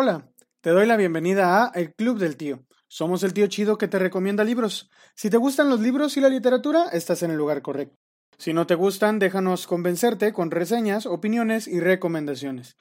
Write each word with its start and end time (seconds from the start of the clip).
Hola, 0.00 0.30
te 0.60 0.70
doy 0.70 0.86
la 0.86 0.96
bienvenida 0.96 1.64
a 1.64 1.72
El 1.74 1.92
Club 1.92 2.20
del 2.20 2.36
Tío. 2.36 2.60
Somos 2.86 3.24
el 3.24 3.32
tío 3.32 3.48
chido 3.48 3.78
que 3.78 3.88
te 3.88 3.98
recomienda 3.98 4.44
libros. 4.44 4.88
Si 5.16 5.28
te 5.28 5.38
gustan 5.38 5.68
los 5.68 5.80
libros 5.80 6.16
y 6.16 6.20
la 6.20 6.28
literatura, 6.28 6.84
estás 6.92 7.24
en 7.24 7.32
el 7.32 7.36
lugar 7.36 7.62
correcto. 7.62 7.96
Si 8.38 8.52
no 8.52 8.64
te 8.64 8.76
gustan, 8.76 9.18
déjanos 9.18 9.66
convencerte 9.66 10.32
con 10.32 10.52
reseñas, 10.52 11.04
opiniones 11.04 11.66
y 11.66 11.80
recomendaciones. 11.80 12.76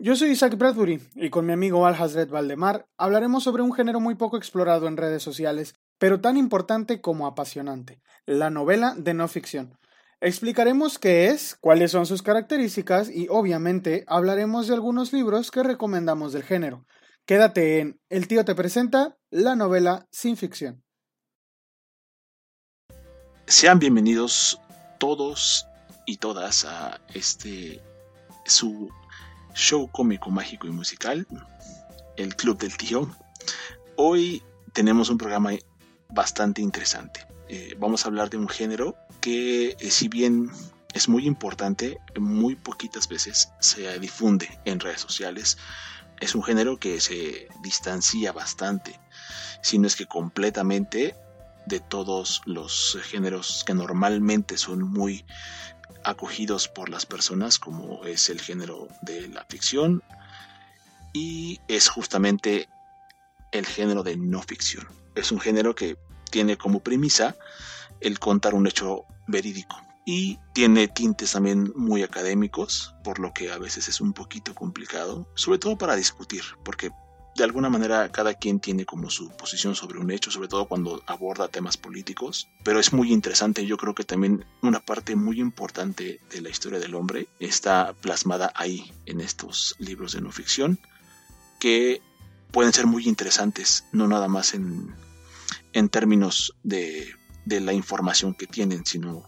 Yo 0.00 0.16
soy 0.16 0.30
Isaac 0.30 0.58
Bradbury 0.58 1.08
y 1.14 1.30
con 1.30 1.46
mi 1.46 1.52
amigo 1.52 1.86
Al 1.86 1.94
Hazred 1.94 2.30
Valdemar 2.30 2.88
hablaremos 2.98 3.44
sobre 3.44 3.62
un 3.62 3.72
género 3.72 4.00
muy 4.00 4.16
poco 4.16 4.36
explorado 4.36 4.88
en 4.88 4.96
redes 4.96 5.22
sociales, 5.22 5.76
pero 5.98 6.20
tan 6.20 6.36
importante 6.36 7.00
como 7.00 7.28
apasionante, 7.28 8.00
la 8.26 8.50
novela 8.50 8.96
de 8.96 9.14
no 9.14 9.28
ficción. 9.28 9.78
Explicaremos 10.20 10.98
qué 10.98 11.26
es, 11.26 11.56
cuáles 11.60 11.90
son 11.90 12.06
sus 12.06 12.22
características 12.22 13.10
y 13.10 13.26
obviamente 13.28 14.04
hablaremos 14.06 14.66
de 14.66 14.74
algunos 14.74 15.12
libros 15.12 15.50
que 15.50 15.62
recomendamos 15.62 16.32
del 16.32 16.42
género. 16.42 16.86
Quédate 17.26 17.80
en 17.80 18.00
El 18.08 18.26
tío 18.26 18.44
te 18.46 18.54
presenta 18.54 19.18
la 19.30 19.56
novela 19.56 20.06
sin 20.10 20.38
ficción. 20.38 20.82
Sean 23.46 23.78
bienvenidos 23.78 24.58
todos 24.98 25.66
y 26.06 26.16
todas 26.16 26.64
a 26.64 26.98
este 27.12 27.82
su 28.46 28.88
show 29.54 29.90
cómico, 29.92 30.30
mágico 30.30 30.66
y 30.66 30.70
musical, 30.70 31.26
El 32.16 32.34
Club 32.36 32.58
del 32.58 32.74
Tío. 32.76 33.14
Hoy 33.96 34.42
tenemos 34.72 35.10
un 35.10 35.18
programa 35.18 35.50
bastante 36.08 36.62
interesante. 36.62 37.26
Eh, 37.48 37.76
vamos 37.78 38.04
a 38.04 38.08
hablar 38.08 38.30
de 38.30 38.38
un 38.38 38.48
género 38.48 38.96
que 39.26 39.76
eh, 39.80 39.90
si 39.90 40.06
bien 40.06 40.52
es 40.94 41.08
muy 41.08 41.26
importante, 41.26 41.98
muy 42.16 42.54
poquitas 42.54 43.08
veces 43.08 43.48
se 43.58 43.98
difunde 43.98 44.60
en 44.64 44.78
redes 44.78 45.00
sociales. 45.00 45.58
Es 46.20 46.36
un 46.36 46.44
género 46.44 46.78
que 46.78 47.00
se 47.00 47.48
distancia 47.60 48.30
bastante, 48.30 49.00
si 49.62 49.80
no 49.80 49.88
es 49.88 49.96
que 49.96 50.06
completamente 50.06 51.16
de 51.66 51.80
todos 51.80 52.40
los 52.44 52.96
géneros 53.02 53.64
que 53.66 53.74
normalmente 53.74 54.56
son 54.56 54.82
muy 54.82 55.24
acogidos 56.04 56.68
por 56.68 56.88
las 56.88 57.04
personas, 57.04 57.58
como 57.58 58.04
es 58.04 58.28
el 58.28 58.40
género 58.40 58.86
de 59.02 59.26
la 59.26 59.44
ficción, 59.46 60.04
y 61.12 61.58
es 61.66 61.88
justamente 61.88 62.68
el 63.50 63.66
género 63.66 64.04
de 64.04 64.16
no 64.16 64.40
ficción. 64.40 64.86
Es 65.16 65.32
un 65.32 65.40
género 65.40 65.74
que 65.74 65.98
tiene 66.30 66.56
como 66.56 66.78
premisa 66.78 67.34
el 68.00 68.18
contar 68.18 68.54
un 68.54 68.66
hecho 68.66 69.04
verídico. 69.26 69.76
Y 70.04 70.38
tiene 70.52 70.86
tintes 70.86 71.32
también 71.32 71.72
muy 71.74 72.02
académicos, 72.02 72.94
por 73.02 73.18
lo 73.18 73.32
que 73.32 73.50
a 73.50 73.58
veces 73.58 73.88
es 73.88 74.00
un 74.00 74.12
poquito 74.12 74.54
complicado, 74.54 75.28
sobre 75.34 75.58
todo 75.58 75.76
para 75.76 75.96
discutir, 75.96 76.42
porque 76.64 76.90
de 77.34 77.44
alguna 77.44 77.68
manera 77.68 78.10
cada 78.12 78.34
quien 78.34 78.60
tiene 78.60 78.86
como 78.86 79.10
su 79.10 79.30
posición 79.30 79.74
sobre 79.74 79.98
un 79.98 80.10
hecho, 80.10 80.30
sobre 80.30 80.48
todo 80.48 80.66
cuando 80.66 81.02
aborda 81.06 81.48
temas 81.48 81.76
políticos, 81.76 82.48
pero 82.62 82.78
es 82.78 82.92
muy 82.92 83.12
interesante, 83.12 83.66
yo 83.66 83.76
creo 83.76 83.94
que 83.94 84.04
también 84.04 84.46
una 84.62 84.80
parte 84.80 85.16
muy 85.16 85.40
importante 85.40 86.20
de 86.30 86.40
la 86.40 86.48
historia 86.48 86.78
del 86.78 86.94
hombre 86.94 87.26
está 87.40 87.92
plasmada 88.00 88.52
ahí 88.54 88.92
en 89.04 89.20
estos 89.20 89.74
libros 89.78 90.12
de 90.12 90.22
no 90.22 90.32
ficción, 90.32 90.78
que 91.58 92.00
pueden 92.52 92.72
ser 92.72 92.86
muy 92.86 93.06
interesantes, 93.06 93.84
no 93.92 94.06
nada 94.06 94.28
más 94.28 94.54
en 94.54 94.94
en 95.76 95.90
términos 95.90 96.54
de, 96.62 97.14
la 97.46 97.72
información 97.72 98.34
que 98.34 98.46
tienen, 98.46 98.84
sino 98.84 99.24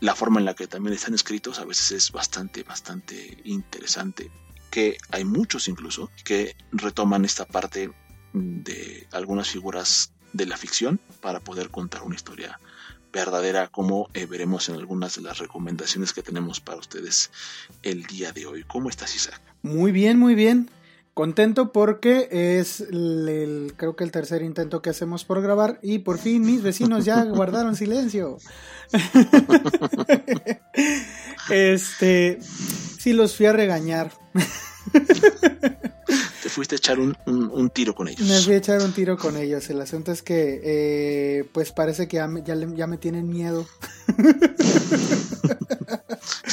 la 0.00 0.14
forma 0.14 0.40
en 0.40 0.46
la 0.46 0.54
que 0.54 0.66
también 0.66 0.94
están 0.94 1.14
escritos 1.14 1.58
a 1.58 1.64
veces 1.64 1.92
es 1.92 2.12
bastante, 2.12 2.62
bastante 2.62 3.38
interesante. 3.44 4.30
Que 4.70 4.98
hay 5.10 5.24
muchos 5.24 5.68
incluso 5.68 6.10
que 6.24 6.56
retoman 6.72 7.24
esta 7.24 7.46
parte 7.46 7.90
de 8.32 9.06
algunas 9.12 9.48
figuras 9.48 10.12
de 10.32 10.46
la 10.46 10.56
ficción 10.56 11.00
para 11.20 11.40
poder 11.40 11.70
contar 11.70 12.02
una 12.02 12.14
historia 12.14 12.60
verdadera 13.12 13.68
como 13.68 14.10
eh, 14.12 14.26
veremos 14.26 14.68
en 14.68 14.74
algunas 14.74 15.16
de 15.16 15.22
las 15.22 15.38
recomendaciones 15.38 16.12
que 16.12 16.22
tenemos 16.22 16.60
para 16.60 16.78
ustedes 16.78 17.30
el 17.82 18.02
día 18.04 18.32
de 18.32 18.44
hoy. 18.44 18.64
¿Cómo 18.64 18.90
estás 18.90 19.14
Isaac? 19.14 19.40
Muy 19.62 19.90
bien, 19.92 20.18
muy 20.18 20.34
bien. 20.34 20.70
Contento 21.16 21.72
porque 21.72 22.28
es 22.30 22.82
el, 22.82 23.72
creo 23.78 23.96
que 23.96 24.04
el 24.04 24.10
tercer 24.10 24.42
intento 24.42 24.82
que 24.82 24.90
hacemos 24.90 25.24
por 25.24 25.40
grabar 25.40 25.78
y 25.80 26.00
por 26.00 26.18
fin 26.18 26.44
mis 26.44 26.62
vecinos 26.62 27.06
ya 27.06 27.24
guardaron 27.24 27.74
silencio. 27.74 28.36
este, 31.48 32.38
sí 32.98 33.14
los 33.14 33.34
fui 33.34 33.46
a 33.46 33.54
regañar. 33.54 34.12
Te 36.42 36.50
fuiste 36.50 36.74
a 36.74 36.76
echar 36.76 36.98
un, 37.00 37.70
tiro 37.70 37.94
con 37.94 38.08
ellos. 38.08 38.28
Me 38.28 38.38
fui 38.40 38.52
a 38.52 38.58
echar 38.58 38.82
un 38.82 38.92
tiro 38.92 39.16
con 39.16 39.38
ellos. 39.38 39.70
El 39.70 39.80
asunto 39.80 40.12
es 40.12 40.20
que, 40.20 40.60
eh, 40.62 41.48
pues 41.50 41.72
parece 41.72 42.08
que 42.08 42.18
ya 42.18 42.28
me, 42.28 42.42
ya 42.44 42.86
me 42.86 42.98
tienen 42.98 43.30
miedo. 43.30 43.66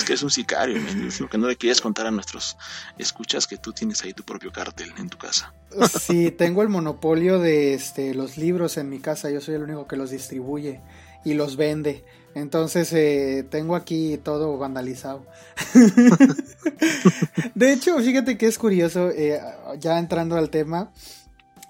es 0.03 0.07
que 0.07 0.13
es 0.13 0.23
un 0.23 0.29
sicario, 0.29 0.77
lo 1.19 1.29
que 1.29 1.37
no 1.37 1.47
le 1.47 1.55
quieres 1.55 1.81
contar 1.81 2.07
a 2.07 2.11
nuestros 2.11 2.57
escuchas 2.97 3.47
que 3.47 3.57
tú 3.57 3.71
tienes 3.71 4.03
ahí 4.03 4.13
tu 4.13 4.23
propio 4.23 4.51
cártel 4.51 4.91
en 4.97 5.09
tu 5.09 5.17
casa. 5.17 5.53
Sí, 6.01 6.29
tengo 6.31 6.61
el 6.61 6.69
monopolio 6.69 7.39
de 7.39 7.73
este, 7.73 8.13
los 8.13 8.37
libros 8.37 8.77
en 8.77 8.89
mi 8.89 8.99
casa, 8.99 9.29
yo 9.29 9.41
soy 9.41 9.55
el 9.55 9.63
único 9.63 9.87
que 9.87 9.95
los 9.95 10.11
distribuye 10.11 10.81
y 11.23 11.33
los 11.33 11.55
vende. 11.55 12.03
Entonces 12.35 12.91
eh, 12.93 13.45
tengo 13.49 13.75
aquí 13.75 14.19
todo 14.21 14.57
vandalizado. 14.57 15.25
de 17.55 17.73
hecho, 17.73 17.97
fíjate 17.99 18.37
que 18.37 18.47
es 18.47 18.57
curioso, 18.57 19.09
eh, 19.09 19.39
ya 19.79 19.99
entrando 19.99 20.35
al 20.35 20.49
tema, 20.49 20.91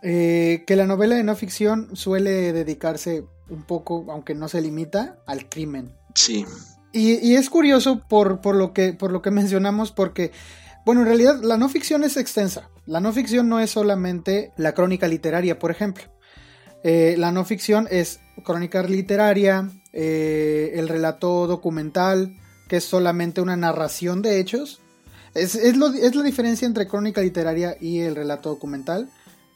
eh, 0.01 0.63
que 0.65 0.75
la 0.75 0.87
novela 0.87 1.15
de 1.15 1.23
no 1.23 1.35
ficción 1.35 1.95
suele 1.95 2.51
dedicarse 2.51 3.25
un 3.49 3.63
poco, 3.63 4.05
aunque 4.09 4.33
no 4.35 4.47
se 4.47 4.61
limita, 4.61 5.19
al 5.27 5.47
crimen. 5.49 5.93
Sí. 6.15 6.45
Y, 6.95 7.33
es 7.33 7.49
curioso 7.49 8.01
por, 8.07 8.55
lo 8.55 8.71
que 8.71 9.31
mencionamos, 9.31 9.91
porque, 9.91 10.31
bueno, 10.85 11.01
en 11.01 11.07
realidad 11.07 11.41
la 11.41 11.57
no 11.57 11.67
ficción 11.67 12.03
es 12.03 12.17
extensa. 12.17 12.69
La 12.85 12.99
no 12.99 13.11
ficción 13.11 13.49
no 13.49 13.59
es 13.59 13.71
solamente 13.71 14.51
la 14.57 14.73
crónica 14.73 15.07
literaria, 15.07 15.57
por 15.57 15.71
ejemplo. 15.71 16.03
Eh, 16.83 17.15
la 17.17 17.31
no 17.31 17.45
ficción 17.45 17.87
es 17.89 18.19
crónica 18.43 18.83
literaria, 18.83 19.71
eh, 19.91 20.73
el 20.75 20.87
relato 20.87 21.47
documental, 21.47 22.37
que 22.67 22.77
es 22.77 22.83
solamente 22.83 23.41
una 23.41 23.57
narración 23.57 24.21
de 24.21 24.39
hechos. 24.39 24.79
Es, 25.33 25.55
es, 25.55 25.75
es, 25.75 26.15
la 26.15 26.23
diferencia 26.23 26.67
entre 26.67 26.87
crónica 26.87 27.21
literaria 27.21 27.75
y 27.81 28.01
el 28.01 28.15
relato 28.15 28.49
documental, 28.49 29.09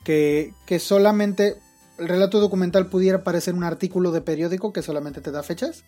que, 0.04 0.54
que 0.66 0.80
solamente 0.80 1.58
el 2.00 2.08
relato 2.08 2.40
documental 2.40 2.88
pudiera 2.88 3.24
parecer 3.24 3.54
un 3.54 3.64
artículo 3.64 4.12
de 4.12 4.22
periódico 4.22 4.74
que 4.74 4.82
solamente 4.82 5.22
te 5.22 5.30
da 5.30 5.44
fechas 5.44 5.84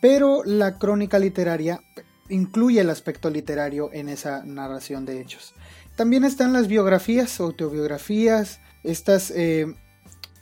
pero 0.00 0.42
la 0.44 0.78
crónica 0.78 1.18
literaria 1.18 1.80
incluye 2.28 2.80
el 2.80 2.90
aspecto 2.90 3.30
literario 3.30 3.90
en 3.92 4.08
esa 4.08 4.44
narración 4.44 5.04
de 5.04 5.20
hechos. 5.20 5.54
También 5.96 6.24
están 6.24 6.52
las 6.52 6.68
biografías, 6.68 7.38
autobiografías, 7.40 8.60
estas 8.82 9.30
eh, 9.30 9.66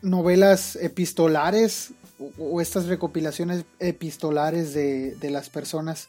novelas 0.02 0.76
epistolares 0.76 1.92
o, 2.38 2.60
estas 2.60 2.86
recopilaciones 2.86 3.64
epistolares 3.78 4.72
de, 4.72 5.16
de 5.16 5.30
las 5.30 5.50
personas 5.50 6.08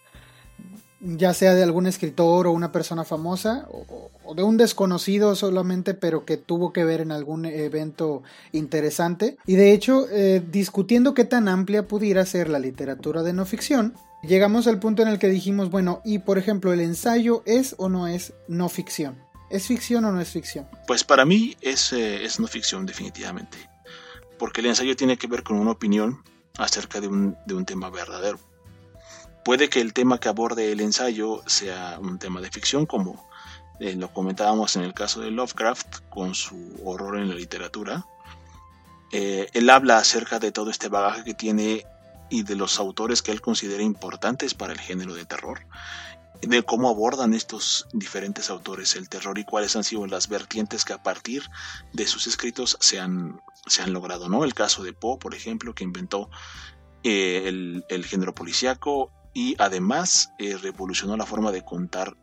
ya 1.01 1.34
sea 1.34 1.53
de 1.53 1.63
algún 1.63 1.88
escritor 1.88 2.47
o 2.47 2.51
una 2.51 2.72
persona 2.72 3.03
famosa 3.03 3.67
o, 3.72 4.09
de 4.35 4.44
un 4.44 4.56
desconocido 4.56 5.35
solamente 5.35 5.94
pero 5.94 6.23
que 6.23 6.38
tuvo 6.38 6.72
que 6.72 6.85
ver 6.85 7.01
en 7.01 7.12
algún 7.12 7.45
evento 7.45 8.23
interesante. 8.51 9.38
Y 9.45 9.56
de 9.56 9.73
hecho 9.73 10.07
eh, 10.09 10.41
discutiendo 10.51 11.13
qué 11.13 11.25
tan 11.25 11.47
amplia 11.47 11.88
pudiera 11.88 12.25
ser 12.25 12.50
la 12.50 12.59
literatura 12.59 13.23
de 13.23 13.34
no 13.34 13.45
ficción 13.45 13.94
llegamos 14.23 14.67
al 14.67 14.79
punto 14.79 15.01
en 15.01 15.07
el 15.07 15.17
que 15.17 15.28
dijimos 15.28 15.72
bueno 15.72 16.01
y 16.06 16.19
por 16.19 16.38
ejemplo 16.38 16.72
el 16.72 16.79
ensayo 16.79 17.41
es 17.45 17.75
o 17.78 17.90
no 17.90 18.07
es 18.07 18.34
no 18.47 18.69
ficción 18.69 19.16
¿Es 19.51 19.67
ficción 19.67 20.06
o 20.06 20.11
no 20.13 20.22
es 20.22 20.29
ficción? 20.29 20.66
Pues 20.88 21.03
para 21.03 21.25
mí 21.25 21.58
es, 21.59 21.91
eh, 21.91 22.23
es 22.23 22.40
no 22.40 22.47
ficción 22.47 22.85
definitivamente. 22.85 23.58
Porque 24.40 24.61
el 24.61 24.67
ensayo 24.67 24.96
tiene 24.96 25.17
que 25.17 25.28
ver 25.28 25.43
con 25.43 25.58
una 25.58 25.72
opinión 25.72 26.23
acerca 26.58 27.02
de 27.02 27.09
un, 27.09 27.35
de 27.46 27.53
un 27.53 27.66
tema 27.66 27.90
verdadero 27.90 28.40
Puede 29.43 29.70
que 29.70 29.82
el 29.82 29.93
tema 29.93 30.20
que 30.20 30.29
aborde 30.29 30.72
el 30.72 30.82
ensayo 30.82 31.41
sea 31.47 31.97
un 31.99 32.20
tema 32.20 32.41
de 32.41 32.52
ficción, 32.52 32.85
como 32.85 33.28
eh, 33.79 33.96
lo 33.96 34.14
comentábamos 34.14 34.76
en 34.76 34.84
el 34.84 34.93
caso 34.93 35.22
de 35.22 35.32
Lovecraft 35.32 36.02
con 36.09 36.35
su 36.35 36.79
horror 36.85 37.17
en 37.17 37.29
la 37.29 37.35
literatura. 37.35 38.05
Eh, 39.11 39.49
él 39.53 39.70
habla 39.72 39.97
acerca 39.97 40.38
de 40.38 40.52
todo 40.52 40.70
este 40.70 40.88
bagaje 40.88 41.23
que 41.23 41.34
tiene 41.34 41.85
y 42.29 42.43
de 42.43 42.55
los 42.55 42.79
autores 42.79 43.23
que 43.23 43.32
él 43.32 43.41
considera 43.41 43.82
importantes 43.82 44.53
para 44.53 44.73
el 44.73 44.79
género 44.79 45.16
de 45.16 45.26
terror, 45.26 45.66
de 46.41 46.64
cómo 46.64 46.90
abordan 46.90 47.34
estos 47.34 47.88
diferentes 47.91 48.52
autores 48.52 48.96
el 48.96 49.09
terror 49.09 49.38
y 49.40 49.43
cuáles 49.43 49.76
han 49.76 49.84
sido 49.84 50.05
las 50.05 50.28
vertientes 50.28 50.85
que 50.85 50.93
a 50.93 51.02
partir 51.02 51.43
de 51.91 52.05
sus 52.05 52.28
escritos 52.28 52.78
se 52.79 52.99
han, 52.99 53.41
se 53.66 53.82
han 53.82 53.93
logrado. 53.93 54.29
¿no? 54.29 54.43
El 54.43 54.53
caso 54.53 54.84
de 54.84 54.93
Poe, 54.93 55.17
por 55.17 55.34
ejemplo, 55.34 55.73
que 55.73 55.84
inventó 55.84 56.29
eh, 57.03 57.43
el, 57.47 57.84
el, 57.90 58.05
género 58.05 58.35
policíaco 58.35 59.11
y 59.33 59.55
además 59.59 60.31
eh, 60.37 60.57
revolucionó 60.57 61.16
la 61.17 61.25
forma 61.25 61.51
de 61.51 61.63
contar 61.63 62.16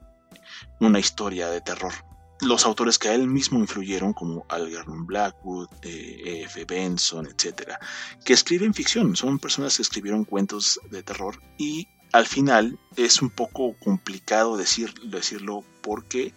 una 0.81 0.99
historia 0.99 1.49
de 1.49 1.60
terror. 1.60 1.93
los 2.40 2.64
autores 2.66 3.00
que 3.00 3.08
a 3.08 3.14
él 3.14 3.26
mismo 3.26 3.58
influyeron, 3.58 4.12
como 4.12 4.46
Algernon 4.49 5.06
Blackwood, 5.06 5.69
eh, 5.82 6.44
F. 6.44 6.64
Benson, 6.66 7.26
etcétera, 7.26 7.81
que 8.25 8.32
escriben 8.32 8.75
ficción, 8.75 9.16
son 9.16 9.40
personas 9.40 9.76
que 9.76 9.82
escribieron 9.82 10.25
cuentos 10.25 10.78
de 10.88 11.02
terror 11.02 11.43
y 11.58 11.88
al 12.12 12.26
final 12.26 12.78
es 12.96 13.20
un 13.22 13.31
poco 13.31 13.75
complicado 13.78 14.56
decir, 14.56 14.94
decirlo 15.05 15.64
porque 15.82 16.32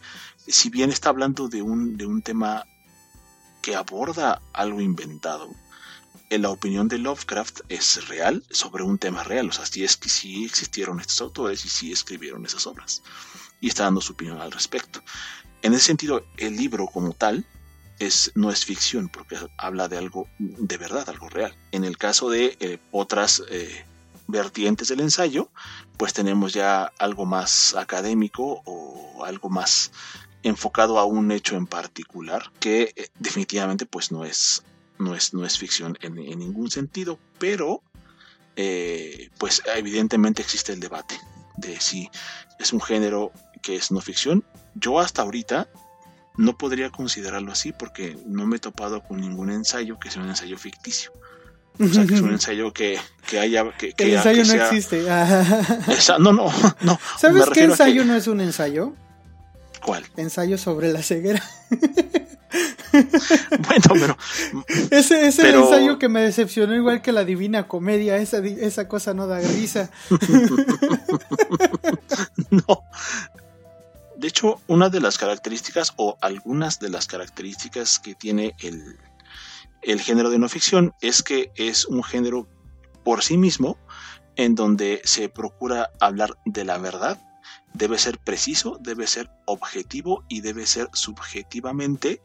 si 0.47 0.69
bien 0.69 0.89
está 0.89 1.09
hablando 1.09 1.47
de 1.50 1.62
un, 1.62 1.97
de 1.97 2.06
un 2.07 2.21
tema 2.23 2.65
que 3.62 3.75
aborda 3.75 4.41
algo 4.53 4.81
inventado, 4.81 5.47
en 5.47 5.56
la 6.39 6.50
opinión 6.50 6.88
de 6.88 6.98
Lovecraft 6.98 7.62
es 7.69 8.07
real 8.07 8.44
sobre 8.50 8.83
un 8.83 8.98
tema 8.98 9.24
real, 9.24 9.50
o 9.50 9.51
sea, 9.51 9.66
si 9.66 9.83
es 9.83 9.98
que 9.98 10.10
sí 10.10 10.45
existieron 10.45 11.00
estos 11.00 11.22
autores 11.22 11.66
y 11.66 11.69
sí 11.69 11.92
escribieron 11.92 12.45
esas 12.45 12.66
obras 12.68 13.04
y 13.60 13.68
está 13.68 13.83
dando 13.83 14.01
su 14.01 14.13
opinión 14.13 14.39
al 14.39 14.51
respecto. 14.51 15.01
En 15.62 15.74
ese 15.74 15.86
sentido, 15.86 16.25
el 16.38 16.56
libro 16.56 16.88
como 16.88 17.13
tal 17.13 17.45
es, 18.00 18.31
no 18.36 18.50
es 18.50 18.66
ficción 18.66 19.10
porque 19.10 19.38
habla 19.57 19.88
de 19.88 19.98
algo 19.98 20.28
de 20.39 20.78
verdad, 20.78 21.07
algo 21.10 21.30
real. 21.30 21.56
En 21.72 21.83
el 21.83 21.98
caso 21.98 22.30
de 22.30 22.57
eh, 22.60 22.80
otras 22.92 23.44
eh, 23.50 23.86
vertientes 24.28 24.88
del 24.88 25.01
ensayo, 25.01 25.50
pues 25.98 26.13
tenemos 26.13 26.54
ya 26.54 26.92
algo 26.98 27.25
más 27.25 27.75
académico 27.75 28.63
o 28.66 29.24
algo 29.24 29.50
más 29.50 29.92
enfocado 30.44 30.98
a 30.98 31.06
un 31.06 31.31
hecho 31.31 31.56
en 31.56 31.68
particular 31.68 32.51
que 32.60 32.94
eh, 32.95 33.10
definitivamente 33.19 33.86
pues 33.86 34.12
no 34.12 34.25
es 34.25 34.63
no 35.01 35.15
es, 35.15 35.33
no 35.33 35.45
es 35.45 35.57
ficción 35.57 35.98
en, 36.01 36.15
ningún 36.15 36.71
sentido 36.71 37.19
pero 37.39 37.83
pues 39.39 39.63
evidentemente 39.75 40.42
existe 40.42 40.71
el 40.71 40.80
debate 40.80 41.19
de 41.57 41.80
si 41.80 42.09
es 42.59 42.74
un 42.74 42.81
género 42.81 43.31
que 43.63 43.75
es 43.75 43.92
no 43.92 44.01
ficción 44.01 44.44
yo 44.75 45.00
hasta 45.00 45.24
ahorita 45.24 45.68
no 46.38 46.57
podría 46.57 46.89
considerarlo 46.89 47.51
así 47.51 47.71
porque 47.71 48.18
no 48.25 48.45
me 48.45 48.57
he 48.57 48.59
topado 48.59 49.03
con 49.03 49.19
ningún 49.19 49.51
ensayo 49.51 50.00
que 50.00 50.09
sea 50.12 50.21
un 50.21 50.30
ensayo 50.30 50.57
ficticio. 50.57 51.12
O 51.80 51.88
sea, 51.88 52.06
que 52.06 52.15
es 52.15 52.21
un 52.21 52.31
ensayo 52.31 52.74
que, 52.74 53.00
haya... 53.39 53.71
Que, 53.77 53.94
el 53.97 54.13
ensayo 54.13 54.44
no 54.44 54.54
existe. 54.63 55.04
no, 56.19 56.33
no, 56.33 56.51
no. 56.81 57.00
¿Sabes 57.18 57.45
qué 57.54 57.63
ensayo 57.63 58.06
no 58.06 58.15
es 58.15 58.27
un 58.27 58.42
ensayo? 58.42 58.94
¿Cuál? 59.83 60.06
Ensayo 60.15 60.57
sobre 60.57 60.92
la 60.92 61.01
ceguera. 61.01 61.42
bueno, 63.68 63.86
pero... 63.94 64.18
Ese 64.92 65.27
es 65.27 65.39
el 65.39 65.56
ensayo 65.56 66.00
que 66.00 66.09
me 66.09 66.21
decepcionó 66.21 66.75
igual 66.75 67.01
que 67.01 67.12
la 67.12 67.24
Divina 67.24 67.68
Comedia. 67.68 68.18
Esa, 68.18 68.39
esa 68.39 68.88
cosa 68.88 69.13
no 69.13 69.27
da 69.27 69.39
risa. 69.39 69.89
no, 72.50 72.83
de 74.21 74.27
hecho, 74.27 74.62
una 74.68 74.89
de 74.89 75.00
las 75.00 75.18
características 75.18 75.94
o 75.95 76.15
algunas 76.21 76.80
de 76.80 76.89
las 76.89 77.07
características 77.07 77.98
que 77.98 78.13
tiene 78.13 78.56
el, 78.62 80.00
género 80.00 80.30
de 80.30 80.38
no 80.38 80.47
ficción 80.47 80.94
es 81.01 81.24
que 81.24 81.51
es 81.56 81.88
un 81.88 82.04
género 82.04 82.47
por 83.04 83.24
sí 83.24 83.36
mismo 83.36 83.80
en 84.36 84.54
donde 84.54 85.01
se 85.06 85.27
procura 85.27 85.89
hablar 86.00 86.38
de 86.45 86.65
la 86.65 86.77
verdad, 86.77 87.19
debe 87.74 87.97
ser 87.97 88.19
preciso, 88.19 88.77
debe 88.80 89.07
ser 89.07 89.31
objetivo 89.47 90.24
y 90.30 90.42
debe 90.42 90.68
ser 90.68 90.88
subjetivamente 90.94 92.21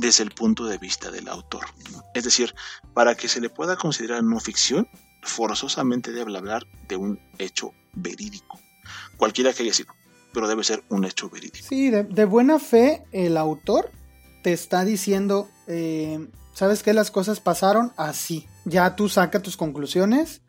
desde 0.00 0.24
el 0.24 0.30
punto 0.30 0.66
de 0.66 0.78
vista 0.78 1.10
del 1.10 1.28
autor. 1.28 1.66
Es 2.14 2.24
decir, 2.24 2.54
para 2.94 3.14
que 3.14 3.28
se 3.28 3.40
le 3.40 3.50
pueda 3.50 3.76
considerar 3.76 4.22
no 4.24 4.40
ficción, 4.40 4.88
forzosamente 5.22 6.12
debe 6.12 6.36
hablar 6.36 6.66
de 6.88 6.96
un 6.96 7.20
hecho 7.38 7.72
verídico, 7.92 8.58
cualquiera 9.18 9.52
que 9.52 9.62
haya 9.62 9.74
sido 9.74 9.92
pero 10.32 10.48
debe 10.48 10.64
ser 10.64 10.82
un 10.88 11.04
hecho 11.04 11.28
verídico. 11.28 11.66
Sí, 11.68 11.90
de, 11.90 12.24
buena 12.24 12.58
fe 12.58 13.04
el 13.12 13.36
autor 13.36 13.90
te 14.42 14.52
está 14.52 14.84
diciendo, 14.84 15.48
eh, 15.66 16.28
¿sabes 16.54 16.82
qué? 16.82 16.94
Las 16.94 17.10
cosas 17.10 17.40
pasaron 17.40 17.92
así. 17.96 18.46
Ya 18.64 18.96
tú 18.96 19.08
saca 19.08 19.42
tus 19.42 19.56
conclusiones. 19.56 20.42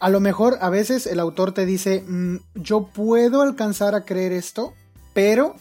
A 0.00 0.10
lo 0.10 0.20
mejor 0.20 0.58
a 0.60 0.68
veces 0.68 1.06
el 1.06 1.20
autor 1.20 1.52
te 1.52 1.64
dice, 1.64 2.04
mm, 2.06 2.36
yo 2.54 2.88
puedo 2.88 3.42
alcanzar 3.42 3.94
a 3.94 4.04
creer 4.04 4.32
esto, 4.32 4.74
pero, 5.14 5.54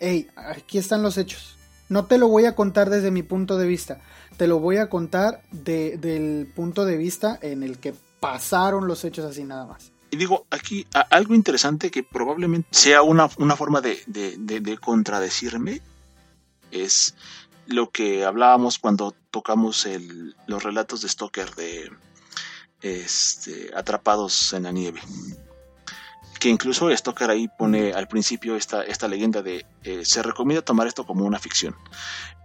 hey, 0.00 0.28
aquí 0.36 0.78
están 0.78 1.02
los 1.02 1.18
hechos. 1.18 1.57
No 1.88 2.06
te 2.06 2.18
lo 2.18 2.28
voy 2.28 2.44
a 2.44 2.54
contar 2.54 2.90
desde 2.90 3.10
mi 3.10 3.22
punto 3.22 3.56
de 3.56 3.66
vista, 3.66 4.00
te 4.36 4.46
lo 4.46 4.58
voy 4.58 4.76
a 4.76 4.88
contar 4.88 5.42
del 5.50 6.50
punto 6.54 6.84
de 6.84 6.96
vista 6.96 7.38
en 7.40 7.62
el 7.62 7.78
que 7.78 7.94
pasaron 8.20 8.86
los 8.86 9.04
hechos 9.04 9.24
así 9.24 9.44
nada 9.44 9.66
más. 9.66 9.92
Y 10.10 10.16
digo, 10.16 10.46
aquí 10.50 10.86
algo 11.10 11.34
interesante 11.34 11.90
que 11.90 12.02
probablemente 12.02 12.68
sea 12.70 13.02
una, 13.02 13.28
forma 13.28 13.80
de, 13.80 14.78
contradecirme 14.80 15.82
es 16.70 17.14
lo 17.66 17.90
que 17.90 18.24
hablábamos 18.24 18.78
cuando 18.78 19.14
tocamos 19.30 19.84
el, 19.84 20.34
los 20.46 20.62
relatos 20.62 21.02
de 21.02 21.08
Stoker 21.08 21.54
de 21.54 21.90
este, 22.80 23.70
Atrapados 23.74 24.52
en 24.54 24.62
la 24.62 24.72
Nieve. 24.72 25.00
Que 26.38 26.48
incluso 26.48 26.94
Stoker 26.94 27.30
ahí 27.30 27.48
pone 27.48 27.92
al 27.92 28.08
principio 28.08 28.56
esta, 28.56 28.82
esta 28.82 29.08
leyenda 29.08 29.42
de 29.42 29.66
eh, 29.82 30.04
se 30.04 30.22
recomienda 30.22 30.62
tomar 30.62 30.86
esto 30.86 31.04
como 31.04 31.24
una 31.24 31.38
ficción 31.38 31.74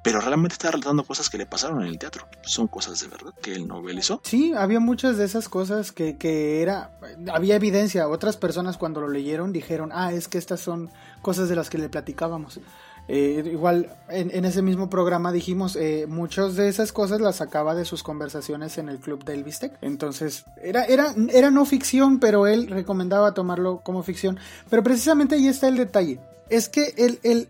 pero 0.03 0.19
realmente 0.19 0.53
está 0.53 0.69
relatando 0.69 1.03
cosas 1.05 1.29
que 1.29 1.37
le 1.37 1.45
pasaron 1.45 1.81
en 1.81 1.87
el 1.87 1.97
teatro. 1.97 2.27
Son 2.41 2.67
cosas 2.67 2.99
de 2.99 3.07
verdad 3.07 3.33
que 3.41 3.53
él 3.53 3.67
novelizó. 3.67 4.19
Sí, 4.25 4.53
había 4.53 4.81
muchas 4.81 5.17
de 5.17 5.23
esas 5.23 5.47
cosas 5.47 5.93
que, 5.93 6.17
que 6.17 6.61
era, 6.61 6.99
había 7.33 7.55
evidencia. 7.55 8.09
Otras 8.09 8.35
personas 8.35 8.77
cuando 8.77 8.99
lo 8.99 9.07
leyeron 9.07 9.53
dijeron, 9.53 9.91
ah, 9.93 10.11
es 10.11 10.27
que 10.27 10.37
estas 10.37 10.59
son 10.59 10.91
cosas 11.21 11.47
de 11.47 11.55
las 11.55 11.69
que 11.69 11.77
le 11.77 11.87
platicábamos. 11.87 12.59
Eh, 13.07 13.43
igual 13.51 13.89
en, 14.09 14.45
ese 14.45 14.61
mismo 14.61 14.89
programa 14.89 15.31
dijimos, 15.31 15.75
eh, 15.75 16.05
muchas 16.07 16.55
de 16.55 16.69
esas 16.69 16.93
cosas 16.93 17.19
las 17.19 17.37
sacaba 17.37 17.75
de 17.75 17.85
sus 17.85 18.01
conversaciones 18.01 18.77
en 18.77 18.89
el 18.89 18.99
club 18.99 19.23
del 19.25 19.43
Bistec. 19.43 19.77
Entonces, 19.81 20.45
era, 20.61 20.85
era, 20.85 21.13
era 21.31 21.51
no 21.51 21.65
ficción, 21.65 22.19
pero 22.19 22.47
él 22.47 22.67
recomendaba 22.67 23.33
tomarlo 23.33 23.81
como 23.83 24.03
ficción. 24.03 24.39
Pero 24.69 24.83
precisamente 24.83 25.35
ahí 25.35 25.47
está 25.47 25.67
el 25.67 25.77
detalle. 25.77 26.19
Es 26.49 26.69
que 26.69 26.93
él, 26.97 27.19
él 27.23 27.49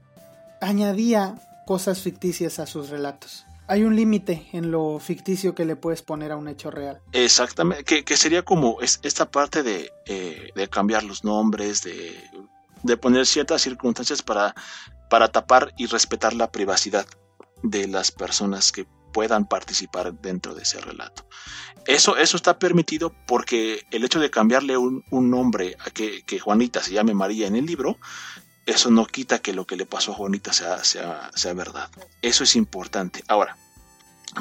añadía 0.59 1.35
cosas 1.65 2.01
ficticias 2.01 2.59
a 2.59 2.65
sus 2.65 2.89
relatos. 2.89 3.45
Hay 3.67 3.83
un 3.83 3.95
límite 3.95 4.47
en 4.51 4.71
lo 4.71 4.99
ficticio 4.99 5.55
que 5.55 5.65
le 5.65 5.75
puedes 5.75 6.01
poner 6.01 6.31
a 6.31 6.35
un 6.35 6.47
hecho 6.47 6.69
real. 6.69 6.99
Exactamente, 7.13 8.03
que, 8.03 8.17
sería 8.17 8.43
como 8.43 8.79
esta 8.81 9.29
parte 9.29 9.63
de, 9.63 9.89
eh, 10.05 10.49
de 10.53 10.67
cambiar 10.67 11.03
los 11.03 11.23
nombres, 11.23 11.81
de, 11.81 12.13
de, 12.83 12.97
poner 12.97 13.25
ciertas 13.25 13.61
circunstancias 13.61 14.21
para, 14.21 14.53
para 15.13 15.27
tapar 15.27 15.75
y 15.77 15.85
respetar 15.85 16.33
la 16.33 16.51
privacidad 16.51 17.05
de 17.61 17.87
las 17.87 18.09
personas 18.09 18.71
que 18.71 18.87
puedan 19.13 19.47
participar 19.47 20.11
dentro 20.19 20.55
de 20.55 20.63
ese 20.63 20.81
relato. 20.81 21.27
Eso, 21.85 22.17
eso 22.17 22.35
está 22.35 22.57
permitido 22.57 23.13
porque 23.27 23.85
el 23.91 24.03
hecho 24.03 24.19
de 24.19 24.31
cambiarle 24.31 24.75
un, 24.75 25.03
nombre 25.11 25.77
a 25.85 25.91
que, 25.91 26.23
que, 26.23 26.39
Juanita 26.39 26.81
se 26.81 26.93
llame 26.93 27.13
María 27.13 27.45
en 27.45 27.55
el 27.55 27.67
libro 27.67 27.99
eso 28.65 28.89
no 28.89 29.05
quita 29.05 29.37
que 29.37 29.53
lo 29.53 29.67
que 29.67 29.75
le 29.75 29.85
pasó 29.85 30.13
a 30.13 30.15
Juanita 30.15 30.51
sea, 30.51 30.83
sea, 30.83 31.29
sea 31.35 31.53
verdad. 31.53 31.91
Eso 32.23 32.43
es 32.43 32.55
importante. 32.55 33.23
Ahora, 33.27 33.55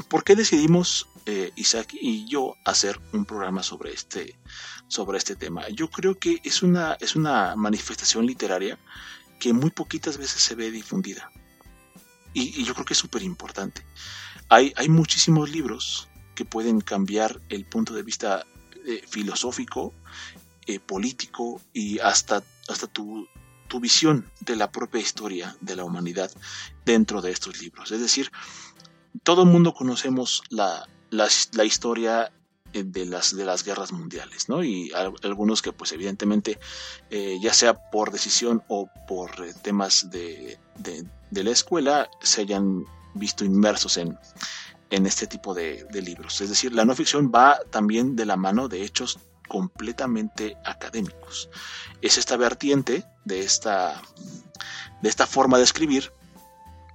¿por 0.09 0.25
qué 0.25 0.35
decidimos 0.37 1.07
eh, 1.27 1.53
Isaac 1.55 1.89
y 1.93 2.27
yo 2.27 2.55
hacer 2.65 2.99
un 3.13 3.27
programa 3.27 3.63
sobre 3.63 3.93
este, 3.93 4.39
sobre 4.89 5.19
este 5.19 5.37
tema? 5.37 5.69
Yo 5.69 5.91
creo 5.91 6.19
que 6.19 6.41
es 6.45 6.63
una, 6.63 6.97
es 6.99 7.15
una 7.15 7.57
manifestación 7.57 8.25
literaria 8.25 8.79
que 9.43 9.53
muy 9.53 9.71
poquitas 9.71 10.19
veces 10.19 10.41
se 10.41 10.55
ve 10.55 10.71
difundida. 10.71 11.33
Y, 12.33 12.63
yo 12.63 12.75
creo 12.75 12.87
que 12.87 12.93
es 12.93 12.99
súper 12.99 13.25
importante. 13.25 13.85
Hay, 14.49 14.73
hay 14.77 14.89
muchísimos 14.89 15.51
libros 15.51 16.07
que 16.37 16.45
pueden 16.45 16.81
cambiar 16.81 17.41
el 17.49 17.65
punto 17.65 17.93
de 17.93 18.05
vista 18.05 18.47
eh, 18.87 19.03
filosófico, 19.05 19.93
eh, 20.69 20.79
político 20.79 21.61
y 21.73 21.99
hasta, 21.99 22.45
hasta 22.69 22.87
tu, 22.87 23.27
tu 23.67 23.81
visión 23.81 24.31
de 24.39 24.55
la 24.55 24.71
propia 24.71 25.01
historia 25.01 25.57
de 25.61 25.75
la 25.75 25.83
humanidad 25.83 26.31
dentro 26.85 27.21
de 27.21 27.33
estos 27.33 27.61
libros. 27.61 27.91
Es 27.91 28.01
decir, 28.01 28.31
todo 29.25 29.43
el 29.43 29.49
mundo 29.49 29.75
conocemos 29.75 30.45
la, 30.51 30.89
la, 31.11 31.65
historia 31.65 32.31
de 32.73 33.07
las, 33.07 33.37
de 33.37 33.45
las 33.45 33.65
guerras 33.65 33.93
mundiales, 33.93 34.49
¿no? 34.49 34.65
Y 34.65 34.91
algunos 35.23 35.63
que, 35.63 35.73
pues, 35.73 35.93
evidentemente, 35.93 36.59
eh, 37.11 37.39
ya 37.41 37.53
sea 37.53 37.91
por 37.91 38.11
decisión 38.11 38.63
o 38.69 38.89
por 39.07 39.31
eh, 39.45 39.53
temas 39.63 40.11
de, 40.11 40.59
de, 40.79 41.43
la 41.43 41.51
escuela, 41.51 42.09
se 42.23 42.43
hayan 42.43 42.85
visto 43.15 43.45
inmersos 43.45 43.97
en, 43.97 44.19
en 44.91 45.07
este 45.07 45.27
tipo 45.27 45.55
de, 45.55 45.87
de, 45.91 46.03
libros. 46.03 46.41
Es 46.41 46.49
decir, 46.49 46.73
la 46.73 46.85
no 46.85 46.95
ficción 46.95 47.31
va 47.35 47.59
también 47.71 48.17
de 48.17 48.27
la 48.27 48.37
mano 48.37 48.69
de 48.69 48.83
hechos 48.83 49.19
completamente 49.49 50.57
académicos. 50.65 51.51
Es 52.01 52.17
esta 52.17 52.37
vertiente 52.37 53.05
de 53.25 53.41
esta, 53.41 54.01
de 55.03 55.09
esta 55.09 55.27
forma 55.27 55.59
de 55.59 55.65
escribir 55.65 56.13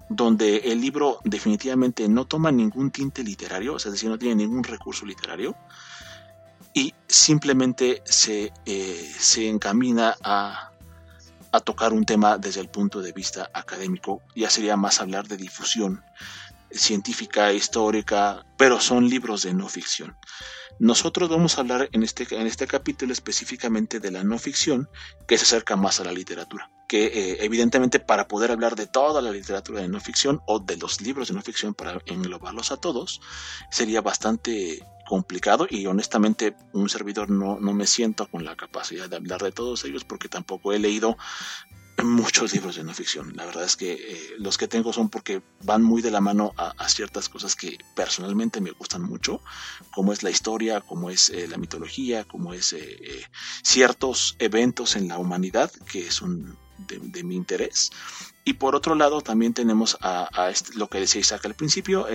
donde 0.09 0.57
el 0.57 0.79
libro 0.79 1.19
definitivamente 1.23 2.07
no 2.07 2.25
toma 2.25 2.51
ningún 2.51 2.91
tinte 2.91 3.23
literario, 3.23 3.77
es 3.77 3.83
decir, 3.83 4.09
no 4.09 4.17
tiene 4.17 4.35
ningún 4.35 4.63
recurso 4.63 5.05
literario, 5.05 5.55
y 6.73 6.93
simplemente 7.07 8.01
se, 8.05 8.53
eh, 8.65 9.11
se 9.17 9.49
encamina 9.49 10.15
a, 10.23 10.71
a 11.51 11.59
tocar 11.59 11.93
un 11.93 12.05
tema 12.05 12.37
desde 12.37 12.61
el 12.61 12.69
punto 12.69 13.01
de 13.01 13.11
vista 13.11 13.49
académico, 13.53 14.21
ya 14.35 14.49
sería 14.49 14.77
más 14.77 15.01
hablar 15.01 15.27
de 15.27 15.37
difusión 15.37 16.03
científica, 16.71 17.53
histórica, 17.53 18.45
pero 18.57 18.79
son 18.79 19.09
libros 19.09 19.43
de 19.43 19.53
no 19.53 19.67
ficción. 19.69 20.17
Nosotros 20.79 21.29
vamos 21.29 21.57
a 21.57 21.61
hablar 21.61 21.89
en 21.91 22.03
este, 22.03 22.27
en 22.35 22.45
este 22.45 22.67
capítulo 22.67 23.11
específicamente 23.11 23.99
de 23.99 24.11
la 24.11 24.23
no 24.23 24.37
ficción, 24.37 24.89
que 25.27 25.37
se 25.37 25.43
acerca 25.43 25.75
más 25.75 25.99
a 25.99 26.03
la 26.03 26.11
literatura, 26.11 26.69
que 26.87 27.05
eh, 27.05 27.37
evidentemente 27.41 27.99
para 27.99 28.27
poder 28.27 28.51
hablar 28.51 28.75
de 28.75 28.85
toda 28.85 29.21
la 29.21 29.31
literatura 29.31 29.81
de 29.81 29.87
no 29.87 29.99
ficción 29.99 30.41
o 30.45 30.59
de 30.59 30.77
los 30.77 31.01
libros 31.01 31.29
de 31.29 31.33
no 31.33 31.41
ficción 31.41 31.73
para 31.73 31.99
englobarlos 32.05 32.71
a 32.71 32.77
todos, 32.77 33.21
sería 33.71 34.01
bastante 34.01 34.83
complicado 35.07 35.65
y 35.69 35.87
honestamente 35.87 36.55
un 36.73 36.89
servidor 36.89 37.29
no, 37.29 37.59
no 37.59 37.73
me 37.73 37.87
siento 37.87 38.27
con 38.27 38.45
la 38.45 38.55
capacidad 38.55 39.09
de 39.09 39.15
hablar 39.15 39.41
de 39.41 39.51
todos 39.51 39.83
ellos 39.85 40.03
porque 40.03 40.29
tampoco 40.29 40.73
he 40.73 40.79
leído 40.79 41.17
muchos 42.03 42.53
libros 42.53 42.75
de 42.75 42.83
no 42.83 42.93
ficción. 42.93 43.35
La 43.35 43.45
verdad 43.45 43.63
es 43.63 43.75
que 43.75 43.93
eh, 43.93 44.35
los 44.37 44.57
que 44.57 44.67
tengo 44.67 44.93
son 44.93 45.09
porque 45.09 45.41
van 45.63 45.83
muy 45.83 46.01
de 46.01 46.11
la 46.11 46.21
mano 46.21 46.53
a, 46.57 46.87
ciertas 46.89 47.29
cosas 47.29 47.55
que 47.55 47.77
personalmente 47.95 48.61
me 48.61 48.71
gustan 48.71 49.01
mucho, 49.01 49.41
como 49.91 50.13
es 50.13 50.23
la 50.23 50.29
historia, 50.29 50.81
como 50.81 51.09
es 51.09 51.29
eh, 51.29 51.47
la 51.47 51.57
mitología, 51.57 52.23
como 52.23 52.53
es 52.53 52.73
eh, 52.73 53.25
ciertos 53.63 54.35
eventos 54.39 54.95
en 54.95 55.07
la 55.07 55.17
humanidad 55.17 55.71
que 55.91 56.11
son 56.11 56.57
de, 56.77 57.23
mi 57.23 57.35
interés. 57.35 57.91
Y 58.43 58.53
por 58.53 58.75
otro 58.75 58.95
lado 58.95 59.21
también 59.21 59.53
tenemos 59.53 59.97
a, 60.01 60.49
este, 60.49 60.75
lo 60.75 60.87
que 60.87 60.99
decía 60.99 61.21
Isaac 61.21 61.45
al 61.45 61.55
principio, 61.55 62.07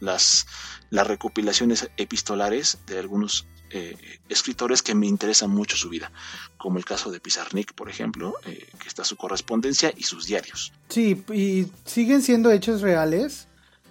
las, 0.00 0.46
las 0.90 1.06
recopilaciones 1.06 1.90
epistolares 1.96 2.78
de 2.86 2.98
algunos 2.98 3.46
eh, 3.72 3.96
escritores 4.28 4.82
que 4.82 4.96
me 4.96 5.06
interesan 5.06 5.50
mucho 5.50 5.76
su 5.76 5.88
vida, 5.88 6.10
como 6.56 6.78
el 6.78 6.84
caso 6.84 7.12
de 7.12 7.20
Pizarnik, 7.20 7.72
por 7.72 7.88
ejemplo, 7.88 8.34
eh, 8.44 8.66
que 8.80 8.88
está 8.88 9.04
su 9.04 9.16
correspondencia 9.16 9.92
y 9.96 10.02
sus 10.02 10.26
diarios. 10.26 10.72
Sí, 10.88 11.22
y 11.32 11.68
siguen 11.84 12.20
siendo 12.22 12.50
hechos 12.50 12.80
reales, 12.80 13.46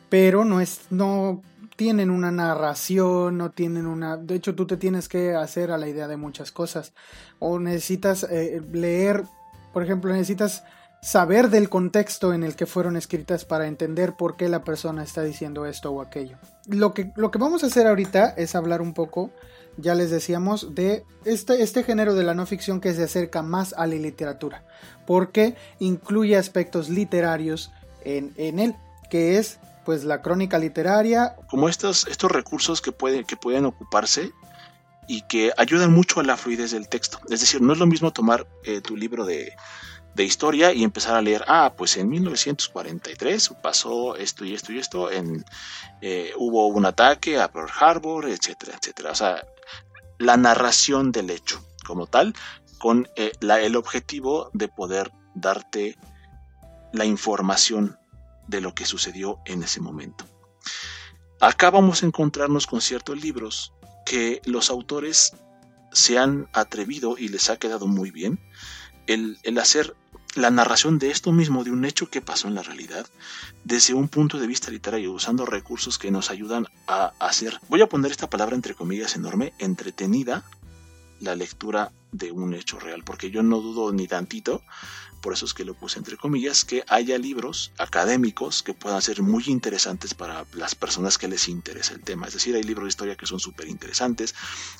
pero 0.10 0.44
no 0.44 0.60
es, 0.60 0.82
no 0.90 1.42
tienen 1.78 2.10
una 2.10 2.30
narración, 2.30 3.38
no 3.38 3.52
tienen 3.52 3.86
una... 3.86 4.18
De 4.18 4.36
hecho, 4.36 4.54
tú 4.54 4.68
te 4.68 4.76
tienes 4.76 5.08
que 5.08 5.34
hacer 5.34 5.72
a 5.72 5.78
la 5.78 5.88
idea 5.88 6.10
de 6.10 6.18
muchas 6.18 6.52
cosas. 6.52 6.92
O 7.40 7.58
necesitas 7.58 8.24
eh, 8.24 8.62
leer, 8.74 9.24
por 9.74 9.84
ejemplo, 9.84 10.12
necesitas 10.12 10.64
saber 11.02 11.50
del 11.50 11.70
contexto 11.70 12.34
en 12.34 12.44
el 12.44 12.56
que 12.56 12.66
fueron 12.66 12.98
escritas 12.98 13.46
para 13.46 13.68
entender 13.68 14.16
por 14.18 14.36
qué 14.36 14.50
la 14.50 14.64
persona 14.64 15.04
está 15.04 15.24
diciendo 15.24 15.66
esto 15.66 15.92
o 15.92 16.02
aquello. 16.02 16.38
Lo 16.68 16.94
que, 16.94 17.12
lo 17.16 17.32
que 17.32 17.40
vamos 17.40 17.64
a 17.64 17.68
hacer 17.68 17.88
ahorita 17.88 18.30
es 18.38 18.56
hablar 18.56 18.82
un 18.82 18.94
poco 18.94 19.32
ya 19.82 19.96
les 19.96 20.10
decíamos, 20.10 20.76
de 20.76 21.06
este, 21.26 21.62
este 21.64 21.84
género 21.84 22.16
de 22.16 22.24
la 22.24 22.34
no 22.34 22.46
ficción 22.46 22.82
que 22.82 22.94
se 22.94 23.04
acerca 23.04 23.42
más 23.42 23.74
a 23.74 23.88
la 23.88 23.96
literatura, 23.96 24.64
porque 25.06 25.56
incluye 25.80 26.38
aspectos 26.38 26.90
literarios 26.90 27.72
en, 28.04 28.60
él, 28.60 28.76
que 29.10 29.38
es 29.38 29.60
pues 29.86 30.04
la 30.04 30.22
crónica 30.22 30.60
literaria. 30.60 31.36
Como 31.50 31.70
estos, 31.70 32.08
estos 32.08 32.32
recursos 32.32 32.82
que, 32.82 32.92
pueden 32.92 33.26
que 33.26 33.38
pueden 33.38 33.66
ocuparse 33.66 34.32
y 35.10 35.24
que 35.24 35.52
ayudan 35.58 35.92
mucho 35.92 36.20
a 36.20 36.24
la 36.24 36.38
fluidez 36.38 36.70
del 36.70 36.88
texto. 36.88 37.20
Es 37.30 37.40
decir, 37.42 37.62
no 37.62 37.74
es 37.74 37.80
lo 37.80 37.88
mismo 37.88 38.14
tomar 38.14 38.46
eh, 38.64 38.80
tu 38.80 38.96
libro 38.96 39.26
de, 39.26 39.54
de 40.14 40.24
historia 40.24 40.72
y 40.72 40.84
empezar 40.84 41.16
a 41.16 41.22
leer, 41.22 41.44
ah, 41.48 41.74
pues 41.76 41.98
en 41.98 42.10
1943 42.10 43.56
pasó 43.64 44.16
esto 44.16 44.46
y 44.46 44.54
esto 44.54 44.72
y 44.72 44.78
esto, 44.78 45.10
en, 45.10 45.44
eh, 46.02 46.32
hubo 46.38 46.68
un 46.68 46.86
ataque 46.86 47.40
a 47.40 47.52
Pearl 47.52 47.72
Harbor, 47.80 48.30
etcétera, 48.30 48.78
etcétera. 48.80 49.12
O 49.12 49.16
sea, 49.16 49.44
la 50.20 50.38
narración 50.38 51.12
del 51.12 51.32
hecho 51.32 51.60
como 51.84 52.06
tal, 52.06 52.36
con 52.78 53.10
eh, 53.16 53.32
el 53.42 53.76
objetivo 53.76 54.52
de 54.54 54.68
poder 54.68 55.12
darte 55.34 55.98
la 56.94 57.06
información 57.06 57.98
de 58.48 58.62
lo 58.62 58.76
que 58.76 58.86
sucedió 58.86 59.40
en 59.46 59.64
ese 59.64 59.82
momento. 59.82 60.24
Acá 61.42 61.72
vamos 61.72 62.04
a 62.04 62.06
encontrarnos 62.06 62.68
con 62.68 62.80
ciertos 62.80 63.20
libros 63.20 63.74
que 64.10 64.42
los 64.46 64.72
autores 64.72 65.34
se 65.92 66.18
han 66.18 66.50
atrevido 66.52 67.16
y 67.16 67.28
les 67.28 67.52
ha 67.52 67.58
quedado 67.58 67.86
muy 67.86 68.10
bien 68.10 68.40
el, 69.06 69.38
el 69.44 69.60
hacer 69.60 69.96
la 70.34 70.50
narración 70.50 70.98
de 70.98 71.12
esto 71.12 71.32
mismo, 71.32 71.64
de 71.64 71.70
un 71.70 71.86
hecho 71.86 72.10
que 72.10 72.20
pasó 72.20 72.48
en 72.48 72.56
la 72.56 72.64
realidad, 72.64 73.06
desde 73.66 73.94
un 73.94 74.08
punto 74.08 74.40
de 74.40 74.48
vista 74.48 74.72
literario, 74.72 75.14
usando 75.14 75.46
recursos 75.46 76.00
que 76.00 76.10
nos 76.10 76.32
ayudan 76.32 76.66
a 76.88 77.14
hacer, 77.20 77.60
voy 77.70 77.82
a 77.82 77.88
poner 77.88 78.10
esta 78.10 78.32
palabra 78.32 78.56
entre 78.56 78.74
comillas 78.74 79.16
enorme, 79.16 79.54
entretenida 79.60 80.44
la 81.20 81.36
lectura 81.36 81.92
de 82.12 82.32
un 82.32 82.56
hecho 82.56 82.80
real, 82.80 83.04
porque 83.04 83.30
yo 83.30 83.44
no 83.44 83.60
dudo 83.60 83.94
ni 83.94 84.08
tantito, 84.08 84.64
por 85.22 85.34
eso 85.34 85.46
es 85.46 85.54
que 85.54 85.66
lo 85.66 85.74
puse 85.74 86.00
entre 86.00 86.18
comillas, 86.18 86.66
que 86.66 86.84
haya 86.88 87.18
libros 87.18 87.72
académicos 87.78 88.64
que 88.64 88.74
puedan 88.74 89.02
ser 89.02 89.22
muy 89.22 89.44
interesantes 89.48 90.14
para 90.14 90.46
las 90.54 90.76
personas 90.76 91.18
que 91.18 91.28
les 91.28 91.48
interesa 91.48 91.94
el 91.94 92.02
tema. 92.02 92.28
Es 92.28 92.34
decir, 92.34 92.56
hay 92.56 92.64
libros 92.64 92.86
de 92.86 92.90
historia 92.90 93.16
que 93.16 93.26
son 93.26 93.40
súper 93.40 93.68
interesantes, 93.68 94.36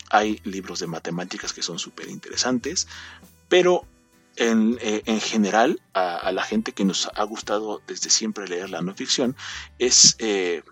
hay 0.10 0.40
libros 0.44 0.80
de 0.80 0.88
matemáticas 0.88 1.54
que 1.54 1.62
son 1.62 1.80
súper 1.80 2.10
interesantes, 2.10 2.88
pero 3.48 3.86
eh, 4.36 5.02
en, 5.06 5.20
general 5.20 5.82
a, 5.94 6.32
la 6.32 6.44
gente 6.44 6.72
que 6.72 6.86
nos 6.86 7.10
ha 7.14 7.24
gustado 7.24 7.82
desde 7.88 8.10
siempre 8.10 8.48
leer 8.48 8.70
la 8.70 8.82
no 8.82 8.96
ficción 8.96 9.36
es 9.80 10.16
eh, 10.20 10.64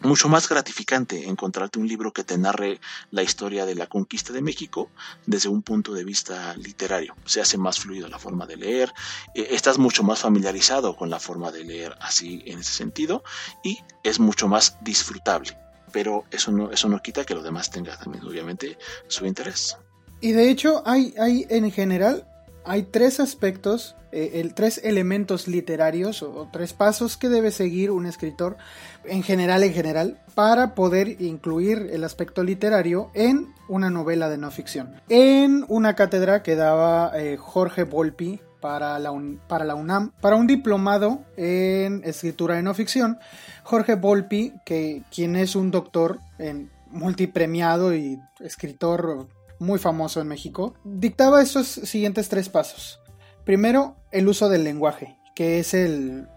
mucho 0.00 0.28
más 0.28 0.48
gratificante 0.48 1.28
encontrarte 1.28 1.78
un 1.78 1.88
libro 1.88 2.12
que 2.12 2.24
te 2.24 2.36
narre 2.38 2.80
la 3.10 3.22
historia 3.22 3.66
de 3.66 3.74
la 3.74 3.86
conquista 3.86 4.32
de 4.32 4.42
México 4.42 4.90
desde 5.26 5.48
un 5.48 5.62
punto 5.62 5.92
de 5.92 6.04
vista 6.04 6.54
literario. 6.56 7.16
Se 7.24 7.40
hace 7.40 7.58
más 7.58 7.78
fluido 7.78 8.08
la 8.08 8.18
forma 8.18 8.46
de 8.46 8.56
leer, 8.56 8.92
eh, 9.34 9.48
estás 9.50 9.78
mucho 9.78 10.02
más 10.02 10.20
familiarizado 10.20 10.96
con 10.96 11.10
la 11.10 11.20
forma 11.20 11.50
de 11.50 11.64
leer 11.64 11.96
así 12.00 12.42
en 12.46 12.60
ese 12.60 12.72
sentido 12.72 13.24
y 13.62 13.78
es 14.02 14.20
mucho 14.20 14.48
más 14.48 14.76
disfrutable. 14.82 15.56
Pero 15.92 16.24
eso 16.30 16.50
no, 16.50 16.70
eso 16.70 16.88
no 16.88 17.00
quita 17.00 17.24
que 17.24 17.34
lo 17.34 17.42
demás 17.42 17.70
tenga 17.70 17.96
también 17.96 18.24
obviamente 18.24 18.76
su 19.08 19.26
interés. 19.26 19.76
Y 20.20 20.32
de 20.32 20.50
hecho 20.50 20.82
hay, 20.86 21.14
hay 21.18 21.46
en 21.50 21.70
general 21.70 22.26
hay 22.64 22.84
tres 22.84 23.20
aspectos, 23.20 23.94
eh, 24.12 24.50
tres 24.54 24.80
elementos 24.82 25.48
literarios 25.48 26.22
o, 26.22 26.48
tres 26.52 26.72
pasos 26.72 27.16
que 27.16 27.28
debe 27.28 27.50
seguir 27.50 27.90
un 27.90 28.06
escritor 28.06 28.56
en 29.04 29.22
general, 29.22 29.62
en 29.62 29.72
general, 29.72 30.20
para 30.34 30.74
poder 30.74 31.20
incluir 31.20 31.90
el 31.92 32.04
aspecto 32.04 32.42
literario 32.42 33.10
en 33.14 33.52
una 33.68 33.90
novela 33.90 34.28
de 34.28 34.38
no 34.38 34.50
ficción. 34.50 34.94
En 35.08 35.64
una 35.68 35.94
cátedra 35.94 36.42
que 36.42 36.56
daba 36.56 37.12
eh, 37.14 37.36
Jorge 37.36 37.84
Volpi 37.84 38.40
para 38.60 38.98
la, 38.98 39.12
para 39.46 39.66
la 39.66 39.74
UNAM, 39.74 40.12
para 40.20 40.36
un 40.36 40.46
diplomado 40.46 41.22
en 41.36 42.02
escritura 42.04 42.54
de 42.54 42.62
no 42.62 42.72
ficción, 42.72 43.18
Jorge 43.62 43.94
Volpi, 43.94 44.54
que, 44.64 45.02
quien 45.14 45.36
es 45.36 45.54
un 45.54 45.70
doctor 45.70 46.18
en 46.38 46.70
multipremiado 46.94 47.94
y 47.94 48.18
escritor 48.40 49.28
muy 49.58 49.78
famoso 49.78 50.20
en 50.20 50.28
México, 50.28 50.74
dictaba 50.84 51.42
estos 51.42 51.66
siguientes 51.66 52.28
tres 52.28 52.48
pasos. 52.48 53.00
Primero, 53.44 53.96
el 54.10 54.28
uso 54.28 54.48
del 54.48 54.64
lenguaje, 54.64 55.18
que 55.34 55.58
es 55.58 55.74
el, 55.74 56.28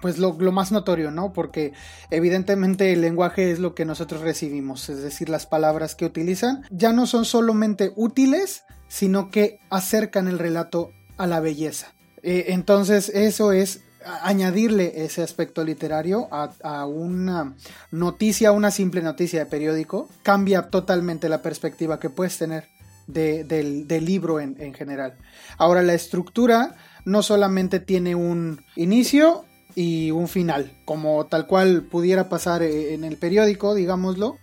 pues 0.00 0.18
lo, 0.18 0.34
más 0.52 0.72
notorio, 0.72 1.10
¿no? 1.10 1.32
Porque 1.32 1.72
evidentemente 2.10 2.92
el 2.92 3.00
lenguaje 3.00 3.50
es 3.50 3.58
lo 3.58 3.74
que 3.74 3.84
nosotros 3.84 4.20
recibimos, 4.20 4.88
es 4.88 5.02
decir, 5.02 5.28
las 5.28 5.46
palabras 5.46 5.94
que 5.94 6.04
utilizan 6.04 6.64
ya 6.70 6.92
no 6.92 7.06
son 7.06 7.24
solamente 7.24 7.92
útiles, 7.96 8.64
sino 8.88 9.30
que 9.30 9.60
acercan 9.70 10.28
el 10.28 10.38
relato 10.38 10.90
a 11.16 11.26
la 11.26 11.40
belleza. 11.40 11.94
Eh, 12.22 12.46
entonces 12.48 13.08
eso 13.10 13.52
es 13.52 13.82
añadirle 14.22 15.04
ese 15.04 15.22
aspecto 15.22 15.64
literario 15.64 16.28
a, 16.30 16.86
una 16.86 17.54
noticia, 17.90 18.52
una 18.52 18.70
simple 18.70 19.02
noticia 19.02 19.40
de 19.40 19.46
periódico, 19.46 20.08
cambia 20.22 20.62
totalmente 20.70 21.28
la 21.28 21.42
perspectiva 21.42 21.98
que 21.98 22.10
puedes 22.10 22.38
tener 22.38 22.68
del, 23.06 23.86
libro 23.88 24.40
en, 24.40 24.56
en, 24.60 24.74
general. 24.74 25.14
Ahora, 25.58 25.82
la 25.82 25.94
estructura 25.94 26.76
no 27.04 27.22
solamente 27.22 27.80
tiene 27.80 28.14
un 28.14 28.64
inicio 28.76 29.44
y 29.74 30.10
un 30.10 30.28
final, 30.28 30.72
como 30.84 31.26
tal 31.26 31.46
cual 31.46 31.82
pudiera 31.82 32.28
pasar 32.28 32.62
eh, 32.62 32.94
en 32.94 33.04
el 33.04 33.16
periódico, 33.16 33.74
digámoslo, 33.74 34.38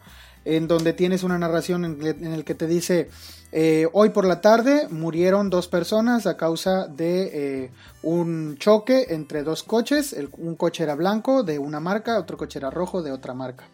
en 0.46 0.68
donde 0.68 0.94
tienes 0.94 1.24
una 1.24 1.40
narración 1.40 1.86
en, 1.86 2.06
en 2.06 2.34
el 2.34 2.44
que 2.44 2.56
te 2.56 2.68
dice 2.68 3.10
eh, 3.56 3.88
hoy 3.94 4.10
por 4.10 4.26
la 4.26 4.42
tarde 4.42 4.88
murieron 4.90 5.52
dos 5.52 5.68
personas 5.68 6.26
a 6.26 6.38
causa 6.38 6.88
de 6.88 7.66
eh, 7.66 7.72
un 8.02 8.58
choque 8.58 9.06
entre 9.10 9.44
dos 9.44 9.62
coches. 9.62 10.16
un 10.40 10.56
coche 10.56 10.82
era 10.82 10.96
blanco 10.96 11.44
de 11.44 11.60
una 11.60 11.80
marca, 11.80 12.18
otro 12.18 12.36
coche 12.36 12.58
era 12.58 12.72
rojo 12.72 13.04
de 13.04 13.12
otra 13.12 13.36
marca. 13.36 13.66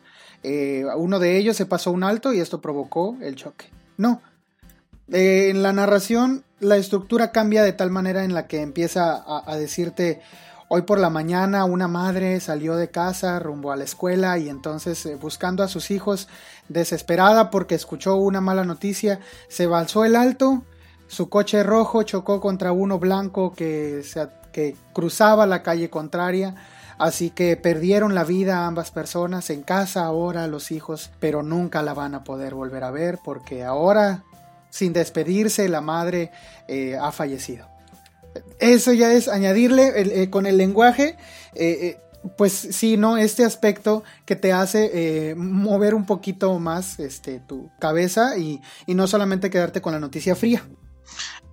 Eh, 0.44 0.84
uno 0.98 1.18
de 1.18 1.38
ellos 1.38 1.56
se 1.56 1.66
pasó 1.66 1.92
un 1.92 2.04
alto 2.04 2.34
y 2.34 2.42
esto 2.42 2.60
provocó 2.60 3.16
el 3.22 3.36
choque. 3.36 3.68
No. 3.96 4.22
en 5.08 5.64
la 5.64 5.72
narración 5.72 6.44
la 6.60 6.76
estructura 6.76 7.32
cambia 7.32 7.64
de 7.64 7.72
tal 7.72 7.90
manera 7.90 8.26
en 8.26 8.34
la 8.34 8.48
que 8.48 8.62
empieza 8.62 9.24
a 9.26 9.56
decirte 9.56 10.20
Hoy 10.72 10.84
por 10.84 11.00
la 11.00 11.10
mañana 11.10 11.66
una 11.66 11.88
madre 11.88 12.40
salió 12.40 12.76
de 12.76 12.92
casa 12.92 13.40
rumbo 13.40 13.72
a 13.72 13.76
la 13.76 13.86
escuela 13.86 14.38
y 14.38 14.50
entonces 14.50 15.04
eh, 15.08 15.16
buscando 15.16 15.64
a 15.64 15.68
sus 15.68 15.90
hijos 15.90 16.28
desesperada 16.68 17.50
porque 17.50 17.74
escuchó 17.74 18.18
una 18.18 18.40
mala 18.40 18.64
noticia, 18.64 19.20
se 19.48 19.66
balzó 19.66 20.06
el 20.06 20.16
alto, 20.16 20.62
su 21.08 21.28
coche 21.28 21.64
rojo 21.64 22.04
chocó 22.04 22.40
contra 22.40 22.72
uno 22.72 23.00
blanco 23.00 23.52
que, 23.52 24.04
que 24.54 24.76
cruzaba 24.94 25.48
la 25.48 25.64
calle 25.64 25.90
contraria. 25.90 26.54
Así 27.00 27.32
que 27.32 27.58
perdieron 27.58 28.14
la 28.14 28.24
vida 28.24 28.68
ambas 28.68 28.92
personas 28.92 29.50
en 29.50 29.64
casa 29.64 30.06
ahora 30.06 30.46
los 30.46 30.70
hijos, 30.70 31.10
pero 31.20 31.42
nunca 31.42 31.82
la 31.82 31.96
van 31.96 32.14
a 32.14 32.24
poder 32.24 32.54
volver 32.54 32.84
a 32.84 32.92
ver 32.92 33.18
porque 33.24 33.64
ahora, 33.64 34.24
sin 34.70 34.94
despedirse, 34.94 35.68
la 35.68 35.82
madre 35.82 36.32
eh, 36.68 36.96
ha 36.96 37.12
fallecido. 37.12 37.79
Eso 38.60 38.94
ya 38.94 39.14
es 39.14 39.28
añadirle 39.28 39.92
eh, 39.96 40.30
con 40.30 40.46
el 40.46 40.58
lenguaje. 40.58 41.18
Eh, 41.56 41.98
pues 42.38 42.52
sí, 42.52 42.98
¿no? 42.98 43.18
Este 43.18 43.46
aspecto 43.46 44.04
que 44.26 44.36
te 44.36 44.52
hace 44.52 45.34
mover 45.38 45.96
un 45.96 46.06
poquito 46.06 46.60
más 46.60 47.00
este, 47.00 47.40
tu 47.40 47.70
cabeza 47.80 48.38
y, 48.38 48.62
y 48.86 48.94
no 48.94 49.08
solamente 49.08 49.50
quedarte 49.50 49.82
con 49.82 49.94
la 49.94 50.02
noticia 50.02 50.36
fría. 50.36 50.62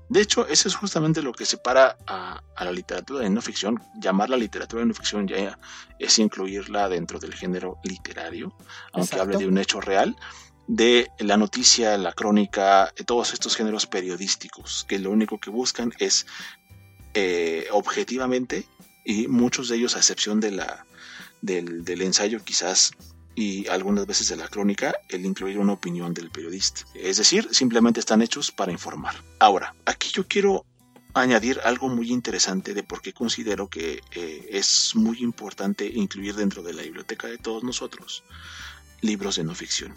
De 0.09 0.21
hecho, 0.21 0.47
eso 0.47 0.69
es 0.69 0.75
justamente 0.77 1.21
lo 1.21 1.33
que 1.33 1.45
separa 1.45 1.97
a, 2.07 2.41
la 2.61 2.71
literatura 2.71 3.25
de 3.25 3.31
no 3.31 3.43
ficción. 3.43 3.83
Llamarla 3.99 4.37
literatura 4.37 4.81
de 4.81 4.87
no 4.87 4.95
ficción 4.95 5.27
ya 5.27 5.59
es 5.99 6.19
incluirla 6.19 6.89
dentro 6.89 7.19
del 7.19 7.35
género 7.35 7.79
literario, 7.83 8.55
aunque 8.93 9.19
hable 9.19 9.37
de 9.37 9.49
un 9.49 9.59
hecho 9.59 9.81
real, 9.81 10.17
de 10.69 11.11
la 11.19 11.37
noticia, 11.37 11.99
la 11.99 12.13
crónica, 12.13 12.93
todos 13.05 13.33
estos 13.33 13.57
géneros 13.57 13.87
periodísticos, 13.87 14.85
que 14.89 14.99
lo 15.01 15.11
único 15.11 15.39
que 15.39 15.51
buscan 15.51 15.93
es 15.99 16.27
eh, 17.19 17.67
objetivamente, 17.73 18.67
y 19.03 19.27
muchos 19.27 19.71
de 19.71 19.77
ellos 19.77 19.97
a 19.97 20.01
excepción 20.01 20.39
de 20.39 20.51
la, 20.51 20.85
del, 21.41 22.03
ensayo 22.03 22.45
quizás 22.45 22.93
y 23.35 23.67
algunas 23.69 24.07
veces 24.07 24.29
de 24.29 24.37
la 24.37 24.49
crónica 24.49 24.95
el 25.09 25.25
incluir 25.25 25.59
una 25.59 25.73
opinión 25.73 26.13
del 26.13 26.31
periodista. 26.31 26.83
Es 26.95 27.17
decir, 27.17 27.49
simplemente 27.53 28.01
están 28.01 28.21
hechos 28.21 28.53
para 28.53 28.71
informar. 28.71 29.15
Ahora, 29.39 29.75
aquí 29.87 30.11
yo 30.13 30.29
quiero 30.29 30.67
añadir 31.15 31.59
algo 31.65 31.89
muy 31.89 32.13
interesante 32.13 32.75
de 32.75 32.83
por 32.83 33.01
qué 33.01 33.15
considero 33.15 33.71
que 33.71 34.03
eh, 34.13 34.49
es 34.53 34.95
muy 34.95 35.21
importante 35.21 35.87
incluir 35.87 36.35
dentro 36.35 36.63
de 36.63 36.75
la 36.75 36.83
biblioteca 36.83 37.29
de 37.29 37.39
todos 37.39 37.65
nosotros 37.65 38.25
libros 39.01 39.37
de 39.37 39.45
no 39.45 39.55
ficción. 39.55 39.95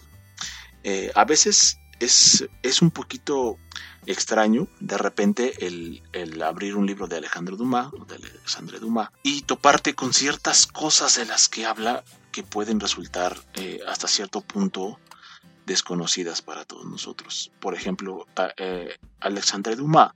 Eh, 0.85 1.11
a 1.15 1.25
veces 1.25 1.77
es, 1.99 2.47
es 2.63 2.81
un 2.81 2.91
poquito 2.91 3.57
extraño 4.05 4.67
de 4.79 4.97
repente 4.97 5.65
el, 5.67 6.01
el, 6.13 6.41
abrir 6.41 6.75
un 6.75 6.85
libro 6.85 7.07
de 7.07 7.17
Alejandro 7.17 7.57
Dumas, 7.57 7.89
Dumas, 8.79 9.09
y 9.23 9.41
toparte 9.41 9.93
con 9.93 10.13
ciertas 10.13 10.67
cosas 10.67 11.15
de 11.15 11.25
las 11.25 11.49
que 11.49 11.65
habla 11.65 12.03
que 12.31 12.43
pueden 12.43 12.79
resultar 12.79 13.37
eh, 13.53 13.79
hasta 13.87 14.07
cierto 14.07 14.41
punto 14.41 14.99
desconocidas 15.65 16.41
para 16.41 16.65
todos 16.65 16.85
nosotros. 16.85 17.51
Por 17.59 17.75
ejemplo, 17.75 18.25
eh, 18.57 18.97
Alexandre 19.19 19.75
Dumas 19.75 20.13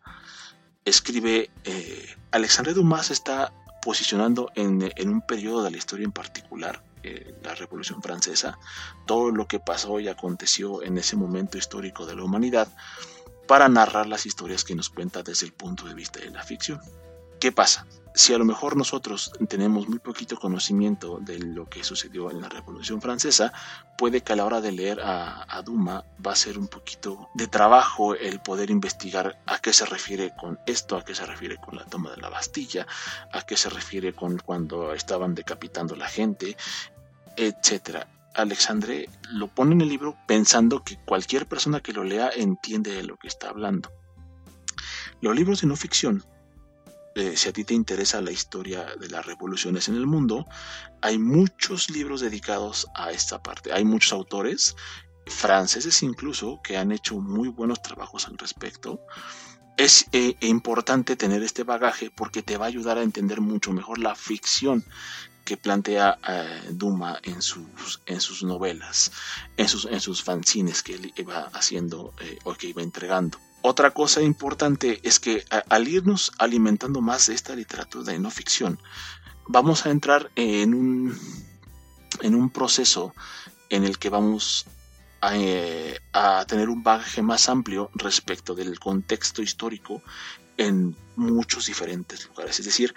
escribe, 0.85 1.51
eh, 1.63 2.15
Alexandre 2.31 2.73
Dumas 2.73 3.11
está 3.11 3.53
posicionando 3.81 4.51
en, 4.55 4.91
en, 4.95 5.09
un 5.09 5.21
periodo 5.21 5.63
de 5.63 5.71
la 5.71 5.77
historia 5.77 6.05
en 6.05 6.11
particular, 6.11 6.83
la 7.43 7.53
Revolución 7.53 8.01
Francesa, 8.01 8.57
todo 9.05 9.29
lo 9.31 9.45
que 9.45 9.59
pasó 9.59 9.99
y 9.99 10.07
aconteció 10.07 10.81
en 10.83 10.97
ese 10.97 11.17
momento 11.17 11.57
histórico 11.57 12.05
de 12.05 12.15
la 12.15 12.23
humanidad, 12.23 12.69
para 13.47 13.69
narrar 13.69 14.07
las 14.07 14.25
historias 14.25 14.63
que 14.63 14.75
nos 14.75 14.89
cuenta 14.89 15.23
desde 15.23 15.45
el 15.45 15.53
punto 15.53 15.85
de 15.85 15.93
vista 15.93 16.19
de 16.19 16.31
la 16.31 16.43
ficción. 16.43 16.79
¿Qué 17.39 17.51
pasa? 17.51 17.85
si 18.15 18.33
a 18.33 18.37
lo 18.37 18.45
mejor 18.45 18.77
nosotros 18.77 19.31
tenemos 19.49 19.87
muy 19.87 19.99
poquito 19.99 20.37
conocimiento 20.37 21.19
de 21.19 21.39
lo 21.39 21.67
que 21.67 21.83
sucedió 21.83 22.29
en 22.29 22.41
la 22.41 22.49
Revolución 22.49 23.01
Francesa, 23.01 23.51
puede 23.97 24.21
que 24.21 24.33
a 24.33 24.35
la 24.35 24.45
hora 24.45 24.61
de 24.61 24.71
leer 24.71 24.99
a, 25.01 25.61
Duma 25.63 26.05
va 26.25 26.33
a 26.33 26.35
ser 26.35 26.57
un 26.59 26.67
poquito 26.67 27.29
de 27.33 27.47
trabajo 27.47 28.15
el 28.15 28.39
poder 28.39 28.69
investigar 28.69 29.41
a 29.45 29.59
qué 29.59 29.73
se 29.73 29.85
refiere 29.85 30.33
con 30.39 30.59
esto, 30.67 30.95
a 30.95 31.03
qué 31.03 31.15
se 31.15 31.25
refiere 31.25 31.57
con 31.57 31.75
la 31.75 31.85
toma 31.85 32.11
de 32.11 32.17
la 32.17 32.29
Bastilla, 32.29 32.85
a 33.31 33.41
qué 33.41 33.57
se 33.57 33.69
refiere 33.69 34.13
con 34.13 34.37
cuando 34.37 34.93
estaban 34.93 35.33
decapitando 35.33 35.95
la 35.95 36.07
gente, 36.07 36.55
etcétera. 37.35 38.07
Alexandre 38.35 39.09
lo 39.31 39.47
pone 39.47 39.73
en 39.73 39.81
el 39.81 39.89
libro 39.89 40.15
pensando 40.27 40.83
que 40.83 40.97
cualquier 41.05 41.47
persona 41.47 41.81
que 41.81 41.93
lo 41.93 42.03
lea 42.03 42.29
entiende 42.35 42.91
de 42.91 43.03
lo 43.03 43.17
que 43.17 43.27
está 43.27 43.49
hablando. 43.49 43.91
Los 45.21 45.35
libros 45.35 45.61
de 45.61 45.67
no 45.67 45.75
ficción 45.75 46.23
eh, 47.15 47.37
si 47.37 47.49
a 47.49 47.53
ti 47.53 47.63
te 47.63 47.75
interesa 47.75 48.21
la 48.21 48.31
historia 48.31 48.85
de 48.99 49.07
las 49.07 49.25
revoluciones 49.25 49.87
en 49.87 49.95
el 49.95 50.07
mundo, 50.07 50.47
hay 51.01 51.19
muchos 51.19 51.91
libros 51.91 52.21
dedicados 52.21 52.87
a 52.95 53.11
esta 53.11 53.41
parte. 53.43 53.71
Hay 53.71 53.85
muchos 53.85 54.13
autores, 54.13 54.75
franceses 55.27 56.01
incluso, 56.01 56.59
que 56.63 56.75
han 56.75 56.91
hecho 56.91 57.19
muy 57.19 57.49
buenos 57.49 57.83
trabajos 57.83 58.27
al 58.27 58.37
respecto. 58.37 58.99
Es 59.77 60.07
eh, 60.11 60.35
importante 60.41 61.15
tener 61.15 61.43
este 61.43 61.63
bagaje 61.63 62.09
porque 62.09 62.41
te 62.41 62.57
va 62.57 62.65
a 62.65 62.69
ayudar 62.69 62.97
a 62.97 63.03
entender 63.03 63.41
mucho 63.41 63.71
mejor 63.73 63.99
la 63.99 64.15
ficción 64.15 64.83
que 65.43 65.57
plantea 65.57 66.19
eh, 66.27 66.69
Duma 66.71 67.19
en 67.23 67.41
sus, 67.41 68.01
en 68.05 68.21
sus 68.21 68.43
novelas, 68.43 69.11
en 69.57 69.67
sus, 69.67 69.85
en 69.85 69.99
sus 69.99 70.23
fanzines 70.23 70.83
que 70.83 70.95
él 70.95 71.13
iba 71.15 71.49
haciendo 71.53 72.13
o 72.43 72.53
que 72.53 72.67
iba 72.67 72.81
entregando. 72.81 73.37
Otra 73.61 73.91
cosa 73.91 74.21
importante 74.21 74.99
es 75.03 75.19
que 75.19 75.45
al 75.69 75.87
irnos 75.87 76.31
alimentando 76.37 76.99
más 76.99 77.27
de 77.27 77.33
esta 77.33 77.55
literatura 77.55 78.11
de 78.11 78.19
no 78.19 78.29
ficción, 78.29 78.77
vamos 79.47 79.85
a 79.85 79.89
entrar 79.89 80.31
en 80.35 80.73
un, 80.73 81.17
en 82.21 82.35
un 82.35 82.49
proceso 82.49 83.13
en 83.69 83.83
el 83.85 83.97
que 83.97 84.09
vamos 84.09 84.65
a, 85.21 85.37
eh, 85.37 85.99
tener 86.47 86.69
un 86.69 86.83
bagaje 86.83 87.21
más 87.21 87.47
amplio 87.47 87.89
respecto 87.93 88.53
del 88.53 88.79
contexto 88.79 89.41
histórico 89.41 90.01
en 90.57 90.95
muchos 91.15 91.65
diferentes 91.65 92.27
lugares. 92.27 92.59
Es 92.59 92.65
decir, 92.65 92.93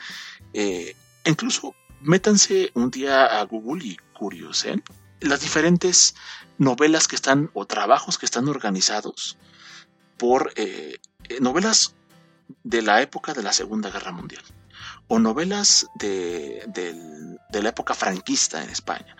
eh, 0.52 0.96
incluso 1.24 1.74
métanse 2.06 2.70
un 2.74 2.90
día 2.90 3.40
a 3.40 3.42
Google 3.44 3.84
y 3.84 3.96
curiosen 4.18 4.82
las 5.20 5.40
diferentes 5.40 6.14
novelas 6.56 7.08
que 7.08 7.16
están 7.16 7.50
o 7.52 7.66
trabajos 7.66 8.16
que 8.16 8.26
están 8.26 8.48
organizados 8.48 9.36
por 10.16 10.52
eh, 10.56 10.98
eh, 11.28 11.40
novelas 11.40 11.94
de 12.62 12.82
la 12.82 13.02
época 13.02 13.34
de 13.34 13.42
la 13.42 13.52
Segunda 13.52 13.90
Guerra 13.90 14.12
Mundial 14.12 14.42
o 15.08 15.18
novelas 15.18 15.88
de, 15.96 16.64
la 17.52 17.68
época 17.68 17.94
franquista 17.94 18.62
en 18.62 18.70
España. 18.70 19.16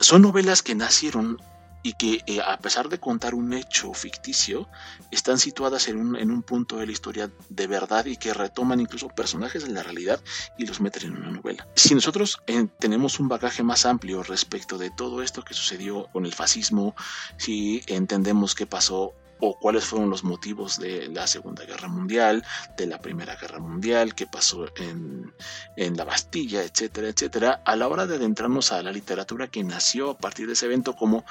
Son 0.00 0.22
novelas 0.22 0.62
que 0.62 0.74
nacieron 0.74 1.40
y 1.86 1.92
que 1.92 2.24
eh, 2.26 2.40
a 2.40 2.58
pesar 2.58 2.88
de 2.88 2.98
contar 2.98 3.32
un 3.32 3.52
hecho 3.52 3.94
ficticio, 3.94 4.68
están 5.12 5.38
situadas 5.38 5.86
en 5.86 5.98
un, 5.98 6.16
en 6.16 6.32
un, 6.32 6.42
punto 6.42 6.78
de 6.78 6.86
la 6.86 6.90
historia 6.90 7.30
de 7.48 7.66
verdad 7.68 8.06
y 8.06 8.16
que 8.16 8.34
retoman 8.34 8.80
incluso 8.80 9.06
personajes 9.08 9.64
de 9.64 9.72
la 9.72 9.84
realidad 9.84 10.20
y 10.58 10.66
los 10.66 10.80
meten 10.80 11.04
en 11.04 11.16
una 11.16 11.30
novela. 11.30 11.68
Si 11.76 11.94
nosotros 11.94 12.42
tenemos 12.80 13.20
un 13.20 13.28
bagaje 13.28 13.62
más 13.62 13.86
amplio 13.86 14.24
respecto 14.24 14.78
de 14.78 14.90
todo 14.90 15.22
esto 15.22 15.44
que 15.44 15.54
sucedió 15.54 16.08
con 16.12 16.26
el 16.26 16.34
fascismo, 16.34 16.96
si 17.36 17.82
entendemos 17.86 18.56
qué 18.56 18.66
pasó 18.66 19.14
o 19.40 19.58
cuáles 19.58 19.84
fueron 19.84 20.10
los 20.10 20.24
motivos 20.24 20.78
de 20.78 21.08
la 21.08 21.26
Segunda 21.26 21.64
Guerra 21.64 21.88
Mundial, 21.88 22.44
de 22.76 22.86
la 22.86 23.00
Primera 23.00 23.36
Guerra 23.36 23.58
Mundial, 23.58 24.14
qué 24.14 24.26
pasó 24.26 24.66
en, 24.76 25.32
la 25.76 26.04
Bastilla, 26.04 26.62
etcétera, 26.62 27.08
etcétera, 27.08 27.62
a 27.64 27.76
la 27.76 27.88
hora 27.88 28.06
de 28.06 28.16
adentrarnos 28.16 28.72
a 28.72 28.82
la 28.82 28.92
literatura 28.92 29.48
que 29.48 29.62
nació 29.64 30.10
a 30.10 30.18
partir 30.18 30.46
de 30.46 30.54
ese 30.54 30.66
evento, 30.66 30.94
como 30.94 31.24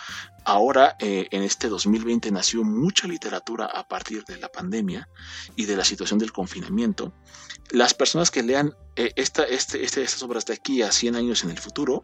ahora 0.43 0.95
eh, 0.99 1.27
en 1.31 1.43
este 1.43 1.67
2020 1.67 2.31
nació 2.31 2.63
mucha 2.63 3.07
literatura 3.07 3.65
a 3.65 3.87
partir 3.87 4.23
de 4.25 4.37
la 4.37 4.49
pandemia 4.49 5.09
y 5.55 5.65
de 5.65 5.75
la 5.75 5.83
situación 5.83 6.19
del 6.19 6.31
confinamiento, 6.31 7.13
las 7.71 7.93
personas 7.93 8.31
que 8.31 8.43
lean 8.43 8.75
eh, 8.95 9.11
esta, 9.15 9.43
este, 9.43 9.83
este, 9.83 10.03
estas 10.03 10.21
obras 10.23 10.45
de 10.45 10.53
aquí 10.53 10.81
a 10.81 10.91
100 10.91 11.15
años 11.15 11.43
en 11.43 11.49
el 11.49 11.57
futuro 11.57 12.03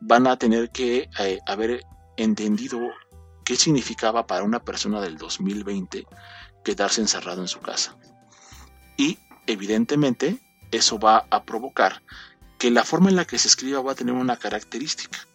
van 0.00 0.26
a 0.26 0.38
tener 0.38 0.70
que 0.70 1.08
eh, 1.18 1.40
haber 1.46 1.82
entendido 2.16 2.78
qué 3.48 3.56
significaba 3.56 4.26
para 4.26 4.44
una 4.44 4.62
persona 4.62 5.00
del 5.00 5.16
2020 5.16 6.06
quedarse 6.62 7.00
encerrado 7.00 7.40
en 7.40 7.48
su 7.48 7.60
casa. 7.60 7.96
Y 8.98 9.16
evidentemente 9.46 10.38
eso 10.70 10.98
va 10.98 11.24
a 11.30 11.44
provocar 11.44 12.02
que 12.58 12.70
la 12.70 12.84
forma 12.84 13.08
en 13.08 13.16
la 13.16 13.24
que 13.24 13.38
se 13.38 13.48
escriba 13.48 13.80
va 13.80 13.92
a 13.92 13.94
tener 13.94 14.12
una 14.12 14.36
característica. 14.36 15.26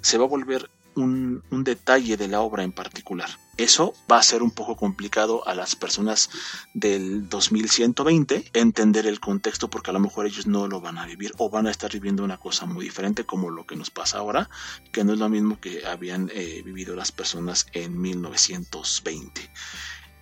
Se 0.00 0.18
va 0.18 0.24
a 0.24 0.28
volver 0.28 0.68
un, 0.96 1.42
detalle 1.64 2.16
de 2.16 2.28
la 2.28 2.40
obra 2.40 2.64
en 2.64 2.72
particular. 2.72 3.30
Eso 3.56 3.94
va 4.10 4.18
a 4.18 4.22
ser 4.22 4.42
un 4.42 4.50
poco 4.50 4.76
complicado 4.76 5.46
a 5.46 5.54
las 5.54 5.76
personas 5.76 6.30
del 6.72 7.28
2120 7.28 8.50
entender 8.54 9.06
el 9.06 9.20
contexto 9.20 9.68
porque 9.68 9.90
a 9.90 9.92
lo 9.92 10.00
mejor 10.00 10.26
ellos 10.26 10.46
no 10.46 10.66
lo 10.66 10.80
van 10.80 10.98
a 10.98 11.06
vivir 11.06 11.32
o 11.38 11.50
van 11.50 11.66
a 11.66 11.70
estar 11.70 11.92
viviendo 11.92 12.24
una 12.24 12.38
cosa 12.38 12.64
muy 12.64 12.84
diferente 12.84 13.24
como 13.24 13.50
lo 13.50 13.66
que 13.66 13.76
nos 13.76 13.90
pasa 13.90 14.18
ahora, 14.18 14.48
que 14.92 15.04
no 15.04 15.12
es 15.12 15.18
lo 15.18 15.28
mismo 15.28 15.60
que 15.60 15.86
habían 15.86 16.30
eh, 16.32 16.62
vivido 16.64 16.96
las 16.96 17.12
personas 17.12 17.66
en 17.72 18.00
1920. 18.00 19.50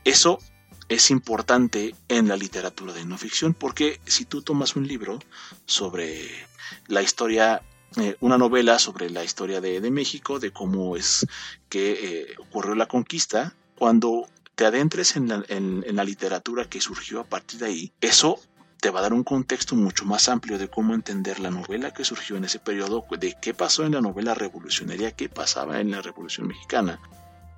Eso 0.05 0.39
es 0.89 1.11
importante 1.11 1.95
en 2.09 2.29
la 2.29 2.37
literatura 2.37 2.93
de 2.93 3.05
no 3.05 3.19
ficción 3.19 3.55
porque 3.55 4.01
si 4.07 4.25
tú 4.25 4.43
tomas 4.43 4.75
un 4.75 4.89
libro 4.89 5.19
sobre 5.67 6.29
la 6.87 7.03
historia 7.03 7.63
eh, 7.97 8.17
una 8.21 8.39
novela 8.39 8.79
sobre 8.79 9.11
la 9.11 9.25
historia 9.25 9.61
de, 9.61 9.91
México, 9.91 10.39
de 10.39 10.53
cómo 10.53 10.97
es 10.97 11.27
que 11.69 11.93
eh, 11.93 12.35
ocurrió 12.39 12.75
la 12.75 12.87
conquista, 12.87 13.55
cuando 13.77 14.29
te 14.55 14.67
adentres 14.67 15.17
en 15.17 15.29
la, 15.29 15.45
en 15.49 15.97
la 15.97 16.05
literatura 16.05 16.69
que 16.69 16.81
surgió 16.81 17.21
a 17.21 17.25
partir 17.25 17.61
de 17.61 17.67
ahí, 17.67 17.93
eso 18.01 18.41
te 18.81 18.91
va 18.91 19.01
a 19.01 19.03
dar 19.03 19.13
un 19.13 19.25
contexto 19.25 19.75
mucho 19.75 20.05
más 20.05 20.29
amplio 20.29 20.59
de 20.59 20.69
cómo 20.69 20.95
entender 20.95 21.41
la 21.41 21.51
novela 21.51 21.93
que 21.93 22.05
surgió 22.05 22.37
en 22.37 22.45
ese 22.45 22.59
periodo, 22.59 23.05
de 23.19 23.37
qué 23.41 23.55
pasó 23.55 23.85
en 23.85 23.93
la 23.93 24.01
novela 24.01 24.35
revolucionaria, 24.35 25.13
qué 25.13 25.29
pasaba 25.29 25.81
en 25.81 25.91
la 25.91 26.01
Revolución 26.01 26.47
Mexicana 26.47 27.01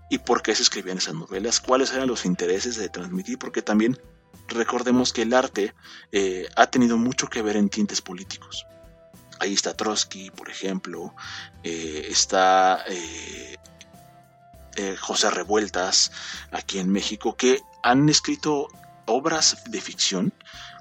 y 0.09 0.19
por 0.19 0.43
qué 0.43 0.55
se 0.55 0.62
escribían 0.62 0.99
esas 0.99 1.14
novelas, 1.14 1.61
cuáles 1.61 1.93
eran 1.93 2.09
los 2.09 2.25
intereses 2.25 2.77
de 2.77 2.88
transmitir, 2.88 3.38
porque 3.38 3.62
también 3.62 3.99
recordemos 4.49 5.12
que 5.12 5.23
el 5.23 5.35
arte 5.35 5.75
eh, 6.11 6.49
ha 6.57 6.66
tenido 6.69 6.97
mucho 6.97 7.29
que 7.29 7.43
ver 7.43 7.57
en 7.57 7.69
tintes 7.69 8.01
políticos. 8.01 8.66
Ahí 9.40 9.55
está 9.55 9.74
Trotsky, 9.74 10.31
por 10.31 10.50
ejemplo, 10.50 11.14
eh, 11.62 12.07
está 12.09 12.85
eh, 12.88 13.57
José 15.00 15.31
Revueltas 15.31 16.12
aquí 16.53 16.79
en 16.79 16.90
México, 16.90 17.37
que 17.37 17.61
han 17.83 18.09
escrito 18.09 18.68
obras 19.07 19.64
de 19.66 19.81
ficción 19.81 20.33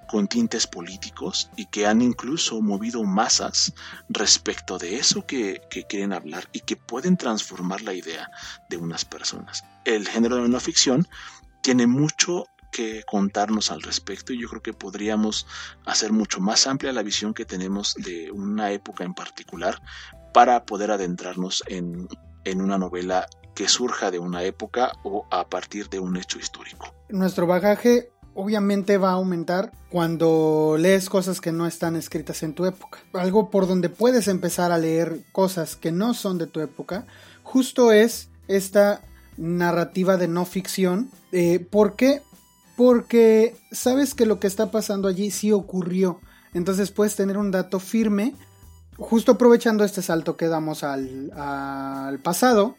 con 0.09 0.27
tintes 0.27 0.65
políticos 0.65 1.49
y 1.55 1.67
que 1.67 1.85
han 1.85 2.01
incluso 2.01 2.61
movido 2.61 3.03
masas 3.03 3.73
respecto 4.09 4.79
de 4.79 4.97
eso 4.97 5.25
que, 5.25 5.61
quieren 5.87 6.13
hablar 6.13 6.49
y 6.51 6.61
que 6.61 6.75
pueden 6.75 7.15
transformar 7.15 7.81
la 7.81 7.93
idea 7.93 8.31
de 8.69 8.77
unas 8.77 9.05
personas. 9.05 9.63
El 9.85 10.07
género 10.07 10.37
de 10.37 10.49
no 10.49 10.59
ficción 10.59 11.07
tiene 11.61 11.85
mucho 11.85 12.45
que 12.71 13.03
contarnos 13.03 13.71
al 13.71 13.81
respecto 13.81 14.33
y 14.33 14.41
yo 14.41 14.49
creo 14.49 14.61
que 14.61 14.73
podríamos 14.73 15.47
hacer 15.85 16.11
mucho 16.11 16.39
más 16.39 16.67
amplia 16.67 16.93
la 16.93 17.03
visión 17.03 17.33
que 17.33 17.45
tenemos 17.45 17.95
de 17.95 18.31
una 18.31 18.71
época 18.71 19.03
en 19.03 19.13
particular 19.13 19.81
para 20.33 20.65
poder 20.65 20.91
adentrarnos 20.91 21.63
en, 21.67 22.07
en 22.45 22.61
una 22.61 22.77
novela 22.77 23.27
que 23.55 23.67
surja 23.67 24.11
de 24.11 24.19
una 24.19 24.43
época 24.43 24.93
o 25.03 25.25
a 25.31 25.49
partir 25.49 25.89
de 25.89 25.99
un 25.99 26.15
hecho 26.17 26.39
histórico. 26.39 26.93
Nuestro 27.09 27.47
bagaje 27.47 28.11
obviamente 28.33 28.97
va 28.97 29.09
a 29.09 29.13
aumentar 29.13 29.71
cuando 29.89 30.77
lees 30.79 31.09
cosas 31.09 31.41
que 31.41 31.51
no 31.51 31.67
están 31.67 31.95
escritas 31.95 32.41
en 32.43 32.53
tu 32.53 32.65
época. 32.65 32.99
Algo 33.13 33.49
por 33.49 33.67
donde 33.67 33.89
puedes 33.89 34.27
empezar 34.27 34.71
a 34.71 34.77
leer 34.77 35.19
cosas 35.31 35.75
que 35.75 35.91
no 35.91 36.13
son 36.13 36.37
de 36.37 36.47
tu 36.47 36.61
época, 36.61 37.05
justo 37.43 37.91
es 37.91 38.29
esta 38.47 39.01
narrativa 39.35 40.17
de 40.17 40.27
no 40.27 40.45
ficción. 40.45 41.09
Eh, 41.31 41.59
¿Por 41.59 41.95
qué? 41.95 42.21
Porque 42.79 43.57
sabes 43.73 44.15
que 44.15 44.25
lo 44.25 44.39
que 44.39 44.47
está 44.47 44.71
pasando 44.71 45.09
allí 45.09 45.31
sí 45.31 45.51
ocurrió. 45.51 46.21
Entonces 46.53 46.91
puedes 46.91 47.13
tener 47.13 47.37
un 47.37 47.51
dato 47.51 47.77
firme. 47.81 48.35
Justo 48.95 49.33
aprovechando 49.33 49.83
este 49.83 50.01
salto 50.01 50.37
que 50.37 50.47
damos 50.47 50.85
al, 50.85 51.29
pasado, 52.23 52.77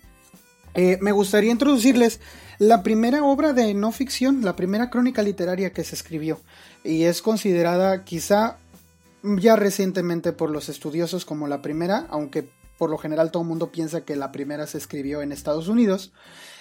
eh, 0.72 0.96
me 1.02 1.12
gustaría 1.12 1.50
introducirles 1.50 2.18
la 2.56 2.82
primera 2.82 3.22
obra 3.24 3.52
de 3.52 3.74
no 3.74 3.92
ficción, 3.92 4.42
la 4.42 4.56
primera 4.56 4.88
crónica 4.88 5.22
literaria 5.22 5.74
que 5.74 5.84
se 5.84 5.96
escribió, 5.96 6.40
y 6.82 7.02
es 7.02 7.20
considerada 7.20 8.02
quizá 8.02 8.56
ya 9.22 9.54
recientemente 9.54 10.32
por 10.32 10.48
los 10.48 10.70
estudiosos 10.70 11.26
como 11.26 11.46
la 11.46 11.60
primera, 11.60 12.06
aunque 12.08 12.48
por 12.78 12.88
lo 12.88 12.96
general 12.96 13.30
todo 13.30 13.42
el 13.42 13.50
mundo 13.50 13.70
piensa 13.70 14.06
que 14.06 14.16
la 14.16 14.32
primera 14.32 14.66
se 14.66 14.78
escribió 14.78 15.20
en 15.20 15.30
Estados 15.30 15.68
Unidos. 15.68 16.14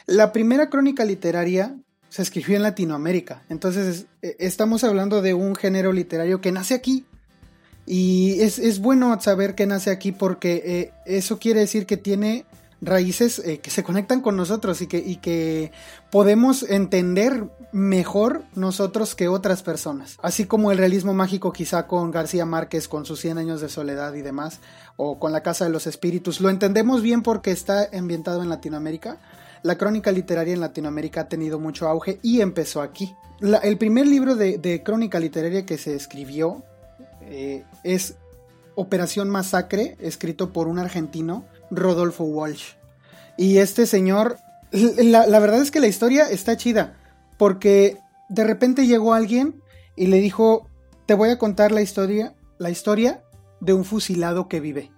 La 0.08 0.34
primera 0.34 0.70
crónica 0.70 1.06
literaria 1.06 1.78
se 2.10 2.22
escribió 2.22 2.58
en 2.58 2.64
Latinoamérica, 2.64 3.44
entonces 3.50 4.06
eh, 4.22 4.36
estamos 4.40 4.84
hablando 4.84 5.22
de 5.22 5.34
un 5.34 5.56
género 5.56 5.94
literario 5.94 6.42
que 6.42 6.52
nace 6.52 6.74
aquí. 6.74 7.06
Y 7.86 8.42
es, 8.42 8.80
bueno 8.80 9.20
saber 9.20 9.56
que 9.56 9.66
nace 9.66 9.90
aquí 9.90 10.12
porque 10.12 10.62
eh, 10.64 10.94
eso 11.08 11.40
quiere 11.40 11.62
decir 11.62 11.88
que 11.88 11.98
tiene 11.98 12.46
raíces 12.82 13.40
eh, 13.40 13.60
que 13.60 13.72
se 13.72 13.84
conectan 13.84 14.22
con 14.22 14.38
nosotros 14.38 14.82
y 14.82 14.88
que, 14.88 14.98
y 15.00 15.18
que 15.18 15.72
podemos 16.12 16.64
entender 16.64 17.50
mejor 17.72 18.44
nosotros 18.56 19.16
que 19.16 19.28
otras 19.28 19.64
personas. 19.64 20.18
Así 20.22 20.46
como 20.46 20.72
el 20.72 20.78
realismo 20.78 21.14
mágico 21.14 21.52
quizá 21.52 21.88
con 21.88 22.12
García 22.12 22.46
Márquez 22.46 22.88
con 22.88 23.06
sus 23.06 23.20
100 23.20 23.38
años 23.38 23.62
de 23.62 23.70
soledad 23.70 24.14
y 24.14 24.22
demás, 24.22 24.60
o 24.96 25.20
con 25.20 25.32
la 25.32 25.44
Casa 25.44 25.66
de 25.66 25.72
los 25.72 25.88
Espíritus, 25.88 26.42
lo 26.42 26.50
entendemos 26.50 27.02
bien 27.02 27.22
porque 27.22 27.52
está 27.52 27.90
ambientado 27.94 28.42
en 28.42 28.50
Latinoamérica. 28.50 29.18
La 29.64 29.78
crónica 29.78 30.12
literaria 30.12 30.54
en 30.54 30.62
Latinoamérica 30.62 31.22
ha 31.22 31.30
tenido 31.30 31.60
mucho 31.60 31.88
auge 31.88 32.20
y 32.22 32.42
empezó 32.42 32.82
aquí. 32.82 33.16
el 33.64 33.78
primer 33.78 34.08
libro 34.08 34.36
de, 34.36 34.82
crónica 34.84 35.20
literaria 35.20 35.66
que 35.66 35.78
se 35.78 35.96
escribió 35.96 36.64
eh, 37.22 37.64
es 37.84 38.16
Operación 38.76 39.30
Masacre, 39.30 39.98
escrito 40.00 40.54
por 40.54 40.68
un 40.68 40.80
argentino 40.80 41.46
Rodolfo 41.70 42.24
Walsh. 42.24 42.76
Y 43.38 43.58
este 43.58 43.86
señor, 43.86 44.38
la, 44.72 45.40
verdad 45.40 45.62
es 45.62 45.72
que 45.72 45.82
la 45.82 45.88
historia 45.88 46.30
está 46.30 46.56
chida, 46.56 46.98
porque 47.38 47.98
de 48.30 48.44
repente 48.46 48.88
llegó 48.88 49.14
alguien 49.14 49.62
y 49.98 50.08
le 50.08 50.18
dijo, 50.18 50.68
te 51.06 51.14
voy 51.14 51.30
a 51.30 51.38
contar 51.38 51.72
la 51.74 51.82
historia, 51.82 52.34
la 52.58 52.70
historia 52.70 53.22
de 53.60 53.74
un 53.74 53.84
fusilado 53.84 54.48
que 54.48 54.62
vive. 54.62 54.92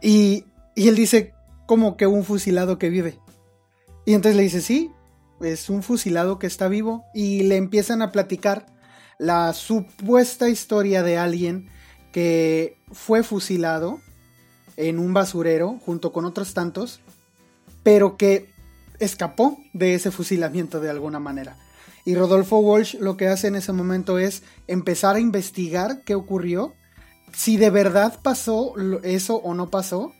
Y, 0.00 0.44
y 0.76 0.88
él 0.88 0.94
dice, 0.94 1.33
¿cómo 1.66 1.96
que 1.96 2.06
un 2.06 2.24
fusilado 2.24 2.78
que 2.78 2.90
vive? 2.90 3.18
Y 4.04 4.14
entonces 4.14 4.36
le 4.36 4.42
dice, 4.42 4.60
sí, 4.60 4.90
es 5.40 5.68
un 5.70 5.82
fusilado 5.82 6.38
que 6.38 6.46
está 6.46 6.68
vivo. 6.68 7.04
Y 7.14 7.44
le 7.44 7.56
empiezan 7.56 8.02
a 8.02 8.12
platicar 8.12 8.66
la 9.18 9.52
supuesta 9.52 10.48
historia 10.48 11.02
de 11.02 11.18
alguien 11.18 11.68
que 12.12 12.78
fue 12.92 13.22
fusilado 13.22 14.00
en 14.76 14.98
un 14.98 15.14
basurero 15.14 15.78
junto 15.84 16.12
con 16.12 16.24
otros 16.24 16.54
tantos, 16.54 17.00
pero 17.82 18.16
que 18.16 18.50
escapó 18.98 19.58
de 19.72 19.94
ese 19.94 20.10
fusilamiento 20.10 20.80
de 20.80 20.90
alguna 20.90 21.18
manera. 21.18 21.56
Y 22.04 22.14
Rodolfo 22.14 22.58
Walsh 22.58 22.96
lo 22.98 23.16
que 23.16 23.28
hace 23.28 23.48
en 23.48 23.56
ese 23.56 23.72
momento 23.72 24.18
es 24.18 24.42
empezar 24.66 25.16
a 25.16 25.20
investigar 25.20 26.02
qué 26.04 26.14
ocurrió, 26.14 26.74
si 27.32 27.56
de 27.56 27.70
verdad 27.70 28.20
pasó 28.22 28.74
eso 29.02 29.36
o 29.36 29.54
no 29.54 29.70
pasó, 29.70 30.12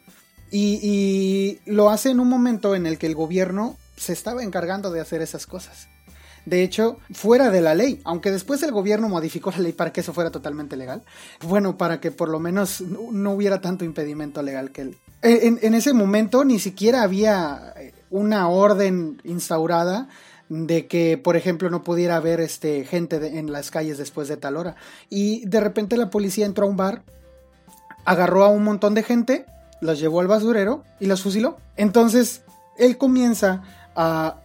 y, 0.51 1.59
lo 1.67 1.91
hace 1.91 2.11
en 2.11 2.21
un 2.21 2.29
momento 2.29 2.75
en 2.75 2.87
el 2.87 2.99
que 2.99 3.07
el 3.07 3.15
gobierno 3.15 3.77
se 3.97 4.13
estaba 4.13 4.43
encargando 4.43 4.91
de 4.91 5.01
hacer 5.01 5.23
esas 5.23 5.47
cosas 5.47 5.89
de 6.47 6.63
hecho, 6.63 6.99
fuera 7.13 7.51
de 7.51 7.61
la 7.61 7.75
ley, 7.75 8.01
aunque 8.05 8.31
después 8.31 8.63
el 8.63 8.73
gobierno 8.73 9.09
modificó 9.09 9.51
la 9.51 9.59
ley 9.59 9.73
para 9.73 9.93
que 9.93 10.03
eso 10.03 10.13
fuera 10.13 10.31
totalmente 10.31 10.77
legal, 10.77 11.03
bueno, 11.43 11.79
para 11.79 12.01
que 12.01 12.11
por 12.11 12.29
lo 12.29 12.39
menos 12.39 12.83
no 12.83 13.33
hubiera 13.33 13.61
tanto 13.61 13.85
impedimento 13.85 14.43
legal 14.43 14.71
que 14.71 14.83
él. 14.83 14.99
En, 15.23 15.75
ese 15.75 15.95
momento 15.95 16.45
ni 16.45 16.59
siquiera 16.59 17.03
había 17.03 17.73
eh, 17.77 17.95
una 18.11 18.49
orden 18.49 19.23
instaurada 19.25 20.09
de 20.51 20.87
que, 20.87 21.17
por 21.17 21.37
ejemplo, 21.37 21.71
no 21.71 21.83
pudiera 21.83 22.17
haber 22.17 22.41
este, 22.41 22.85
gente 22.85 23.39
en 23.39 23.51
las 23.51 23.71
calles 23.71 23.97
después 23.97 24.29
de 24.29 24.37
tal 24.37 24.59
hora. 24.59 24.77
Y 25.09 25.47
de 25.47 25.61
repente 25.61 25.97
la 25.97 26.11
policía 26.11 26.45
entró 26.45 26.67
a 26.67 26.69
un 26.69 26.77
bar, 26.77 27.03
agarró 28.05 28.45
a 28.45 28.49
un 28.49 28.65
montón 28.65 28.93
de 28.93 29.03
gente, 29.03 29.47
los 29.85 30.01
llevó 30.01 30.21
al 30.21 30.27
basurero 30.27 30.83
y 30.99 31.07
los 31.07 31.23
fusiló. 31.23 31.59
Entonces, 31.77 32.43
él 32.79 32.97
comienza 32.97 33.63
a 33.95 34.37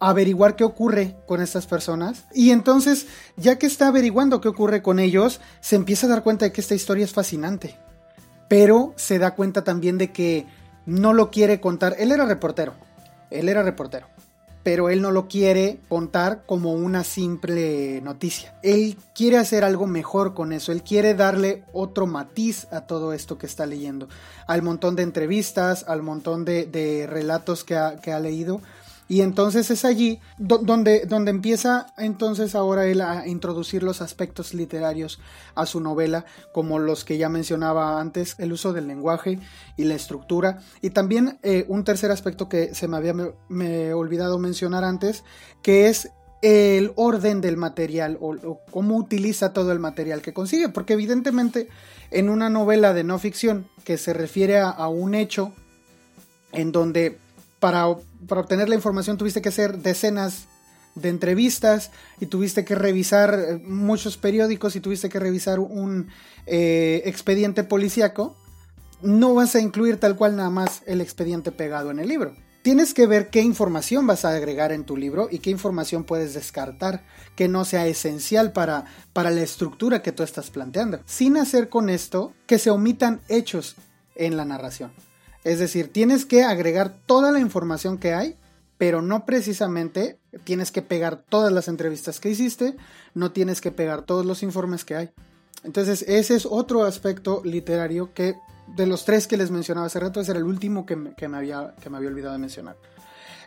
averiguar 0.00 0.56
qué 0.56 0.64
ocurre 0.64 1.16
con 1.26 1.40
estas 1.40 1.66
personas. 1.66 2.24
Y 2.34 2.50
entonces, 2.50 3.06
ya 3.36 3.56
que 3.56 3.66
está 3.66 3.86
averiguando 3.86 4.40
qué 4.40 4.48
ocurre 4.48 4.82
con 4.82 4.98
ellos, 4.98 5.40
se 5.60 5.76
empieza 5.76 6.06
a 6.06 6.10
dar 6.10 6.24
cuenta 6.24 6.44
de 6.44 6.52
que 6.52 6.60
esta 6.60 6.74
historia 6.74 7.04
es 7.04 7.12
fascinante. 7.12 7.78
Pero 8.48 8.92
se 8.96 9.18
da 9.18 9.36
cuenta 9.36 9.62
también 9.62 9.96
de 9.96 10.10
que 10.10 10.46
no 10.86 11.12
lo 11.12 11.30
quiere 11.30 11.60
contar. 11.60 11.94
Él 11.98 12.10
era 12.10 12.26
reportero. 12.26 12.74
Él 13.30 13.48
era 13.48 13.62
reportero. 13.62 14.08
Pero 14.64 14.90
él 14.90 15.00
no 15.00 15.12
lo 15.12 15.28
quiere 15.28 15.78
contar 15.88 16.42
como 16.46 16.72
una 16.72 17.04
simple 17.04 18.00
noticia. 18.00 18.58
Él 18.62 18.96
quiere 19.14 19.38
hacer 19.38 19.62
algo 19.62 19.86
mejor 19.86 20.34
con 20.34 20.52
eso. 20.52 20.72
Él 20.72 20.82
quiere 20.82 21.14
darle 21.14 21.62
otro 21.72 22.06
matiz 22.06 22.66
a 22.72 22.80
todo 22.80 23.12
esto 23.12 23.38
que 23.38 23.46
está 23.46 23.66
leyendo. 23.66 24.08
Al 24.48 24.62
montón 24.62 24.96
de 24.96 25.04
entrevistas, 25.04 25.84
al 25.86 26.02
montón 26.02 26.44
de, 26.44 27.06
relatos 27.08 27.62
que 27.62 27.76
ha 27.76 28.20
leído 28.20 28.60
y 29.06 29.20
entonces 29.20 29.70
es 29.70 29.84
allí 29.84 30.20
donde, 30.38 31.04
donde 31.06 31.30
empieza 31.30 31.86
entonces 31.98 32.54
ahora 32.54 32.86
él 32.86 33.02
a 33.02 33.26
introducir 33.26 33.82
los 33.82 34.00
aspectos 34.00 34.54
literarios 34.54 35.20
a 35.54 35.66
su 35.66 35.80
novela, 35.80 36.24
como 36.52 36.78
los 36.78 37.04
que 37.04 37.18
ya 37.18 37.28
mencionaba 37.28 38.00
antes, 38.00 38.34
el 38.38 38.52
uso 38.52 38.72
del 38.72 38.86
lenguaje 38.86 39.38
y 39.76 39.84
la 39.84 39.94
estructura. 39.94 40.60
Y 40.80 40.90
también 40.90 41.38
eh, 41.42 41.66
un 41.68 41.84
tercer 41.84 42.10
aspecto 42.10 42.48
que 42.48 42.74
se 42.74 42.88
me 42.88 42.96
había 42.96 43.14
me, 43.48 43.92
olvidado 43.92 44.38
mencionar 44.38 44.84
antes, 44.84 45.22
que 45.62 45.88
es 45.88 46.10
el 46.40 46.92
orden 46.96 47.40
del 47.40 47.56
material 47.56 48.18
o, 48.20 48.60
cómo 48.70 48.96
utiliza 48.96 49.52
todo 49.52 49.72
el 49.72 49.80
material 49.80 50.22
que 50.22 50.32
consigue, 50.32 50.70
porque 50.70 50.94
evidentemente 50.94 51.68
en 52.10 52.30
una 52.30 52.48
novela 52.48 52.94
de 52.94 53.04
no 53.04 53.18
ficción 53.18 53.66
que 53.84 53.98
se 53.98 54.14
refiere 54.14 54.60
a 54.60 54.88
un 54.88 55.14
hecho 55.14 55.52
en 56.52 56.72
donde 56.72 57.18
para, 57.64 57.96
obtener 58.28 58.68
la 58.68 58.74
información 58.74 59.16
tuviste 59.16 59.42
que 59.42 59.48
hacer 59.48 59.78
decenas 59.78 60.46
de 60.94 61.08
entrevistas 61.08 61.90
y 62.20 62.26
tuviste 62.26 62.64
que 62.64 62.74
revisar 62.74 63.34
eh, 63.34 63.58
muchos 63.64 64.16
periódicos 64.16 64.76
y 64.76 64.80
tuviste 64.80 65.08
que 65.08 65.18
revisar 65.18 65.58
un 65.58 66.08
eh, 66.46 67.02
expediente 67.04 67.64
policíaco, 67.64 68.36
no 69.02 69.34
vas 69.34 69.54
a 69.54 69.60
incluir 69.60 69.98
tal 69.98 70.16
cual 70.16 70.36
nada 70.36 70.50
más 70.50 70.82
el 70.86 71.00
expediente 71.00 71.52
pegado 71.52 71.90
en 71.90 71.98
el 71.98 72.08
libro. 72.08 72.34
tienes 72.62 72.94
que 72.94 73.06
ver 73.06 73.28
qué 73.28 73.42
información 73.42 74.06
vas 74.06 74.24
a 74.24 74.30
agregar 74.30 74.72
en 74.72 74.84
tu 74.84 74.96
libro 74.96 75.28
y 75.30 75.40
qué 75.40 75.50
información 75.50 76.04
puedes 76.04 76.32
descartar 76.32 77.04
que 77.36 77.46
no 77.46 77.66
sea 77.66 77.86
esencial 77.86 78.52
para, 78.52 78.86
para 79.12 79.30
la 79.30 79.42
estructura 79.42 80.00
que 80.00 80.12
tú 80.12 80.22
estás 80.22 80.48
planteando, 80.50 81.00
sin 81.04 81.36
hacer 81.36 81.68
con 81.68 81.90
esto 81.90 82.32
que 82.46 82.58
se 82.58 82.70
omitan 82.70 83.20
hechos 83.28 83.76
en 84.14 84.38
la 84.38 84.46
narración. 84.46 84.92
Es 85.44 85.58
decir, 85.58 85.92
tienes 85.92 86.24
que 86.24 86.42
agregar 86.42 86.94
toda 87.06 87.30
la 87.30 87.38
información 87.38 87.98
que 87.98 88.14
hay, 88.14 88.36
pero 88.78 89.02
no 89.02 89.24
precisamente 89.24 90.18
tienes 90.44 90.72
que 90.72 90.82
pegar 90.82 91.22
todas 91.28 91.52
las 91.52 91.68
entrevistas 91.68 92.18
que 92.18 92.30
hiciste, 92.30 92.76
no 93.14 93.30
tienes 93.30 93.60
que 93.60 93.70
pegar 93.70 94.02
todos 94.02 94.26
los 94.26 94.42
informes 94.42 94.84
que 94.84 94.96
hay. 94.96 95.10
Entonces, 95.62 96.02
ese 96.08 96.34
es 96.34 96.46
otro 96.46 96.84
aspecto 96.84 97.42
literario 97.44 98.12
que 98.12 98.36
de 98.76 98.86
los 98.86 99.04
tres 99.04 99.26
que 99.26 99.36
les 99.36 99.50
mencionaba 99.50 99.86
hace 99.86 100.00
rato, 100.00 100.20
ese 100.20 100.32
era 100.32 100.40
el 100.40 100.46
último 100.46 100.86
que 100.86 100.96
me, 100.96 101.36
había, 101.36 101.74
que 101.80 101.90
me 101.90 101.98
había 101.98 102.08
olvidado 102.08 102.32
de 102.32 102.40
mencionar. 102.40 102.76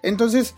Entonces, 0.02 0.56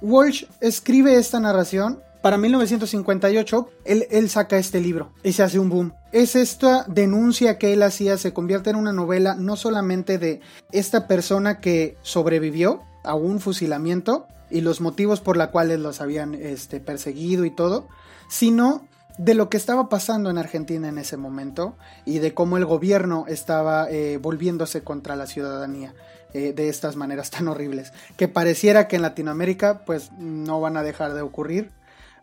Walsh 0.00 0.44
escribe 0.60 1.16
esta 1.16 1.40
narración. 1.40 2.00
Para 2.26 2.38
1958, 2.38 3.68
él, 3.84 4.28
saca 4.30 4.58
este 4.58 4.80
libro 4.80 5.12
y 5.22 5.32
se 5.32 5.44
hace 5.44 5.60
un 5.60 5.68
boom. 5.68 5.92
Es 6.10 6.34
esta 6.34 6.82
denuncia 6.88 7.56
que 7.56 7.72
él 7.72 7.84
hacía, 7.84 8.18
se 8.18 8.32
convierte 8.32 8.70
en 8.70 8.74
una 8.74 8.92
novela 8.92 9.36
no 9.36 9.54
solamente 9.54 10.18
de 10.18 10.40
esta 10.72 11.06
persona 11.06 11.60
que 11.60 11.96
sobrevivió 12.02 12.82
a 13.04 13.14
un 13.14 13.38
fusilamiento 13.38 14.26
y 14.50 14.60
los 14.62 14.80
motivos 14.80 15.20
por 15.20 15.36
los 15.36 15.50
cuales 15.50 15.78
los 15.78 16.00
habían 16.00 16.34
este, 16.34 16.80
perseguido 16.80 17.44
y 17.44 17.54
todo, 17.54 17.86
sino 18.28 18.88
de 19.18 19.34
lo 19.34 19.48
que 19.48 19.56
estaba 19.56 19.88
pasando 19.88 20.28
en 20.28 20.38
Argentina 20.38 20.88
en 20.88 20.98
ese 20.98 21.16
momento 21.16 21.76
y 22.04 22.18
de 22.18 22.34
cómo 22.34 22.56
el 22.56 22.64
gobierno 22.64 23.26
estaba 23.28 23.88
eh, 23.88 24.18
volviéndose 24.20 24.82
contra 24.82 25.14
la 25.14 25.28
ciudadanía 25.28 25.94
eh, 26.34 26.52
de 26.52 26.70
estas 26.70 26.96
maneras 26.96 27.30
tan 27.30 27.46
horribles, 27.46 27.92
que 28.16 28.26
pareciera 28.26 28.88
que 28.88 28.96
en 28.96 29.02
Latinoamérica 29.02 29.84
pues 29.86 30.10
no 30.18 30.60
van 30.60 30.76
a 30.76 30.82
dejar 30.82 31.14
de 31.14 31.20
ocurrir 31.20 31.70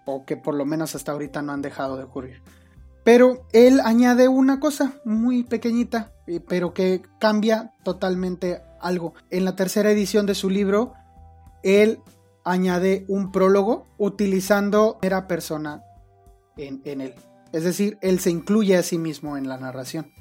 o 0.06 0.26
que 0.26 0.38
por 0.38 0.56
lo 0.56 0.66
menos 0.66 0.96
hasta 0.96 1.12
ahorita 1.12 1.42
no 1.42 1.54
han 1.54 1.62
dejado 1.62 1.98
de 1.98 2.04
ocurrir. 2.04 2.42
Pero 3.04 3.46
él 3.52 3.82
añade 3.84 4.28
una 4.28 4.60
cosa 4.60 4.94
muy 5.04 5.44
pequeñita, 5.44 6.14
pero 6.48 6.74
que 6.74 7.02
cambia 7.20 7.74
totalmente 7.84 8.62
algo. 8.80 9.14
En 9.30 9.46
la 9.46 9.56
tercera 9.56 9.92
edición 9.92 10.26
de 10.26 10.36
su 10.36 10.50
libro, 10.50 10.94
él 11.64 12.00
añade 12.46 13.06
un 13.08 13.32
prólogo 13.32 13.88
utilizando 13.98 15.00
era 15.02 15.28
persona 15.28 15.84
en, 16.58 16.82
él. 17.02 17.16
Es 17.52 17.64
decir, 17.64 17.98
él 18.02 18.20
se 18.20 18.30
incluye 18.30 18.78
a 18.78 18.84
sí 18.84 18.98
mismo 18.98 19.38
en 19.38 19.48
la 19.48 19.58
narración. 19.58 20.12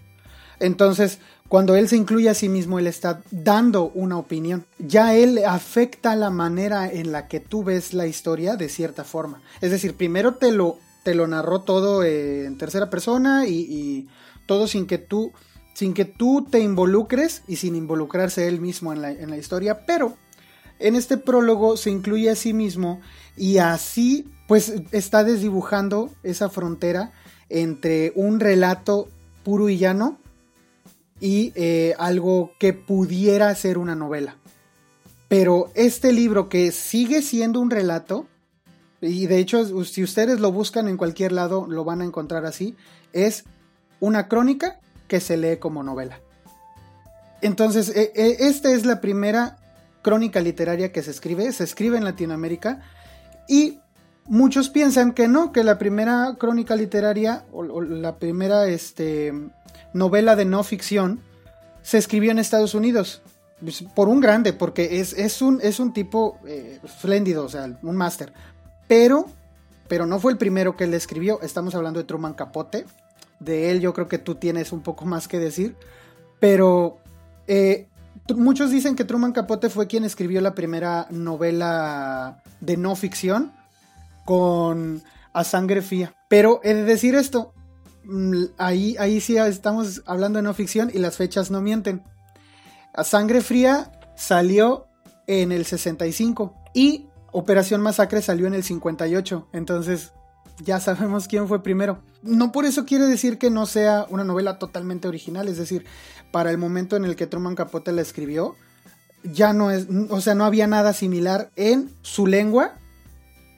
Entonces, 0.58 1.18
cuando 1.52 1.76
él 1.76 1.86
se 1.86 1.98
incluye 1.98 2.30
a 2.30 2.34
sí 2.34 2.48
mismo, 2.48 2.78
él 2.78 2.86
está 2.86 3.20
dando 3.30 3.90
una 3.90 4.16
opinión. 4.16 4.64
Ya 4.78 5.14
él 5.14 5.44
afecta 5.46 6.16
la 6.16 6.30
manera 6.30 6.90
en 6.90 7.12
la 7.12 7.28
que 7.28 7.40
tú 7.40 7.62
ves 7.62 7.92
la 7.92 8.06
historia 8.06 8.56
de 8.56 8.70
cierta 8.70 9.04
forma. 9.04 9.42
Es 9.60 9.70
decir, 9.70 9.94
primero 9.94 10.36
te 10.36 10.50
lo, 10.50 10.78
te 11.02 11.14
lo 11.14 11.26
narró 11.26 11.60
todo 11.60 12.04
eh, 12.04 12.46
en 12.46 12.56
tercera 12.56 12.88
persona 12.88 13.46
y, 13.46 14.08
todo 14.46 14.66
sin 14.66 14.86
que 14.86 14.96
tú 14.96 15.30
sin 15.74 15.92
que 15.92 16.06
tú 16.06 16.46
te 16.50 16.60
involucres 16.60 17.42
y 17.46 17.56
sin 17.56 17.76
involucrarse 17.76 18.48
él 18.48 18.58
mismo 18.58 18.94
en 18.94 19.02
la, 19.02 19.10
en 19.10 19.28
la 19.28 19.36
historia, 19.36 19.84
pero 19.84 20.16
en 20.78 20.96
este 20.96 21.18
prólogo 21.18 21.76
se 21.76 21.90
incluye 21.90 22.30
a 22.30 22.34
sí 22.34 22.54
mismo 22.54 23.02
y 23.36 23.58
así 23.58 24.26
pues 24.48 24.72
está 24.90 25.22
desdibujando 25.22 26.08
esa 26.22 26.48
frontera 26.48 27.12
entre 27.50 28.14
un 28.16 28.40
relato 28.40 29.08
puro 29.44 29.68
y 29.68 29.76
llano 29.76 30.18
y 31.22 31.52
eh, 31.54 31.94
algo 31.98 32.52
que 32.58 32.72
pudiera 32.72 33.54
ser 33.54 33.78
una 33.78 33.94
novela. 33.94 34.36
Pero 35.28 35.70
este 35.76 36.12
libro 36.12 36.48
que 36.48 36.72
sigue 36.72 37.22
siendo 37.22 37.60
un 37.60 37.70
relato, 37.70 38.26
y 39.00 39.26
de 39.26 39.38
hecho 39.38 39.84
si 39.84 40.02
ustedes 40.02 40.40
lo 40.40 40.50
buscan 40.50 40.88
en 40.88 40.96
cualquier 40.96 41.30
lado 41.30 41.66
lo 41.68 41.84
van 41.84 42.00
a 42.00 42.04
encontrar 42.04 42.44
así, 42.44 42.74
es 43.12 43.44
una 44.00 44.26
crónica 44.26 44.80
que 45.06 45.20
se 45.20 45.36
lee 45.36 45.58
como 45.58 45.84
novela. 45.84 46.18
Entonces, 47.40 47.90
e, 47.94 48.12
e, 48.16 48.48
esta 48.48 48.72
es 48.72 48.84
la 48.84 49.00
primera 49.00 49.58
crónica 50.02 50.40
literaria 50.40 50.90
que 50.90 51.04
se 51.04 51.12
escribe, 51.12 51.52
se 51.52 51.62
escribe 51.62 51.98
en 51.98 52.04
Latinoamérica 52.04 52.82
y 53.48 53.78
muchos 54.26 54.68
piensan 54.68 55.12
que 55.12 55.28
no, 55.28 55.52
que 55.52 55.64
la 55.64 55.78
primera 55.78 56.36
crónica 56.38 56.76
literaria 56.76 57.44
o, 57.52 57.80
la 57.80 58.16
primera 58.16 58.66
este, 58.66 59.32
novela 59.92 60.36
de 60.36 60.44
no 60.44 60.62
ficción 60.64 61.20
se 61.82 61.98
escribió 61.98 62.30
en 62.30 62.38
Estados 62.38 62.74
Unidos. 62.74 63.22
Pues, 63.60 63.82
por 63.94 64.08
un 64.08 64.20
grande, 64.20 64.52
porque 64.52 65.00
es, 65.00 65.42
un, 65.42 65.92
tipo 65.92 66.38
eh, 66.46 66.80
espléndido, 66.82 67.44
o 67.44 67.48
sea, 67.48 67.78
un 67.82 67.96
máster. 67.96 68.32
Pero, 68.88 69.26
pero 69.88 70.06
no 70.06 70.18
fue 70.18 70.32
el 70.32 70.38
primero 70.38 70.76
que 70.76 70.84
él 70.84 70.94
escribió. 70.94 71.40
Estamos 71.42 71.74
hablando 71.74 72.00
de 72.00 72.04
Truman 72.04 72.34
Capote. 72.34 72.86
De 73.38 73.70
él 73.70 73.80
yo 73.80 73.92
creo 73.92 74.08
que 74.08 74.18
tú 74.18 74.34
tienes 74.34 74.72
un 74.72 74.82
poco 74.82 75.04
más 75.04 75.28
que 75.28 75.38
decir. 75.38 75.76
Pero 76.40 76.98
eh, 77.46 77.88
muchos 78.34 78.70
dicen 78.70 78.96
que 78.96 79.04
Truman 79.04 79.32
Capote 79.32 79.70
fue 79.70 79.86
quien 79.86 80.04
escribió 80.04 80.40
la 80.40 80.54
primera 80.54 81.06
novela 81.10 82.42
de 82.60 82.76
no 82.76 82.96
ficción 82.96 83.52
con 84.24 85.02
A 85.32 85.44
Sangre 85.44 85.82
Fría. 85.82 86.14
Pero 86.28 86.60
he 86.62 86.74
de 86.74 86.84
decir 86.84 87.14
esto, 87.14 87.52
mm, 88.04 88.44
ahí, 88.58 88.96
ahí 88.98 89.20
sí 89.20 89.36
estamos 89.36 90.02
hablando 90.06 90.38
de 90.38 90.42
no 90.42 90.54
ficción 90.54 90.90
y 90.92 90.98
las 90.98 91.16
fechas 91.16 91.50
no 91.50 91.60
mienten. 91.60 92.02
A 92.94 93.04
Sangre 93.04 93.40
Fría 93.40 93.92
salió 94.16 94.86
en 95.26 95.52
el 95.52 95.64
65 95.64 96.54
y 96.74 97.06
Operación 97.32 97.80
Masacre 97.80 98.20
salió 98.22 98.46
en 98.46 98.54
el 98.54 98.62
58. 98.62 99.48
Entonces 99.52 100.12
ya 100.58 100.80
sabemos 100.80 101.28
quién 101.28 101.48
fue 101.48 101.62
primero. 101.62 102.02
No 102.22 102.52
por 102.52 102.64
eso 102.64 102.84
quiere 102.84 103.06
decir 103.06 103.38
que 103.38 103.50
no 103.50 103.66
sea 103.66 104.06
una 104.10 104.24
novela 104.24 104.58
totalmente 104.58 105.08
original, 105.08 105.48
es 105.48 105.56
decir, 105.56 105.84
para 106.30 106.50
el 106.50 106.58
momento 106.58 106.96
en 106.96 107.04
el 107.04 107.16
que 107.16 107.26
Truman 107.26 107.54
Capote 107.54 107.92
la 107.92 108.02
escribió, 108.02 108.54
ya 109.24 109.52
no 109.52 109.70
es, 109.70 109.86
o 110.10 110.20
sea, 110.20 110.34
no 110.34 110.44
había 110.44 110.66
nada 110.66 110.92
similar 110.92 111.50
en 111.56 111.90
su 112.02 112.26
lengua 112.26 112.74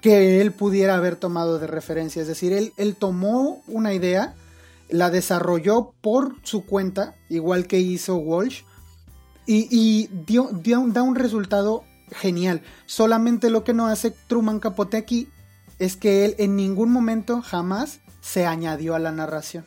que 0.05 0.43
él 0.43 0.53
pudiera 0.53 0.97
haber 0.97 1.17
tomado 1.17 1.59
de 1.59 1.67
referencia. 1.67 2.21
Es 2.21 2.29
decir, 2.29 2.53
él, 2.53 2.97
tomó 2.97 3.63
una 3.67 3.95
idea, 3.95 4.35
la 4.91 5.09
desarrolló 5.09 5.95
por 6.03 6.37
su 6.43 6.67
cuenta, 6.67 7.15
igual 7.31 7.67
que 7.67 7.81
hizo 7.81 8.17
Walsh, 8.17 8.65
y, 9.47 10.11
dio, 10.27 10.51
da 10.53 11.03
un 11.03 11.15
resultado 11.15 11.85
genial. 12.11 12.61
Solamente 12.85 13.49
lo 13.49 13.65
que 13.65 13.73
no 13.73 13.87
hace 13.87 14.11
Truman 14.11 14.61
Capote 14.61 14.99
aquí 14.99 15.27
es 15.79 15.97
que 15.97 16.27
él 16.27 16.35
en 16.37 16.55
ningún 16.55 16.93
momento 16.93 17.41
jamás 17.41 18.01
se 18.21 18.45
añadió 18.45 18.95
a 18.95 18.99
la 18.99 19.11
narración. 19.11 19.65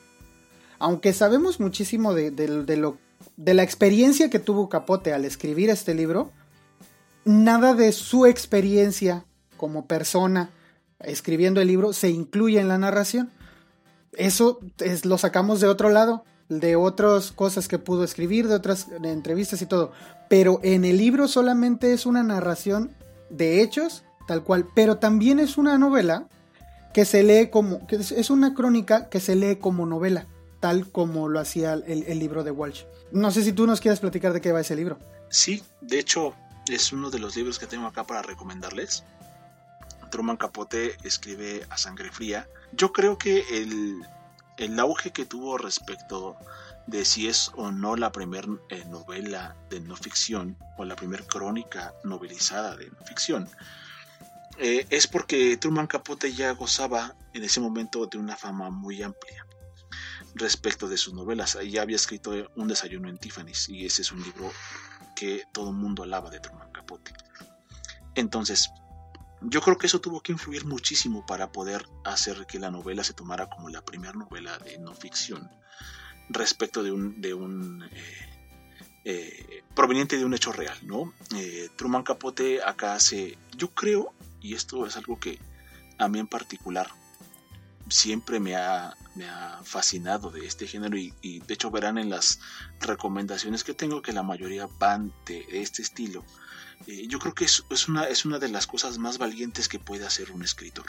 Aunque 0.77 1.13
sabemos 1.13 1.59
muchísimo 1.59 2.13
de, 2.13 2.29
lo, 2.77 2.97
de 3.37 3.53
la 3.55 3.63
experiencia 3.63 4.29
que 4.29 4.37
tuvo 4.37 4.69
Capote 4.69 5.13
al 5.13 5.25
escribir 5.25 5.71
este 5.71 5.95
libro, 5.95 6.31
nada 7.25 7.73
de 7.73 7.91
su 7.91 8.27
experiencia 8.27 9.25
como 9.57 9.85
persona 9.85 10.51
escribiendo 10.99 11.61
el 11.61 11.67
libro 11.67 11.93
se 11.93 12.09
incluye 12.09 12.59
en 12.59 12.67
la 12.67 12.77
narración. 12.77 13.31
Eso 14.13 14.59
es, 14.79 15.05
lo 15.05 15.17
sacamos 15.17 15.59
de 15.59 15.67
otro 15.67 15.89
lado, 15.89 16.23
de 16.49 16.75
otras 16.75 17.31
cosas 17.31 17.67
que 17.67 17.77
pudo 17.77 18.03
escribir, 18.03 18.47
de 18.47 18.55
otras 18.55 18.87
entrevistas 19.03 19.61
y 19.61 19.65
todo. 19.65 19.91
Pero 20.29 20.59
en 20.63 20.85
el 20.85 20.97
libro 20.97 21.27
solamente 21.27 21.93
es 21.93 22.05
una 22.05 22.23
narración 22.23 22.91
de 23.29 23.61
hechos, 23.61 24.03
tal 24.27 24.43
cual. 24.43 24.67
Pero 24.73 24.97
también 24.97 25.39
es 25.39 25.57
una 25.57 25.77
novela 25.77 26.27
que 26.93 27.05
se 27.05 27.23
lee 27.23 27.49
como, 27.49 27.85
que 27.85 27.97
es 27.97 28.29
una 28.29 28.53
crónica 28.53 29.09
que 29.09 29.19
se 29.19 29.35
lee 29.35 29.57
como 29.57 29.85
novela, 29.85 30.25
tal 30.59 30.89
como 30.89 31.29
lo 31.29 31.39
hacía 31.39 31.73
el, 31.73 32.03
el 32.07 32.19
libro 32.19 32.43
de 32.43 32.51
Walsh. 32.51 32.83
No 33.11 33.31
sé 33.31 33.43
si 33.43 33.53
tú 33.53 33.67
nos 33.67 33.81
quieres 33.81 33.99
platicar 33.99 34.33
de 34.33 34.41
qué 34.41 34.51
va 34.51 34.61
ese 34.61 34.75
libro. 34.75 34.97
Sí, 35.29 35.61
de 35.81 35.99
hecho 35.99 36.33
es 36.67 36.91
uno 36.91 37.09
de 37.09 37.19
los 37.19 37.35
libros 37.35 37.59
que 37.59 37.67
tengo 37.67 37.87
acá 37.87 38.05
para 38.05 38.21
recomendarles. 38.21 39.03
Truman 40.09 40.37
Capote 40.37 40.97
escribe 41.03 41.65
a 41.69 41.77
sangre 41.77 42.11
fría. 42.11 42.47
Yo 42.71 42.91
creo 42.91 43.17
que 43.17 43.45
el, 43.61 44.01
el 44.57 44.79
auge 44.79 45.11
que 45.11 45.25
tuvo 45.25 45.57
respecto 45.57 46.35
de 46.87 47.03
si 47.05 47.27
es 47.27 47.51
o 47.55 47.71
no 47.71 47.95
la 47.95 48.11
primera 48.11 48.47
eh, 48.69 48.85
novela 48.85 49.55
de 49.69 49.81
no 49.81 49.95
ficción 49.95 50.57
o 50.77 50.85
la 50.85 50.95
primera 50.95 51.25
crónica 51.25 51.93
novelizada 52.03 52.77
de 52.77 52.89
no 52.89 52.97
ficción 53.05 53.49
eh, 54.57 54.87
es 54.89 55.05
porque 55.05 55.57
Truman 55.57 55.87
Capote 55.87 56.33
ya 56.33 56.51
gozaba 56.51 57.15
en 57.33 57.43
ese 57.43 57.59
momento 57.59 58.07
de 58.07 58.17
una 58.17 58.35
fama 58.35 58.69
muy 58.71 59.03
amplia 59.03 59.45
respecto 60.33 60.87
de 60.87 60.97
sus 60.97 61.13
novelas. 61.13 61.57
Ya 61.69 61.83
había 61.83 61.95
escrito 61.95 62.31
Un 62.55 62.67
desayuno 62.67 63.07
en 63.09 63.17
Tiffany's 63.17 63.69
y 63.69 63.85
ese 63.85 64.01
es 64.01 64.11
un 64.11 64.23
libro 64.23 64.51
que 65.15 65.43
todo 65.51 65.69
el 65.69 65.75
mundo 65.75 66.03
alaba 66.03 66.29
de 66.29 66.39
Truman 66.39 66.71
Capote. 66.71 67.13
Entonces, 68.15 68.69
yo 69.41 69.61
creo 69.61 69.77
que 69.77 69.87
eso 69.87 70.01
tuvo 70.01 70.21
que 70.21 70.31
influir 70.31 70.65
muchísimo 70.65 71.25
para 71.25 71.51
poder 71.51 71.87
hacer 72.03 72.45
que 72.47 72.59
la 72.59 72.71
novela 72.71 73.03
se 73.03 73.13
tomara 73.13 73.49
como 73.49 73.69
la 73.69 73.83
primera 73.83 74.13
novela 74.13 74.57
de 74.59 74.77
no 74.79 74.93
ficción 74.93 75.49
respecto 76.29 76.83
de 76.83 76.91
un, 76.91 77.21
de 77.21 77.33
un 77.33 77.83
eh, 77.83 78.27
eh, 79.05 79.63
proveniente 79.73 80.17
de 80.17 80.25
un 80.25 80.33
hecho 80.33 80.51
real, 80.51 80.77
¿no? 80.83 81.13
Eh, 81.35 81.69
Truman 81.77 82.03
Capote 82.03 82.61
acá 82.61 82.93
hace, 82.93 83.37
yo 83.55 83.69
creo, 83.69 84.13
y 84.41 84.53
esto 84.53 84.85
es 84.85 84.97
algo 84.97 85.19
que 85.19 85.39
a 85.97 86.09
mí 86.09 86.19
en 86.19 86.27
particular 86.27 86.89
siempre 87.89 88.39
me 88.41 88.55
ha, 88.55 88.93
fascinado 89.63 90.29
de 90.29 90.45
este 90.45 90.67
género 90.67 90.95
y, 90.95 91.39
de 91.39 91.53
hecho 91.53 91.71
verán 91.71 91.97
en 91.97 92.09
las 92.09 92.39
recomendaciones 92.79 93.63
que 93.63 93.73
tengo 93.73 94.01
que 94.01 94.13
la 94.13 94.21
mayoría 94.21 94.67
van 94.77 95.11
de 95.25 95.43
este 95.49 95.81
estilo. 95.81 96.23
Eh, 96.85 97.07
yo 97.07 97.19
creo 97.19 97.33
que 97.33 97.45
es, 97.45 97.87
una, 97.87 98.05
es 98.05 98.25
una 98.25 98.39
de 98.39 98.49
las 98.49 98.67
cosas 98.67 98.97
más 98.97 99.17
valientes 99.17 99.67
que 99.67 99.79
puede 99.79 100.05
hacer 100.05 100.31
un 100.31 100.43
escritor. 100.43 100.85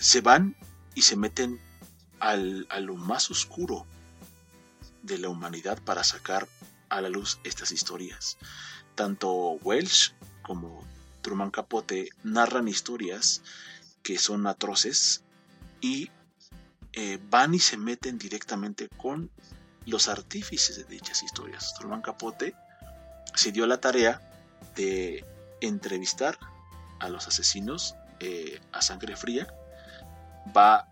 se 0.00 0.20
van 0.20 0.56
y 0.94 1.02
se 1.02 1.16
meten 1.16 1.60
al, 2.20 2.66
a 2.70 2.80
lo 2.80 2.96
más 2.96 3.30
oscuro 3.30 3.86
de 5.02 5.18
la 5.18 5.28
humanidad 5.28 5.80
para 5.82 6.04
sacar 6.04 6.48
a 6.88 7.00
la 7.00 7.08
luz 7.08 7.38
estas 7.44 7.72
historias. 7.72 8.36
Tanto 8.94 9.52
Welsh 9.62 10.12
como 10.42 10.84
Truman 11.22 11.50
Capote 11.50 12.10
narran 12.24 12.68
historias 12.68 13.42
que 14.02 14.18
son 14.18 14.46
atroces 14.46 15.22
y 15.80 16.10
eh, 16.92 17.18
van 17.30 17.54
y 17.54 17.58
se 17.58 17.76
meten 17.76 18.18
directamente 18.18 18.88
con 18.96 19.30
los 19.86 20.08
artífices 20.08 20.76
de 20.76 20.84
dichas 20.84 21.22
historias. 21.22 21.74
Truman 21.78 22.02
Capote 22.02 22.54
se 23.34 23.52
dio 23.52 23.66
la 23.66 23.80
tarea 23.80 24.20
de 24.76 25.24
entrevistar 25.60 26.38
a 27.00 27.08
los 27.08 27.26
asesinos 27.28 27.94
eh, 28.20 28.60
a 28.72 28.82
sangre 28.82 29.16
fría, 29.16 29.46
va 30.56 30.88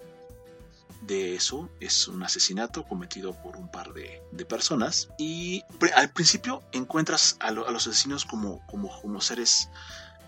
de 1.02 1.34
eso 1.34 1.68
es 1.80 2.08
un 2.08 2.22
asesinato 2.22 2.84
cometido 2.84 3.32
por 3.42 3.56
un 3.56 3.68
par 3.68 3.92
de, 3.92 4.22
personas 4.48 5.08
y 5.18 5.62
al 5.94 6.10
principio 6.10 6.62
encuentras 6.72 7.36
a, 7.40 7.50
los 7.50 7.86
asesinos 7.86 8.24
como, 8.24 8.64
como, 8.66 9.20
seres 9.20 9.68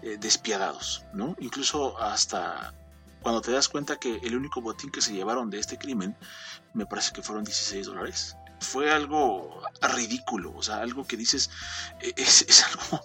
eh, 0.03 0.17
despiadados, 0.19 1.05
¿no? 1.13 1.37
Incluso 1.41 1.99
hasta 2.01 2.75
cuando 3.23 3.41
te 3.41 3.53
das 3.53 3.69
cuenta 3.69 3.97
que 3.97 4.17
el 4.23 4.37
único 4.37 4.61
botín 4.61 4.91
que 4.91 5.01
se 5.01 5.13
llevaron 5.13 5.51
de 5.51 5.59
este 5.59 5.79
crimen 5.79 6.17
me 6.75 6.87
parece 6.87 7.13
que 7.13 7.23
fueron 7.23 7.45
16 7.45 7.87
dólares. 7.87 8.37
Fue 8.61 8.91
algo 8.91 9.63
ridículo, 9.81 10.55
o 10.55 10.63
sea, 10.63 10.79
algo 10.79 11.07
que 11.07 11.17
dices 11.17 11.51
e, 12.01 12.13
es, 12.17 12.65
algo 12.65 13.03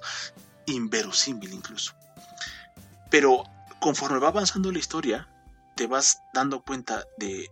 inverosímil 0.66 1.54
incluso. 1.54 1.94
Pero 3.10 3.44
conforme 3.80 4.20
va 4.20 4.30
avanzando 4.30 4.72
la 4.72 4.80
historia, 4.80 5.28
te 5.76 5.88
vas 5.88 6.22
dando 6.34 6.64
cuenta 6.64 7.06
de, 7.18 7.50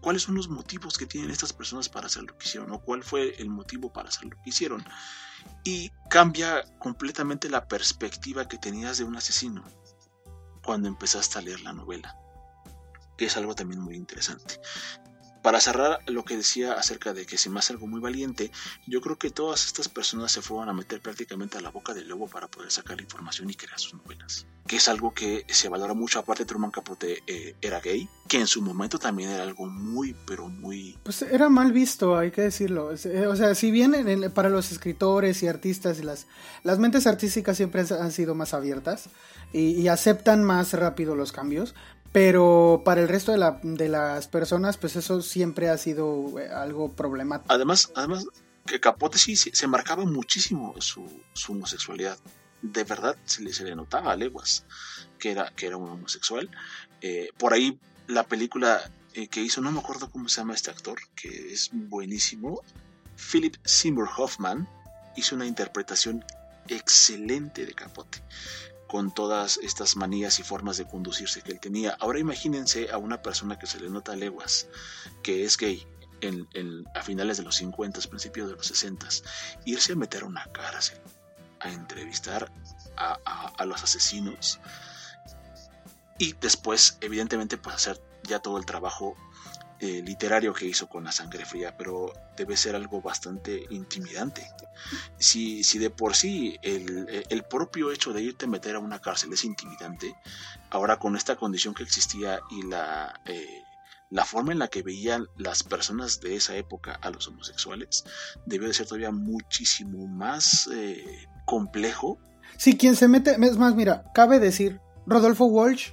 cuáles 0.00 0.22
son 0.22 0.34
los 0.34 0.48
motivos 0.48 0.98
que 0.98 1.06
tienen 1.06 1.30
estas 1.30 1.52
personas 1.52 1.88
para 1.88 2.06
hacer 2.06 2.22
lo 2.22 2.36
que 2.36 2.46
hicieron 2.46 2.72
o 2.72 2.80
cuál 2.80 3.02
fue 3.02 3.34
el 3.38 3.48
motivo 3.48 3.92
para 3.92 4.08
hacer 4.08 4.24
lo 4.24 4.36
que 4.42 4.50
hicieron. 4.50 4.84
Y 5.64 5.90
cambia 6.08 6.64
completamente 6.78 7.48
la 7.50 7.66
perspectiva 7.66 8.46
que 8.46 8.58
tenías 8.58 8.98
de 8.98 9.04
un 9.04 9.16
asesino 9.16 9.64
cuando 10.62 10.88
empezaste 10.88 11.38
a 11.38 11.42
leer 11.42 11.60
la 11.62 11.72
novela, 11.72 12.16
que 13.16 13.26
es 13.26 13.36
algo 13.36 13.54
también 13.54 13.80
muy 13.80 13.96
interesante. 13.96 14.60
Para 15.42 15.58
cerrar 15.58 15.98
lo 16.06 16.24
que 16.24 16.36
decía 16.36 16.74
acerca 16.74 17.12
de 17.12 17.26
que 17.26 17.36
se 17.36 17.50
me 17.50 17.58
hace 17.58 17.72
algo 17.72 17.88
muy 17.88 18.00
valiente, 18.00 18.52
yo 18.86 19.00
creo 19.00 19.18
que 19.18 19.30
todas 19.30 19.66
estas 19.66 19.88
personas 19.88 20.30
se 20.30 20.40
fueron 20.40 20.68
a 20.68 20.72
meter 20.72 21.00
prácticamente 21.00 21.58
a 21.58 21.60
la 21.60 21.70
boca 21.70 21.92
del 21.94 22.08
lobo 22.08 22.28
para 22.28 22.46
poder 22.46 22.70
sacar 22.70 23.00
información 23.00 23.50
y 23.50 23.54
crear 23.54 23.78
sus 23.78 23.94
novelas. 23.94 24.46
Que 24.68 24.76
es 24.76 24.86
algo 24.86 25.12
que 25.12 25.44
se 25.48 25.68
valora 25.68 25.94
mucho, 25.94 26.20
aparte 26.20 26.44
Truman 26.44 26.70
Capote 26.70 27.24
eh, 27.26 27.56
era 27.60 27.80
gay, 27.80 28.08
que 28.28 28.38
en 28.38 28.46
su 28.46 28.62
momento 28.62 29.00
también 29.00 29.30
era 29.30 29.42
algo 29.42 29.66
muy, 29.66 30.14
pero 30.26 30.48
muy... 30.48 30.96
Pues 31.02 31.22
era 31.22 31.48
mal 31.48 31.72
visto, 31.72 32.16
hay 32.16 32.30
que 32.30 32.42
decirlo. 32.42 32.92
Eh, 32.92 33.26
o 33.26 33.34
sea, 33.34 33.56
si 33.56 33.72
bien 33.72 33.92
para 34.32 34.48
los 34.48 34.70
escritores 34.70 35.42
y 35.42 35.48
artistas 35.48 36.02
las, 36.04 36.28
las 36.62 36.78
mentes 36.78 37.08
artísticas 37.08 37.56
siempre 37.56 37.84
han 37.90 38.12
sido 38.12 38.36
más 38.36 38.54
abiertas 38.54 39.08
y 39.52 39.88
aceptan 39.88 40.44
más 40.44 40.72
rápido 40.72 41.14
los 41.14 41.30
cambios, 41.30 41.74
pero 42.12 42.82
para 42.84 43.00
el 43.00 43.08
resto 43.08 43.32
de, 43.32 43.38
la, 43.38 43.58
de 43.62 43.88
las 43.88 44.28
personas, 44.28 44.76
pues 44.76 44.96
eso 44.96 45.22
siempre 45.22 45.70
ha 45.70 45.78
sido 45.78 46.38
eh, 46.38 46.48
algo 46.48 46.92
problemático. 46.92 47.52
Además, 47.52 47.90
además 47.94 48.26
que 48.66 48.78
Capote 48.80 49.18
sí 49.18 49.34
se, 49.34 49.66
marcaba 49.66 50.04
muchísimo 50.04 50.74
su, 50.78 51.08
homosexualidad. 51.48 52.18
De 52.60 52.84
verdad 52.84 53.16
se 53.24 53.42
le, 53.42 53.52
se 53.52 53.64
le 53.64 53.74
notaba 53.74 54.12
a 54.12 54.16
leguas 54.16 54.64
que 55.18 55.32
era, 55.32 55.50
que 55.56 55.66
era 55.66 55.78
un 55.78 55.88
homosexual. 55.88 56.50
Eh, 57.00 57.30
por 57.38 57.54
ahí 57.54 57.78
la 58.06 58.24
película 58.24 58.90
eh, 59.14 59.28
que 59.28 59.40
hizo, 59.40 59.62
no 59.62 59.72
me 59.72 59.80
acuerdo 59.80 60.10
cómo 60.10 60.28
se 60.28 60.42
llama 60.42 60.54
este 60.54 60.70
actor, 60.70 60.98
que 61.16 61.52
es 61.52 61.70
buenísimo, 61.72 62.62
Philip 63.16 63.56
Seymour 63.64 64.08
Hoffman, 64.16 64.68
hizo 65.16 65.34
una 65.34 65.46
interpretación 65.46 66.24
excelente 66.68 67.66
de 67.66 67.74
Capote 67.74 68.22
con 68.92 69.10
todas 69.10 69.58
estas 69.62 69.96
manías 69.96 70.38
y 70.38 70.42
formas 70.42 70.76
de 70.76 70.86
conducirse 70.86 71.40
que 71.40 71.50
él 71.50 71.60
tenía. 71.60 71.96
Ahora 71.98 72.18
imagínense 72.18 72.90
a 72.90 72.98
una 72.98 73.22
persona 73.22 73.58
que 73.58 73.66
se 73.66 73.80
le 73.80 73.88
nota 73.88 74.14
leguas, 74.14 74.68
que 75.22 75.46
es 75.46 75.56
gay, 75.56 75.86
en, 76.20 76.46
a 76.94 77.00
finales 77.00 77.38
de 77.38 77.42
los 77.42 77.56
50, 77.56 78.02
principios 78.10 78.50
de 78.50 78.56
los 78.56 78.66
60, 78.66 79.08
irse 79.64 79.94
a 79.94 79.96
meter 79.96 80.24
a 80.24 80.26
una 80.26 80.44
cárcel, 80.52 80.98
a 81.60 81.70
entrevistar 81.70 82.52
a, 82.98 83.64
los 83.64 83.82
asesinos 83.82 84.60
y 86.18 86.34
después, 86.34 86.98
evidentemente, 87.00 87.56
pues 87.56 87.76
hacer 87.76 87.98
ya 88.24 88.40
todo 88.40 88.58
el 88.58 88.66
trabajo 88.66 89.16
eh, 89.84 90.00
literario 90.00 90.54
que 90.54 90.64
hizo 90.64 90.88
con 90.88 91.02
la 91.02 91.10
sangre 91.10 91.44
fría, 91.44 91.76
pero 91.76 92.12
debe 92.36 92.56
ser 92.56 92.76
algo 92.76 93.02
bastante 93.02 93.66
intimidante. 93.70 94.48
Si, 95.18 95.64
si 95.64 95.80
de 95.80 95.90
por 95.90 96.14
sí 96.14 96.56
el, 96.62 97.44
propio 97.50 97.90
hecho 97.90 98.12
de 98.12 98.22
irte 98.22 98.44
a 98.44 98.48
meter 98.48 98.76
a 98.76 98.78
una 98.78 99.00
cárcel 99.00 99.32
es 99.32 99.42
intimidante, 99.42 100.14
ahora 100.70 101.00
con 101.00 101.16
esta 101.16 101.34
condición 101.34 101.74
que 101.74 101.82
existía 101.82 102.38
y 102.48 102.62
la, 102.62 103.20
eh, 103.26 103.64
la 104.08 104.24
forma 104.24 104.52
en 104.52 104.60
la 104.60 104.68
que 104.68 104.84
veían 104.84 105.26
las 105.36 105.64
personas 105.64 106.20
de 106.20 106.36
esa 106.36 106.54
época 106.54 106.92
a 107.02 107.10
los 107.10 107.26
homosexuales, 107.26 108.04
debe 108.46 108.68
de 108.68 108.74
ser 108.74 108.86
todavía 108.86 109.10
muchísimo 109.10 110.06
más 110.06 110.70
eh, 110.72 111.26
complejo. 111.44 112.20
Si 112.56 112.76
quien 112.76 112.94
se 112.94 113.08
mete, 113.08 113.32
es 113.32 113.56
más, 113.56 113.74
mira, 113.74 114.04
cabe 114.14 114.38
decir, 114.38 114.80
Rodolfo 115.06 115.46
Walsh 115.46 115.90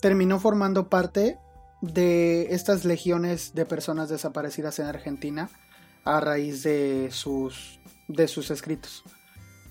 terminó 0.00 0.38
formando 0.38 0.88
parte 0.88 1.40
de 1.82 2.54
estas 2.54 2.84
legiones 2.84 3.54
de 3.54 3.66
personas 3.66 4.08
desaparecidas 4.08 4.78
en 4.78 4.86
Argentina 4.86 5.50
a 6.04 6.20
raíz 6.20 6.62
de 6.62 7.10
sus, 7.10 7.80
de 8.08 8.28
sus 8.28 8.50
escritos. 8.50 9.02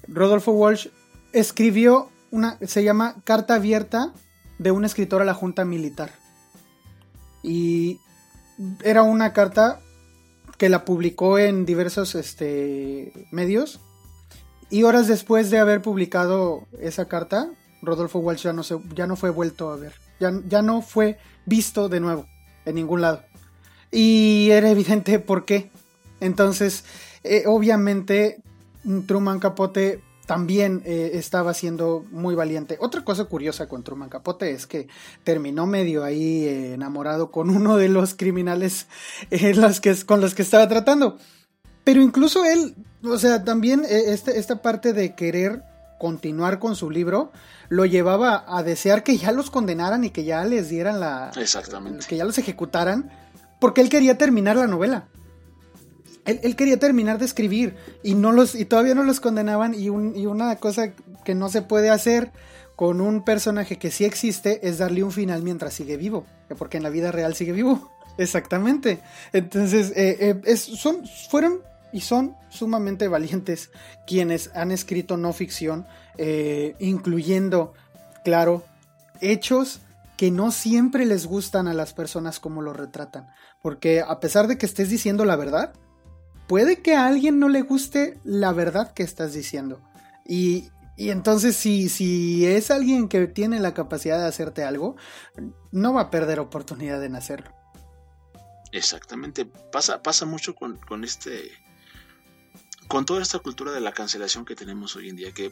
Rodolfo 0.08 0.52
Walsh 0.52 0.90
escribió 1.34 2.10
una, 2.30 2.58
se 2.62 2.84
llama 2.84 3.16
Carta 3.24 3.56
Abierta 3.56 4.14
de 4.60 4.72
un 4.72 4.86
escritor 4.86 5.22
a 5.22 5.26
la 5.26 5.34
Junta 5.34 5.66
Militar. 5.66 6.12
Y 7.44 8.00
era 8.84 9.04
una 9.04 9.34
carta 9.34 9.80
que 10.58 10.70
la 10.70 10.86
publicó 10.86 11.40
en 11.40 11.66
diversos 11.66 12.14
este, 12.16 13.12
medios. 13.32 13.80
Y 14.70 14.84
horas 14.84 15.08
después 15.08 15.50
de 15.50 15.60
haber 15.60 15.82
publicado 15.82 16.68
esa 16.80 17.06
carta, 17.06 17.50
Rodolfo 17.82 18.20
Walsh 18.20 18.44
ya 18.44 18.54
no, 18.54 18.64
se, 18.64 18.78
ya 18.94 19.08
no 19.08 19.16
fue 19.16 19.30
vuelto 19.32 19.72
a 19.72 19.78
ver. 19.78 19.94
Ya, 20.20 20.32
ya 20.48 20.62
no 20.62 20.82
fue 20.82 21.18
visto 21.46 21.90
de 21.90 22.00
nuevo 22.00 22.26
en 22.66 22.76
ningún 22.76 23.02
lado. 23.02 23.24
Y 23.92 24.50
era 24.52 24.70
evidente 24.70 25.20
por 25.20 25.46
qué. 25.46 25.70
Entonces, 26.20 26.86
eh, 27.24 27.44
obviamente, 27.46 28.42
Truman 29.06 29.40
Capote 29.40 30.02
también 30.26 30.82
eh, 30.86 31.12
estaba 31.16 31.54
siendo 31.54 32.06
muy 32.12 32.36
valiente. 32.36 32.78
Otra 32.80 33.04
cosa 33.04 33.26
curiosa 33.26 33.68
con 33.68 33.84
Truman 33.84 34.08
Capote 34.08 34.52
es 34.52 34.66
que 34.66 34.88
terminó 35.24 35.66
medio 35.66 36.04
ahí 36.04 36.46
eh, 36.46 36.74
enamorado 36.74 37.32
con 37.32 37.50
uno 37.50 37.76
de 37.76 37.90
los 37.90 38.16
criminales 38.16 38.88
que, 39.30 39.96
con 40.06 40.22
los 40.22 40.34
que 40.34 40.42
estaba 40.42 40.70
tratando. 40.70 41.18
Pero 41.84 42.02
incluso 42.02 42.46
él, 42.46 42.76
o 43.04 43.18
sea, 43.18 43.44
también 43.44 43.84
este, 43.90 44.40
esta 44.40 44.62
parte 44.62 44.94
de 44.94 45.16
querer 45.16 45.64
continuar 46.00 46.60
con 46.60 46.76
su 46.76 46.90
libro, 46.90 47.32
lo 47.72 47.86
llevaba 47.86 48.44
a 48.50 48.64
desear 48.64 49.02
que 49.02 49.16
ya 49.16 49.32
los 49.32 49.50
condenaran 49.50 50.04
y 50.04 50.10
que 50.10 50.26
ya 50.26 50.44
les 50.44 50.68
dieran 50.68 51.00
la... 51.00 51.32
Exactamente. 51.38 52.06
Que 52.06 52.18
ya 52.18 52.26
los 52.26 52.38
ejecutaran, 52.38 53.10
porque 53.62 53.80
él 53.80 53.88
quería 53.88 54.18
terminar 54.18 54.58
la 54.58 54.68
novela. 54.68 55.08
Él, 56.26 56.58
quería 56.58 56.80
terminar 56.80 57.18
de 57.18 57.24
escribir 57.24 57.78
y, 58.04 58.16
no 58.16 58.34
los, 58.34 58.56
y 58.56 58.66
todavía 58.66 58.94
no 58.94 59.06
los 59.06 59.22
condenaban 59.22 59.74
y, 59.74 59.86
y 59.86 60.26
una 60.26 60.58
cosa 60.58 60.92
que 61.24 61.34
no 61.34 61.48
se 61.48 61.62
puede 61.62 61.90
hacer 61.90 62.34
con 62.76 63.00
un 63.00 63.24
personaje 63.24 63.78
que 63.78 63.90
sí 63.90 64.04
existe 64.04 64.68
es 64.68 64.78
darle 64.78 65.04
un 65.04 65.14
final 65.14 65.42
mientras 65.42 65.74
sigue 65.74 65.96
vivo, 65.96 66.26
porque 66.58 66.76
en 66.76 66.84
la 66.84 66.90
vida 66.90 67.14
real 67.14 67.36
sigue 67.36 67.54
vivo. 67.54 67.90
Exactamente. 68.18 69.00
Entonces, 69.32 69.94
eh, 69.96 70.42
eh, 70.44 70.58
son, 70.58 71.08
fueron 71.30 71.62
y 71.94 72.02
son 72.02 72.36
sumamente 72.50 73.08
valientes 73.08 73.70
quienes 74.06 74.52
han 74.56 74.72
escrito 74.72 75.16
no 75.16 75.32
ficción, 75.32 75.88
eh, 76.18 76.76
incluyendo, 76.80 77.74
claro, 78.24 78.64
hechos 79.22 79.82
que 80.18 80.32
no 80.32 80.52
siempre 80.52 81.06
les 81.06 81.26
gustan 81.26 81.68
a 81.68 81.74
las 81.74 81.94
personas 81.94 82.40
como 82.40 82.62
lo 82.62 82.74
retratan, 82.74 83.28
porque 83.62 84.02
a 84.02 84.20
pesar 84.20 84.48
de 84.48 84.58
que 84.58 84.66
estés 84.66 84.90
diciendo 84.90 85.26
la 85.26 85.36
verdad, 85.36 85.74
puede 86.48 86.82
que 86.82 86.96
a 86.96 87.08
alguien 87.08 87.40
no 87.40 87.50
le 87.50 87.62
guste 87.62 88.20
la 88.24 88.52
verdad 88.52 88.94
que 88.94 89.04
estás 89.04 89.34
diciendo. 89.34 89.82
Y, 90.26 90.70
y 90.96 91.10
entonces 91.10 91.56
si, 91.56 91.90
si 91.90 92.46
es 92.46 92.70
alguien 92.70 93.08
que 93.08 93.26
tiene 93.28 93.60
la 93.60 93.74
capacidad 93.74 94.20
de 94.20 94.28
hacerte 94.28 94.64
algo, 94.64 94.96
no 95.72 95.94
va 95.94 96.02
a 96.02 96.12
perder 96.12 96.40
oportunidad 96.40 97.04
en 97.04 97.16
hacerlo. 97.16 97.52
Exactamente, 98.72 99.46
pasa, 99.46 100.02
pasa 100.04 100.26
mucho 100.26 100.56
con, 100.56 100.78
con 100.78 101.04
este 101.04 101.52
con 102.88 103.06
toda 103.06 103.22
esta 103.22 103.40
cultura 103.40 103.72
de 103.72 103.80
la 103.80 103.94
cancelación 103.94 104.44
que 104.44 104.54
tenemos 104.54 104.96
hoy 104.98 105.10
en 105.10 105.16
día, 105.16 105.32
que 105.32 105.52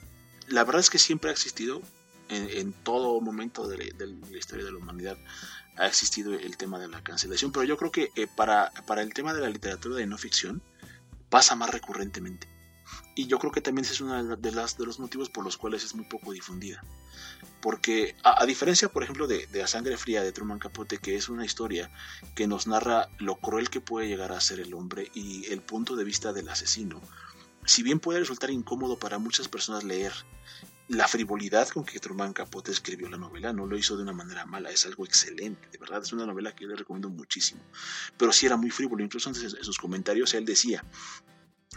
la 0.50 0.64
verdad 0.64 0.82
es 0.82 0.90
que 0.90 1.00
siempre 1.00 1.30
ha 1.30 1.34
existido 1.34 1.82
en, 2.30 2.74
todo 2.74 3.20
momento 3.22 3.68
de, 3.68 3.94
la 3.98 4.38
historia 4.38 4.66
de 4.66 4.72
la 4.72 4.78
humanidad, 4.78 5.18
ha 5.78 5.88
existido 5.88 6.34
el 6.34 6.58
tema 6.58 6.78
de 6.78 6.88
la 6.88 7.04
cancelación, 7.04 7.52
pero 7.52 7.64
yo 7.64 7.78
creo 7.78 7.92
que 7.92 8.12
eh, 8.16 8.28
para, 8.36 8.72
para 8.86 9.02
el 9.02 9.14
tema 9.14 9.34
de 9.34 9.42
la 9.42 9.50
literatura 9.50 9.96
de 9.96 10.06
no 10.06 10.18
ficción 10.18 10.62
pasa 11.30 11.56
más 11.56 11.70
recurrentemente. 11.72 12.48
Y 13.16 13.28
yo 13.28 13.38
creo 13.38 13.52
que 13.52 13.62
también 13.62 13.86
es 13.86 14.00
uno 14.02 14.38
de, 14.38 14.52
las, 14.52 14.78
de 14.78 14.86
los 14.86 15.00
motivos 15.00 15.30
por 15.30 15.44
los 15.44 15.58
cuales 15.58 15.84
es 15.84 15.94
muy 15.94 16.06
poco 16.06 16.32
difundida. 16.32 16.84
Porque 17.62 18.16
a, 18.24 18.46
diferencia, 18.46 18.90
por 18.90 19.04
ejemplo, 19.04 19.28
de, 19.28 19.46
de, 19.48 19.62
A 19.62 19.68
Sangre 19.68 19.98
Fría 19.98 20.24
de 20.24 20.32
Truman 20.32 20.60
Capote, 20.60 21.00
que 21.00 21.16
es 21.16 21.30
una 21.30 21.46
historia 21.46 21.92
que 22.36 22.48
nos 22.48 22.66
narra 22.66 23.10
lo 23.20 23.36
cruel 23.36 23.70
que 23.70 23.82
puede 23.82 24.08
llegar 24.08 24.32
a 24.32 24.42
ser 24.42 24.60
el 24.60 24.74
hombre 24.74 25.12
y 25.14 25.52
el 25.52 25.62
punto 25.62 25.96
de 25.96 26.06
vista 26.06 26.32
del 26.32 26.50
asesino, 26.50 27.02
si 27.70 27.84
bien 27.84 28.00
puede 28.00 28.20
resultar 28.20 28.50
incómodo 28.50 28.98
para 28.98 29.20
muchas 29.20 29.48
personas 29.48 29.84
leer 29.84 30.12
la 30.88 31.08
frivolidad 31.08 31.68
con 31.70 31.86
que 31.86 32.00
Truman 32.00 32.34
Capote 32.34 32.72
escribió 32.72 33.08
la 33.10 33.18
novela, 33.18 33.54
no 33.54 33.68
lo 33.68 33.78
hizo 33.78 33.96
de 33.96 34.02
una 34.02 34.12
manera 34.12 34.48
mala, 34.48 34.72
es 34.72 34.88
algo 34.88 35.06
excelente, 35.06 35.68
de 35.72 35.78
verdad, 35.78 36.02
es 36.02 36.12
una 36.12 36.26
novela 36.26 36.56
que 36.56 36.64
yo 36.64 36.70
le 36.72 36.76
recomiendo 36.76 37.10
muchísimo. 37.10 37.62
Pero 38.18 38.32
sí 38.32 38.48
era 38.48 38.58
muy 38.58 38.72
frívolo, 38.72 39.04
incluso 39.04 39.30
antes 39.30 39.54
en 39.54 39.64
sus 39.64 39.78
comentarios 39.78 40.34
él 40.34 40.46
decía, 40.46 40.84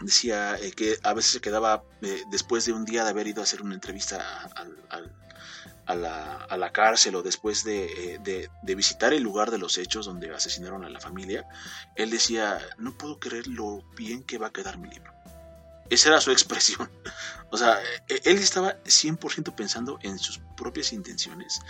decía 0.01 0.57
eh, 0.57 0.73
que 0.73 0.99
a 1.03 1.13
veces 1.13 1.33
se 1.33 1.41
quedaba 1.43 1.85
eh, 2.01 2.23
después 2.31 2.65
de 2.65 2.73
un 2.73 2.87
día 2.87 3.05
de 3.05 3.11
haber 3.11 3.27
ido 3.27 3.43
a 3.43 3.45
hacer 3.45 3.61
una 3.61 3.75
entrevista 3.75 4.51
a, 5.87 5.95
la, 6.57 6.73
cárcel 6.73 7.17
o 7.17 7.23
después 7.23 7.65
de, 7.65 8.15
eh, 8.15 8.49
de, 8.63 8.75
visitar 8.75 9.13
el 9.13 9.23
lugar 9.23 9.51
de 9.51 9.59
los 9.59 9.77
hechos 9.77 10.07
donde 10.07 10.35
asesinaron 10.35 10.87
a 10.87 10.89
la 10.89 11.01
familia, 11.01 11.47
él 11.97 12.09
decía, 12.09 12.59
no 12.79 12.97
puedo 12.97 13.19
creer 13.19 13.47
lo 13.47 13.83
bien 13.95 14.23
que 14.23 14.39
va 14.39 14.47
a 14.47 14.53
quedar 14.53 14.79
mi 14.79 14.89
libro. 14.89 15.12
Esa 15.93 16.09
era 16.09 16.21
su 16.23 16.31
expresión. 16.33 16.91
O 17.55 17.59
sea, 17.59 17.79
e-, 18.09 18.23
él 18.25 18.39
estaba 18.39 18.83
100% 18.85 19.55
pensando 19.55 19.99
en 20.01 20.19
sus 20.19 20.41
propias 20.57 20.91
intenciones, 20.95 21.61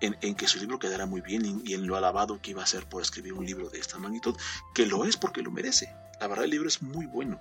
en, 0.00 0.36
que 0.36 0.46
su 0.46 0.60
libro 0.60 0.78
quedara 0.78 1.04
muy 1.04 1.20
bien 1.20 1.64
y, 1.64 1.74
en 1.74 1.88
lo 1.88 1.96
alabado 1.96 2.40
que 2.40 2.52
iba 2.52 2.62
a 2.62 2.66
ser 2.66 2.88
por 2.88 3.02
escribir 3.02 3.32
un 3.32 3.44
libro 3.44 3.68
de 3.68 3.80
esta 3.80 3.98
magnitud, 3.98 4.36
que 4.72 4.86
lo 4.86 5.04
es 5.04 5.16
porque 5.16 5.42
lo 5.42 5.50
merece. 5.50 5.92
La 6.20 6.28
verdad, 6.28 6.44
el 6.44 6.52
libro 6.52 6.68
es 6.68 6.80
muy 6.80 7.06
bueno 7.06 7.40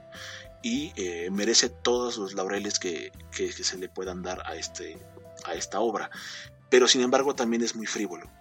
y 0.64 0.92
eh, 0.96 1.30
merece 1.30 1.70
todos 1.70 2.18
los 2.18 2.34
laureles 2.34 2.80
que, 2.80 3.12
que, 3.32 3.52
se 3.52 3.78
le 3.78 3.88
puedan 3.88 4.24
dar 4.24 4.42
a, 4.48 4.56
este, 4.56 4.98
a 5.46 5.54
esta 5.54 5.80
obra. 5.80 6.10
Pero 6.72 6.88
sin 6.88 7.02
embargo, 7.02 7.36
también 7.36 7.62
es 7.62 7.76
muy 7.76 7.86
frívolo 7.86 8.32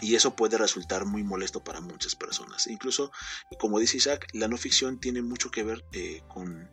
y 0.00 0.14
eso 0.14 0.34
puede 0.36 0.58
resultar 0.58 1.04
muy 1.04 1.22
molesto 1.22 1.62
para 1.62 1.80
muchas 1.80 2.14
personas. 2.14 2.66
Incluso, 2.66 3.10
como 3.58 3.78
dice 3.78 3.96
Isaac, 3.96 4.28
la 4.32 4.48
no 4.48 4.56
ficción 4.56 4.98
tiene 4.98 5.22
mucho 5.22 5.50
que 5.50 5.64
ver 5.64 5.84
eh, 5.92 6.22
con, 6.28 6.70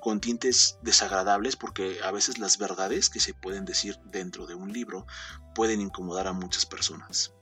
con 0.00 0.20
tintes 0.20 0.78
desagradables 0.82 1.56
porque 1.56 1.98
a 2.02 2.10
veces 2.10 2.38
las 2.38 2.58
verdades 2.58 3.08
que 3.08 3.20
se 3.20 3.34
pueden 3.34 3.64
decir 3.64 3.98
dentro 4.04 4.46
de 4.46 4.54
un 4.54 4.72
libro 4.72 5.06
pueden 5.54 5.80
incomodar 5.80 6.26
a 6.26 6.32
muchas 6.32 6.66
personas. 6.66 7.32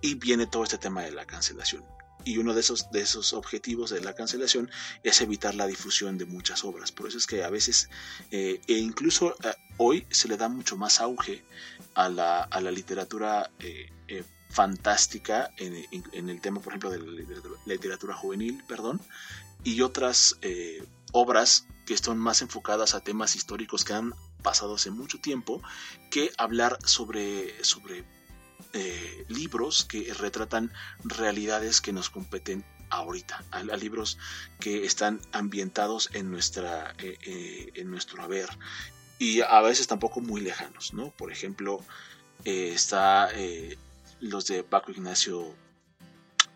Y 0.00 0.14
viene 0.14 0.46
todo 0.46 0.64
este 0.64 0.78
tema 0.78 1.02
de 1.02 1.12
la 1.12 1.26
cancelación. 1.26 1.84
Y 2.24 2.38
uno 2.38 2.54
de 2.54 2.60
esos, 2.60 2.90
de 2.90 3.02
esos 3.02 3.32
objetivos 3.34 3.90
de 3.90 4.00
la 4.00 4.14
cancelación 4.14 4.68
es 5.04 5.20
evitar 5.20 5.54
la 5.54 5.66
difusión 5.66 6.18
de 6.18 6.24
muchas 6.24 6.64
obras. 6.64 6.90
Por 6.90 7.06
eso 7.06 7.18
es 7.18 7.26
que 7.26 7.44
a 7.44 7.50
veces, 7.50 7.88
eh, 8.32 8.60
e 8.66 8.72
incluso 8.72 9.36
eh, 9.44 9.54
hoy 9.76 10.06
se 10.10 10.26
le 10.26 10.36
da 10.36 10.48
mucho 10.48 10.76
más 10.76 11.00
auge 11.00 11.44
a 11.94 12.08
la, 12.08 12.42
a 12.42 12.60
la 12.60 12.72
literatura 12.72 13.50
fantástica 14.56 15.50
en, 15.58 16.30
el 16.30 16.40
tema, 16.40 16.60
por 16.62 16.72
ejemplo, 16.72 16.90
de 16.90 16.98
la 16.98 17.74
literatura 17.74 18.14
juvenil, 18.14 18.64
perdón, 18.66 19.02
y 19.62 19.82
otras 19.82 20.38
eh, 20.40 20.82
obras 21.12 21.66
que 21.84 21.92
están 21.92 22.16
más 22.16 22.40
enfocadas 22.40 22.94
a 22.94 23.00
temas 23.00 23.36
históricos 23.36 23.84
que 23.84 23.92
han 23.92 24.14
pasado 24.42 24.76
hace 24.76 24.90
mucho 24.90 25.18
tiempo, 25.18 25.60
que 26.10 26.32
hablar 26.38 26.78
sobre, 26.86 27.62
sobre 27.62 28.06
eh, 28.72 29.26
libros 29.28 29.84
que 29.84 30.14
retratan 30.14 30.72
realidades 31.04 31.82
que 31.82 31.92
nos 31.92 32.08
competen 32.08 32.64
ahorita, 32.88 33.44
a, 33.50 33.62
libros 33.62 34.16
que 34.58 34.86
están 34.86 35.20
ambientados 35.32 36.08
en, 36.14 36.30
nuestra, 36.30 36.94
eh, 36.96 37.72
en 37.74 37.90
nuestro 37.90 38.22
haber 38.22 38.48
y 39.18 39.42
a 39.42 39.60
veces 39.60 39.86
tampoco 39.86 40.22
muy 40.22 40.40
lejanos, 40.40 40.94
¿no? 40.94 41.10
Por 41.10 41.30
ejemplo, 41.30 41.84
está 42.44 43.28
los 44.20 44.46
de 44.46 44.62
Paco 44.62 44.92
Ignacio 44.92 45.54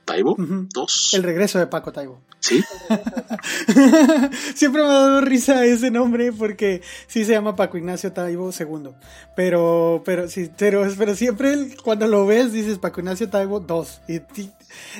Taibo, 0.05 0.35
dos. 0.73 1.15
El 1.15 1.23
regreso 1.23 1.59
de 1.59 1.67
Paco 1.67 1.93
Taibo. 1.93 2.21
Sí. 2.41 2.65
Siempre 4.55 4.83
me 4.83 4.89
ha 4.89 4.93
dado 4.93 5.21
risa 5.21 5.65
ese 5.65 5.91
nombre 5.91 6.33
porque 6.33 6.83
sí 7.07 7.25
se 7.25 7.33
llama 7.33 7.55
Paco 7.55 7.79
Ignacio 7.79 8.13
Taibo 8.13 8.51
II. 8.51 8.91
Pero, 9.37 10.03
pero, 10.05 10.29
sí, 10.29 10.51
pero, 10.59 10.85
pero 10.99 11.15
siempre 11.15 11.77
cuando 11.85 12.07
lo 12.09 12.27
ves 12.27 12.53
dices 12.53 12.79
Paco 12.79 13.01
Ignacio 13.01 13.29
Taibo 13.29 13.65
II. 14.09 14.17
Y, 14.17 14.51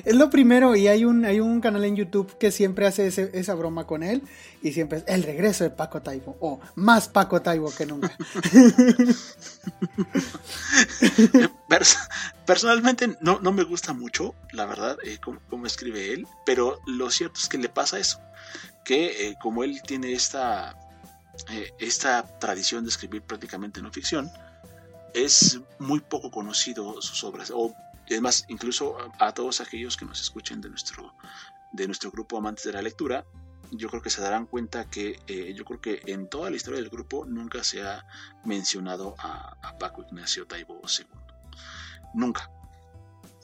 es 0.05 0.15
lo 0.15 0.31
primero 0.31 0.77
y 0.77 0.89
hay 0.89 1.05
un, 1.05 1.25
hay 1.25 1.41
un 1.41 1.61
canal 1.61 1.85
en 1.85 1.97
YouTube 1.97 2.37
que 2.39 2.51
siempre 2.51 2.87
hace 2.87 3.07
esa 3.07 3.55
broma 3.55 3.87
con 3.87 4.03
él 4.03 4.23
y 4.63 4.73
siempre 4.73 4.99
es 4.99 5.05
el 5.07 5.23
regreso 5.23 5.65
de 5.65 5.71
Paco 5.71 6.03
Taibo 6.03 6.37
o 6.41 6.61
más 6.75 7.09
Paco 7.09 7.41
Taibo 7.43 7.73
que 7.75 7.87
nunca. 7.87 8.17
Personalmente 12.47 13.17
no, 13.21 13.39
no, 13.41 13.53
me 13.53 13.65
gusta 13.65 13.93
mucho, 13.93 14.35
la 14.53 14.67
verdad, 14.67 14.99
eh, 15.05 15.19
cómo, 15.21 15.67
escribe 15.67 16.13
él, 16.13 16.27
pero 16.45 16.81
lo 16.87 17.11
cierto 17.11 17.41
es 17.41 17.49
que 17.49 17.59
le 17.59 17.69
pasa 17.69 17.99
eso, 17.99 18.21
que 18.85 19.29
eh, 19.29 19.37
como 19.41 19.63
él 19.63 19.81
tiene 19.87 20.13
esta, 20.13 20.77
eh, 21.51 21.73
esta 21.79 22.27
tradición 22.39 22.85
de 22.85 22.91
escribir 22.91 23.23
prácticamente 23.23 23.81
no 23.81 23.93
ficción, 23.93 24.31
es 25.15 25.61
muy 25.79 26.01
poco 26.01 26.31
conocido 26.31 27.01
sus 27.01 27.25
obras, 27.25 27.53
es 28.11 28.21
más, 28.21 28.45
incluso 28.49 28.97
a, 29.19 29.33
todos 29.33 29.61
aquellos 29.61 29.97
que 29.97 30.05
nos 30.05 30.21
escuchen 30.21 30.61
de 30.61 30.69
nuestro, 30.69 31.15
de 31.73 31.87
nuestro 31.87 32.11
grupo 32.11 32.37
Amantes 32.37 32.65
de 32.65 32.73
la 32.73 32.83
Lectura, 32.83 33.25
yo 33.71 33.89
creo 33.89 34.03
que 34.03 34.11
se 34.11 34.21
darán 34.21 34.47
cuenta 34.47 34.91
que 34.91 35.21
eh, 35.29 35.55
yo 35.55 35.65
creo 35.65 35.81
que 35.81 36.03
en 36.07 36.29
toda 36.29 36.51
la 36.51 36.57
historia 36.57 36.81
del 36.81 36.91
grupo 36.91 37.25
nunca 37.25 37.63
se 37.63 37.83
ha 37.83 38.05
mencionado 38.45 39.15
a, 39.19 39.57
Paco 39.79 40.03
Ignacio 40.03 40.47
Taibo 40.47 40.81
II. 40.83 41.07
Nunca, 42.15 42.51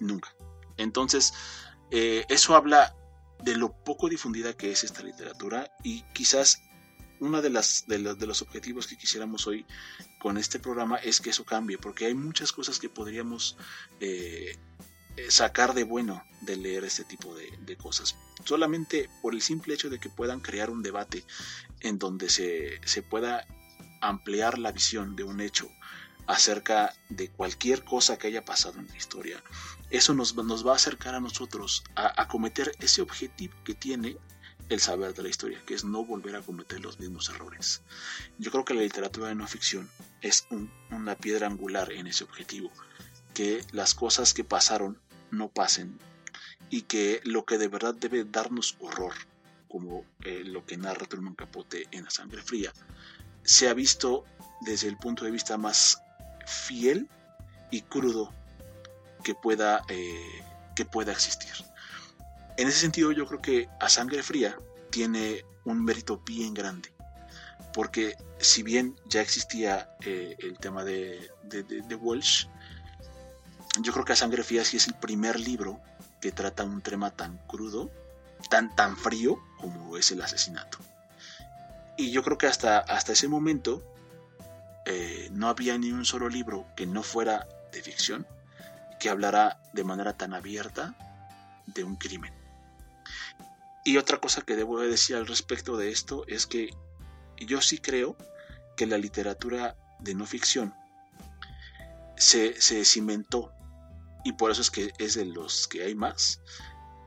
nunca. 0.00 0.34
Entonces, 0.76 1.32
eh, 1.90 2.26
eso 2.28 2.56
habla 2.56 2.94
de 3.42 3.56
lo 3.56 3.72
poco 3.72 4.08
difundida 4.08 4.54
que 4.54 4.72
es 4.72 4.82
esta 4.82 5.02
literatura 5.02 5.70
y 5.82 6.02
quizás 6.12 6.60
uno 7.20 7.42
de, 7.42 7.50
las, 7.50 7.84
de, 7.86 7.98
los, 7.98 8.42
objetivos 8.42 8.86
que 8.86 8.96
quisiéramos 8.96 9.46
hoy 9.46 9.66
con 10.18 10.38
este 10.38 10.58
programa 10.58 10.96
es 10.96 11.20
que 11.20 11.30
eso 11.30 11.44
cambie, 11.44 11.78
porque 11.78 12.06
hay 12.06 12.14
muchas 12.14 12.52
cosas 12.52 12.78
que 12.78 12.88
podríamos 12.88 13.56
eh, 14.00 14.56
eh, 15.16 15.30
sacar 15.30 15.74
de 15.74 15.84
bueno 15.84 16.22
de 16.42 16.56
leer 16.56 16.84
este 16.84 17.04
tipo 17.04 17.34
de, 17.34 17.76
cosas. 17.76 18.16
Solamente 18.44 19.08
por 19.22 19.34
el 19.34 19.42
simple 19.42 19.74
hecho 19.74 19.90
de 19.90 19.98
que 19.98 20.08
puedan 20.08 20.40
crear 20.40 20.70
un 20.70 20.82
debate 20.82 21.24
en 21.80 21.98
donde 21.98 22.28
se, 22.28 23.02
pueda 23.02 23.46
ampliar 24.00 24.58
la 24.58 24.72
visión 24.72 25.16
de 25.16 25.24
un 25.24 25.40
hecho 25.40 25.70
acerca 26.26 26.94
de 27.08 27.30
cualquier 27.30 27.84
cosa 27.84 28.18
que 28.18 28.26
haya 28.26 28.44
pasado 28.44 28.78
en 28.78 28.88
la 28.88 28.96
historia. 28.96 29.42
Eso 29.90 30.14
nos, 30.14 30.34
nos 30.34 30.66
va 30.66 30.72
a 30.72 30.76
acercar 30.76 31.14
a 31.14 31.20
nosotros 31.20 31.84
a, 31.94 32.20
a 32.20 32.28
cometer 32.28 32.72
ese 32.80 33.00
objetivo 33.00 33.54
que 33.64 33.74
tiene 33.74 34.18
el 34.68 34.80
saber 34.80 35.14
de 35.14 35.22
la 35.22 35.28
historia, 35.28 35.62
que 35.64 35.74
es 35.74 35.84
no 35.84 36.04
volver 36.04 36.36
a 36.36 36.42
cometer 36.42 36.80
los 36.80 36.98
mismos 36.98 37.28
errores. 37.28 37.82
Yo 38.38 38.50
creo 38.50 38.64
que 38.64 38.74
la 38.74 38.82
literatura 38.82 39.28
de 39.28 39.34
no 39.34 39.46
ficción 39.46 39.88
es 40.20 40.46
una 40.90 41.14
piedra 41.14 41.46
angular 41.46 41.92
en 41.92 42.06
ese 42.06 42.24
objetivo, 42.24 42.70
que 43.34 43.64
las 43.72 43.94
cosas 43.94 44.34
que 44.34 44.44
pasaron 44.44 44.98
no 45.30 45.48
pasen 45.48 45.98
y 46.70 46.82
que 46.82 47.20
lo 47.24 47.44
que 47.44 47.58
de 47.58 47.68
verdad 47.68 47.94
debe 47.94 48.24
darnos 48.24 48.76
horror, 48.80 49.14
como 49.68 50.04
eh, 50.22 50.42
lo 50.44 50.64
que 50.64 50.76
narra 50.76 51.06
Truman 51.06 51.34
Capote 51.34 51.86
en 51.90 52.04
La 52.04 52.10
Sangre 52.10 52.42
Fría, 52.42 52.72
se 53.44 53.68
ha 53.68 53.74
visto 53.74 54.24
desde 54.62 54.88
el 54.88 54.96
punto 54.96 55.24
de 55.24 55.30
vista 55.30 55.56
más 55.56 56.02
fiel 56.46 57.08
y 57.70 57.82
crudo 57.82 58.32
que 59.22 59.34
pueda, 59.34 59.82
eh, 59.88 60.42
que 60.74 60.84
pueda 60.84 61.12
existir. 61.12 61.52
En 62.56 62.68
ese 62.68 62.78
sentido 62.78 63.12
yo 63.12 63.26
creo 63.26 63.40
que 63.40 63.68
A 63.80 63.88
Sangre 63.88 64.22
Fría 64.22 64.58
tiene 64.90 65.44
un 65.64 65.84
mérito 65.84 66.18
bien 66.24 66.54
grande, 66.54 66.92
porque 67.74 68.16
si 68.38 68.62
bien 68.62 68.96
ya 69.06 69.20
existía 69.20 69.90
eh, 70.00 70.36
el 70.38 70.58
tema 70.58 70.84
de, 70.84 71.30
de, 71.42 71.94
Walsh, 71.94 72.46
yo 73.80 73.92
creo 73.92 74.04
que 74.04 74.12
A 74.12 74.16
Sangre 74.16 74.42
Fría 74.42 74.64
sí 74.64 74.76
es 74.78 74.86
el 74.86 74.94
primer 74.94 75.38
libro 75.38 75.80
que 76.20 76.32
trata 76.32 76.64
un 76.64 76.80
tema 76.80 77.10
tan 77.10 77.38
crudo 77.46 77.90
tan, 78.48 78.74
tan 78.74 78.96
frío 78.96 79.38
como 79.58 79.96
es 79.96 80.10
el 80.10 80.22
asesinato. 80.22 80.78
Y 81.96 82.10
yo 82.10 82.22
creo 82.22 82.38
que 82.38 82.46
hasta, 82.46 82.78
hasta 82.78 83.12
ese 83.12 83.28
momento 83.28 83.82
eh, 84.84 85.28
no 85.32 85.48
había 85.48 85.78
ni 85.78 85.92
un 85.92 86.04
solo 86.04 86.28
libro 86.28 86.66
que 86.76 86.86
no 86.86 87.02
fuera 87.02 87.46
de 87.72 87.82
ficción 87.82 88.26
que 89.00 89.10
hablara 89.10 89.60
de 89.72 89.84
manera 89.84 90.16
tan 90.16 90.34
abierta 90.34 90.94
de 91.66 91.84
un 91.84 91.96
crimen. 91.96 92.35
Y 93.86 93.98
otra 93.98 94.18
cosa 94.18 94.42
que 94.42 94.56
debo 94.56 94.80
decir 94.80 95.14
al 95.14 95.28
respecto 95.28 95.76
de 95.76 95.92
esto 95.92 96.24
es 96.26 96.48
que 96.48 96.74
yo 97.36 97.60
sí 97.60 97.78
creo 97.78 98.16
que 98.76 98.84
la 98.84 98.98
literatura 98.98 99.76
de 100.00 100.16
no 100.16 100.26
ficción 100.26 100.74
se, 102.16 102.60
se 102.60 102.84
cimentó, 102.84 103.52
y 104.24 104.32
por 104.32 104.50
eso 104.50 104.60
es 104.60 104.72
que 104.72 104.92
es 104.98 105.14
de 105.14 105.24
los 105.24 105.68
que 105.68 105.84
hay 105.84 105.94
más, 105.94 106.40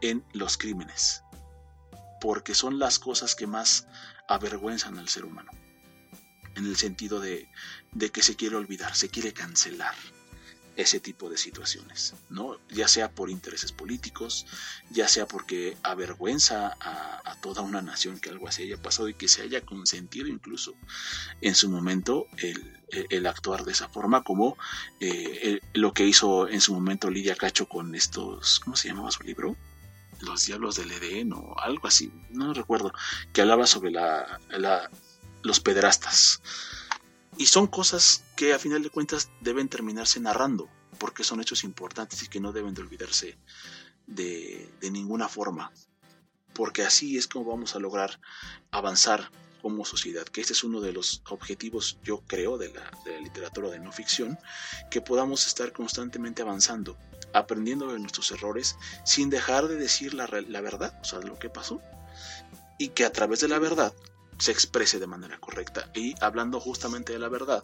en 0.01 0.23
los 0.31 0.57
crímenes, 0.57 1.21
porque 2.21 2.55
son 2.55 2.79
las 2.79 2.97
cosas 2.97 3.35
que 3.35 3.45
más 3.45 3.85
avergüenzan 4.29 4.97
al 4.97 5.09
ser 5.09 5.25
humano, 5.25 5.51
en 6.55 6.65
el 6.65 6.77
sentido 6.77 7.19
de, 7.19 7.51
de 7.91 8.09
que 8.09 8.23
se 8.23 8.37
quiere 8.37 8.55
olvidar, 8.55 8.95
se 8.95 9.09
quiere 9.09 9.33
cancelar 9.33 9.95
ese 10.79 11.01
tipo 11.01 11.29
de 11.29 11.37
situaciones, 11.37 12.13
¿no? 12.29 12.57
Ya 12.69 12.87
sea 12.87 13.11
por 13.11 13.29
intereses 13.29 13.73
políticos, 13.73 14.45
ya 14.89 15.09
sea 15.09 15.27
porque 15.27 15.75
avergüenza 15.83 16.77
a, 16.79 17.35
toda 17.41 17.61
una 17.61 17.81
nación 17.81 18.19
que 18.19 18.29
algo 18.29 18.47
así 18.47 18.63
haya 18.63 18.81
pasado 18.81 19.07
y 19.09 19.13
que 19.13 19.27
se 19.27 19.41
haya 19.41 19.61
consentido 19.61 20.27
incluso 20.27 20.75
en 21.41 21.55
su 21.55 21.69
momento 21.69 22.27
el, 22.37 23.27
actuar 23.27 23.63
de 23.65 23.73
esa 23.73 23.87
forma, 23.89 24.23
como 24.23 24.57
eh, 24.99 25.59
lo 25.73 25.93
que 25.93 26.05
hizo 26.05 26.47
en 26.47 26.61
su 26.61 26.73
momento 26.73 27.09
Lidia 27.09 27.35
Cacho 27.35 27.67
con 27.67 27.93
estos, 27.93 28.59
¿cómo 28.61 28.75
se 28.75 28.87
llamaba 28.87 29.11
su 29.11 29.23
libro? 29.23 29.55
Los 30.21 30.45
Diablos 30.45 30.75
del 30.75 30.91
Edén 30.91 31.33
o 31.33 31.55
algo 31.59 31.87
así, 31.87 32.11
no 32.29 32.53
recuerdo, 32.53 32.93
que 33.33 33.41
hablaba 33.41 33.67
sobre 33.67 33.91
la, 33.91 34.39
los 35.43 35.59
pederastas. 35.59 36.41
Y 37.39 37.45
son 37.45 37.67
cosas 37.67 38.25
que 38.35 38.53
a 38.53 38.59
final 38.59 38.83
de 38.83 38.89
cuentas 38.89 39.29
deben 39.39 39.69
terminarse 39.69 40.19
narrando, 40.19 40.67
porque 40.97 41.23
son 41.23 41.39
hechos 41.39 41.63
importantes 41.63 42.21
y 42.21 42.27
que 42.27 42.41
no 42.41 42.51
deben 42.51 42.73
de 42.73 42.81
olvidarse 42.81 43.37
de, 44.07 44.69
ninguna 44.91 45.29
forma, 45.29 45.71
porque 46.53 46.83
así 46.83 47.17
es 47.17 47.27
como 47.27 47.49
vamos 47.49 47.77
a 47.77 47.79
lograr 47.79 48.19
avanzar 48.71 49.31
como 49.61 49.85
sociedad, 49.85 50.25
que 50.25 50.41
este 50.41 50.51
es 50.51 50.65
uno 50.65 50.81
de 50.81 50.91
los 50.91 51.21
objetivos, 51.29 51.97
yo 52.03 52.21
creo, 52.27 52.57
de 52.57 52.73
la, 52.73 52.91
literatura 53.21 53.69
de 53.69 53.79
no 53.79 53.93
ficción, 53.93 54.37
que 54.91 54.99
podamos 54.99 55.47
estar 55.47 55.71
constantemente 55.71 56.41
avanzando, 56.41 56.97
aprendiendo 57.31 57.93
de 57.93 57.99
nuestros 57.99 58.31
errores, 58.31 58.75
sin 59.05 59.29
dejar 59.29 59.69
de 59.69 59.77
decir 59.77 60.13
la, 60.13 60.27
la 60.45 60.59
verdad, 60.59 60.99
o 61.01 61.05
sea, 61.05 61.19
lo 61.19 61.39
que 61.39 61.49
pasó, 61.49 61.81
y 62.77 62.89
que 62.89 63.05
a 63.05 63.13
través 63.13 63.39
de 63.39 63.47
la 63.47 63.59
verdad 63.59 63.93
se 64.39 64.51
exprese 64.51 64.99
de 64.99 65.07
manera 65.07 65.37
correcta. 65.39 65.89
Y 65.93 66.15
hablando 66.21 66.59
justamente 66.59 67.13
de 67.13 67.19
la 67.19 67.29
verdad, 67.29 67.63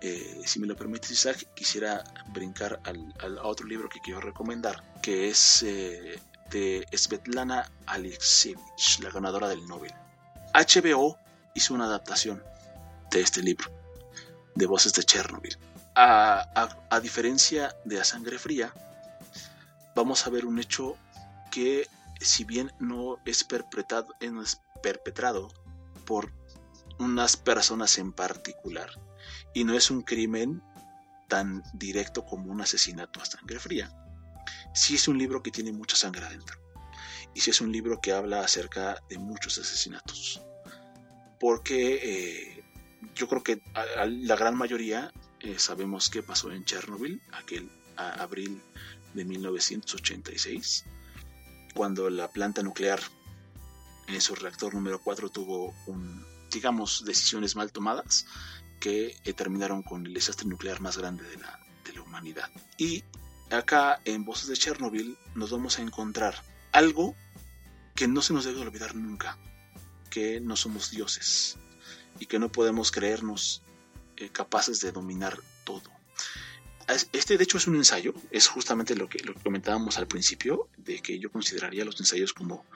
eh, 0.00 0.42
si 0.44 0.58
me 0.58 0.66
lo 0.66 0.76
permites 0.76 1.12
Isaac, 1.12 1.46
quisiera 1.54 2.02
brincar 2.32 2.80
al, 2.84 3.38
otro 3.42 3.66
libro 3.66 3.88
que 3.88 4.00
quiero 4.00 4.20
recomendar, 4.20 4.82
que 5.00 5.30
es 5.30 5.62
eh, 5.62 6.20
de 6.50 6.86
Svetlana 6.92 7.70
Alexievich, 7.86 9.00
la 9.00 9.10
ganadora 9.10 9.48
del 9.48 9.66
Nobel. 9.66 9.94
HBO 10.52 11.16
hizo 11.54 11.72
una 11.72 11.84
adaptación 11.84 12.42
de 13.10 13.20
este 13.20 13.42
libro, 13.42 13.70
de 14.56 14.66
Voces 14.66 14.92
de 14.92 15.04
Chernobyl. 15.04 15.56
A, 15.94 17.00
diferencia 17.00 17.76
de 17.84 18.00
A 18.00 18.04
Sangre 18.04 18.38
Fría, 18.38 18.74
vamos 19.94 20.26
a 20.26 20.30
ver 20.30 20.46
un 20.46 20.58
hecho 20.58 20.96
que, 21.50 21.86
si 22.20 22.44
bien 22.44 22.72
no 22.80 23.18
es 23.24 23.44
perpetrado, 23.44 24.14
no 24.20 24.42
es 24.42 24.60
perpetrado 24.82 25.48
por 26.12 26.30
unas 26.98 27.38
personas 27.38 27.96
en 27.96 28.12
particular. 28.12 28.90
Y 29.54 29.64
no 29.64 29.72
es 29.72 29.90
un 29.90 30.02
crimen 30.02 30.62
tan 31.26 31.62
directo 31.72 32.22
como 32.26 32.52
un 32.52 32.60
asesinato 32.60 33.18
a 33.22 33.24
sangre 33.24 33.58
fría. 33.58 33.90
Sí 34.74 34.96
es 34.96 35.08
un 35.08 35.16
libro 35.16 35.42
que 35.42 35.50
tiene 35.50 35.72
mucha 35.72 35.96
sangre 35.96 36.26
adentro. 36.26 36.60
Y 37.34 37.40
sí 37.40 37.48
es 37.48 37.62
un 37.62 37.72
libro 37.72 37.98
que 38.02 38.12
habla 38.12 38.40
acerca 38.40 39.02
de 39.08 39.16
muchos 39.16 39.56
asesinatos. 39.56 40.42
Porque 41.40 42.00
eh, 42.02 42.64
yo 43.14 43.26
creo 43.26 43.42
que 43.42 43.62
la 44.06 44.36
gran 44.36 44.54
mayoría 44.54 45.10
eh, 45.40 45.58
sabemos 45.58 46.10
qué 46.10 46.22
pasó 46.22 46.52
en 46.52 46.66
Chernobyl, 46.66 47.22
aquel 47.32 47.70
abril 47.96 48.60
de 49.14 49.24
1986, 49.24 50.84
cuando 51.74 52.10
la 52.10 52.28
planta 52.28 52.62
nuclear 52.62 53.00
en 54.14 54.20
su 54.20 54.34
reactor 54.34 54.74
número 54.74 55.00
4 55.00 55.30
tuvo 55.30 55.74
un, 55.86 56.24
digamos, 56.50 57.04
decisiones 57.04 57.56
mal 57.56 57.72
tomadas 57.72 58.26
que 58.80 59.16
eh, 59.24 59.32
terminaron 59.32 59.82
con 59.82 60.06
el 60.06 60.14
desastre 60.14 60.48
nuclear 60.48 60.80
más 60.80 60.98
grande 60.98 61.24
de 61.28 61.36
la, 61.36 61.60
de 61.84 61.92
la 61.92 62.02
humanidad. 62.02 62.50
Y 62.78 63.04
acá 63.50 64.00
en 64.04 64.24
Voces 64.24 64.48
de 64.48 64.56
Chernobyl 64.56 65.16
nos 65.34 65.50
vamos 65.50 65.78
a 65.78 65.82
encontrar 65.82 66.42
algo 66.72 67.14
que 67.94 68.08
no 68.08 68.22
se 68.22 68.32
nos 68.32 68.44
debe 68.44 68.60
olvidar 68.60 68.94
nunca, 68.94 69.38
que 70.10 70.40
no 70.40 70.56
somos 70.56 70.90
dioses 70.90 71.58
y 72.18 72.26
que 72.26 72.38
no 72.38 72.50
podemos 72.50 72.90
creernos 72.90 73.62
eh, 74.16 74.30
capaces 74.30 74.80
de 74.80 74.92
dominar 74.92 75.38
todo. 75.64 75.90
Este 77.12 77.38
de 77.38 77.44
hecho 77.44 77.58
es 77.58 77.66
un 77.66 77.76
ensayo, 77.76 78.12
es 78.30 78.48
justamente 78.48 78.96
lo 78.96 79.08
que, 79.08 79.20
lo 79.20 79.34
que 79.34 79.42
comentábamos 79.42 79.98
al 79.98 80.08
principio, 80.08 80.68
de 80.76 81.00
que 81.00 81.18
yo 81.18 81.30
consideraría 81.30 81.84
los 81.84 81.98
ensayos 82.00 82.32
como 82.32 82.66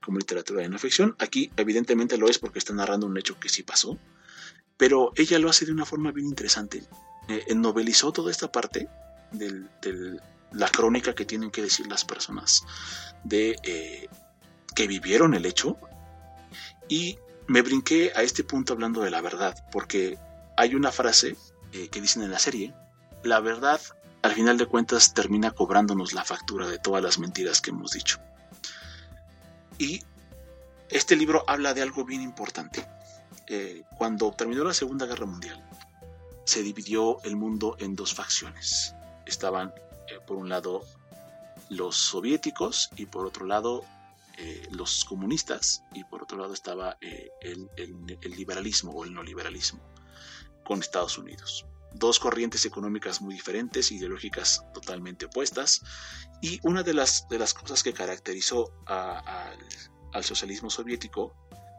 como 0.00 0.18
literatura 0.18 0.62
de 0.62 0.68
no 0.68 0.78
ficción. 0.78 1.16
Aquí 1.18 1.50
evidentemente 1.56 2.16
lo 2.16 2.28
es 2.28 2.38
porque 2.38 2.58
está 2.58 2.72
narrando 2.72 3.06
un 3.06 3.18
hecho 3.18 3.38
que 3.38 3.48
sí 3.48 3.62
pasó, 3.62 3.98
pero 4.76 5.12
ella 5.16 5.38
lo 5.38 5.50
hace 5.50 5.66
de 5.66 5.72
una 5.72 5.84
forma 5.84 6.12
bien 6.12 6.26
interesante. 6.26 6.84
Eh, 7.28 7.54
novelizó 7.54 8.12
toda 8.12 8.30
esta 8.30 8.50
parte 8.50 8.88
de 9.32 10.20
la 10.52 10.68
crónica 10.68 11.14
que 11.14 11.24
tienen 11.24 11.50
que 11.50 11.62
decir 11.62 11.86
las 11.86 12.04
personas 12.04 12.64
de 13.24 13.56
eh, 13.62 14.08
que 14.74 14.86
vivieron 14.86 15.34
el 15.34 15.44
hecho 15.44 15.76
y 16.88 17.18
me 17.46 17.62
brinqué 17.62 18.12
a 18.14 18.22
este 18.22 18.44
punto 18.44 18.72
hablando 18.72 19.02
de 19.02 19.10
la 19.10 19.20
verdad 19.20 19.62
porque 19.72 20.18
hay 20.56 20.74
una 20.74 20.92
frase 20.92 21.36
eh, 21.72 21.88
que 21.88 22.00
dicen 22.00 22.22
en 22.22 22.30
la 22.30 22.38
serie 22.38 22.74
la 23.22 23.40
verdad 23.40 23.80
al 24.22 24.32
final 24.32 24.56
de 24.56 24.66
cuentas 24.66 25.12
termina 25.12 25.50
cobrándonos 25.50 26.12
la 26.14 26.24
factura 26.24 26.66
de 26.66 26.78
todas 26.78 27.02
las 27.02 27.18
mentiras 27.18 27.60
que 27.60 27.70
hemos 27.70 27.92
dicho 27.92 28.18
y 29.78 30.02
este 30.90 31.16
libro 31.16 31.44
habla 31.46 31.74
de 31.74 31.82
algo 31.82 32.04
bien 32.04 32.22
importante. 32.22 32.86
Eh, 33.46 33.84
cuando 33.96 34.32
terminó 34.32 34.64
la 34.64 34.74
Segunda 34.74 35.06
Guerra 35.06 35.26
Mundial, 35.26 35.62
se 36.44 36.62
dividió 36.62 37.22
el 37.22 37.36
mundo 37.36 37.76
en 37.78 37.94
dos 37.94 38.14
facciones. 38.14 38.94
Estaban, 39.26 39.72
eh, 40.08 40.18
por 40.26 40.36
un 40.36 40.48
lado, 40.48 40.84
los 41.68 41.96
soviéticos 41.96 42.90
y 42.96 43.06
por 43.06 43.26
otro 43.26 43.46
lado, 43.46 43.84
eh, 44.38 44.68
los 44.70 45.04
comunistas 45.04 45.82
y 45.92 46.04
por 46.04 46.22
otro 46.22 46.38
lado 46.38 46.54
estaba 46.54 46.96
el, 47.00 47.68
el 47.76 48.30
liberalismo 48.30 48.92
o 48.92 49.04
el 49.04 49.12
no 49.12 49.22
liberalismo 49.22 49.80
con 50.64 50.80
Estados 50.80 51.18
Unidos 51.18 51.66
dos 51.94 52.18
corrientes 52.18 52.64
económicas 52.64 53.20
muy 53.20 53.34
diferentes, 53.34 53.90
ideológicas 53.92 54.64
totalmente 54.72 55.26
opuestas, 55.26 55.82
y 56.40 56.60
una 56.62 56.82
de 56.82 56.94
las, 56.94 57.28
de 57.28 57.38
las 57.38 57.54
cosas 57.54 57.82
que 57.82 57.92
caracterizó 57.92 58.72
al 58.86 60.24
socialismo 60.24 60.70
soviético 60.70 61.34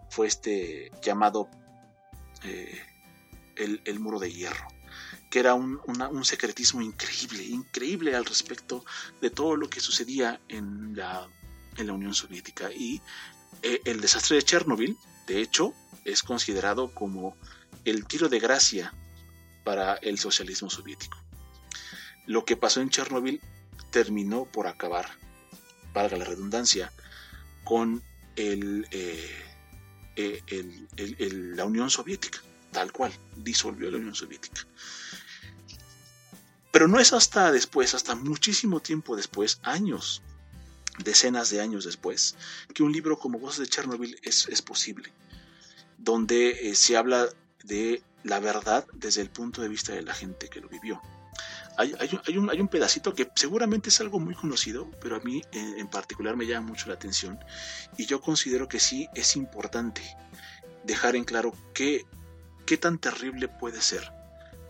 fue 0.10 0.28
este 0.28 0.92
llamado 1.02 1.50
eh, 2.44 2.82
el, 3.56 4.00
muro 4.00 4.20
de 4.20 4.32
hierro, 4.32 4.68
que 5.30 5.40
era 5.40 5.54
un, 5.54 5.80
secretismo 6.26 6.82
increíble, 6.82 7.44
increíble 7.44 8.16
al 8.16 8.26
respecto 8.26 8.84
de 9.22 9.30
todo 9.30 9.56
lo 9.56 9.70
que 9.70 9.80
sucedía 9.80 10.40
en 10.48 10.96
la, 10.96 11.28
en 11.78 11.88
la 11.88 11.94
Unión 11.94 12.14
Soviética. 12.14 12.72
Y 12.72 13.02
eh, 13.62 13.82
el 13.86 14.02
desastre 14.02 14.38
de 14.38 14.44
Chernobyl, 14.44 14.98
de 15.28 15.42
hecho, 15.42 15.74
es 16.06 16.24
considerado 16.24 16.94
como 16.94 17.36
el 17.86 18.06
tiro 18.06 18.30
de 18.30 18.40
gracia 18.40 18.94
para 19.64 19.96
el 19.96 20.18
socialismo 20.18 20.70
soviético. 20.70 21.18
Lo 22.26 22.46
que 22.46 22.58
pasó 22.58 22.82
en 22.82 22.90
Chernóbil 22.90 23.42
terminó 23.92 24.46
por 24.46 24.68
acabar, 24.68 25.10
valga 25.94 26.18
la 26.18 26.26
redundancia, 26.26 26.92
con 27.64 28.04
eh, 28.36 28.84
eh, 30.16 31.30
la 31.56 31.66
Unión 31.66 31.90
Soviética, 31.90 32.40
tal 32.72 32.92
cual, 32.92 33.12
disolvió 33.36 33.90
la 33.90 33.98
Unión 33.98 34.16
Soviética. 34.16 34.66
Pero 36.72 36.88
no 36.88 37.00
es 37.00 37.14
hasta 37.14 37.52
después, 37.52 37.96
hasta 37.96 38.16
muchísimo 38.16 38.80
tiempo 38.80 39.16
después, 39.16 39.60
años, 39.64 40.22
decenas 41.04 41.50
de 41.50 41.62
años 41.62 41.86
después, 41.86 42.36
que 42.74 42.84
un 42.84 42.92
libro 42.92 43.18
como 43.18 43.40
Voces 43.40 43.60
de 43.62 43.68
Chernobyl 43.68 44.20
es, 44.24 44.48
es 44.50 44.62
posible, 44.62 45.12
donde 45.98 46.70
eh, 46.70 46.76
se 46.76 46.96
habla 46.96 47.28
de 47.64 48.04
la 48.24 48.40
verdad 48.40 48.86
desde 48.94 49.22
el 49.22 49.30
punto 49.30 49.62
de 49.62 49.70
vista 49.70 49.94
de 49.94 50.02
la 50.02 50.14
gente 50.14 50.50
que 50.50 50.62
lo 50.62 50.70
vivió. 50.70 51.02
hay, 51.78 52.38
un, 52.38 52.68
pedacito 52.68 53.14
que 53.14 53.30
seguramente 53.36 53.90
es 53.90 54.02
algo 54.02 54.20
muy 54.20 54.36
conocido, 54.36 54.90
pero 55.02 55.16
a 55.16 55.20
mí 55.20 55.42
en, 55.52 55.88
particular 55.88 56.36
me 56.36 56.46
llama 56.46 56.68
mucho 56.68 56.88
la 56.88 56.96
atención 56.96 57.40
y 57.98 58.06
yo 58.06 58.20
considero 58.20 58.68
que 58.68 58.80
sí 58.80 59.08
es 59.16 59.36
importante 59.36 60.02
dejar 60.84 61.16
en 61.16 61.24
claro 61.24 61.54
qué, 61.74 62.06
tan 62.80 63.00
terrible 63.00 63.48
puede 63.48 63.82
ser 63.82 64.12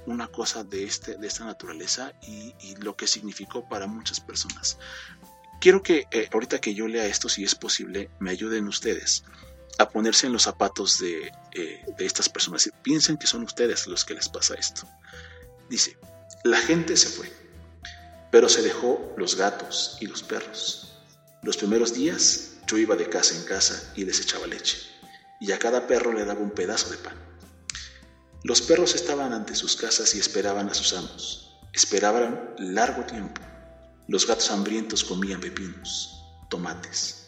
una 0.06 0.28
cosa 0.28 0.64
de, 0.64 0.86
este, 0.86 1.18
esta 1.22 1.44
naturaleza 1.44 2.14
y, 2.22 2.54
lo 2.78 2.96
que 2.96 3.08
significó 3.08 3.68
para 3.68 3.88
muchas 3.88 4.22
personas. 4.22 4.78
Quiero 5.60 5.84
que 5.84 6.08
eh, 6.12 6.30
ahorita 6.32 6.62
que 6.62 6.74
yo 6.74 6.88
lea 6.88 7.06
esto, 7.06 7.28
si 7.28 7.44
es 7.44 7.56
posible, 7.56 8.10
me 8.20 8.32
ayuden 8.32 8.70
ustedes 8.70 9.26
a 9.78 9.90
ponerse 9.90 10.28
en 10.28 10.34
los 10.34 10.44
zapatos 10.44 11.00
de, 11.00 11.32
eh, 11.54 11.86
de 11.98 12.06
estas 12.06 12.28
personas. 12.30 12.70
Piensen 12.82 13.18
que 13.18 13.28
son 13.28 13.44
ustedes 13.44 13.88
los 13.88 14.04
que 14.04 14.14
les 14.14 14.28
pasa 14.30 14.56
esto. 14.56 14.88
Dice, 15.70 15.98
la 16.44 16.58
gente 16.58 16.98
se 16.98 17.10
fue, 17.10 17.32
pero 18.32 18.50
se 18.50 18.62
dejó 18.62 19.14
los 19.18 19.36
gatos 19.36 19.98
y 20.00 20.08
los 20.08 20.24
perros. 20.24 20.98
Los 21.44 21.58
primeros 21.58 21.94
días 21.94 22.52
yo 22.68 22.78
iba 22.78 22.96
de 22.96 23.10
casa 23.10 23.36
en 23.36 23.44
casa 23.44 23.94
y 23.96 24.06
les 24.06 24.20
echaba 24.20 24.48
leche, 24.48 24.78
y 25.40 25.52
a 25.52 25.60
cada 25.60 25.88
perro 25.88 26.14
le 26.14 26.26
daba 26.26 26.40
un 26.42 26.52
pedazo 26.52 26.90
de 26.90 26.98
pan. 26.98 27.16
Los 28.44 28.62
perros 28.62 28.96
estaban 28.96 29.34
ante 29.34 29.54
sus 29.54 29.76
casas 29.76 30.16
y 30.16 30.20
esperaban 30.20 30.70
a 30.70 30.74
sus 30.74 30.94
amos. 30.94 31.58
Esperaban 31.74 32.56
largo 32.58 33.04
tiempo. 33.04 33.42
Los 34.08 34.26
gatos 34.26 34.50
hambrientos 34.50 35.04
comían 35.04 35.42
pepinos, 35.42 36.24
tomates. 36.50 37.19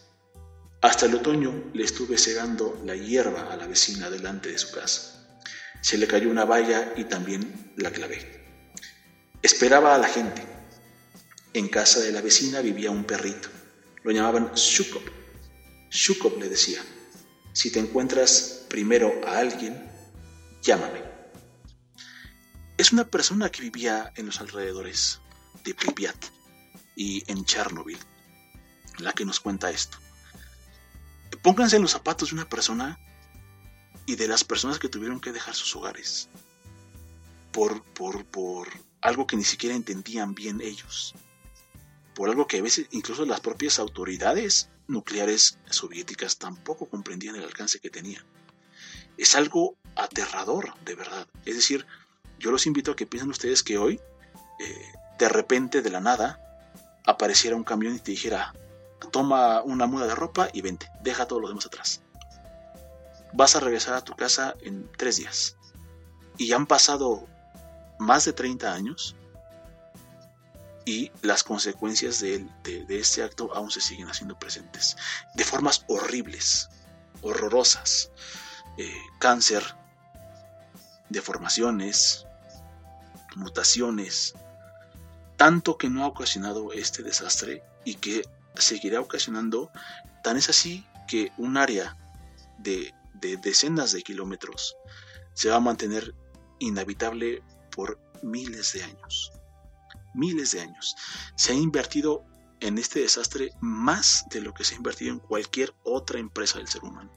Hasta 0.81 1.05
el 1.05 1.13
otoño 1.13 1.69
le 1.73 1.83
estuve 1.83 2.17
segando 2.17 2.81
la 2.83 2.95
hierba 2.95 3.53
a 3.53 3.55
la 3.55 3.67
vecina 3.67 4.09
delante 4.09 4.51
de 4.51 4.57
su 4.57 4.71
casa. 4.71 5.29
Se 5.79 5.95
le 5.95 6.07
cayó 6.07 6.29
una 6.29 6.43
valla 6.43 6.93
y 6.97 7.03
también 7.03 7.73
la 7.77 7.91
clavé. 7.91 8.43
Esperaba 9.43 9.93
a 9.93 9.99
la 9.99 10.07
gente. 10.07 10.43
En 11.53 11.67
casa 11.67 11.99
de 11.99 12.11
la 12.11 12.21
vecina 12.21 12.61
vivía 12.61 12.89
un 12.89 13.03
perrito. 13.03 13.49
Lo 14.03 14.11
llamaban 14.11 14.53
Shukop. 14.55 15.03
Shukop 15.91 16.39
le 16.39 16.49
decía, 16.49 16.81
si 17.53 17.71
te 17.71 17.79
encuentras 17.79 18.65
primero 18.67 19.21
a 19.27 19.37
alguien, 19.37 19.87
llámame. 20.63 21.03
Es 22.77 22.91
una 22.91 23.05
persona 23.05 23.51
que 23.51 23.61
vivía 23.61 24.11
en 24.15 24.25
los 24.25 24.41
alrededores 24.41 25.19
de 25.63 25.75
Pripyat 25.75 26.17
y 26.95 27.23
en 27.31 27.45
Chernobyl, 27.45 27.99
la 28.97 29.13
que 29.13 29.25
nos 29.25 29.39
cuenta 29.39 29.69
esto. 29.69 29.99
Pónganse 31.43 31.75
en 31.75 31.81
los 31.81 31.91
zapatos 31.91 32.29
de 32.29 32.35
una 32.35 32.49
persona 32.49 32.99
y 34.05 34.15
de 34.15 34.27
las 34.27 34.43
personas 34.43 34.79
que 34.79 34.89
tuvieron 34.89 35.19
que 35.19 35.31
dejar 35.31 35.55
sus 35.55 35.75
hogares 35.75 36.29
por, 37.51 37.83
por, 37.83 38.25
por 38.25 38.67
algo 39.01 39.27
que 39.27 39.35
ni 39.35 39.43
siquiera 39.43 39.75
entendían 39.75 40.35
bien 40.35 40.61
ellos, 40.61 41.13
por 42.15 42.29
algo 42.29 42.47
que 42.47 42.59
a 42.59 42.61
veces 42.61 42.87
incluso 42.91 43.25
las 43.25 43.41
propias 43.41 43.79
autoridades 43.79 44.69
nucleares 44.87 45.57
soviéticas 45.69 46.37
tampoco 46.37 46.87
comprendían 46.87 47.35
el 47.35 47.43
alcance 47.43 47.79
que 47.79 47.89
tenía. 47.89 48.23
Es 49.17 49.35
algo 49.35 49.75
aterrador, 49.95 50.73
de 50.85 50.95
verdad. 50.95 51.27
Es 51.45 51.55
decir, 51.55 51.85
yo 52.39 52.51
los 52.51 52.65
invito 52.65 52.91
a 52.91 52.95
que 52.95 53.07
piensen 53.07 53.29
ustedes 53.29 53.63
que 53.63 53.77
hoy, 53.77 53.99
eh, 54.59 54.91
de 55.17 55.29
repente, 55.29 55.81
de 55.81 55.89
la 55.89 55.99
nada, 55.99 56.39
apareciera 57.05 57.55
un 57.55 57.63
camión 57.63 57.95
y 57.95 57.99
te 57.99 58.11
dijera, 58.11 58.53
toma 59.09 59.61
una 59.61 59.85
muda 59.87 60.07
de 60.07 60.15
ropa 60.15 60.49
y 60.53 60.61
vente, 60.61 60.91
deja 61.01 61.27
todo 61.27 61.39
lo 61.39 61.47
demás 61.47 61.65
atrás. 61.65 62.01
Vas 63.33 63.55
a 63.55 63.59
regresar 63.59 63.95
a 63.95 64.03
tu 64.03 64.15
casa 64.15 64.55
en 64.61 64.89
tres 64.97 65.17
días. 65.17 65.57
Y 66.37 66.51
han 66.53 66.65
pasado 66.65 67.27
más 67.99 68.25
de 68.25 68.33
30 68.33 68.73
años 68.73 69.15
y 70.85 71.11
las 71.21 71.43
consecuencias 71.43 72.19
de, 72.19 72.45
este 72.89 73.23
acto 73.23 73.53
aún 73.53 73.69
se 73.71 73.81
siguen 73.81 74.09
haciendo 74.09 74.37
presentes 74.37 74.97
de 75.35 75.43
formas 75.43 75.85
horribles, 75.87 76.69
horrorosas. 77.21 78.11
Eh, 78.77 78.95
cáncer, 79.19 79.63
deformaciones, 81.09 82.25
mutaciones, 83.35 84.33
tanto 85.37 85.77
que 85.77 85.89
no 85.89 86.03
ha 86.03 86.07
ocasionado 86.07 86.71
este 86.71 87.03
desastre 87.03 87.63
y 87.83 87.95
que 87.95 88.27
seguirá 88.55 88.99
ocasionando, 88.99 89.71
tan 90.23 90.37
es 90.37 90.49
así 90.49 90.85
que 91.07 91.31
un 91.37 91.57
área 91.57 91.97
de, 92.57 92.93
de 93.15 93.37
decenas 93.37 93.91
de 93.91 94.01
kilómetros 94.01 94.75
se 95.33 95.49
va 95.49 95.57
a 95.57 95.61
mantener 95.61 96.13
inhabitable 96.59 97.43
por 97.75 97.99
miles 98.21 98.73
de 98.73 98.83
años. 98.83 99.31
Miles 100.13 100.51
de 100.51 100.61
años. 100.61 100.95
Se 101.35 101.53
ha 101.53 101.55
invertido 101.55 102.25
en 102.59 102.77
este 102.77 102.99
desastre 102.99 103.51
más 103.59 104.25
de 104.29 104.41
lo 104.41 104.53
que 104.53 104.63
se 104.63 104.75
ha 104.75 104.77
invertido 104.77 105.11
en 105.11 105.19
cualquier 105.19 105.73
otra 105.83 106.19
empresa 106.19 106.59
del 106.59 106.67
ser 106.67 106.83
humano. 106.83 107.11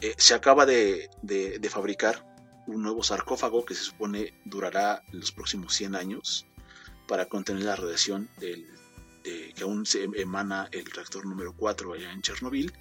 Eh, 0.00 0.14
se 0.18 0.34
acaba 0.34 0.66
de, 0.66 1.10
fabricar 1.70 2.26
un 2.66 2.82
nuevo 2.82 3.02
sarcófago 3.02 3.64
que 3.64 3.74
se 3.74 3.82
supone 3.82 4.40
durará 4.44 5.02
los 5.12 5.32
próximos 5.32 5.74
100 5.74 5.94
años 5.94 6.46
para 7.06 7.26
contener 7.26 7.64
la 7.64 7.76
radiación 7.76 8.30
del, 8.38 8.66
que 9.24 9.62
aún 9.62 9.86
se 9.86 10.04
emana 10.04 10.68
el 10.70 10.84
reactor 10.84 11.26
número 11.26 11.54
4 11.56 11.94
allá 11.94 12.12
en 12.12 12.22
Chernobyl. 12.22 12.72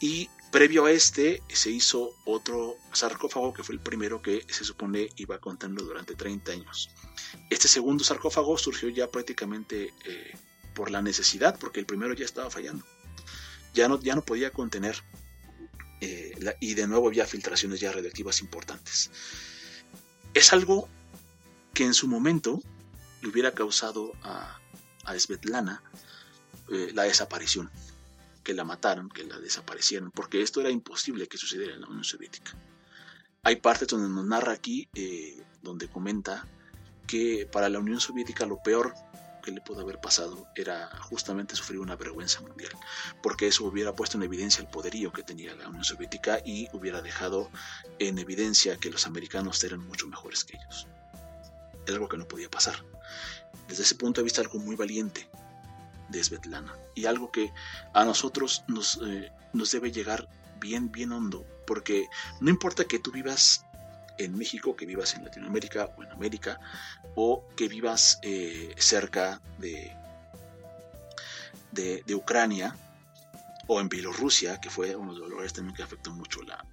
Y 0.00 0.28
Previo 0.50 0.86
a 0.86 0.90
este 0.90 1.42
se 1.48 1.70
hizo 1.70 2.16
otro 2.24 2.76
sarcófago 2.92 3.52
que 3.52 3.62
fue 3.62 3.76
el 3.76 3.80
primero 3.80 4.20
que 4.20 4.44
se 4.48 4.64
supone 4.64 5.08
iba 5.16 5.36
a 5.36 5.38
contenerlo 5.38 5.86
durante 5.86 6.16
30 6.16 6.50
años. 6.50 6.90
Este 7.50 7.68
segundo 7.68 8.02
sarcófago 8.02 8.58
surgió 8.58 8.88
ya 8.88 9.08
prácticamente 9.08 9.94
eh, 10.04 10.34
por 10.74 10.90
la 10.90 11.02
necesidad, 11.02 11.56
porque 11.56 11.78
el 11.78 11.86
primero 11.86 12.14
ya 12.14 12.24
estaba 12.24 12.50
fallando. 12.50 12.84
Ya 13.74 13.86
no, 13.86 14.00
ya 14.00 14.16
no 14.16 14.22
podía 14.22 14.50
contener 14.50 14.96
eh, 16.00 16.34
y 16.58 16.74
de 16.74 16.88
nuevo 16.88 17.06
había 17.06 17.26
filtraciones 17.26 17.78
ya 17.78 17.92
radiactivas 17.92 18.40
importantes. 18.40 19.12
Es 20.34 20.52
algo 20.52 20.88
que 21.74 21.84
en 21.84 21.94
su 21.94 22.08
momento 22.08 22.60
le 23.22 23.28
hubiera 23.28 23.52
causado 23.52 24.14
a, 24.24 24.59
a 25.10 25.18
Svetlana 25.18 25.82
eh, 26.70 26.92
la 26.94 27.04
desaparición 27.04 27.70
que 28.42 28.54
la 28.54 28.64
mataron, 28.64 29.08
que 29.08 29.24
la 29.24 29.38
desaparecieron, 29.38 30.10
porque 30.10 30.42
esto 30.42 30.60
era 30.60 30.70
imposible 30.70 31.26
que 31.26 31.36
sucediera 31.36 31.74
en 31.74 31.82
la 31.82 31.88
Unión 31.88 32.04
Soviética. 32.04 32.52
Hay 33.42 33.56
partes 33.56 33.88
donde 33.88 34.08
nos 34.08 34.24
narra 34.24 34.52
aquí, 34.52 34.88
eh, 34.94 35.42
donde 35.62 35.88
comenta 35.88 36.46
que 37.06 37.48
para 37.50 37.68
la 37.68 37.78
Unión 37.78 38.00
Soviética 38.00 38.46
lo 38.46 38.62
peor 38.62 38.94
que 39.42 39.50
le 39.50 39.60
pudo 39.60 39.80
haber 39.80 40.00
pasado 40.00 40.46
era 40.54 40.90
justamente 41.00 41.56
sufrir 41.56 41.80
una 41.80 41.96
vergüenza 41.96 42.40
mundial, 42.40 42.72
porque 43.22 43.48
eso 43.48 43.64
hubiera 43.64 43.94
puesto 43.94 44.16
en 44.16 44.22
evidencia 44.22 44.60
el 44.60 44.68
poderío 44.68 45.12
que 45.12 45.22
tenía 45.22 45.54
la 45.54 45.68
Unión 45.68 45.84
Soviética 45.84 46.40
y 46.44 46.68
hubiera 46.72 47.02
dejado 47.02 47.50
en 47.98 48.18
evidencia 48.18 48.76
que 48.76 48.90
los 48.90 49.06
americanos 49.06 49.62
eran 49.64 49.80
mucho 49.80 50.06
mejores 50.06 50.44
que 50.44 50.56
ellos. 50.56 50.86
Es 51.86 51.94
algo 51.94 52.08
que 52.08 52.18
no 52.18 52.28
podía 52.28 52.50
pasar. 52.50 52.84
Desde 53.70 53.84
ese 53.84 53.94
punto 53.94 54.20
de 54.20 54.24
vista, 54.24 54.40
algo 54.40 54.58
muy 54.58 54.74
valiente, 54.74 55.30
de 56.08 56.22
Svetlana. 56.22 56.76
Y 56.96 57.06
algo 57.06 57.30
que 57.30 57.52
a 57.94 58.04
nosotros 58.04 58.64
nos, 58.66 59.00
eh, 59.06 59.30
nos 59.52 59.70
debe 59.70 59.92
llegar 59.92 60.28
bien, 60.58 60.90
bien 60.90 61.12
hondo, 61.12 61.46
porque 61.68 62.08
no 62.40 62.50
importa 62.50 62.84
que 62.84 62.98
tú 62.98 63.12
vivas 63.12 63.64
en 64.18 64.36
México, 64.36 64.74
que 64.74 64.86
vivas 64.86 65.14
en 65.14 65.24
Latinoamérica 65.24 65.94
o 65.96 66.02
en 66.02 66.10
América, 66.10 66.60
o 67.14 67.46
que 67.56 67.68
vivas 67.68 68.18
eh, 68.22 68.74
cerca 68.76 69.40
de, 69.58 69.96
de, 71.70 72.14
Ucrania 72.14 72.76
o 73.68 73.80
en 73.80 73.88
Bielorrusia, 73.88 74.60
que 74.60 74.68
fue 74.68 74.96
uno 74.96 75.14
de 75.14 75.20
los 75.20 75.30
lugares 75.30 75.52
también 75.52 75.76
que 75.76 75.84
afectó 75.84 76.12
mucho 76.12 76.40
la, 76.42 76.64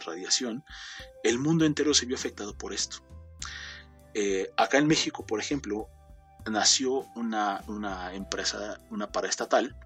radiación, 0.00 0.64
el 1.22 1.38
mundo 1.38 1.64
entero 1.64 1.94
se 1.94 2.06
vio 2.06 2.16
afectado 2.16 2.56
por 2.58 2.72
esto. 2.72 2.96
Eh, 4.14 4.50
acá 4.56 4.78
en 4.78 4.88
México, 4.88 5.24
por 5.24 5.38
ejemplo, 5.38 5.88
nació 6.50 7.06
una, 7.14 7.62
empresa, 8.12 8.80
una 8.90 9.10
paraestatal, 9.10 9.76